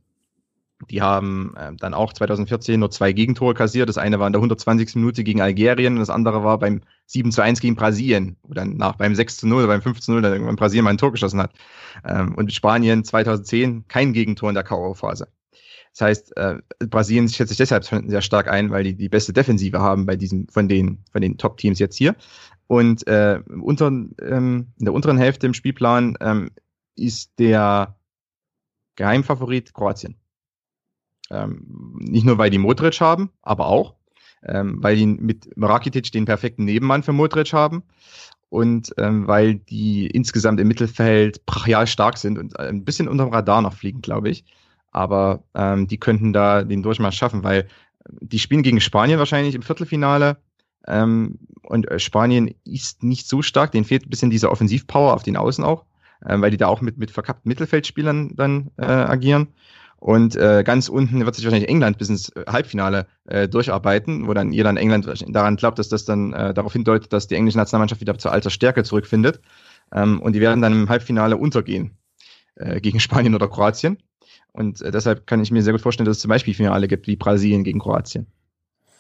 die 0.90 1.02
haben 1.02 1.54
äh, 1.58 1.72
dann 1.78 1.94
auch 1.94 2.12
2014 2.14 2.80
nur 2.80 2.92
zwei 2.92 3.14
Gegentore 3.14 3.54
kassiert. 3.54 3.88
Das 3.88 3.98
eine 3.98 4.20
war 4.20 4.28
in 4.28 4.34
der 4.34 4.40
120. 4.40 4.96
Minute 4.96 5.24
gegen 5.24 5.42
Algerien 5.42 5.94
und 5.94 6.00
das 6.00 6.10
andere 6.10 6.44
war 6.44 6.60
beim 6.60 6.82
7 7.06 7.32
zu 7.32 7.42
1 7.42 7.62
gegen 7.62 7.76
Brasilien, 7.76 8.36
wo 8.44 8.54
dann 8.54 8.76
nach 8.76 8.96
beim 8.96 9.16
6 9.16 9.38
zu 9.38 9.48
0 9.48 9.64
oder 9.64 9.68
beim 9.68 9.82
5 9.82 10.02
zu 10.02 10.12
0 10.12 10.22
dann 10.22 10.34
irgendwann 10.34 10.58
Brasilien 10.58 10.84
mal 10.84 10.92
ein 10.92 10.98
Tor 10.98 11.12
geschossen 11.12 11.42
hat. 11.42 11.54
Ähm, 12.04 12.36
und 12.36 12.52
Spanien 12.52 13.04
2010 13.04 13.88
kein 13.88 14.14
Gegentor 14.14 14.50
in 14.50 14.56
der 14.56 14.64
K.O.-Phase. 14.64 15.28
Das 15.92 16.02
heißt, 16.02 16.38
äh, 16.38 16.58
Brasilien 16.80 17.30
schätzt 17.30 17.50
sich 17.50 17.58
deshalb 17.58 17.86
sehr 17.86 18.22
stark 18.22 18.50
ein, 18.50 18.70
weil 18.70 18.84
die 18.84 18.96
die 18.96 19.08
beste 19.08 19.32
Defensive 19.32 19.80
haben 19.80 20.06
bei 20.06 20.18
diesem 20.18 20.50
von 20.50 20.68
den 20.68 21.06
von 21.12 21.22
den 21.22 21.38
Top-Teams 21.38 21.80
jetzt 21.80 21.96
hier. 21.96 22.16
Und 22.68 23.08
äh, 23.08 23.40
unter, 23.48 23.88
ähm, 23.88 24.68
in 24.78 24.86
der 24.86 24.94
unteren 24.94 25.18
Hälfte 25.18 25.46
im 25.46 25.54
Spielplan 25.54 26.18
ähm, 26.20 26.52
ist 26.96 27.40
der 27.40 27.96
Geheimfavorit 28.96 29.74
Kroatien. 29.74 30.18
Ähm, 31.32 31.96
nicht 32.00 32.26
nur, 32.26 32.38
weil 32.38 32.50
die 32.50 32.58
Modric 32.58 33.02
haben, 33.02 33.32
aber 33.42 33.68
auch, 33.68 33.96
ähm, 34.44 34.84
weil 34.84 34.96
die 34.96 35.08
mit 35.08 35.50
Rakitic 35.58 36.12
den 36.12 36.26
perfekten 36.26 36.66
Nebenmann 36.66 37.04
für 37.04 37.14
Modric 37.14 37.52
haben 37.54 37.84
und 38.50 38.94
ähm, 38.98 39.28
weil 39.28 39.56
die 39.56 40.08
insgesamt 40.08 40.60
im 40.60 40.68
Mittelfeld 40.68 41.46
brachial 41.46 41.88
stark 41.88 42.18
sind 42.18 42.38
und 42.38 42.60
ein 42.60 42.86
bisschen 42.86 43.08
unterm 43.08 43.30
Radar 43.30 43.62
noch 43.62 43.74
fliegen, 43.74 44.02
glaube 44.02 44.30
ich. 44.30 44.46
aber 44.92 45.44
ähm, 45.56 45.88
die 45.88 45.98
könnten 46.00 46.32
da 46.32 46.64
den 46.64 46.82
Durchmarsch 46.82 47.18
schaffen, 47.18 47.44
weil 47.44 47.68
die 48.22 48.40
spielen 48.40 48.64
gegen 48.64 48.80
Spanien 48.80 49.20
wahrscheinlich 49.20 49.56
im 49.56 49.62
Viertelfinale. 49.62 50.38
Ähm, 50.88 51.40
und 51.64 51.90
äh, 51.92 52.00
Spanien 52.00 52.56
ist 52.64 53.04
nicht 53.04 53.28
so 53.28 53.42
stark, 53.42 53.72
denen 53.72 53.86
fehlt 53.86 54.06
ein 54.06 54.10
bisschen 54.10 54.30
diese 54.30 54.50
Offensivpower 54.52 55.14
auf 55.14 55.24
den 55.24 55.36
Außen 55.36 55.66
auch, 55.66 55.84
äh, 56.24 56.40
weil 56.40 56.52
die 56.52 56.58
da 56.58 56.68
auch 56.68 56.80
mit, 56.80 56.98
mit 56.98 57.12
verkappten 57.12 57.50
Mittelfeldspielern 57.50 58.36
dann 58.36 58.72
äh, 58.78 58.86
agieren. 58.86 59.48
Und 59.98 60.36
äh, 60.36 60.64
ganz 60.64 60.90
unten 60.90 61.26
wird 61.26 61.36
sich 61.36 61.46
wahrscheinlich 61.46 61.70
England 61.70 61.98
bis 61.98 62.10
ins 62.10 62.32
Halbfinale 62.48 63.08
äh, 63.26 63.48
durcharbeiten, 63.48 64.28
wo 64.28 64.34
dann 64.34 64.52
ihr 64.52 64.64
dann 64.64 64.78
England 64.78 65.08
daran 65.28 65.56
glaubt, 65.56 65.80
dass 65.80 65.90
das 65.90 66.06
dann 66.06 66.34
äh, 66.34 66.54
darauf 66.54 66.74
hindeutet, 66.74 67.12
dass 67.14 67.28
die 67.28 67.36
englische 67.36 67.58
Nationalmannschaft 67.58 68.02
wieder 68.02 68.18
zur 68.18 68.32
alter 68.32 68.50
Stärke 68.50 68.84
zurückfindet. 68.84 69.40
Ähm, 69.94 70.22
und 70.22 70.34
die 70.34 70.42
werden 70.42 70.62
dann 70.62 70.74
im 70.74 70.90
Halbfinale 70.90 71.38
untergehen 71.38 71.98
äh, 72.56 72.82
gegen 72.82 73.00
Spanien 73.00 73.36
oder 73.36 73.48
Kroatien. 73.48 73.98
Und 74.52 74.82
äh, 74.82 74.92
deshalb 74.92 75.28
kann 75.28 75.42
ich 75.42 75.52
mir 75.52 75.64
sehr 75.64 75.74
gut 75.74 75.82
vorstellen, 75.82 76.06
dass 76.06 76.18
es 76.18 76.22
zum 76.22 76.30
Beispiel 76.30 76.54
Finale 76.54 76.88
gibt 76.88 77.08
wie 77.08 77.16
Brasilien 77.16 77.64
gegen 77.64 77.80
Kroatien. 77.80 78.28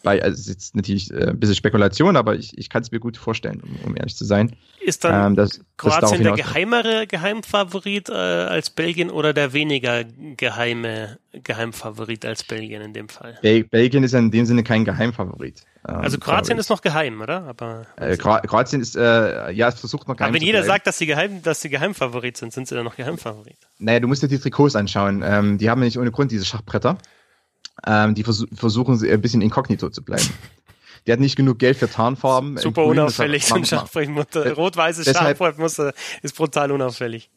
Weil, 0.06 0.22
also 0.22 0.36
es 0.36 0.42
ist 0.42 0.48
jetzt 0.48 0.76
natürlich 0.76 1.12
äh, 1.12 1.30
ein 1.30 1.40
bisschen 1.40 1.56
Spekulation, 1.56 2.16
aber 2.16 2.36
ich, 2.36 2.58
ich 2.58 2.70
kann 2.70 2.84
es 2.84 2.92
mir 2.92 3.00
gut 3.00 3.18
vorstellen, 3.18 3.62
um, 3.62 3.90
um, 3.90 3.98
ehrlich 3.98 4.16
zu 4.16 4.24
sein. 4.24 4.56
Ist 4.80 5.04
dann 5.04 5.32
ähm, 5.32 5.36
dass, 5.36 5.62
Kroatien 5.78 6.22
der 6.22 6.34
geheimere 6.34 7.08
Geheimfavorit 7.08 8.10
äh, 8.10 8.14
als 8.14 8.70
Belgien 8.70 9.10
oder 9.10 9.34
der 9.34 9.54
weniger 9.54 10.04
geheime 10.38 11.18
Geheimfavorit 11.34 12.24
als 12.24 12.44
Belgien 12.44 12.84
in 12.84 12.94
dem 12.94 13.10
Fall? 13.10 13.40
Bel 13.42 13.64
Belgien 13.64 14.04
ist 14.04 14.14
in 14.14 14.30
dem 14.30 14.46
Sinne 14.46 14.64
kein 14.64 14.86
Geheimfavorit. 14.86 15.64
Ähm, 15.88 15.96
also 15.96 16.20
Kroatien 16.20 16.60
ist 16.60 16.70
noch 16.70 16.82
geheim, 16.82 17.22
oder? 17.22 17.44
Aber 17.44 17.88
äh, 17.98 18.16
Kroatien 18.16 18.82
ist 18.82 18.96
äh, 18.96 19.52
ja 19.52 19.68
es 19.68 19.80
versucht 19.80 20.08
noch 20.08 20.16
geheim 20.16 20.30
Aber 20.30 20.40
wenn 20.40 20.46
jeder 20.46 20.64
sagt, 20.64 20.86
dass 20.86 21.00
sie 21.00 21.08
geheim, 21.08 21.42
dass 21.42 21.62
sie 21.62 21.70
Geheimfavorit 21.70 22.38
sind, 22.38 22.54
sind 22.54 22.68
sie 22.68 22.76
dann 22.76 22.86
noch 22.86 22.96
Geheimfavorit? 22.96 23.58
Naja, 23.80 24.00
du 24.00 24.08
musst 24.08 24.22
dir 24.22 24.28
die 24.28 24.38
Trikots 24.40 24.76
anschauen. 24.76 25.24
Ähm, 25.26 25.58
die 25.58 25.70
haben 25.70 25.82
ja 25.82 25.86
nicht 25.86 25.98
ohne 25.98 26.12
Grund 26.12 26.32
diese 26.32 26.46
Schachbretter. 26.46 26.98
Ähm, 27.86 28.16
die 28.16 28.24
vers 28.24 28.46
versuchen 28.54 29.04
ein 29.04 29.22
bisschen 29.22 29.42
inkognito 29.42 29.90
zu 29.90 30.04
bleiben. 30.04 30.30
Der 31.06 31.14
hat 31.14 31.20
nicht 31.20 31.36
genug 31.36 31.60
Geld 31.60 31.78
für 31.78 31.90
Tarnfarben. 31.90 32.58
Super 32.58 32.84
Grün, 32.84 33.00
unauffällig, 33.00 33.46
so 33.46 33.56
ein 33.56 33.66
Schachbrettmuster. 33.66 34.54
Rot-weißes 34.54 35.06
Schachbrettmuster 35.06 35.94
ist 36.24 36.36
brutal 36.36 36.72
unauffällig. 36.72 37.30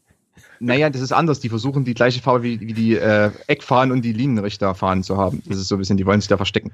Naja, 0.61 0.91
das 0.91 1.03
ist 1.03 1.12
anders. 1.12 1.41
Die 1.41 1.49
versuchen 1.49 1.84
die 1.84 1.95
gleiche 1.95 2.20
Farbe 2.20 2.43
wie, 2.43 2.61
wie 2.61 2.72
die 2.72 2.97
äh, 2.97 3.30
Eckfahnen 3.47 3.93
und 3.93 4.03
die 4.03 4.12
Linienrichterfahnen 4.12 5.05
zu 5.05 5.16
haben. 5.16 5.43
Das 5.47 5.59
ist 5.59 5.68
so 5.68 5.76
ein 5.76 5.78
bisschen, 5.78 5.97
die 5.97 6.07
wollen 6.07 6.20
sich 6.20 6.28
da 6.28 6.36
verstecken. 6.36 6.72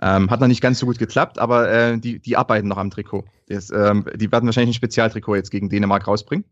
Ähm, 0.00 0.30
hat 0.30 0.40
noch 0.40 0.46
nicht 0.46 0.60
ganz 0.60 0.78
so 0.78 0.86
gut 0.86 0.98
geklappt, 0.98 1.38
aber 1.38 1.70
äh, 1.70 1.98
die, 1.98 2.18
die 2.18 2.36
arbeiten 2.36 2.68
noch 2.68 2.78
am 2.78 2.90
Trikot. 2.90 3.24
Das, 3.48 3.70
ähm, 3.70 4.06
die 4.14 4.30
werden 4.32 4.46
wahrscheinlich 4.46 4.74
ein 4.74 4.78
Spezialtrikot 4.78 5.34
jetzt 5.36 5.50
gegen 5.50 5.68
Dänemark 5.68 6.06
rausbringen. 6.06 6.44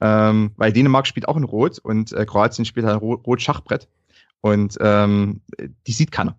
Ähm, 0.00 0.52
weil 0.56 0.72
Dänemark 0.72 1.06
spielt 1.06 1.26
auch 1.26 1.36
in 1.36 1.44
Rot 1.44 1.78
und 1.78 2.12
äh, 2.12 2.26
Kroatien 2.26 2.64
spielt 2.64 2.86
halt 2.86 3.00
Rot-Schachbrett. 3.00 3.88
Und 4.40 4.76
ähm, 4.80 5.40
die 5.86 5.92
sieht 5.92 6.12
keiner. 6.12 6.38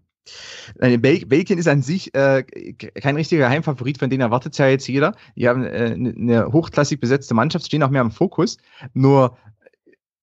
Bel 0.80 1.26
Belgien 1.26 1.58
ist 1.58 1.68
an 1.68 1.82
sich 1.82 2.14
äh, 2.14 2.44
kein 2.44 3.16
richtiger 3.16 3.48
Geheimfavorit, 3.48 3.98
von 3.98 4.10
denen 4.10 4.22
erwartet 4.22 4.58
ja 4.58 4.68
jetzt 4.68 4.88
jeder. 4.88 5.16
Die 5.36 5.48
haben 5.48 5.64
äh, 5.64 5.96
eine 5.96 6.52
hochklassig 6.52 7.00
besetzte 7.00 7.34
Mannschaft, 7.34 7.66
stehen 7.66 7.84
auch 7.84 7.90
mehr 7.90 8.02
im 8.02 8.12
Fokus. 8.12 8.58
Nur, 8.94 9.38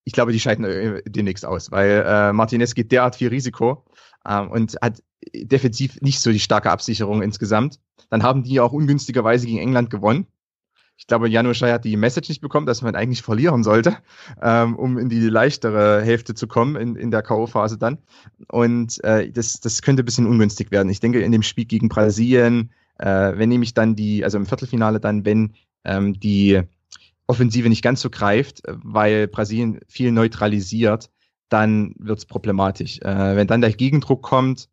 ich 0.04 0.12
glaube, 0.12 0.32
die 0.32 0.40
scheiden 0.40 0.64
äh, 0.64 1.02
demnächst 1.06 1.46
aus, 1.46 1.70
weil 1.70 2.04
äh, 2.06 2.32
Martinez 2.32 2.74
geht 2.74 2.92
derart 2.92 3.16
viel 3.16 3.28
Risiko 3.28 3.84
ähm, 4.28 4.50
und 4.50 4.76
hat 4.82 5.02
defensiv 5.34 6.00
nicht 6.02 6.20
so 6.20 6.32
die 6.32 6.40
starke 6.40 6.70
Absicherung 6.70 7.22
insgesamt. 7.22 7.80
Dann 8.10 8.22
haben 8.22 8.42
die 8.42 8.60
auch 8.60 8.72
ungünstigerweise 8.72 9.46
gegen 9.46 9.58
England 9.58 9.90
gewonnen 9.90 10.26
ich 10.96 11.06
glaube, 11.06 11.28
Janusz 11.28 11.60
hat 11.60 11.84
die 11.84 11.96
Message 11.96 12.28
nicht 12.28 12.40
bekommen, 12.40 12.66
dass 12.66 12.82
man 12.82 12.94
eigentlich 12.94 13.22
verlieren 13.22 13.64
sollte, 13.64 13.96
ähm, 14.40 14.76
um 14.76 14.96
in 14.96 15.08
die 15.08 15.20
leichtere 15.20 16.02
Hälfte 16.02 16.34
zu 16.34 16.46
kommen, 16.46 16.76
in, 16.76 16.96
in 16.96 17.10
der 17.10 17.22
K.O.-Phase 17.22 17.78
dann. 17.78 17.98
Und 18.48 19.02
äh, 19.04 19.30
das, 19.30 19.60
das 19.60 19.82
könnte 19.82 20.02
ein 20.02 20.06
bisschen 20.06 20.26
ungünstig 20.26 20.70
werden. 20.70 20.88
Ich 20.88 21.00
denke, 21.00 21.20
in 21.20 21.32
dem 21.32 21.42
Spiel 21.42 21.64
gegen 21.64 21.88
Brasilien, 21.88 22.70
äh, 22.98 23.32
wenn 23.36 23.48
nämlich 23.48 23.74
dann 23.74 23.96
die, 23.96 24.24
also 24.24 24.38
im 24.38 24.46
Viertelfinale 24.46 25.00
dann, 25.00 25.24
wenn 25.24 25.54
ähm, 25.84 26.18
die 26.18 26.62
Offensive 27.26 27.68
nicht 27.68 27.82
ganz 27.82 28.00
so 28.00 28.10
greift, 28.10 28.62
weil 28.66 29.26
Brasilien 29.26 29.80
viel 29.88 30.12
neutralisiert, 30.12 31.10
dann 31.48 31.94
wird 31.98 32.18
es 32.18 32.26
problematisch. 32.26 33.00
Äh, 33.00 33.36
wenn 33.36 33.46
dann 33.46 33.60
der 33.60 33.72
Gegendruck 33.72 34.22
kommt, 34.22 34.68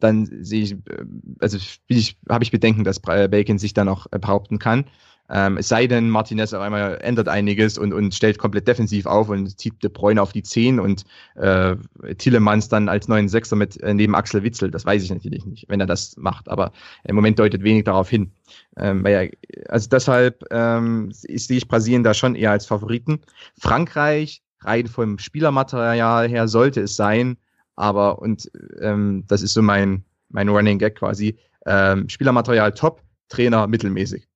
dann 0.00 0.26
sehe 0.44 0.62
ich, 0.62 0.72
äh, 0.72 1.04
also 1.40 1.58
ich, 1.86 2.18
habe 2.28 2.44
ich 2.44 2.50
Bedenken, 2.50 2.84
dass 2.84 3.00
Belgien 3.00 3.58
sich 3.58 3.72
dann 3.74 3.88
auch 3.88 4.06
behaupten 4.08 4.58
kann. 4.58 4.84
Ähm, 5.30 5.56
es 5.56 5.68
sei 5.68 5.86
denn, 5.86 6.10
Martinez 6.10 6.52
auf 6.52 6.60
einmal 6.60 6.98
ändert 7.00 7.28
einiges 7.28 7.78
und, 7.78 7.92
und 7.92 8.14
stellt 8.14 8.38
komplett 8.38 8.68
defensiv 8.68 9.06
auf 9.06 9.28
und 9.28 9.58
zieht 9.58 9.82
De 9.82 9.88
Bruyne 9.88 10.20
auf 10.20 10.32
die 10.32 10.42
10 10.42 10.78
und 10.78 11.04
äh, 11.36 11.76
Tillemans 12.18 12.68
dann 12.68 12.88
als 12.88 13.08
neuen 13.08 13.28
Sechser 13.28 13.56
mit 13.56 13.80
äh, 13.82 13.94
neben 13.94 14.14
Axel 14.14 14.42
Witzel. 14.42 14.70
Das 14.70 14.84
weiß 14.84 15.02
ich 15.02 15.10
natürlich 15.10 15.46
nicht, 15.46 15.68
wenn 15.68 15.80
er 15.80 15.86
das 15.86 16.16
macht, 16.16 16.48
aber 16.48 16.72
im 17.04 17.14
Moment 17.14 17.38
deutet 17.38 17.62
wenig 17.62 17.84
darauf 17.84 18.10
hin. 18.10 18.32
Ähm, 18.76 19.06
ja, 19.06 19.22
also 19.68 19.88
deshalb 19.88 20.44
ähm, 20.50 21.10
sehe 21.12 21.56
ich 21.56 21.68
Brasilien 21.68 22.02
da 22.02 22.14
schon 22.14 22.34
eher 22.34 22.50
als 22.50 22.66
Favoriten. 22.66 23.20
Frankreich, 23.58 24.42
rein 24.60 24.86
vom 24.86 25.18
Spielermaterial 25.18 26.28
her, 26.28 26.48
sollte 26.48 26.82
es 26.82 26.96
sein, 26.96 27.36
aber 27.76 28.20
und 28.20 28.50
ähm, 28.80 29.24
das 29.28 29.42
ist 29.42 29.54
so 29.54 29.62
mein, 29.62 30.04
mein 30.28 30.48
Running 30.48 30.78
Gag 30.78 30.96
quasi. 30.96 31.38
Ähm, 31.64 32.08
Spielermaterial 32.08 32.72
top, 32.74 33.02
Trainer 33.28 33.66
mittelmäßig. 33.66 34.28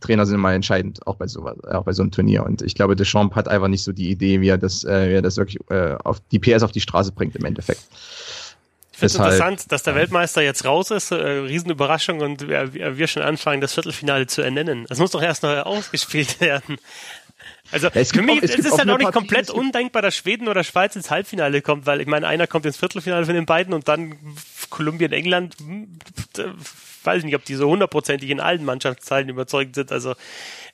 Trainer 0.00 0.26
sind 0.26 0.36
immer 0.36 0.52
entscheidend, 0.52 1.06
auch 1.06 1.16
bei 1.16 1.26
so, 1.26 1.46
auch 1.46 1.84
bei 1.84 1.92
so 1.92 2.02
einem 2.02 2.10
Turnier. 2.10 2.44
Und 2.44 2.62
ich 2.62 2.74
glaube, 2.74 2.96
Deschamps 2.96 3.36
hat 3.36 3.48
einfach 3.48 3.68
nicht 3.68 3.82
so 3.82 3.92
die 3.92 4.10
Idee, 4.10 4.40
wie 4.40 4.48
er 4.48 4.58
das, 4.58 4.84
äh, 4.84 5.08
wie 5.08 5.14
er 5.14 5.22
das 5.22 5.36
wirklich 5.36 5.58
äh, 5.70 5.96
auf 6.04 6.20
die 6.30 6.38
PS 6.38 6.62
auf 6.62 6.72
die 6.72 6.80
Straße 6.80 7.12
bringt 7.12 7.36
im 7.36 7.44
Endeffekt. 7.44 7.82
Ich 8.92 8.98
finde 8.98 9.06
es 9.06 9.14
interessant, 9.14 9.72
dass 9.72 9.82
der 9.82 9.94
Weltmeister 9.94 10.42
jetzt 10.42 10.64
raus 10.64 10.90
ist, 10.90 11.10
äh, 11.10 11.14
Riesenüberraschung 11.14 12.20
und 12.20 12.48
wir, 12.48 12.74
wir 12.74 13.06
schon 13.06 13.22
anfangen, 13.22 13.60
das 13.60 13.72
Viertelfinale 13.72 14.26
zu 14.26 14.42
ernennen. 14.42 14.86
Das 14.88 14.98
muss 14.98 15.10
doch 15.12 15.22
erst 15.22 15.42
noch 15.42 15.64
ausgespielt 15.64 16.40
werden. 16.40 16.78
Also 17.70 17.88
ja, 17.88 18.04
für 18.04 18.22
mich 18.22 18.38
auch, 18.38 18.42
es 18.42 18.54
ist 18.54 18.66
es 18.66 18.78
halt 18.78 18.90
auch 18.90 18.98
nicht 18.98 19.04
Partie, 19.04 19.18
komplett 19.18 19.50
undenkbar, 19.50 20.02
dass 20.02 20.14
Schweden 20.14 20.46
oder 20.46 20.62
Schweiz 20.62 20.94
ins 20.94 21.10
Halbfinale 21.10 21.62
kommt, 21.62 21.86
weil 21.86 22.00
ich 22.00 22.06
meine, 22.06 22.26
einer 22.26 22.46
kommt 22.46 22.66
ins 22.66 22.76
Viertelfinale 22.76 23.24
von 23.24 23.34
den 23.34 23.46
beiden 23.46 23.72
und 23.72 23.88
dann 23.88 24.16
Kolumbien, 24.72 25.12
England, 25.12 25.56
hm, 25.58 25.98
weiß 27.04 27.24
nicht, 27.24 27.36
ob 27.36 27.44
die 27.44 27.54
so 27.54 27.68
hundertprozentig 27.68 28.30
in 28.30 28.40
allen 28.40 28.64
Mannschaftsteilen 28.64 29.28
überzeugt 29.28 29.74
sind. 29.74 29.92
Also 29.92 30.14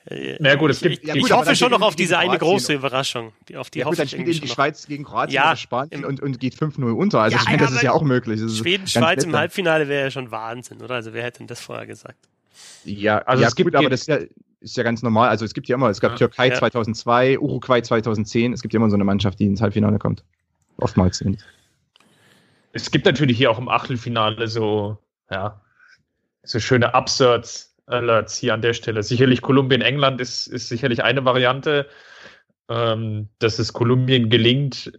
äh, 0.06 0.36
Na 0.38 0.54
gut, 0.54 0.70
es 0.70 0.80
gibt, 0.80 0.98
ich, 0.98 1.06
ja, 1.06 1.14
gut, 1.14 1.26
ich 1.26 1.32
hoffe 1.32 1.56
schon 1.56 1.72
noch 1.72 1.82
auf 1.82 1.96
diese 1.96 2.16
eine 2.16 2.38
große 2.38 2.74
Überraschung. 2.74 3.32
Die, 3.48 3.56
auf 3.56 3.70
die 3.70 3.80
ja, 3.80 3.86
gut, 3.86 3.98
dann 3.98 4.08
spielt 4.08 4.28
eben 4.28 4.40
die 4.40 4.48
Schweiz 4.48 4.86
gegen 4.86 5.04
Kroatien 5.04 5.34
ja, 5.34 5.48
oder 5.48 5.56
Spanien 5.56 6.04
und, 6.04 6.22
und 6.22 6.38
geht 6.38 6.54
5-0 6.54 6.90
unter. 6.92 7.20
Also 7.20 7.36
ja, 7.36 7.42
ich 7.42 7.48
meine, 7.48 7.58
das 7.58 7.72
ist 7.72 7.82
ja 7.82 7.92
auch 7.92 8.02
möglich. 8.02 8.40
Schweden, 8.56 8.86
Schweiz 8.86 9.24
im 9.24 9.34
Halbfinale 9.34 9.88
wäre 9.88 10.04
ja 10.04 10.10
schon 10.10 10.30
Wahnsinn, 10.30 10.80
oder? 10.80 10.94
Also 10.94 11.12
wer 11.12 11.24
hätte 11.24 11.38
denn 11.38 11.48
das 11.48 11.60
vorher 11.60 11.86
gesagt? 11.86 12.18
Ja, 12.84 13.18
also 13.18 13.42
ja, 13.42 13.48
es 13.48 13.56
gibt, 13.56 13.72
gut, 13.72 13.76
aber 13.76 13.90
das 13.90 14.02
ist 14.02 14.06
ja, 14.06 14.18
ist 14.60 14.76
ja 14.76 14.82
ganz 14.84 15.02
normal. 15.02 15.28
Also 15.28 15.44
es 15.44 15.54
gibt 15.54 15.68
ja 15.68 15.74
immer, 15.74 15.90
es 15.90 16.00
gab 16.00 16.12
ja, 16.12 16.18
Türkei 16.18 16.50
2002, 16.50 17.38
Uruguay 17.38 17.82
2010. 17.82 18.52
Es 18.52 18.62
gibt 18.62 18.74
ja 18.74 18.78
immer 18.78 18.90
so 18.90 18.96
eine 18.96 19.04
Mannschaft, 19.04 19.40
die 19.40 19.46
ins 19.46 19.60
Halbfinale 19.60 19.98
kommt. 19.98 20.22
Oftmals 20.78 21.18
zumindest. 21.18 21.44
Es 22.72 22.90
gibt 22.90 23.06
natürlich 23.06 23.36
hier 23.36 23.50
auch 23.50 23.58
im 23.58 23.68
Achtelfinale 23.68 24.48
so, 24.48 24.98
ja, 25.30 25.60
so 26.42 26.60
schöne 26.60 26.94
Absurds 26.94 27.76
Alerts 27.86 28.36
hier 28.36 28.54
an 28.54 28.62
der 28.62 28.74
Stelle. 28.74 29.02
Sicherlich 29.02 29.40
Kolumbien, 29.40 29.80
England 29.80 30.20
ist, 30.20 30.46
ist 30.46 30.68
sicherlich 30.68 31.02
eine 31.02 31.24
Variante, 31.24 31.88
ähm, 32.68 33.28
dass 33.38 33.58
es 33.58 33.72
Kolumbien 33.72 34.30
gelingt, 34.30 34.92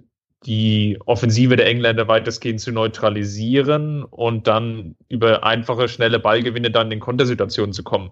die 0.45 0.97
Offensive 1.05 1.55
der 1.55 1.67
Engländer 1.67 2.07
weitestgehend 2.07 2.61
zu 2.61 2.72
neutralisieren 2.72 4.03
und 4.03 4.47
dann 4.47 4.95
über 5.09 5.43
einfache, 5.43 5.89
schnelle 5.89 6.20
Ballgewinne 6.20 6.72
dann 6.72 6.91
in 6.91 6.99
Kontersituationen 6.99 7.74
zu 7.74 7.84
kommen. 7.84 8.11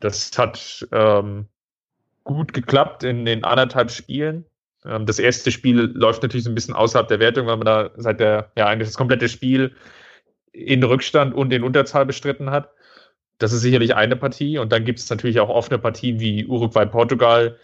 Das 0.00 0.36
hat 0.36 0.86
ähm, 0.90 1.46
gut 2.24 2.52
geklappt 2.52 3.04
in 3.04 3.24
den 3.24 3.44
anderthalb 3.44 3.90
Spielen. 3.90 4.44
Ähm, 4.84 5.06
das 5.06 5.18
erste 5.18 5.50
Spiel 5.50 5.90
läuft 5.94 6.22
natürlich 6.22 6.44
so 6.44 6.50
ein 6.50 6.54
bisschen 6.54 6.74
außerhalb 6.74 7.08
der 7.08 7.20
Wertung, 7.20 7.46
weil 7.46 7.56
man 7.56 7.66
da 7.66 7.90
seit 7.96 8.20
der, 8.20 8.50
ja, 8.56 8.66
eigentlich 8.66 8.88
das 8.88 8.96
komplette 8.96 9.28
Spiel 9.28 9.74
in 10.52 10.82
Rückstand 10.82 11.34
und 11.34 11.52
in 11.52 11.62
Unterzahl 11.62 12.06
bestritten 12.06 12.50
hat. 12.50 12.70
Das 13.38 13.52
ist 13.52 13.62
sicherlich 13.62 13.94
eine 13.94 14.16
Partie. 14.16 14.58
Und 14.58 14.72
dann 14.72 14.84
gibt 14.84 14.98
es 14.98 15.10
natürlich 15.10 15.40
auch 15.40 15.48
offene 15.48 15.78
Partien 15.78 16.20
wie 16.20 16.46
Uruguay, 16.46 16.86
Portugal, 16.86 17.58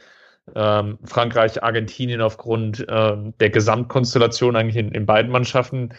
ähm, 0.55 0.99
Frankreich, 1.05 1.63
Argentinien 1.63 2.21
aufgrund 2.21 2.87
ähm, 2.89 3.35
der 3.39 3.51
Gesamtkonstellation 3.51 4.57
eigentlich 4.57 4.77
in, 4.77 4.93
in 4.93 5.07
beiden 5.07 5.31
Mannschaften, 5.31 5.91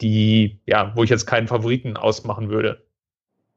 die, 0.00 0.60
ja, 0.66 0.92
wo 0.94 1.02
ich 1.02 1.10
jetzt 1.10 1.26
keinen 1.26 1.48
Favoriten 1.48 1.96
ausmachen 1.96 2.50
würde. 2.50 2.85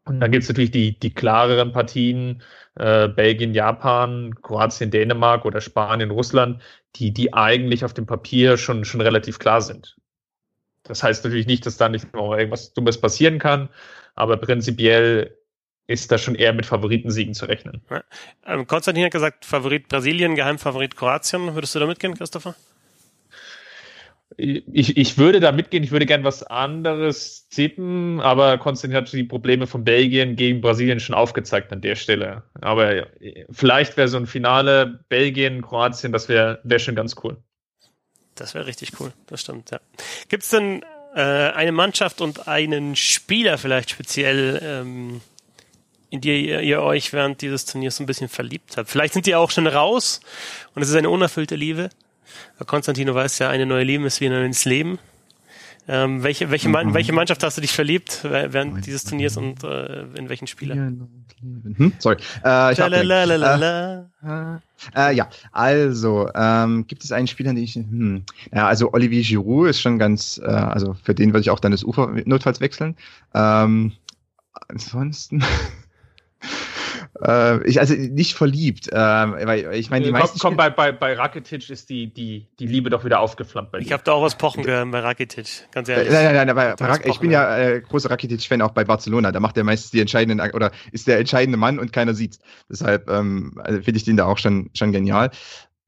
Und 0.09 0.21
dann 0.21 0.31
gibt 0.31 0.41
es 0.41 0.49
natürlich 0.49 0.71
die, 0.71 0.97
die 0.97 1.13
klareren 1.13 1.71
Partien, 1.71 2.41
äh, 2.75 3.07
Belgien, 3.07 3.53
Japan, 3.53 4.33
Kroatien, 4.41 4.89
Dänemark 4.89 5.45
oder 5.45 5.61
Spanien, 5.61 6.09
Russland, 6.09 6.61
die, 6.95 7.11
die 7.11 7.31
eigentlich 7.31 7.85
auf 7.85 7.93
dem 7.93 8.07
Papier 8.07 8.57
schon, 8.57 8.85
schon 8.85 9.01
relativ 9.01 9.37
klar 9.37 9.61
sind. 9.61 9.97
Das 10.81 11.03
heißt 11.03 11.23
natürlich 11.23 11.45
nicht, 11.45 11.63
dass 11.67 11.77
da 11.77 11.89
nicht 11.89 12.11
noch 12.13 12.35
irgendwas 12.35 12.73
Dummes 12.73 12.99
passieren 12.99 13.37
kann, 13.37 13.69
aber 14.15 14.37
prinzipiell 14.37 15.37
ist 15.85 16.11
da 16.11 16.17
schon 16.17 16.33
eher 16.33 16.53
mit 16.53 16.65
Favoritensiegen 16.65 17.35
zu 17.35 17.45
rechnen. 17.45 17.83
Ja. 17.91 18.03
Ähm, 18.47 18.65
Konstantin 18.65 19.05
hat 19.05 19.11
gesagt, 19.11 19.45
Favorit 19.45 19.89
Brasilien, 19.89 20.33
Geheimfavorit 20.33 20.95
Kroatien. 20.95 21.53
Würdest 21.53 21.75
du 21.75 21.79
da 21.79 21.85
mitgehen, 21.85 22.15
Christopher? 22.15 22.55
Ich, 24.37 24.95
ich 24.95 25.17
würde 25.17 25.39
da 25.39 25.51
mitgehen, 25.51 25.83
ich 25.83 25.91
würde 25.91 26.05
gern 26.05 26.23
was 26.23 26.43
anderes 26.43 27.49
tippen, 27.49 28.21
aber 28.21 28.57
Konstantin 28.57 28.97
hat 28.97 29.11
die 29.11 29.23
Probleme 29.23 29.65
von 29.65 29.83
Belgien 29.83 30.35
gegen 30.35 30.61
Brasilien 30.61 30.99
schon 30.99 31.15
aufgezeigt 31.15 31.73
an 31.73 31.81
der 31.81 31.95
Stelle. 31.95 32.43
Aber 32.61 33.07
vielleicht 33.49 33.97
wäre 33.97 34.07
so 34.07 34.17
ein 34.17 34.27
Finale 34.27 35.03
Belgien, 35.09 35.61
Kroatien, 35.61 36.11
das 36.11 36.29
wäre 36.29 36.59
wär 36.63 36.79
schon 36.79 36.95
ganz 36.95 37.15
cool. 37.23 37.37
Das 38.35 38.53
wäre 38.53 38.67
richtig 38.67 38.99
cool, 38.99 39.11
das 39.27 39.41
stimmt, 39.41 39.71
ja. 39.71 39.79
Gibt 40.29 40.43
es 40.43 40.49
denn 40.49 40.83
äh, 41.15 41.21
eine 41.21 41.71
Mannschaft 41.71 42.21
und 42.21 42.47
einen 42.47 42.95
Spieler 42.95 43.57
vielleicht 43.57 43.89
speziell, 43.89 44.59
ähm, 44.63 45.21
in 46.09 46.21
die 46.21 46.47
ihr, 46.47 46.61
ihr, 46.61 46.81
euch 46.81 47.13
während 47.13 47.41
dieses 47.41 47.65
Turniers 47.65 47.97
so 47.97 48.03
ein 48.03 48.05
bisschen 48.05 48.29
verliebt 48.29 48.77
habt? 48.77 48.89
Vielleicht 48.89 49.13
sind 49.13 49.25
die 49.25 49.35
auch 49.35 49.51
schon 49.51 49.67
raus 49.67 50.21
und 50.75 50.81
es 50.81 50.89
ist 50.89 50.95
eine 50.95 51.09
unerfüllte 51.09 51.55
Liebe. 51.55 51.89
Konstantino 52.65 53.15
weiß 53.15 53.39
ja, 53.39 53.49
eine 53.49 53.65
neue 53.65 53.83
Liebe 53.83 54.05
ist 54.05 54.21
wie 54.21 54.27
ein 54.27 54.31
neues 54.31 54.65
Leben. 54.65 54.99
Ähm, 55.91 56.21
welche, 56.21 56.51
welche, 56.51 56.69
mhm. 56.69 56.93
welche 56.93 57.13
Mannschaft 57.13 57.41
hast 57.43 57.57
du 57.57 57.61
dich 57.61 57.71
verliebt 57.71 58.19
während 58.23 58.85
dieses 58.85 59.05
Turniers 59.05 59.37
und 59.37 59.63
äh, 59.63 60.03
in 60.15 60.29
welchen 60.29 60.45
Spieler? 60.45 60.75
Hm, 60.75 61.93
sorry. 61.97 62.17
Äh, 62.45 62.73
ich 62.73 62.79
äh, 62.79 62.85
äh, 64.95 65.15
ja, 65.15 65.29
also 65.51 66.29
ähm, 66.35 66.85
gibt 66.85 67.03
es 67.03 67.11
einen 67.11 67.25
Spieler, 67.25 67.53
den 67.53 67.63
ich, 67.63 67.73
hm, 67.73 68.23
ja, 68.53 68.67
also 68.67 68.93
Olivier 68.93 69.23
Giroud 69.23 69.69
ist 69.69 69.81
schon 69.81 69.97
ganz, 69.97 70.39
äh, 70.43 70.47
also 70.47 70.95
für 71.03 71.15
den 71.15 71.29
würde 71.29 71.41
ich 71.41 71.49
auch 71.49 71.59
dann 71.59 71.71
das 71.71 71.83
Ufer 71.83 72.13
notfalls 72.25 72.61
wechseln. 72.61 72.95
Ähm, 73.33 73.93
ansonsten 74.67 75.43
äh, 77.21 77.67
ich 77.67 77.79
also 77.79 77.93
nicht 77.95 78.35
verliebt, 78.35 78.87
äh, 78.91 78.95
weil 78.95 79.73
ich 79.73 79.89
meine 79.89 80.05
die 80.05 80.11
meisten. 80.11 80.39
Komm, 80.39 80.51
komm 80.51 80.57
bei, 80.57 80.69
bei, 80.69 80.91
bei 80.91 81.13
Rakitic 81.13 81.69
ist 81.69 81.89
die, 81.89 82.13
die, 82.13 82.47
die 82.59 82.67
Liebe 82.67 82.89
doch 82.89 83.03
wieder 83.03 83.19
aufgeflammt 83.19 83.71
bei 83.71 83.79
dir. 83.79 83.85
Ich 83.85 83.91
habe 83.91 84.03
da 84.03 84.13
auch 84.13 84.23
was 84.23 84.35
pochen 84.35 84.63
gehört 84.63 84.91
bei 84.91 84.99
Rakitic, 84.99 85.67
ganz 85.71 85.89
ehrlich. 85.89 86.11
Nein, 86.11 86.33
nein, 86.33 86.47
nein, 86.47 86.55
bei, 86.55 86.75
bei 86.75 86.85
Rak 86.85 87.05
ich 87.05 87.19
bin 87.19 87.31
ja 87.31 87.57
äh, 87.57 87.81
großer 87.81 88.09
Rakitic-Fan 88.09 88.61
auch 88.61 88.71
bei 88.71 88.83
Barcelona. 88.83 89.31
Da 89.31 89.39
macht 89.39 89.57
er 89.57 89.63
meistens 89.63 89.91
die 89.91 89.99
entscheidenden 89.99 90.39
oder 90.51 90.71
ist 90.91 91.07
der 91.07 91.19
entscheidende 91.19 91.57
Mann 91.57 91.79
und 91.79 91.91
keiner 91.91 92.13
sieht's. 92.13 92.39
Deshalb 92.69 93.09
ähm, 93.09 93.53
also 93.63 93.81
finde 93.81 93.97
ich 93.97 94.03
den 94.03 94.17
da 94.17 94.25
auch 94.25 94.37
schon 94.37 94.69
schon 94.73 94.91
genial. 94.91 95.31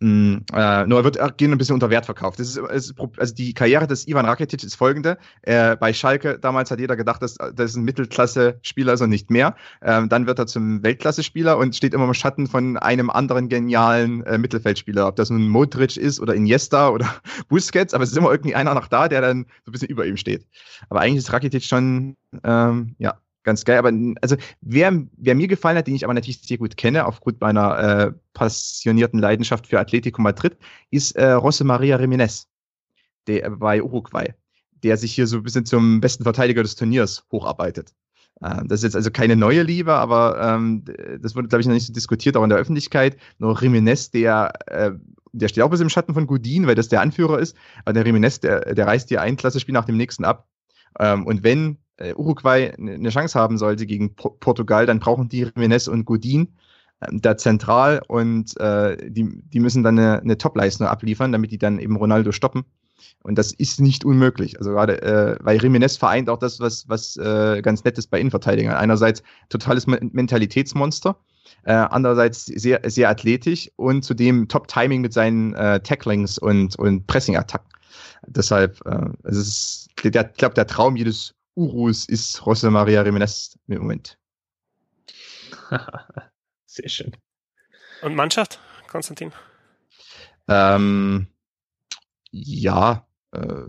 Mm, 0.03 0.37
äh, 0.55 0.87
nur 0.87 0.99
er 0.99 1.03
wird 1.03 1.37
gehen 1.37 1.51
ein 1.51 1.59
bisschen 1.59 1.75
unter 1.75 1.91
Wert 1.91 2.05
verkauft. 2.05 2.39
Das 2.39 2.47
ist, 2.47 2.57
ist, 2.57 2.95
also 3.17 3.35
die 3.35 3.53
Karriere 3.53 3.85
des 3.85 4.07
Ivan 4.07 4.25
Rakitic 4.25 4.63
ist 4.63 4.73
folgende. 4.73 5.19
Äh, 5.43 5.75
bei 5.75 5.93
Schalke 5.93 6.39
damals 6.39 6.71
hat 6.71 6.79
jeder 6.79 6.95
gedacht, 6.95 7.21
dass 7.21 7.37
das 7.53 7.75
ein 7.75 7.83
Mittelklasse-Spieler 7.83 8.93
ist 8.93 9.01
und 9.01 9.11
nicht 9.11 9.29
mehr. 9.29 9.55
Ähm, 9.83 10.09
dann 10.09 10.25
wird 10.25 10.39
er 10.39 10.47
zum 10.47 10.81
Weltklasse-Spieler 10.81 11.55
und 11.55 11.75
steht 11.75 11.93
immer 11.93 12.05
im 12.05 12.15
Schatten 12.15 12.47
von 12.47 12.77
einem 12.77 13.11
anderen 13.11 13.47
genialen 13.47 14.23
äh, 14.23 14.39
Mittelfeldspieler. 14.39 15.07
Ob 15.07 15.17
das 15.17 15.29
nun 15.29 15.47
Modric 15.47 15.97
ist 15.97 16.19
oder 16.19 16.33
Iniesta 16.33 16.89
oder 16.89 17.07
Busquets, 17.47 17.93
aber 17.93 18.03
es 18.03 18.09
ist 18.09 18.17
immer 18.17 18.31
irgendwie 18.31 18.55
einer 18.55 18.73
noch 18.73 18.87
da, 18.87 19.07
der 19.07 19.21
dann 19.21 19.45
so 19.65 19.69
ein 19.69 19.71
bisschen 19.71 19.89
über 19.89 20.07
ihm 20.07 20.17
steht. 20.17 20.47
Aber 20.89 21.01
eigentlich 21.01 21.19
ist 21.19 21.31
Rakitic 21.31 21.63
schon, 21.63 22.17
ähm, 22.43 22.95
ja, 22.97 23.19
ganz 23.43 23.65
geil. 23.65 23.77
Aber 23.77 23.91
also 24.21 24.35
wer, 24.61 25.03
wer 25.17 25.35
mir 25.35 25.47
gefallen 25.47 25.77
hat, 25.77 25.87
den 25.87 25.95
ich 25.95 26.03
aber 26.03 26.13
natürlich 26.13 26.41
sehr 26.41 26.57
gut 26.57 26.77
kenne, 26.77 27.05
aufgrund 27.05 27.41
meiner 27.41 27.79
äh, 27.79 28.11
passionierten 28.33 29.19
Leidenschaft 29.19 29.67
für 29.67 29.79
Atletico 29.79 30.21
Madrid, 30.21 30.57
ist 30.89 31.15
äh, 31.15 31.35
José 31.35 31.63
Maria 31.63 31.97
Jiménez, 31.97 32.45
der 33.27 33.49
bei 33.51 33.81
Uruguay, 33.81 34.33
der 34.83 34.97
sich 34.97 35.13
hier 35.13 35.27
so 35.27 35.37
ein 35.37 35.43
bisschen 35.43 35.65
zum 35.65 36.01
besten 36.01 36.23
Verteidiger 36.23 36.63
des 36.63 36.75
Turniers 36.75 37.25
hocharbeitet. 37.31 37.93
Äh, 38.41 38.61
das 38.65 38.79
ist 38.79 38.83
jetzt 38.83 38.95
also 38.95 39.11
keine 39.11 39.35
neue 39.35 39.63
Liebe, 39.63 39.93
aber 39.93 40.39
ähm, 40.41 40.83
das 41.19 41.35
wurde, 41.35 41.47
glaube 41.47 41.61
ich, 41.61 41.67
noch 41.67 41.73
nicht 41.73 41.87
so 41.87 41.93
diskutiert, 41.93 42.37
auch 42.37 42.43
in 42.43 42.49
der 42.49 42.59
Öffentlichkeit. 42.59 43.17
Nur 43.39 43.57
Jiménez, 43.57 44.11
der 44.11 44.53
äh, 44.67 44.91
der 45.33 45.47
steht 45.47 45.63
auch 45.63 45.69
bisschen 45.69 45.85
im 45.85 45.89
Schatten 45.89 46.13
von 46.13 46.27
Godin, 46.27 46.67
weil 46.67 46.75
das 46.75 46.89
der 46.89 47.01
Anführer 47.01 47.39
ist. 47.39 47.55
Aber 47.85 47.93
der 47.93 48.05
Jiménez, 48.05 48.41
der, 48.41 48.73
der 48.73 48.87
reißt 48.87 49.09
hier 49.09 49.21
ein 49.21 49.37
Klassespiel 49.37 49.73
nach 49.73 49.85
dem 49.85 49.97
nächsten 49.97 50.25
ab. 50.25 50.47
Ähm, 50.99 51.25
und 51.25 51.43
wenn 51.43 51.77
Uruguay 52.15 52.73
eine 52.77 53.09
Chance 53.09 53.39
haben 53.39 53.57
sollte 53.57 53.85
gegen 53.85 54.15
po 54.15 54.31
Portugal, 54.39 54.85
dann 54.85 54.99
brauchen 54.99 55.29
die 55.29 55.45
Jiménez 55.45 55.89
und 55.89 56.05
Godin 56.05 56.49
äh, 56.99 57.07
da 57.11 57.37
zentral 57.37 58.01
und 58.07 58.57
äh, 58.59 58.97
die, 59.09 59.41
die 59.49 59.59
müssen 59.59 59.83
dann 59.83 59.99
eine, 59.99 60.21
eine 60.21 60.37
Top-Leistung 60.37 60.87
abliefern, 60.87 61.31
damit 61.31 61.51
die 61.51 61.57
dann 61.57 61.79
eben 61.79 61.95
Ronaldo 61.95 62.31
stoppen. 62.31 62.63
Und 63.23 63.37
das 63.37 63.53
ist 63.53 63.79
nicht 63.79 64.03
unmöglich. 64.03 64.57
Also 64.57 64.71
gerade, 64.71 65.01
äh, 65.01 65.37
weil 65.41 65.59
Jiménez 65.59 65.97
vereint 65.97 66.29
auch 66.29 66.39
das, 66.39 66.59
was, 66.59 66.87
was 66.89 67.17
äh, 67.17 67.61
ganz 67.61 67.83
nett 67.83 67.97
ist 67.97 68.07
bei 68.07 68.19
Innenverteidigern. 68.19 68.75
Einerseits 68.75 69.21
totales 69.49 69.85
Mentalitätsmonster, 69.85 71.17
äh, 71.63 71.73
andererseits 71.73 72.45
sehr, 72.45 72.81
sehr 72.85 73.09
athletisch 73.09 73.69
und 73.75 74.03
zudem 74.03 74.47
Top-Timing 74.47 75.01
mit 75.01 75.13
seinen 75.13 75.53
äh, 75.53 75.79
Tacklings 75.81 76.37
und, 76.39 76.77
und 76.77 77.05
Pressing-Attacken. 77.07 77.69
Deshalb, 78.27 78.79
äh, 78.85 79.09
es 79.23 79.37
ist, 79.37 79.87
ich 80.03 80.11
glaube, 80.11 80.53
der 80.55 80.67
Traum 80.67 80.95
jedes 80.95 81.35
Urus 81.55 82.05
ist 82.05 82.41
José 82.41 82.69
Maria 82.69 83.03
Jiménez 83.03 83.57
im 83.67 83.79
Moment. 83.79 84.17
Sehr 86.65 86.89
schön. 86.89 87.15
Und 88.01 88.15
Mannschaft, 88.15 88.59
Konstantin? 88.87 89.31
Ähm, 90.47 91.27
ja, 92.31 93.05
äh, 93.31 93.65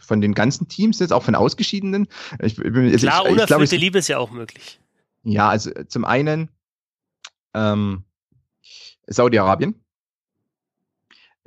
von 0.00 0.20
den 0.20 0.34
ganzen 0.34 0.68
Teams 0.68 0.98
jetzt 1.00 1.12
auch 1.12 1.22
von 1.22 1.34
ausgeschiedenen. 1.34 2.08
Ich, 2.40 2.58
also 2.58 3.06
Klar, 3.06 3.26
ich, 3.26 3.32
unerfüllte 3.32 3.64
ich, 3.64 3.72
ich, 3.72 3.80
Liebe 3.80 3.98
ist 3.98 4.08
ja 4.08 4.18
auch 4.18 4.30
möglich. 4.30 4.80
Ja, 5.22 5.50
also 5.50 5.70
zum 5.84 6.04
einen 6.04 6.50
ähm, 7.54 8.04
Saudi-Arabien. 9.06 9.74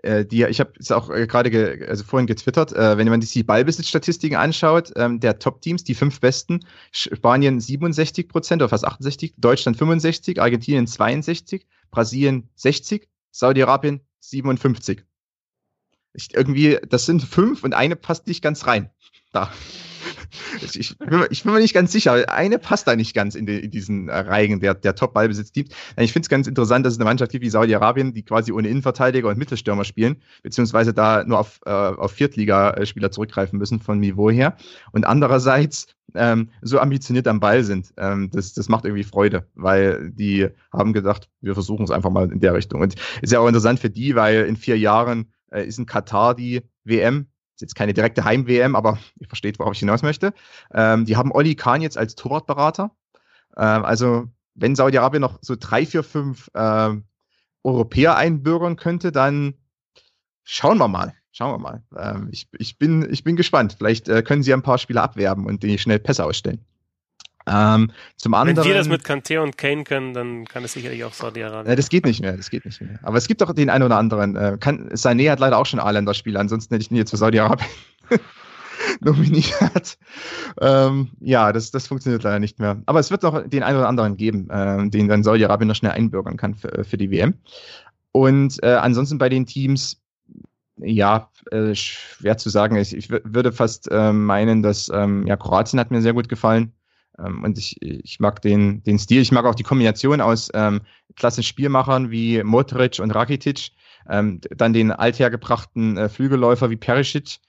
Äh, 0.04 0.26
die, 0.26 0.44
ich 0.44 0.60
habe 0.60 0.74
es 0.80 0.92
auch 0.92 1.10
äh, 1.10 1.28
gerade 1.28 1.86
also 1.88 2.04
vorhin 2.04 2.26
getwittert, 2.26 2.74
äh, 2.74 2.98
wenn 2.98 3.08
man 3.08 3.22
sich 3.22 3.32
die 3.32 3.44
Ballbesitzstatistiken 3.44 4.38
anschaut, 4.38 4.92
ähm, 4.96 5.20
der 5.20 5.38
Top-Teams, 5.38 5.84
die 5.84 5.94
fünf 5.94 6.20
besten, 6.20 6.66
Spanien 6.92 7.60
67 7.60 8.28
Prozent 8.28 8.62
oder 8.62 8.70
fast 8.70 8.86
68, 8.86 9.36
Deutschland 9.38 9.78
65, 9.78 10.42
Argentinien 10.42 10.88
62, 10.88 11.68
Brasilien 11.92 12.50
60, 12.56 13.08
Saudi-Arabien 13.32 14.02
57. 14.20 15.04
Ich, 16.14 16.34
irgendwie, 16.34 16.80
das 16.90 17.06
sind 17.06 17.22
fünf 17.22 17.64
und 17.64 17.74
eine 17.74 17.96
passt 17.96 18.28
nicht 18.28 18.42
ganz 18.42 18.66
rein. 18.66 18.90
Da. 19.32 19.52
Ich, 20.62 20.80
ich, 20.80 20.98
bin, 20.98 21.26
ich, 21.30 21.44
bin, 21.44 21.54
mir 21.54 21.60
nicht 21.60 21.74
ganz 21.74 21.92
sicher. 21.92 22.30
Eine 22.30 22.60
passt 22.60 22.88
da 22.88 22.96
nicht 22.96 23.14
ganz 23.14 23.36
in, 23.36 23.46
die, 23.46 23.60
in 23.60 23.72
diesen 23.72 24.10
äh, 24.10 24.18
Reigen 24.18 24.60
der, 24.60 24.74
der 24.74 24.96
Top-Ballbesitz-Teams. 24.96 25.70
Ich 25.98 26.14
finde 26.14 26.26
es 26.26 26.30
ganz 26.30 26.48
interessant, 26.48 26.86
dass 26.86 26.94
es 26.94 27.00
eine 27.00 27.06
Mannschaft 27.06 27.32
gibt 27.32 27.44
wie 27.44 27.50
Saudi-Arabien, 27.50 28.14
die 28.14 28.24
quasi 28.24 28.52
ohne 28.52 28.68
Innenverteidiger 28.68 29.30
und 29.30 29.38
Mittelstürmer 29.38 29.84
spielen, 29.84 30.18
beziehungsweise 30.44 30.94
da 30.94 31.24
nur 31.24 31.40
auf, 31.40 31.60
äh, 31.66 31.70
auf 31.70 32.12
Viertligaspieler 32.12 33.12
zurückgreifen 33.12 33.60
müssen 33.60 33.80
von 33.80 34.00
Niveau 34.00 34.30
her. 34.30 34.56
Und 34.92 35.06
andererseits 35.06 35.88
ähm, 36.16 36.50
so 36.62 36.80
ambitioniert 36.80 37.28
am 37.28 37.40
Ball 37.40 37.64
sind. 37.64 37.94
Ähm, 37.98 38.30
das, 38.32 38.54
das 38.54 38.70
macht 38.70 38.86
irgendwie 38.86 39.04
Freude, 39.04 39.48
weil 39.56 40.12
die 40.12 40.48
haben 40.72 40.94
gedacht, 40.94 41.30
wir 41.42 41.54
versuchen 41.54 41.84
es 41.84 41.92
einfach 41.92 42.10
mal 42.10 42.32
in 42.32 42.40
der 42.40 42.54
Richtung. 42.54 42.82
Und 42.82 42.96
ist 43.22 43.32
ja 43.32 43.40
auch 43.40 43.48
interessant 43.48 43.80
für 43.80 43.90
die, 43.90 44.16
weil 44.16 44.46
in 44.46 44.56
vier 44.56 44.78
Jahren 44.78 45.32
äh, 45.52 45.66
ist 45.66 45.80
in 45.80 45.86
Katar 45.86 46.36
die 46.36 46.62
WM 46.84 47.28
ist 47.62 47.70
jetzt 47.70 47.76
keine 47.76 47.94
direkte 47.94 48.26
Heim-WM, 48.26 48.76
aber 48.76 48.98
ihr 49.20 49.28
versteht, 49.28 49.60
worauf 49.60 49.74
ich 49.74 49.80
hinaus 49.80 50.02
möchte. 50.02 50.34
Ähm, 50.74 51.06
die 51.06 51.16
haben 51.16 51.32
Olli 51.32 51.56
Kahn 51.56 51.82
jetzt 51.82 51.98
als 51.98 52.16
Torwartberater. 52.16 52.92
Ähm, 53.56 53.86
also, 53.86 54.28
wenn 54.56 54.76
Saudi-Arabien 54.76 55.22
noch 55.22 55.38
so 55.42 55.56
drei, 55.58 55.86
vier, 55.86 56.04
fünf 56.04 56.50
ähm, 56.56 57.06
Europäer 57.64 58.18
einbürgern 58.18 58.76
könnte, 58.76 59.12
dann 59.12 59.54
schauen 60.44 60.80
wir 60.80 60.88
mal. 60.88 61.14
Schauen 61.32 61.54
wir 61.54 61.60
mal. 61.60 61.84
Ähm, 61.96 62.30
ich, 62.32 62.50
ich, 62.58 62.78
bin, 62.78 63.08
ich 63.10 63.24
bin 63.24 63.36
gespannt. 63.36 63.76
Vielleicht 63.78 64.10
äh, 64.10 64.24
können 64.24 64.44
sie 64.44 64.54
ein 64.54 64.64
paar 64.64 64.78
Spieler 64.78 65.04
abwerben 65.04 65.46
und 65.46 65.64
die 65.64 65.78
schnell 65.78 66.00
Pässe 66.00 66.26
ausstellen. 66.26 66.66
Ähm, 67.48 67.92
zum 68.18 68.34
anderen, 68.34 68.58
Wenn 68.58 68.66
wir 68.66 68.74
das 68.76 68.88
mit 68.88 69.04
Kante 69.04 69.42
und 69.42 69.58
Kane 69.58 69.84
können, 69.84 70.14
dann 70.14 70.46
kann 70.46 70.64
es 70.64 70.74
sicherlich 70.74 71.04
auch 71.04 71.14
Saudi-Arabien. 71.14 71.70
Ja, 71.70 71.76
das 71.76 71.90
geht 71.90 72.06
nicht 72.06 72.22
mehr, 72.22 72.38
das 72.38 72.50
geht 72.50 72.66
nicht 72.66 72.82
mehr. 72.82 73.00
Aber 73.04 73.18
es 73.18 73.28
gibt 73.28 73.42
doch 73.42 73.54
den 73.54 73.70
einen 73.70 73.84
oder 73.84 73.98
anderen. 73.98 74.36
Äh, 74.36 74.58
kann, 74.60 74.90
Sané 74.90 75.32
hat 75.32 75.40
leider 75.40 75.58
auch 75.58 75.66
schon 75.66 75.80
A-Länder-Spiele, 75.80 76.40
ansonsten 76.40 76.74
hätte 76.74 76.84
ich 76.84 76.92
ihn 76.92 76.98
jetzt 76.98 77.12
für 77.12 77.18
Saudi-Arabien 77.18 77.70
nominiert. 79.02 79.98
Ähm, 80.60 81.10
ja, 81.20 81.52
das, 81.52 81.72
das 81.72 81.88
funktioniert 81.88 82.24
leider 82.24 82.40
nicht 82.40 82.60
mehr. 82.60 82.82
Aber 82.86 83.00
es 83.00 83.12
wird 83.12 83.24
noch 83.24 83.48
den 83.48 83.64
einen 83.64 83.78
oder 83.78 83.88
anderen 83.88 84.18
geben, 84.18 84.50
äh, 84.50 84.90
den 84.90 85.08
dann 85.08 85.24
Saudi-Arabien 85.24 85.68
noch 85.68 85.76
schnell 85.76 85.92
einbürgern 85.92 86.38
kann 86.38 86.56
für, 86.56 86.84
für 86.84 86.98
die 86.98 87.12
WM. 87.12 87.36
Und 88.12 88.62
äh, 88.64 88.74
ansonsten 88.74 89.18
bei 89.18 89.30
den 89.30 89.46
Teams, 89.46 90.02
ja, 90.78 91.30
äh, 91.52 91.76
schwer 91.76 92.38
zu 92.38 92.50
sagen. 92.50 92.76
Ich, 92.76 92.96
ich 92.96 93.10
würde 93.10 93.52
fast 93.52 93.90
äh, 93.92 94.12
meinen, 94.12 94.64
dass 94.64 94.90
ähm, 94.94 95.26
ja, 95.28 95.38
Kroatien 95.38 95.80
hat 95.80 95.92
mir 95.92 96.02
sehr 96.02 96.14
gut 96.14 96.28
gefallen. 96.28 96.74
Ähm, 97.24 97.44
und 97.44 97.58
ich, 97.58 97.82
ich 97.82 98.20
mag 98.20 98.42
den, 98.42 98.84
den 98.84 99.00
Stil, 99.00 99.22
ich 99.22 99.32
mag 99.32 99.46
auch 99.46 99.56
die 99.56 99.64
Kombination 99.64 100.22
aus 100.22 100.50
ähm, 100.54 100.82
klassischen 101.16 101.48
Spielmachern 101.48 102.12
wie 102.12 102.44
Modric 102.44 103.00
und 103.00 103.12
Rakitic, 103.12 103.72
ähm, 104.10 104.42
dann 104.56 104.74
den 104.74 104.92
althergebrachten 104.92 105.98
äh, 105.98 106.10
Flügelläufer 106.10 106.70
wie 106.70 106.78
Perisic, 106.78 107.40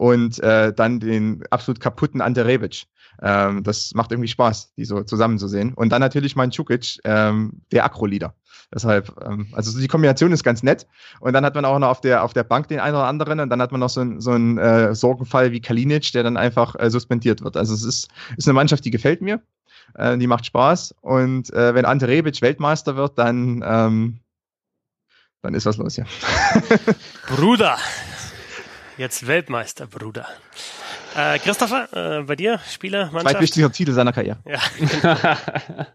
und 0.00 0.42
äh, 0.42 0.72
dann 0.72 0.98
den 0.98 1.42
absolut 1.50 1.78
kaputten 1.78 2.22
Ante 2.22 2.46
Rebic. 2.46 2.86
Ähm, 3.22 3.62
das 3.62 3.92
macht 3.94 4.12
irgendwie 4.12 4.28
Spaß, 4.28 4.74
die 4.74 4.84
so 4.84 5.02
zusammenzusehen. 5.02 5.74
Und 5.74 5.90
dann 5.90 6.00
natürlich 6.00 6.36
mein 6.36 6.50
Čukic, 6.50 6.98
ähm, 7.04 7.62
der 7.72 7.84
Akro-Leader. 7.84 8.34
Deshalb, 8.72 9.12
ähm, 9.24 9.48
also 9.52 9.78
die 9.78 9.88
Kombination 9.88 10.32
ist 10.32 10.44
ganz 10.44 10.62
nett. 10.62 10.86
Und 11.18 11.32
dann 11.32 11.44
hat 11.44 11.54
man 11.54 11.64
auch 11.64 11.78
noch 11.78 11.88
auf 11.88 12.00
der, 12.00 12.22
auf 12.22 12.32
der 12.32 12.44
Bank 12.44 12.68
den 12.68 12.80
einen 12.80 12.94
oder 12.94 13.06
anderen 13.06 13.40
und 13.40 13.50
dann 13.50 13.60
hat 13.60 13.72
man 13.72 13.80
noch 13.80 13.90
so, 13.90 14.04
so 14.20 14.30
einen 14.30 14.58
äh, 14.58 14.94
Sorgenfall 14.94 15.52
wie 15.52 15.60
Kalinic, 15.60 16.12
der 16.12 16.22
dann 16.22 16.36
einfach 16.36 16.76
äh, 16.78 16.90
suspendiert 16.90 17.42
wird. 17.42 17.56
Also 17.56 17.74
es 17.74 17.82
ist, 17.82 18.08
ist 18.36 18.46
eine 18.46 18.54
Mannschaft, 18.54 18.84
die 18.84 18.90
gefällt 18.90 19.22
mir. 19.22 19.40
Äh, 19.94 20.18
die 20.18 20.26
macht 20.26 20.46
Spaß. 20.46 20.94
Und 21.00 21.52
äh, 21.52 21.74
wenn 21.74 21.84
Ante 21.84 22.06
Rebic 22.06 22.40
Weltmeister 22.42 22.96
wird, 22.96 23.18
dann, 23.18 23.64
ähm, 23.66 24.20
dann 25.42 25.54
ist 25.54 25.66
was 25.66 25.76
los, 25.76 25.96
ja. 25.96 26.04
Bruder. 27.28 27.76
Jetzt 28.96 29.26
Weltmeister, 29.26 29.86
Bruder. 29.86 30.26
Äh, 31.16 31.38
Christopher, 31.38 32.20
äh, 32.20 32.22
bei 32.22 32.36
dir, 32.36 32.60
Spieler, 32.68 33.06
Mannschaft? 33.06 33.32
Zweitwichtiger 33.32 33.72
Titel 33.72 33.92
seiner 33.92 34.12
Karriere. 34.12 34.38
Ja. 34.46 35.86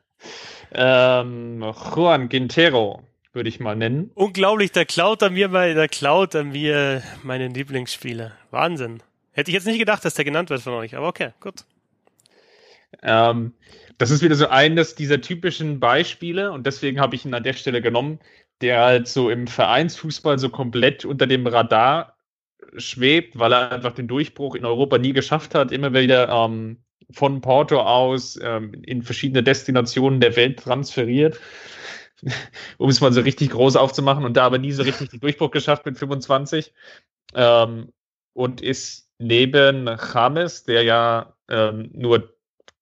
ähm, 1.21 1.61
Juan 1.95 2.29
Quintero 2.29 3.03
würde 3.33 3.49
ich 3.49 3.59
mal 3.59 3.75
nennen. 3.75 4.11
Unglaublich, 4.15 4.71
da 4.71 4.85
klaut 4.85 5.21
er 5.21 5.29
mir 5.29 5.49
mal, 5.49 5.73
da 5.75 5.87
klaut 5.87 6.33
er 6.35 6.43
mir 6.43 7.03
meinen 7.23 7.53
Lieblingsspieler. 7.53 8.31
Wahnsinn. 8.51 9.03
Hätte 9.31 9.51
ich 9.51 9.55
jetzt 9.55 9.67
nicht 9.67 9.79
gedacht, 9.79 10.03
dass 10.05 10.13
der 10.15 10.25
genannt 10.25 10.49
wird 10.49 10.61
von 10.61 10.73
euch, 10.73 10.95
aber 10.95 11.07
okay, 11.07 11.31
gut. 11.41 11.65
Ähm, 13.03 13.53
das 13.97 14.11
ist 14.11 14.21
wieder 14.21 14.35
so 14.35 14.47
eines 14.47 14.95
dieser 14.95 15.21
typischen 15.21 15.79
Beispiele 15.79 16.51
und 16.51 16.65
deswegen 16.65 16.99
habe 16.99 17.15
ich 17.15 17.25
ihn 17.25 17.33
an 17.33 17.43
der 17.43 17.53
Stelle 17.53 17.81
genommen, 17.81 18.19
der 18.61 18.81
halt 18.83 19.07
so 19.07 19.29
im 19.29 19.47
Vereinsfußball 19.47 20.39
so 20.39 20.49
komplett 20.49 21.05
unter 21.05 21.27
dem 21.27 21.45
Radar 21.47 22.14
schwebt, 22.77 23.37
weil 23.37 23.53
er 23.53 23.71
einfach 23.71 23.93
den 23.93 24.07
Durchbruch 24.07 24.55
in 24.55 24.65
Europa 24.65 24.97
nie 24.97 25.13
geschafft 25.13 25.55
hat, 25.55 25.71
immer 25.71 25.93
wieder 25.93 26.29
ähm, 26.29 26.77
von 27.11 27.41
Porto 27.41 27.79
aus 27.81 28.39
ähm, 28.41 28.73
in 28.85 29.03
verschiedene 29.03 29.43
Destinationen 29.43 30.19
der 30.19 30.35
Welt 30.35 30.59
transferiert, 30.59 31.39
um 32.77 32.89
es 32.89 33.01
mal 33.01 33.13
so 33.13 33.21
richtig 33.21 33.51
groß 33.51 33.75
aufzumachen 33.75 34.25
und 34.25 34.37
da 34.37 34.45
aber 34.45 34.57
nie 34.57 34.71
so 34.71 34.83
richtig 34.83 35.09
den 35.09 35.19
Durchbruch 35.19 35.51
geschafft 35.51 35.85
mit 35.85 35.97
25 35.97 36.73
ähm, 37.35 37.91
und 38.33 38.61
ist 38.61 39.09
neben 39.19 39.89
James, 40.13 40.63
der 40.63 40.83
ja 40.83 41.35
ähm, 41.49 41.89
nur 41.93 42.33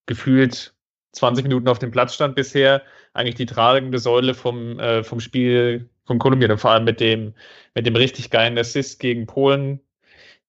gefühlt 0.06 0.74
20 1.12 1.44
Minuten 1.44 1.68
auf 1.68 1.78
dem 1.78 1.90
Platz 1.90 2.14
stand 2.14 2.34
bisher, 2.34 2.82
eigentlich 3.12 3.36
die 3.36 3.46
tragende 3.46 3.98
Säule 3.98 4.34
vom, 4.34 4.78
äh, 4.78 5.04
vom 5.04 5.20
Spiel 5.20 5.88
von 6.04 6.18
Kolumbien 6.18 6.50
und 6.50 6.58
vor 6.58 6.72
allem 6.72 6.84
mit 6.84 7.00
dem, 7.00 7.34
mit 7.74 7.86
dem 7.86 7.96
richtig 7.96 8.30
geilen 8.30 8.58
Assist 8.58 9.00
gegen 9.00 9.26
Polen, 9.26 9.80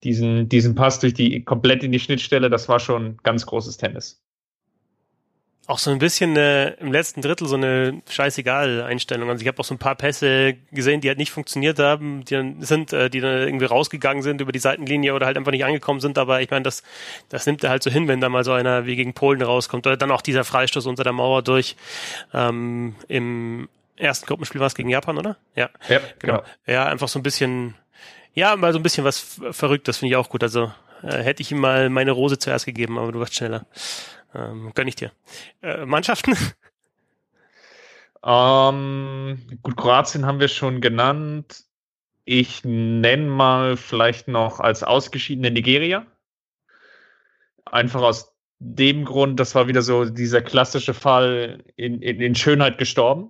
diesen, 0.06 0.48
diesen 0.48 0.76
Pass 0.76 1.00
durch 1.00 1.14
die 1.14 1.44
komplett 1.44 1.84
in 1.84 1.92
die 1.92 2.00
Schnittstelle, 2.00 2.50
das 2.50 2.70
war 2.70 2.80
schon 2.80 3.18
ganz 3.24 3.46
großes 3.46 3.78
Tennis. 3.78 4.22
Auch 5.68 5.80
so 5.80 5.90
ein 5.90 5.98
bisschen 5.98 6.36
äh, 6.36 6.74
im 6.76 6.92
letzten 6.92 7.22
Drittel 7.22 7.48
so 7.48 7.56
eine 7.56 8.04
scheißegal 8.08 8.84
Einstellung. 8.84 9.32
Also 9.32 9.42
ich 9.42 9.48
habe 9.48 9.60
auch 9.60 9.66
so 9.66 9.74
ein 9.74 9.80
paar 9.80 9.96
Pässe 9.96 10.54
gesehen, 10.72 11.02
die 11.02 11.08
halt 11.08 11.18
nicht 11.18 11.32
funktioniert 11.32 11.80
haben, 11.80 12.24
die 12.24 12.36
dann 12.36 12.62
sind, 12.62 12.94
äh, 12.94 13.10
die 13.10 13.20
dann 13.20 13.42
irgendwie 13.42 13.66
rausgegangen 13.66 14.22
sind 14.22 14.42
über 14.42 14.52
die 14.52 14.60
Seitenlinie 14.60 15.16
oder 15.16 15.26
halt 15.26 15.38
einfach 15.38 15.52
nicht 15.52 15.66
angekommen 15.66 16.02
sind. 16.02 16.20
Aber 16.20 16.40
ich 16.40 16.52
meine, 16.52 16.62
das, 16.62 16.84
das 17.30 17.48
nimmt 17.48 17.64
er 17.64 17.72
halt 17.72 17.82
so 17.82 17.90
hin, 17.90 18.08
wenn 18.08 18.22
da 18.22 18.30
mal 18.30 18.44
so 18.44 18.52
einer 18.52 18.86
wie 18.86 18.96
gegen 18.96 19.16
Polen 19.16 19.42
rauskommt. 19.42 19.88
Oder 19.88 19.98
dann 19.98 20.12
auch 20.12 20.22
dieser 20.22 20.44
Freistoß 20.44 20.86
unter 20.86 21.04
der 21.04 21.14
Mauer 21.14 21.42
durch 21.42 21.76
ähm, 22.32 22.94
im 23.08 23.68
ersten 23.98 24.28
Gruppenspiel 24.28 24.62
war 24.62 24.68
es 24.68 24.76
gegen 24.76 24.90
Japan, 24.90 25.18
oder? 25.18 25.38
Ja, 25.56 25.70
Ja, 25.90 26.00
genau. 26.20 26.44
Ja, 26.68 26.86
einfach 26.86 27.08
so 27.08 27.18
ein 27.18 27.24
bisschen, 27.24 27.74
ja, 28.36 28.56
mal 28.56 28.74
so 28.74 28.80
ein 28.80 28.84
bisschen 28.84 29.06
was 29.06 29.40
Verrücktes 29.52 29.98
finde 29.98 30.12
ich 30.12 30.16
auch 30.18 30.30
gut. 30.30 30.44
Also 30.44 30.72
äh, 31.02 31.24
hätte 31.24 31.42
ich 31.42 31.52
ihm 31.52 31.60
mal 31.60 31.90
meine 31.90 32.12
Rose 32.12 32.38
zuerst 32.38 32.66
gegeben, 32.66 33.00
aber 33.00 33.12
du 33.12 33.20
warst 33.20 33.34
schneller. 33.34 33.66
Ähm, 34.36 34.72
gönn 34.76 34.88
ich 34.88 34.96
dir. 34.96 35.12
Äh, 35.62 35.86
Mannschaften? 35.86 36.38
Ähm, 38.28 39.38
gut, 39.62 39.78
Kroatien 39.78 40.26
haben 40.26 40.40
wir 40.40 40.48
schon 40.48 40.82
genannt. 40.82 41.64
Ich 42.24 42.66
nenne 42.66 43.28
mal 43.28 43.78
vielleicht 43.78 44.28
noch 44.28 44.60
als 44.60 44.82
ausgeschiedene 44.82 45.52
Nigeria. 45.52 46.08
Einfach 47.66 48.02
aus 48.02 48.36
dem 48.58 49.06
Grund, 49.06 49.40
das 49.40 49.54
war 49.54 49.68
wieder 49.68 49.84
so 49.84 50.06
dieser 50.06 50.42
klassische 50.42 50.96
Fall 50.96 51.64
in, 51.76 52.02
in, 52.02 52.20
in 52.20 52.34
Schönheit 52.34 52.80
gestorben. 52.80 53.30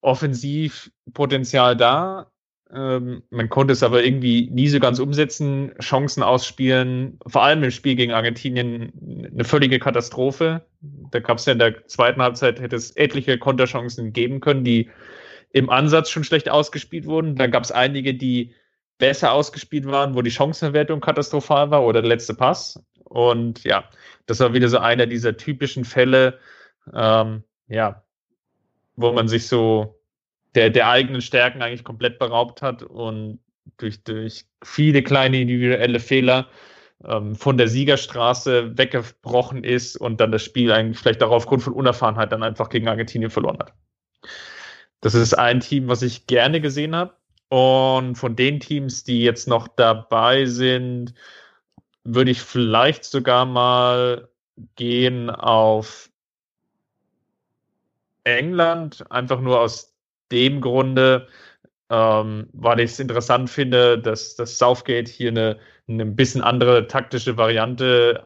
Offensivpotenzial 0.00 1.76
da, 1.76 2.30
ähm, 2.72 3.22
man 3.30 3.48
konnte 3.48 3.72
es 3.72 3.82
aber 3.82 4.02
irgendwie 4.02 4.50
nie 4.50 4.68
so 4.68 4.80
ganz 4.80 4.98
umsetzen, 4.98 5.72
Chancen 5.80 6.22
ausspielen, 6.22 7.18
vor 7.26 7.44
allem 7.44 7.62
im 7.62 7.70
Spiel 7.70 7.94
gegen 7.94 8.12
Argentinien 8.12 9.30
eine 9.32 9.44
völlige 9.44 9.78
Katastrophe. 9.78 10.66
Da 11.10 11.20
gab 11.20 11.38
es 11.38 11.46
ja 11.46 11.52
in 11.52 11.60
der 11.60 11.86
zweiten 11.86 12.20
Halbzeit, 12.20 12.60
hätte 12.60 12.76
es 12.76 12.90
etliche 12.96 13.38
Konterchancen 13.38 14.12
geben 14.12 14.40
können, 14.40 14.64
die 14.64 14.90
im 15.52 15.70
Ansatz 15.70 16.10
schon 16.10 16.24
schlecht 16.24 16.48
ausgespielt 16.48 17.06
wurden. 17.06 17.36
Dann 17.36 17.52
gab 17.52 17.62
es 17.62 17.70
einige, 17.70 18.14
die 18.14 18.52
besser 18.98 19.32
ausgespielt 19.32 19.86
waren, 19.86 20.14
wo 20.14 20.22
die 20.22 20.30
Chancenverwertung 20.30 21.00
katastrophal 21.00 21.70
war 21.70 21.84
oder 21.84 22.02
der 22.02 22.08
letzte 22.08 22.34
Pass. 22.34 22.82
Und 23.04 23.62
ja, 23.62 23.84
das 24.26 24.40
war 24.40 24.54
wieder 24.54 24.68
so 24.68 24.78
einer 24.78 25.06
dieser 25.06 25.36
typischen 25.36 25.84
Fälle, 25.84 26.40
ähm, 26.92 27.44
ja, 27.68 28.02
wo 28.96 29.12
man 29.12 29.28
sich 29.28 29.46
so 29.46 29.95
der, 30.56 30.70
der 30.70 30.88
eigenen 30.88 31.20
Stärken 31.20 31.62
eigentlich 31.62 31.84
komplett 31.84 32.18
beraubt 32.18 32.62
hat 32.62 32.82
und 32.82 33.38
durch, 33.76 34.02
durch 34.02 34.46
viele 34.64 35.02
kleine 35.02 35.40
individuelle 35.40 36.00
Fehler 36.00 36.48
ähm, 37.04 37.34
von 37.34 37.58
der 37.58 37.68
Siegerstraße 37.68 38.76
weggebrochen 38.76 39.64
ist 39.64 39.96
und 39.96 40.20
dann 40.20 40.32
das 40.32 40.42
Spiel 40.42 40.72
eigentlich 40.72 40.98
vielleicht 40.98 41.22
auch 41.22 41.30
aufgrund 41.30 41.62
von 41.62 41.74
Unerfahrenheit 41.74 42.32
dann 42.32 42.42
einfach 42.42 42.70
gegen 42.70 42.88
Argentinien 42.88 43.30
verloren 43.30 43.58
hat. 43.58 43.74
Das 45.02 45.14
ist 45.14 45.34
ein 45.34 45.60
Team, 45.60 45.88
was 45.88 46.02
ich 46.02 46.26
gerne 46.26 46.60
gesehen 46.60 46.96
habe. 46.96 47.14
Und 47.48 48.16
von 48.16 48.34
den 48.34 48.58
Teams, 48.58 49.04
die 49.04 49.22
jetzt 49.22 49.46
noch 49.46 49.68
dabei 49.68 50.46
sind, 50.46 51.14
würde 52.02 52.30
ich 52.30 52.40
vielleicht 52.40 53.04
sogar 53.04 53.44
mal 53.44 54.28
gehen 54.74 55.30
auf 55.30 56.10
England, 58.24 59.08
einfach 59.10 59.40
nur 59.40 59.60
aus 59.60 59.95
dem 60.32 60.60
Grunde, 60.60 61.28
ähm, 61.90 62.48
weil 62.52 62.80
ich 62.80 62.92
es 62.92 63.00
interessant 63.00 63.50
finde, 63.50 63.98
dass, 63.98 64.36
dass 64.36 64.58
Southgate 64.58 65.08
hier 65.08 65.30
eine, 65.30 65.58
eine 65.88 66.02
ein 66.02 66.16
bisschen 66.16 66.42
andere 66.42 66.88
taktische 66.88 67.36
Variante 67.36 68.24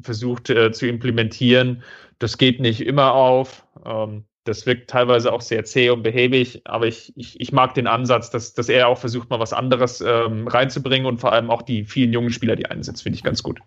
versucht 0.00 0.50
äh, 0.50 0.72
zu 0.72 0.86
implementieren. 0.86 1.82
Das 2.18 2.38
geht 2.38 2.60
nicht 2.60 2.80
immer 2.80 3.14
auf. 3.14 3.64
Ähm, 3.84 4.24
das 4.44 4.64
wirkt 4.64 4.88
teilweise 4.88 5.32
auch 5.32 5.42
sehr 5.42 5.64
zäh 5.64 5.90
und 5.90 6.02
behäbig, 6.02 6.62
aber 6.64 6.86
ich, 6.86 7.12
ich, 7.16 7.38
ich 7.38 7.52
mag 7.52 7.74
den 7.74 7.86
Ansatz, 7.86 8.30
dass, 8.30 8.54
dass 8.54 8.70
er 8.70 8.88
auch 8.88 8.96
versucht, 8.96 9.28
mal 9.28 9.40
was 9.40 9.52
anderes 9.52 10.00
ähm, 10.00 10.48
reinzubringen 10.48 11.06
und 11.06 11.18
vor 11.20 11.32
allem 11.32 11.50
auch 11.50 11.60
die 11.60 11.84
vielen 11.84 12.14
jungen 12.14 12.30
Spieler, 12.30 12.56
die 12.56 12.64
einsetzt, 12.64 13.02
finde 13.02 13.16
ich 13.16 13.22
ganz 13.22 13.42
gut. 13.42 13.60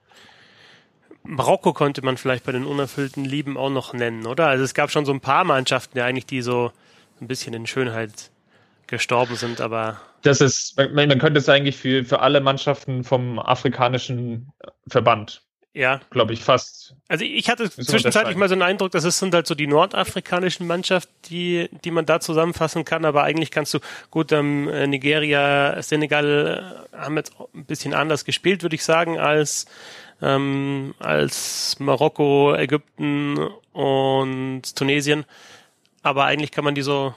Marokko 1.23 1.73
konnte 1.73 2.03
man 2.03 2.17
vielleicht 2.17 2.45
bei 2.45 2.51
den 2.51 2.65
unerfüllten 2.65 3.23
Lieben 3.23 3.57
auch 3.57 3.69
noch 3.69 3.93
nennen, 3.93 4.25
oder? 4.25 4.47
Also 4.47 4.63
es 4.63 4.73
gab 4.73 4.89
schon 4.89 5.05
so 5.05 5.13
ein 5.13 5.21
paar 5.21 5.43
Mannschaften, 5.43 5.93
die 5.95 6.01
eigentlich 6.01 6.25
die 6.25 6.41
so 6.41 6.71
ein 7.21 7.27
bisschen 7.27 7.53
in 7.53 7.67
Schönheit 7.67 8.31
gestorben 8.87 9.35
sind, 9.35 9.61
aber. 9.61 10.01
Das 10.23 10.41
ist, 10.41 10.77
man, 10.77 10.93
man 11.07 11.19
könnte 11.19 11.39
es 11.39 11.49
eigentlich 11.49 11.77
für, 11.77 12.03
für 12.03 12.19
alle 12.19 12.41
Mannschaften 12.41 13.03
vom 13.03 13.39
afrikanischen 13.39 14.51
Verband 14.87 15.41
ja. 15.73 16.01
glaube 16.09 16.33
ich, 16.33 16.43
fast. 16.43 16.95
Also 17.07 17.23
ich 17.23 17.49
hatte 17.49 17.69
zwischenzeitlich 17.69 18.35
mal 18.35 18.49
so 18.49 18.53
einen 18.53 18.61
Eindruck, 18.61 18.91
dass 18.91 19.03
es 19.03 19.19
sind 19.19 19.33
halt 19.33 19.47
so 19.47 19.55
die 19.55 19.67
nordafrikanischen 19.67 20.67
Mannschaften, 20.67 21.13
die, 21.29 21.69
die 21.83 21.91
man 21.91 22.05
da 22.05 22.19
zusammenfassen 22.19 22.83
kann, 22.83 23.05
aber 23.05 23.23
eigentlich 23.23 23.51
kannst 23.51 23.73
du, 23.73 23.79
gut, 24.09 24.31
ähm, 24.31 24.65
Nigeria, 24.89 25.81
Senegal 25.81 26.83
äh, 26.93 26.97
haben 26.97 27.17
jetzt 27.17 27.33
ein 27.53 27.65
bisschen 27.65 27.93
anders 27.93 28.25
gespielt, 28.25 28.63
würde 28.63 28.75
ich 28.75 28.83
sagen, 28.83 29.17
als, 29.17 29.65
ähm, 30.21 30.93
als 30.99 31.77
Marokko, 31.79 32.53
Ägypten 32.55 33.37
und 33.71 34.75
Tunesien. 34.75 35.25
Aber 36.01 36.25
eigentlich 36.25 36.51
kann 36.51 36.63
man 36.63 36.75
die 36.75 36.81
so, 36.81 37.13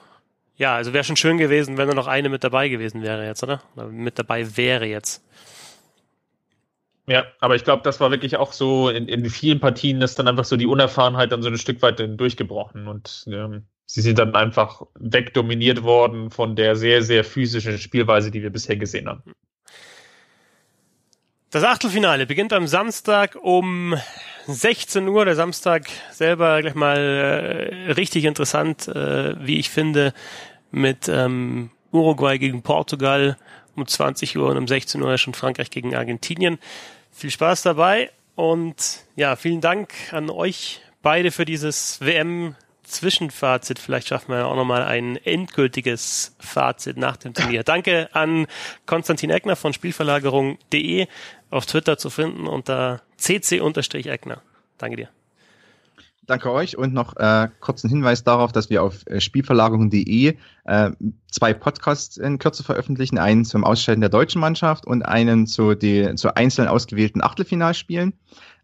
ja, 0.56 0.76
also 0.76 0.92
wäre 0.92 1.04
schon 1.04 1.16
schön 1.16 1.38
gewesen, 1.38 1.76
wenn 1.76 1.88
da 1.88 1.94
noch 1.94 2.06
eine 2.06 2.28
mit 2.28 2.44
dabei 2.44 2.68
gewesen 2.68 3.02
wäre 3.02 3.26
jetzt, 3.26 3.42
oder? 3.42 3.62
oder 3.76 3.86
mit 3.88 4.18
dabei 4.18 4.56
wäre 4.56 4.86
jetzt. 4.86 5.24
Ja, 7.06 7.24
aber 7.40 7.54
ich 7.54 7.64
glaube, 7.64 7.82
das 7.82 8.00
war 8.00 8.10
wirklich 8.10 8.36
auch 8.36 8.52
so 8.52 8.88
in, 8.88 9.08
in 9.08 9.28
vielen 9.28 9.60
Partien, 9.60 10.00
ist 10.00 10.18
dann 10.18 10.28
einfach 10.28 10.44
so 10.44 10.56
die 10.56 10.66
Unerfahrenheit 10.66 11.32
dann 11.32 11.42
so 11.42 11.48
ein 11.48 11.58
Stück 11.58 11.82
weit 11.82 11.98
durchgebrochen 11.98 12.88
und 12.88 13.26
ähm, 13.28 13.66
sie 13.84 14.00
sind 14.00 14.18
dann 14.18 14.34
einfach 14.34 14.82
wegdominiert 14.94 15.82
worden 15.82 16.30
von 16.30 16.56
der 16.56 16.76
sehr, 16.76 17.02
sehr 17.02 17.24
physischen 17.24 17.76
Spielweise, 17.76 18.30
die 18.30 18.42
wir 18.42 18.50
bisher 18.50 18.76
gesehen 18.76 19.08
haben. 19.08 19.22
Das 21.54 21.62
Achtelfinale 21.62 22.26
beginnt 22.26 22.52
am 22.52 22.66
Samstag 22.66 23.36
um 23.40 23.94
16 24.48 25.06
Uhr. 25.06 25.24
Der 25.24 25.36
Samstag 25.36 25.86
selber 26.10 26.60
gleich 26.60 26.74
mal 26.74 26.98
äh, 26.98 27.92
richtig 27.92 28.24
interessant, 28.24 28.88
äh, 28.88 29.36
wie 29.38 29.60
ich 29.60 29.70
finde, 29.70 30.14
mit 30.72 31.08
ähm, 31.08 31.70
Uruguay 31.92 32.38
gegen 32.38 32.62
Portugal 32.62 33.36
um 33.76 33.86
20 33.86 34.36
Uhr 34.36 34.50
und 34.50 34.56
um 34.56 34.66
16 34.66 35.00
Uhr 35.00 35.16
schon 35.16 35.32
Frankreich 35.32 35.70
gegen 35.70 35.94
Argentinien. 35.94 36.58
Viel 37.12 37.30
Spaß 37.30 37.62
dabei 37.62 38.10
und 38.34 39.04
ja, 39.14 39.36
vielen 39.36 39.60
Dank 39.60 39.94
an 40.10 40.30
euch 40.30 40.80
beide 41.02 41.30
für 41.30 41.44
dieses 41.44 42.00
WM 42.00 42.56
Zwischenfazit. 42.84 43.78
Vielleicht 43.78 44.08
schaffen 44.08 44.32
wir 44.32 44.46
auch 44.46 44.56
nochmal 44.56 44.84
ein 44.84 45.16
endgültiges 45.16 46.36
Fazit 46.38 46.96
nach 46.96 47.16
dem 47.16 47.34
Turnier. 47.34 47.62
Danke 47.64 48.08
an 48.14 48.46
Konstantin 48.86 49.30
Eckner 49.30 49.56
von 49.56 49.72
Spielverlagerung.de 49.72 51.06
auf 51.50 51.66
Twitter 51.66 51.98
zu 51.98 52.10
finden 52.10 52.46
unter 52.46 53.02
cc-eckner. 53.18 54.42
Danke 54.78 54.96
dir. 54.96 55.08
Danke 56.26 56.50
euch 56.50 56.78
und 56.78 56.94
noch 56.94 57.16
äh, 57.16 57.48
kurzen 57.60 57.90
Hinweis 57.90 58.24
darauf, 58.24 58.50
dass 58.50 58.70
wir 58.70 58.82
auf 58.82 59.06
äh, 59.06 59.20
spielverlagerung.de 59.20 60.36
äh, 60.64 60.90
zwei 61.30 61.52
Podcasts 61.52 62.16
in 62.16 62.38
Kürze 62.38 62.64
veröffentlichen. 62.64 63.18
Einen 63.18 63.44
zum 63.44 63.62
Ausscheiden 63.62 64.00
der 64.00 64.08
deutschen 64.08 64.40
Mannschaft 64.40 64.86
und 64.86 65.02
einen 65.02 65.46
zu, 65.46 65.74
die, 65.74 66.14
zu 66.14 66.34
einzelnen 66.34 66.68
ausgewählten 66.68 67.22
Achtelfinalspielen. 67.22 68.14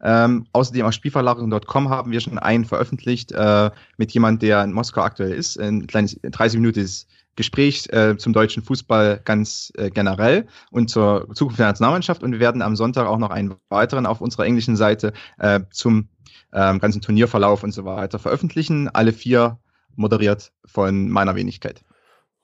Ähm, 0.02 0.46
außerdem 0.52 0.86
auf 0.86 0.92
Spielverlagerung.com 0.92 1.88
haben 1.90 2.10
wir 2.10 2.20
schon 2.20 2.38
einen 2.38 2.64
veröffentlicht 2.64 3.32
äh, 3.32 3.70
mit 3.96 4.12
jemand, 4.12 4.42
der 4.42 4.64
in 4.64 4.72
Moskau 4.72 5.02
aktuell 5.02 5.32
ist. 5.32 5.58
Ein 5.58 5.86
kleines 5.86 6.20
30-minütiges 6.22 7.06
Gespräch 7.36 7.88
äh, 7.90 8.16
zum 8.16 8.32
deutschen 8.32 8.62
Fußball 8.62 9.20
ganz 9.24 9.72
äh, 9.76 9.90
generell 9.90 10.46
und 10.70 10.90
zur 10.90 11.28
Zukunft 11.34 11.58
der 11.58 11.68
Nationalmannschaft. 11.68 12.22
Und 12.22 12.32
wir 12.32 12.40
werden 12.40 12.62
am 12.62 12.76
Sonntag 12.76 13.06
auch 13.06 13.18
noch 13.18 13.30
einen 13.30 13.54
weiteren 13.68 14.06
auf 14.06 14.20
unserer 14.20 14.44
englischen 14.44 14.76
Seite 14.76 15.12
äh, 15.38 15.60
zum 15.70 16.08
ähm, 16.52 16.78
ganzen 16.80 17.00
Turnierverlauf 17.00 17.62
und 17.62 17.72
so 17.72 17.84
weiter 17.84 18.18
veröffentlichen. 18.18 18.88
Alle 18.88 19.12
vier 19.12 19.58
moderiert 19.96 20.52
von 20.64 21.08
meiner 21.08 21.34
Wenigkeit. 21.34 21.82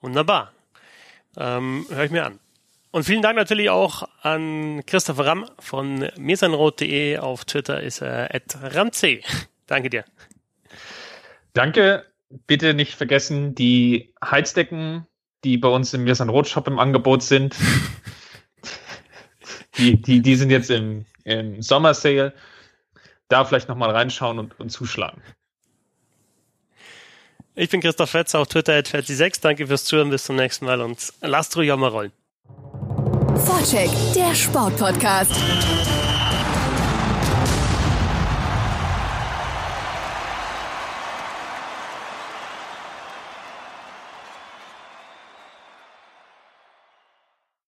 Wunderbar. 0.01 0.51
Ähm, 1.37 1.85
Höre 1.89 2.05
ich 2.05 2.11
mir 2.11 2.25
an. 2.25 2.39
Und 2.91 3.03
vielen 3.03 3.21
Dank 3.21 3.35
natürlich 3.35 3.69
auch 3.69 4.07
an 4.21 4.85
Christopher 4.85 5.25
Ramm 5.25 5.49
von 5.59 6.09
mesanrot.de. 6.17 7.17
Auf 7.17 7.45
Twitter 7.45 7.81
ist 7.81 8.01
er 8.01 8.33
at 8.33 8.57
ramc. 8.61 9.23
Danke 9.67 9.89
dir. 9.89 10.05
Danke. 11.53 12.05
Bitte 12.45 12.73
nicht 12.73 12.95
vergessen, 12.95 13.55
die 13.55 14.13
Heizdecken, 14.23 15.07
die 15.43 15.57
bei 15.57 15.69
uns 15.69 15.93
im 15.93 16.03
Mirsanrot 16.03 16.47
Shop 16.47 16.67
im 16.67 16.77
Angebot 16.77 17.23
sind. 17.23 17.55
die, 19.77 20.01
die, 20.01 20.21
die 20.21 20.35
sind 20.35 20.49
jetzt 20.49 20.69
im, 20.69 21.05
im 21.23 21.61
Sommersale 21.61 22.33
da 23.29 23.45
vielleicht 23.45 23.69
nochmal 23.69 23.91
reinschauen 23.91 24.39
und, 24.39 24.59
und 24.59 24.69
zuschlagen. 24.69 25.21
Ich 27.55 27.69
bin 27.69 27.81
Christoph 27.81 28.11
Fetzer 28.11 28.39
auf 28.39 28.47
Twitter 28.47 28.73
at 28.73 28.87
6 28.87 29.39
Danke 29.41 29.67
fürs 29.67 29.85
Zuhören, 29.85 30.09
bis 30.09 30.25
zum 30.25 30.35
nächsten 30.35 30.65
Mal 30.65 30.81
und 30.81 31.13
lasst 31.21 31.55
ruhig 31.57 31.71
auch 31.71 31.77
mal 31.77 31.89
rollen. 31.89 32.11
Vorcheck, 33.39 33.89
der 34.15 34.33
Sportpodcast. 34.33 35.31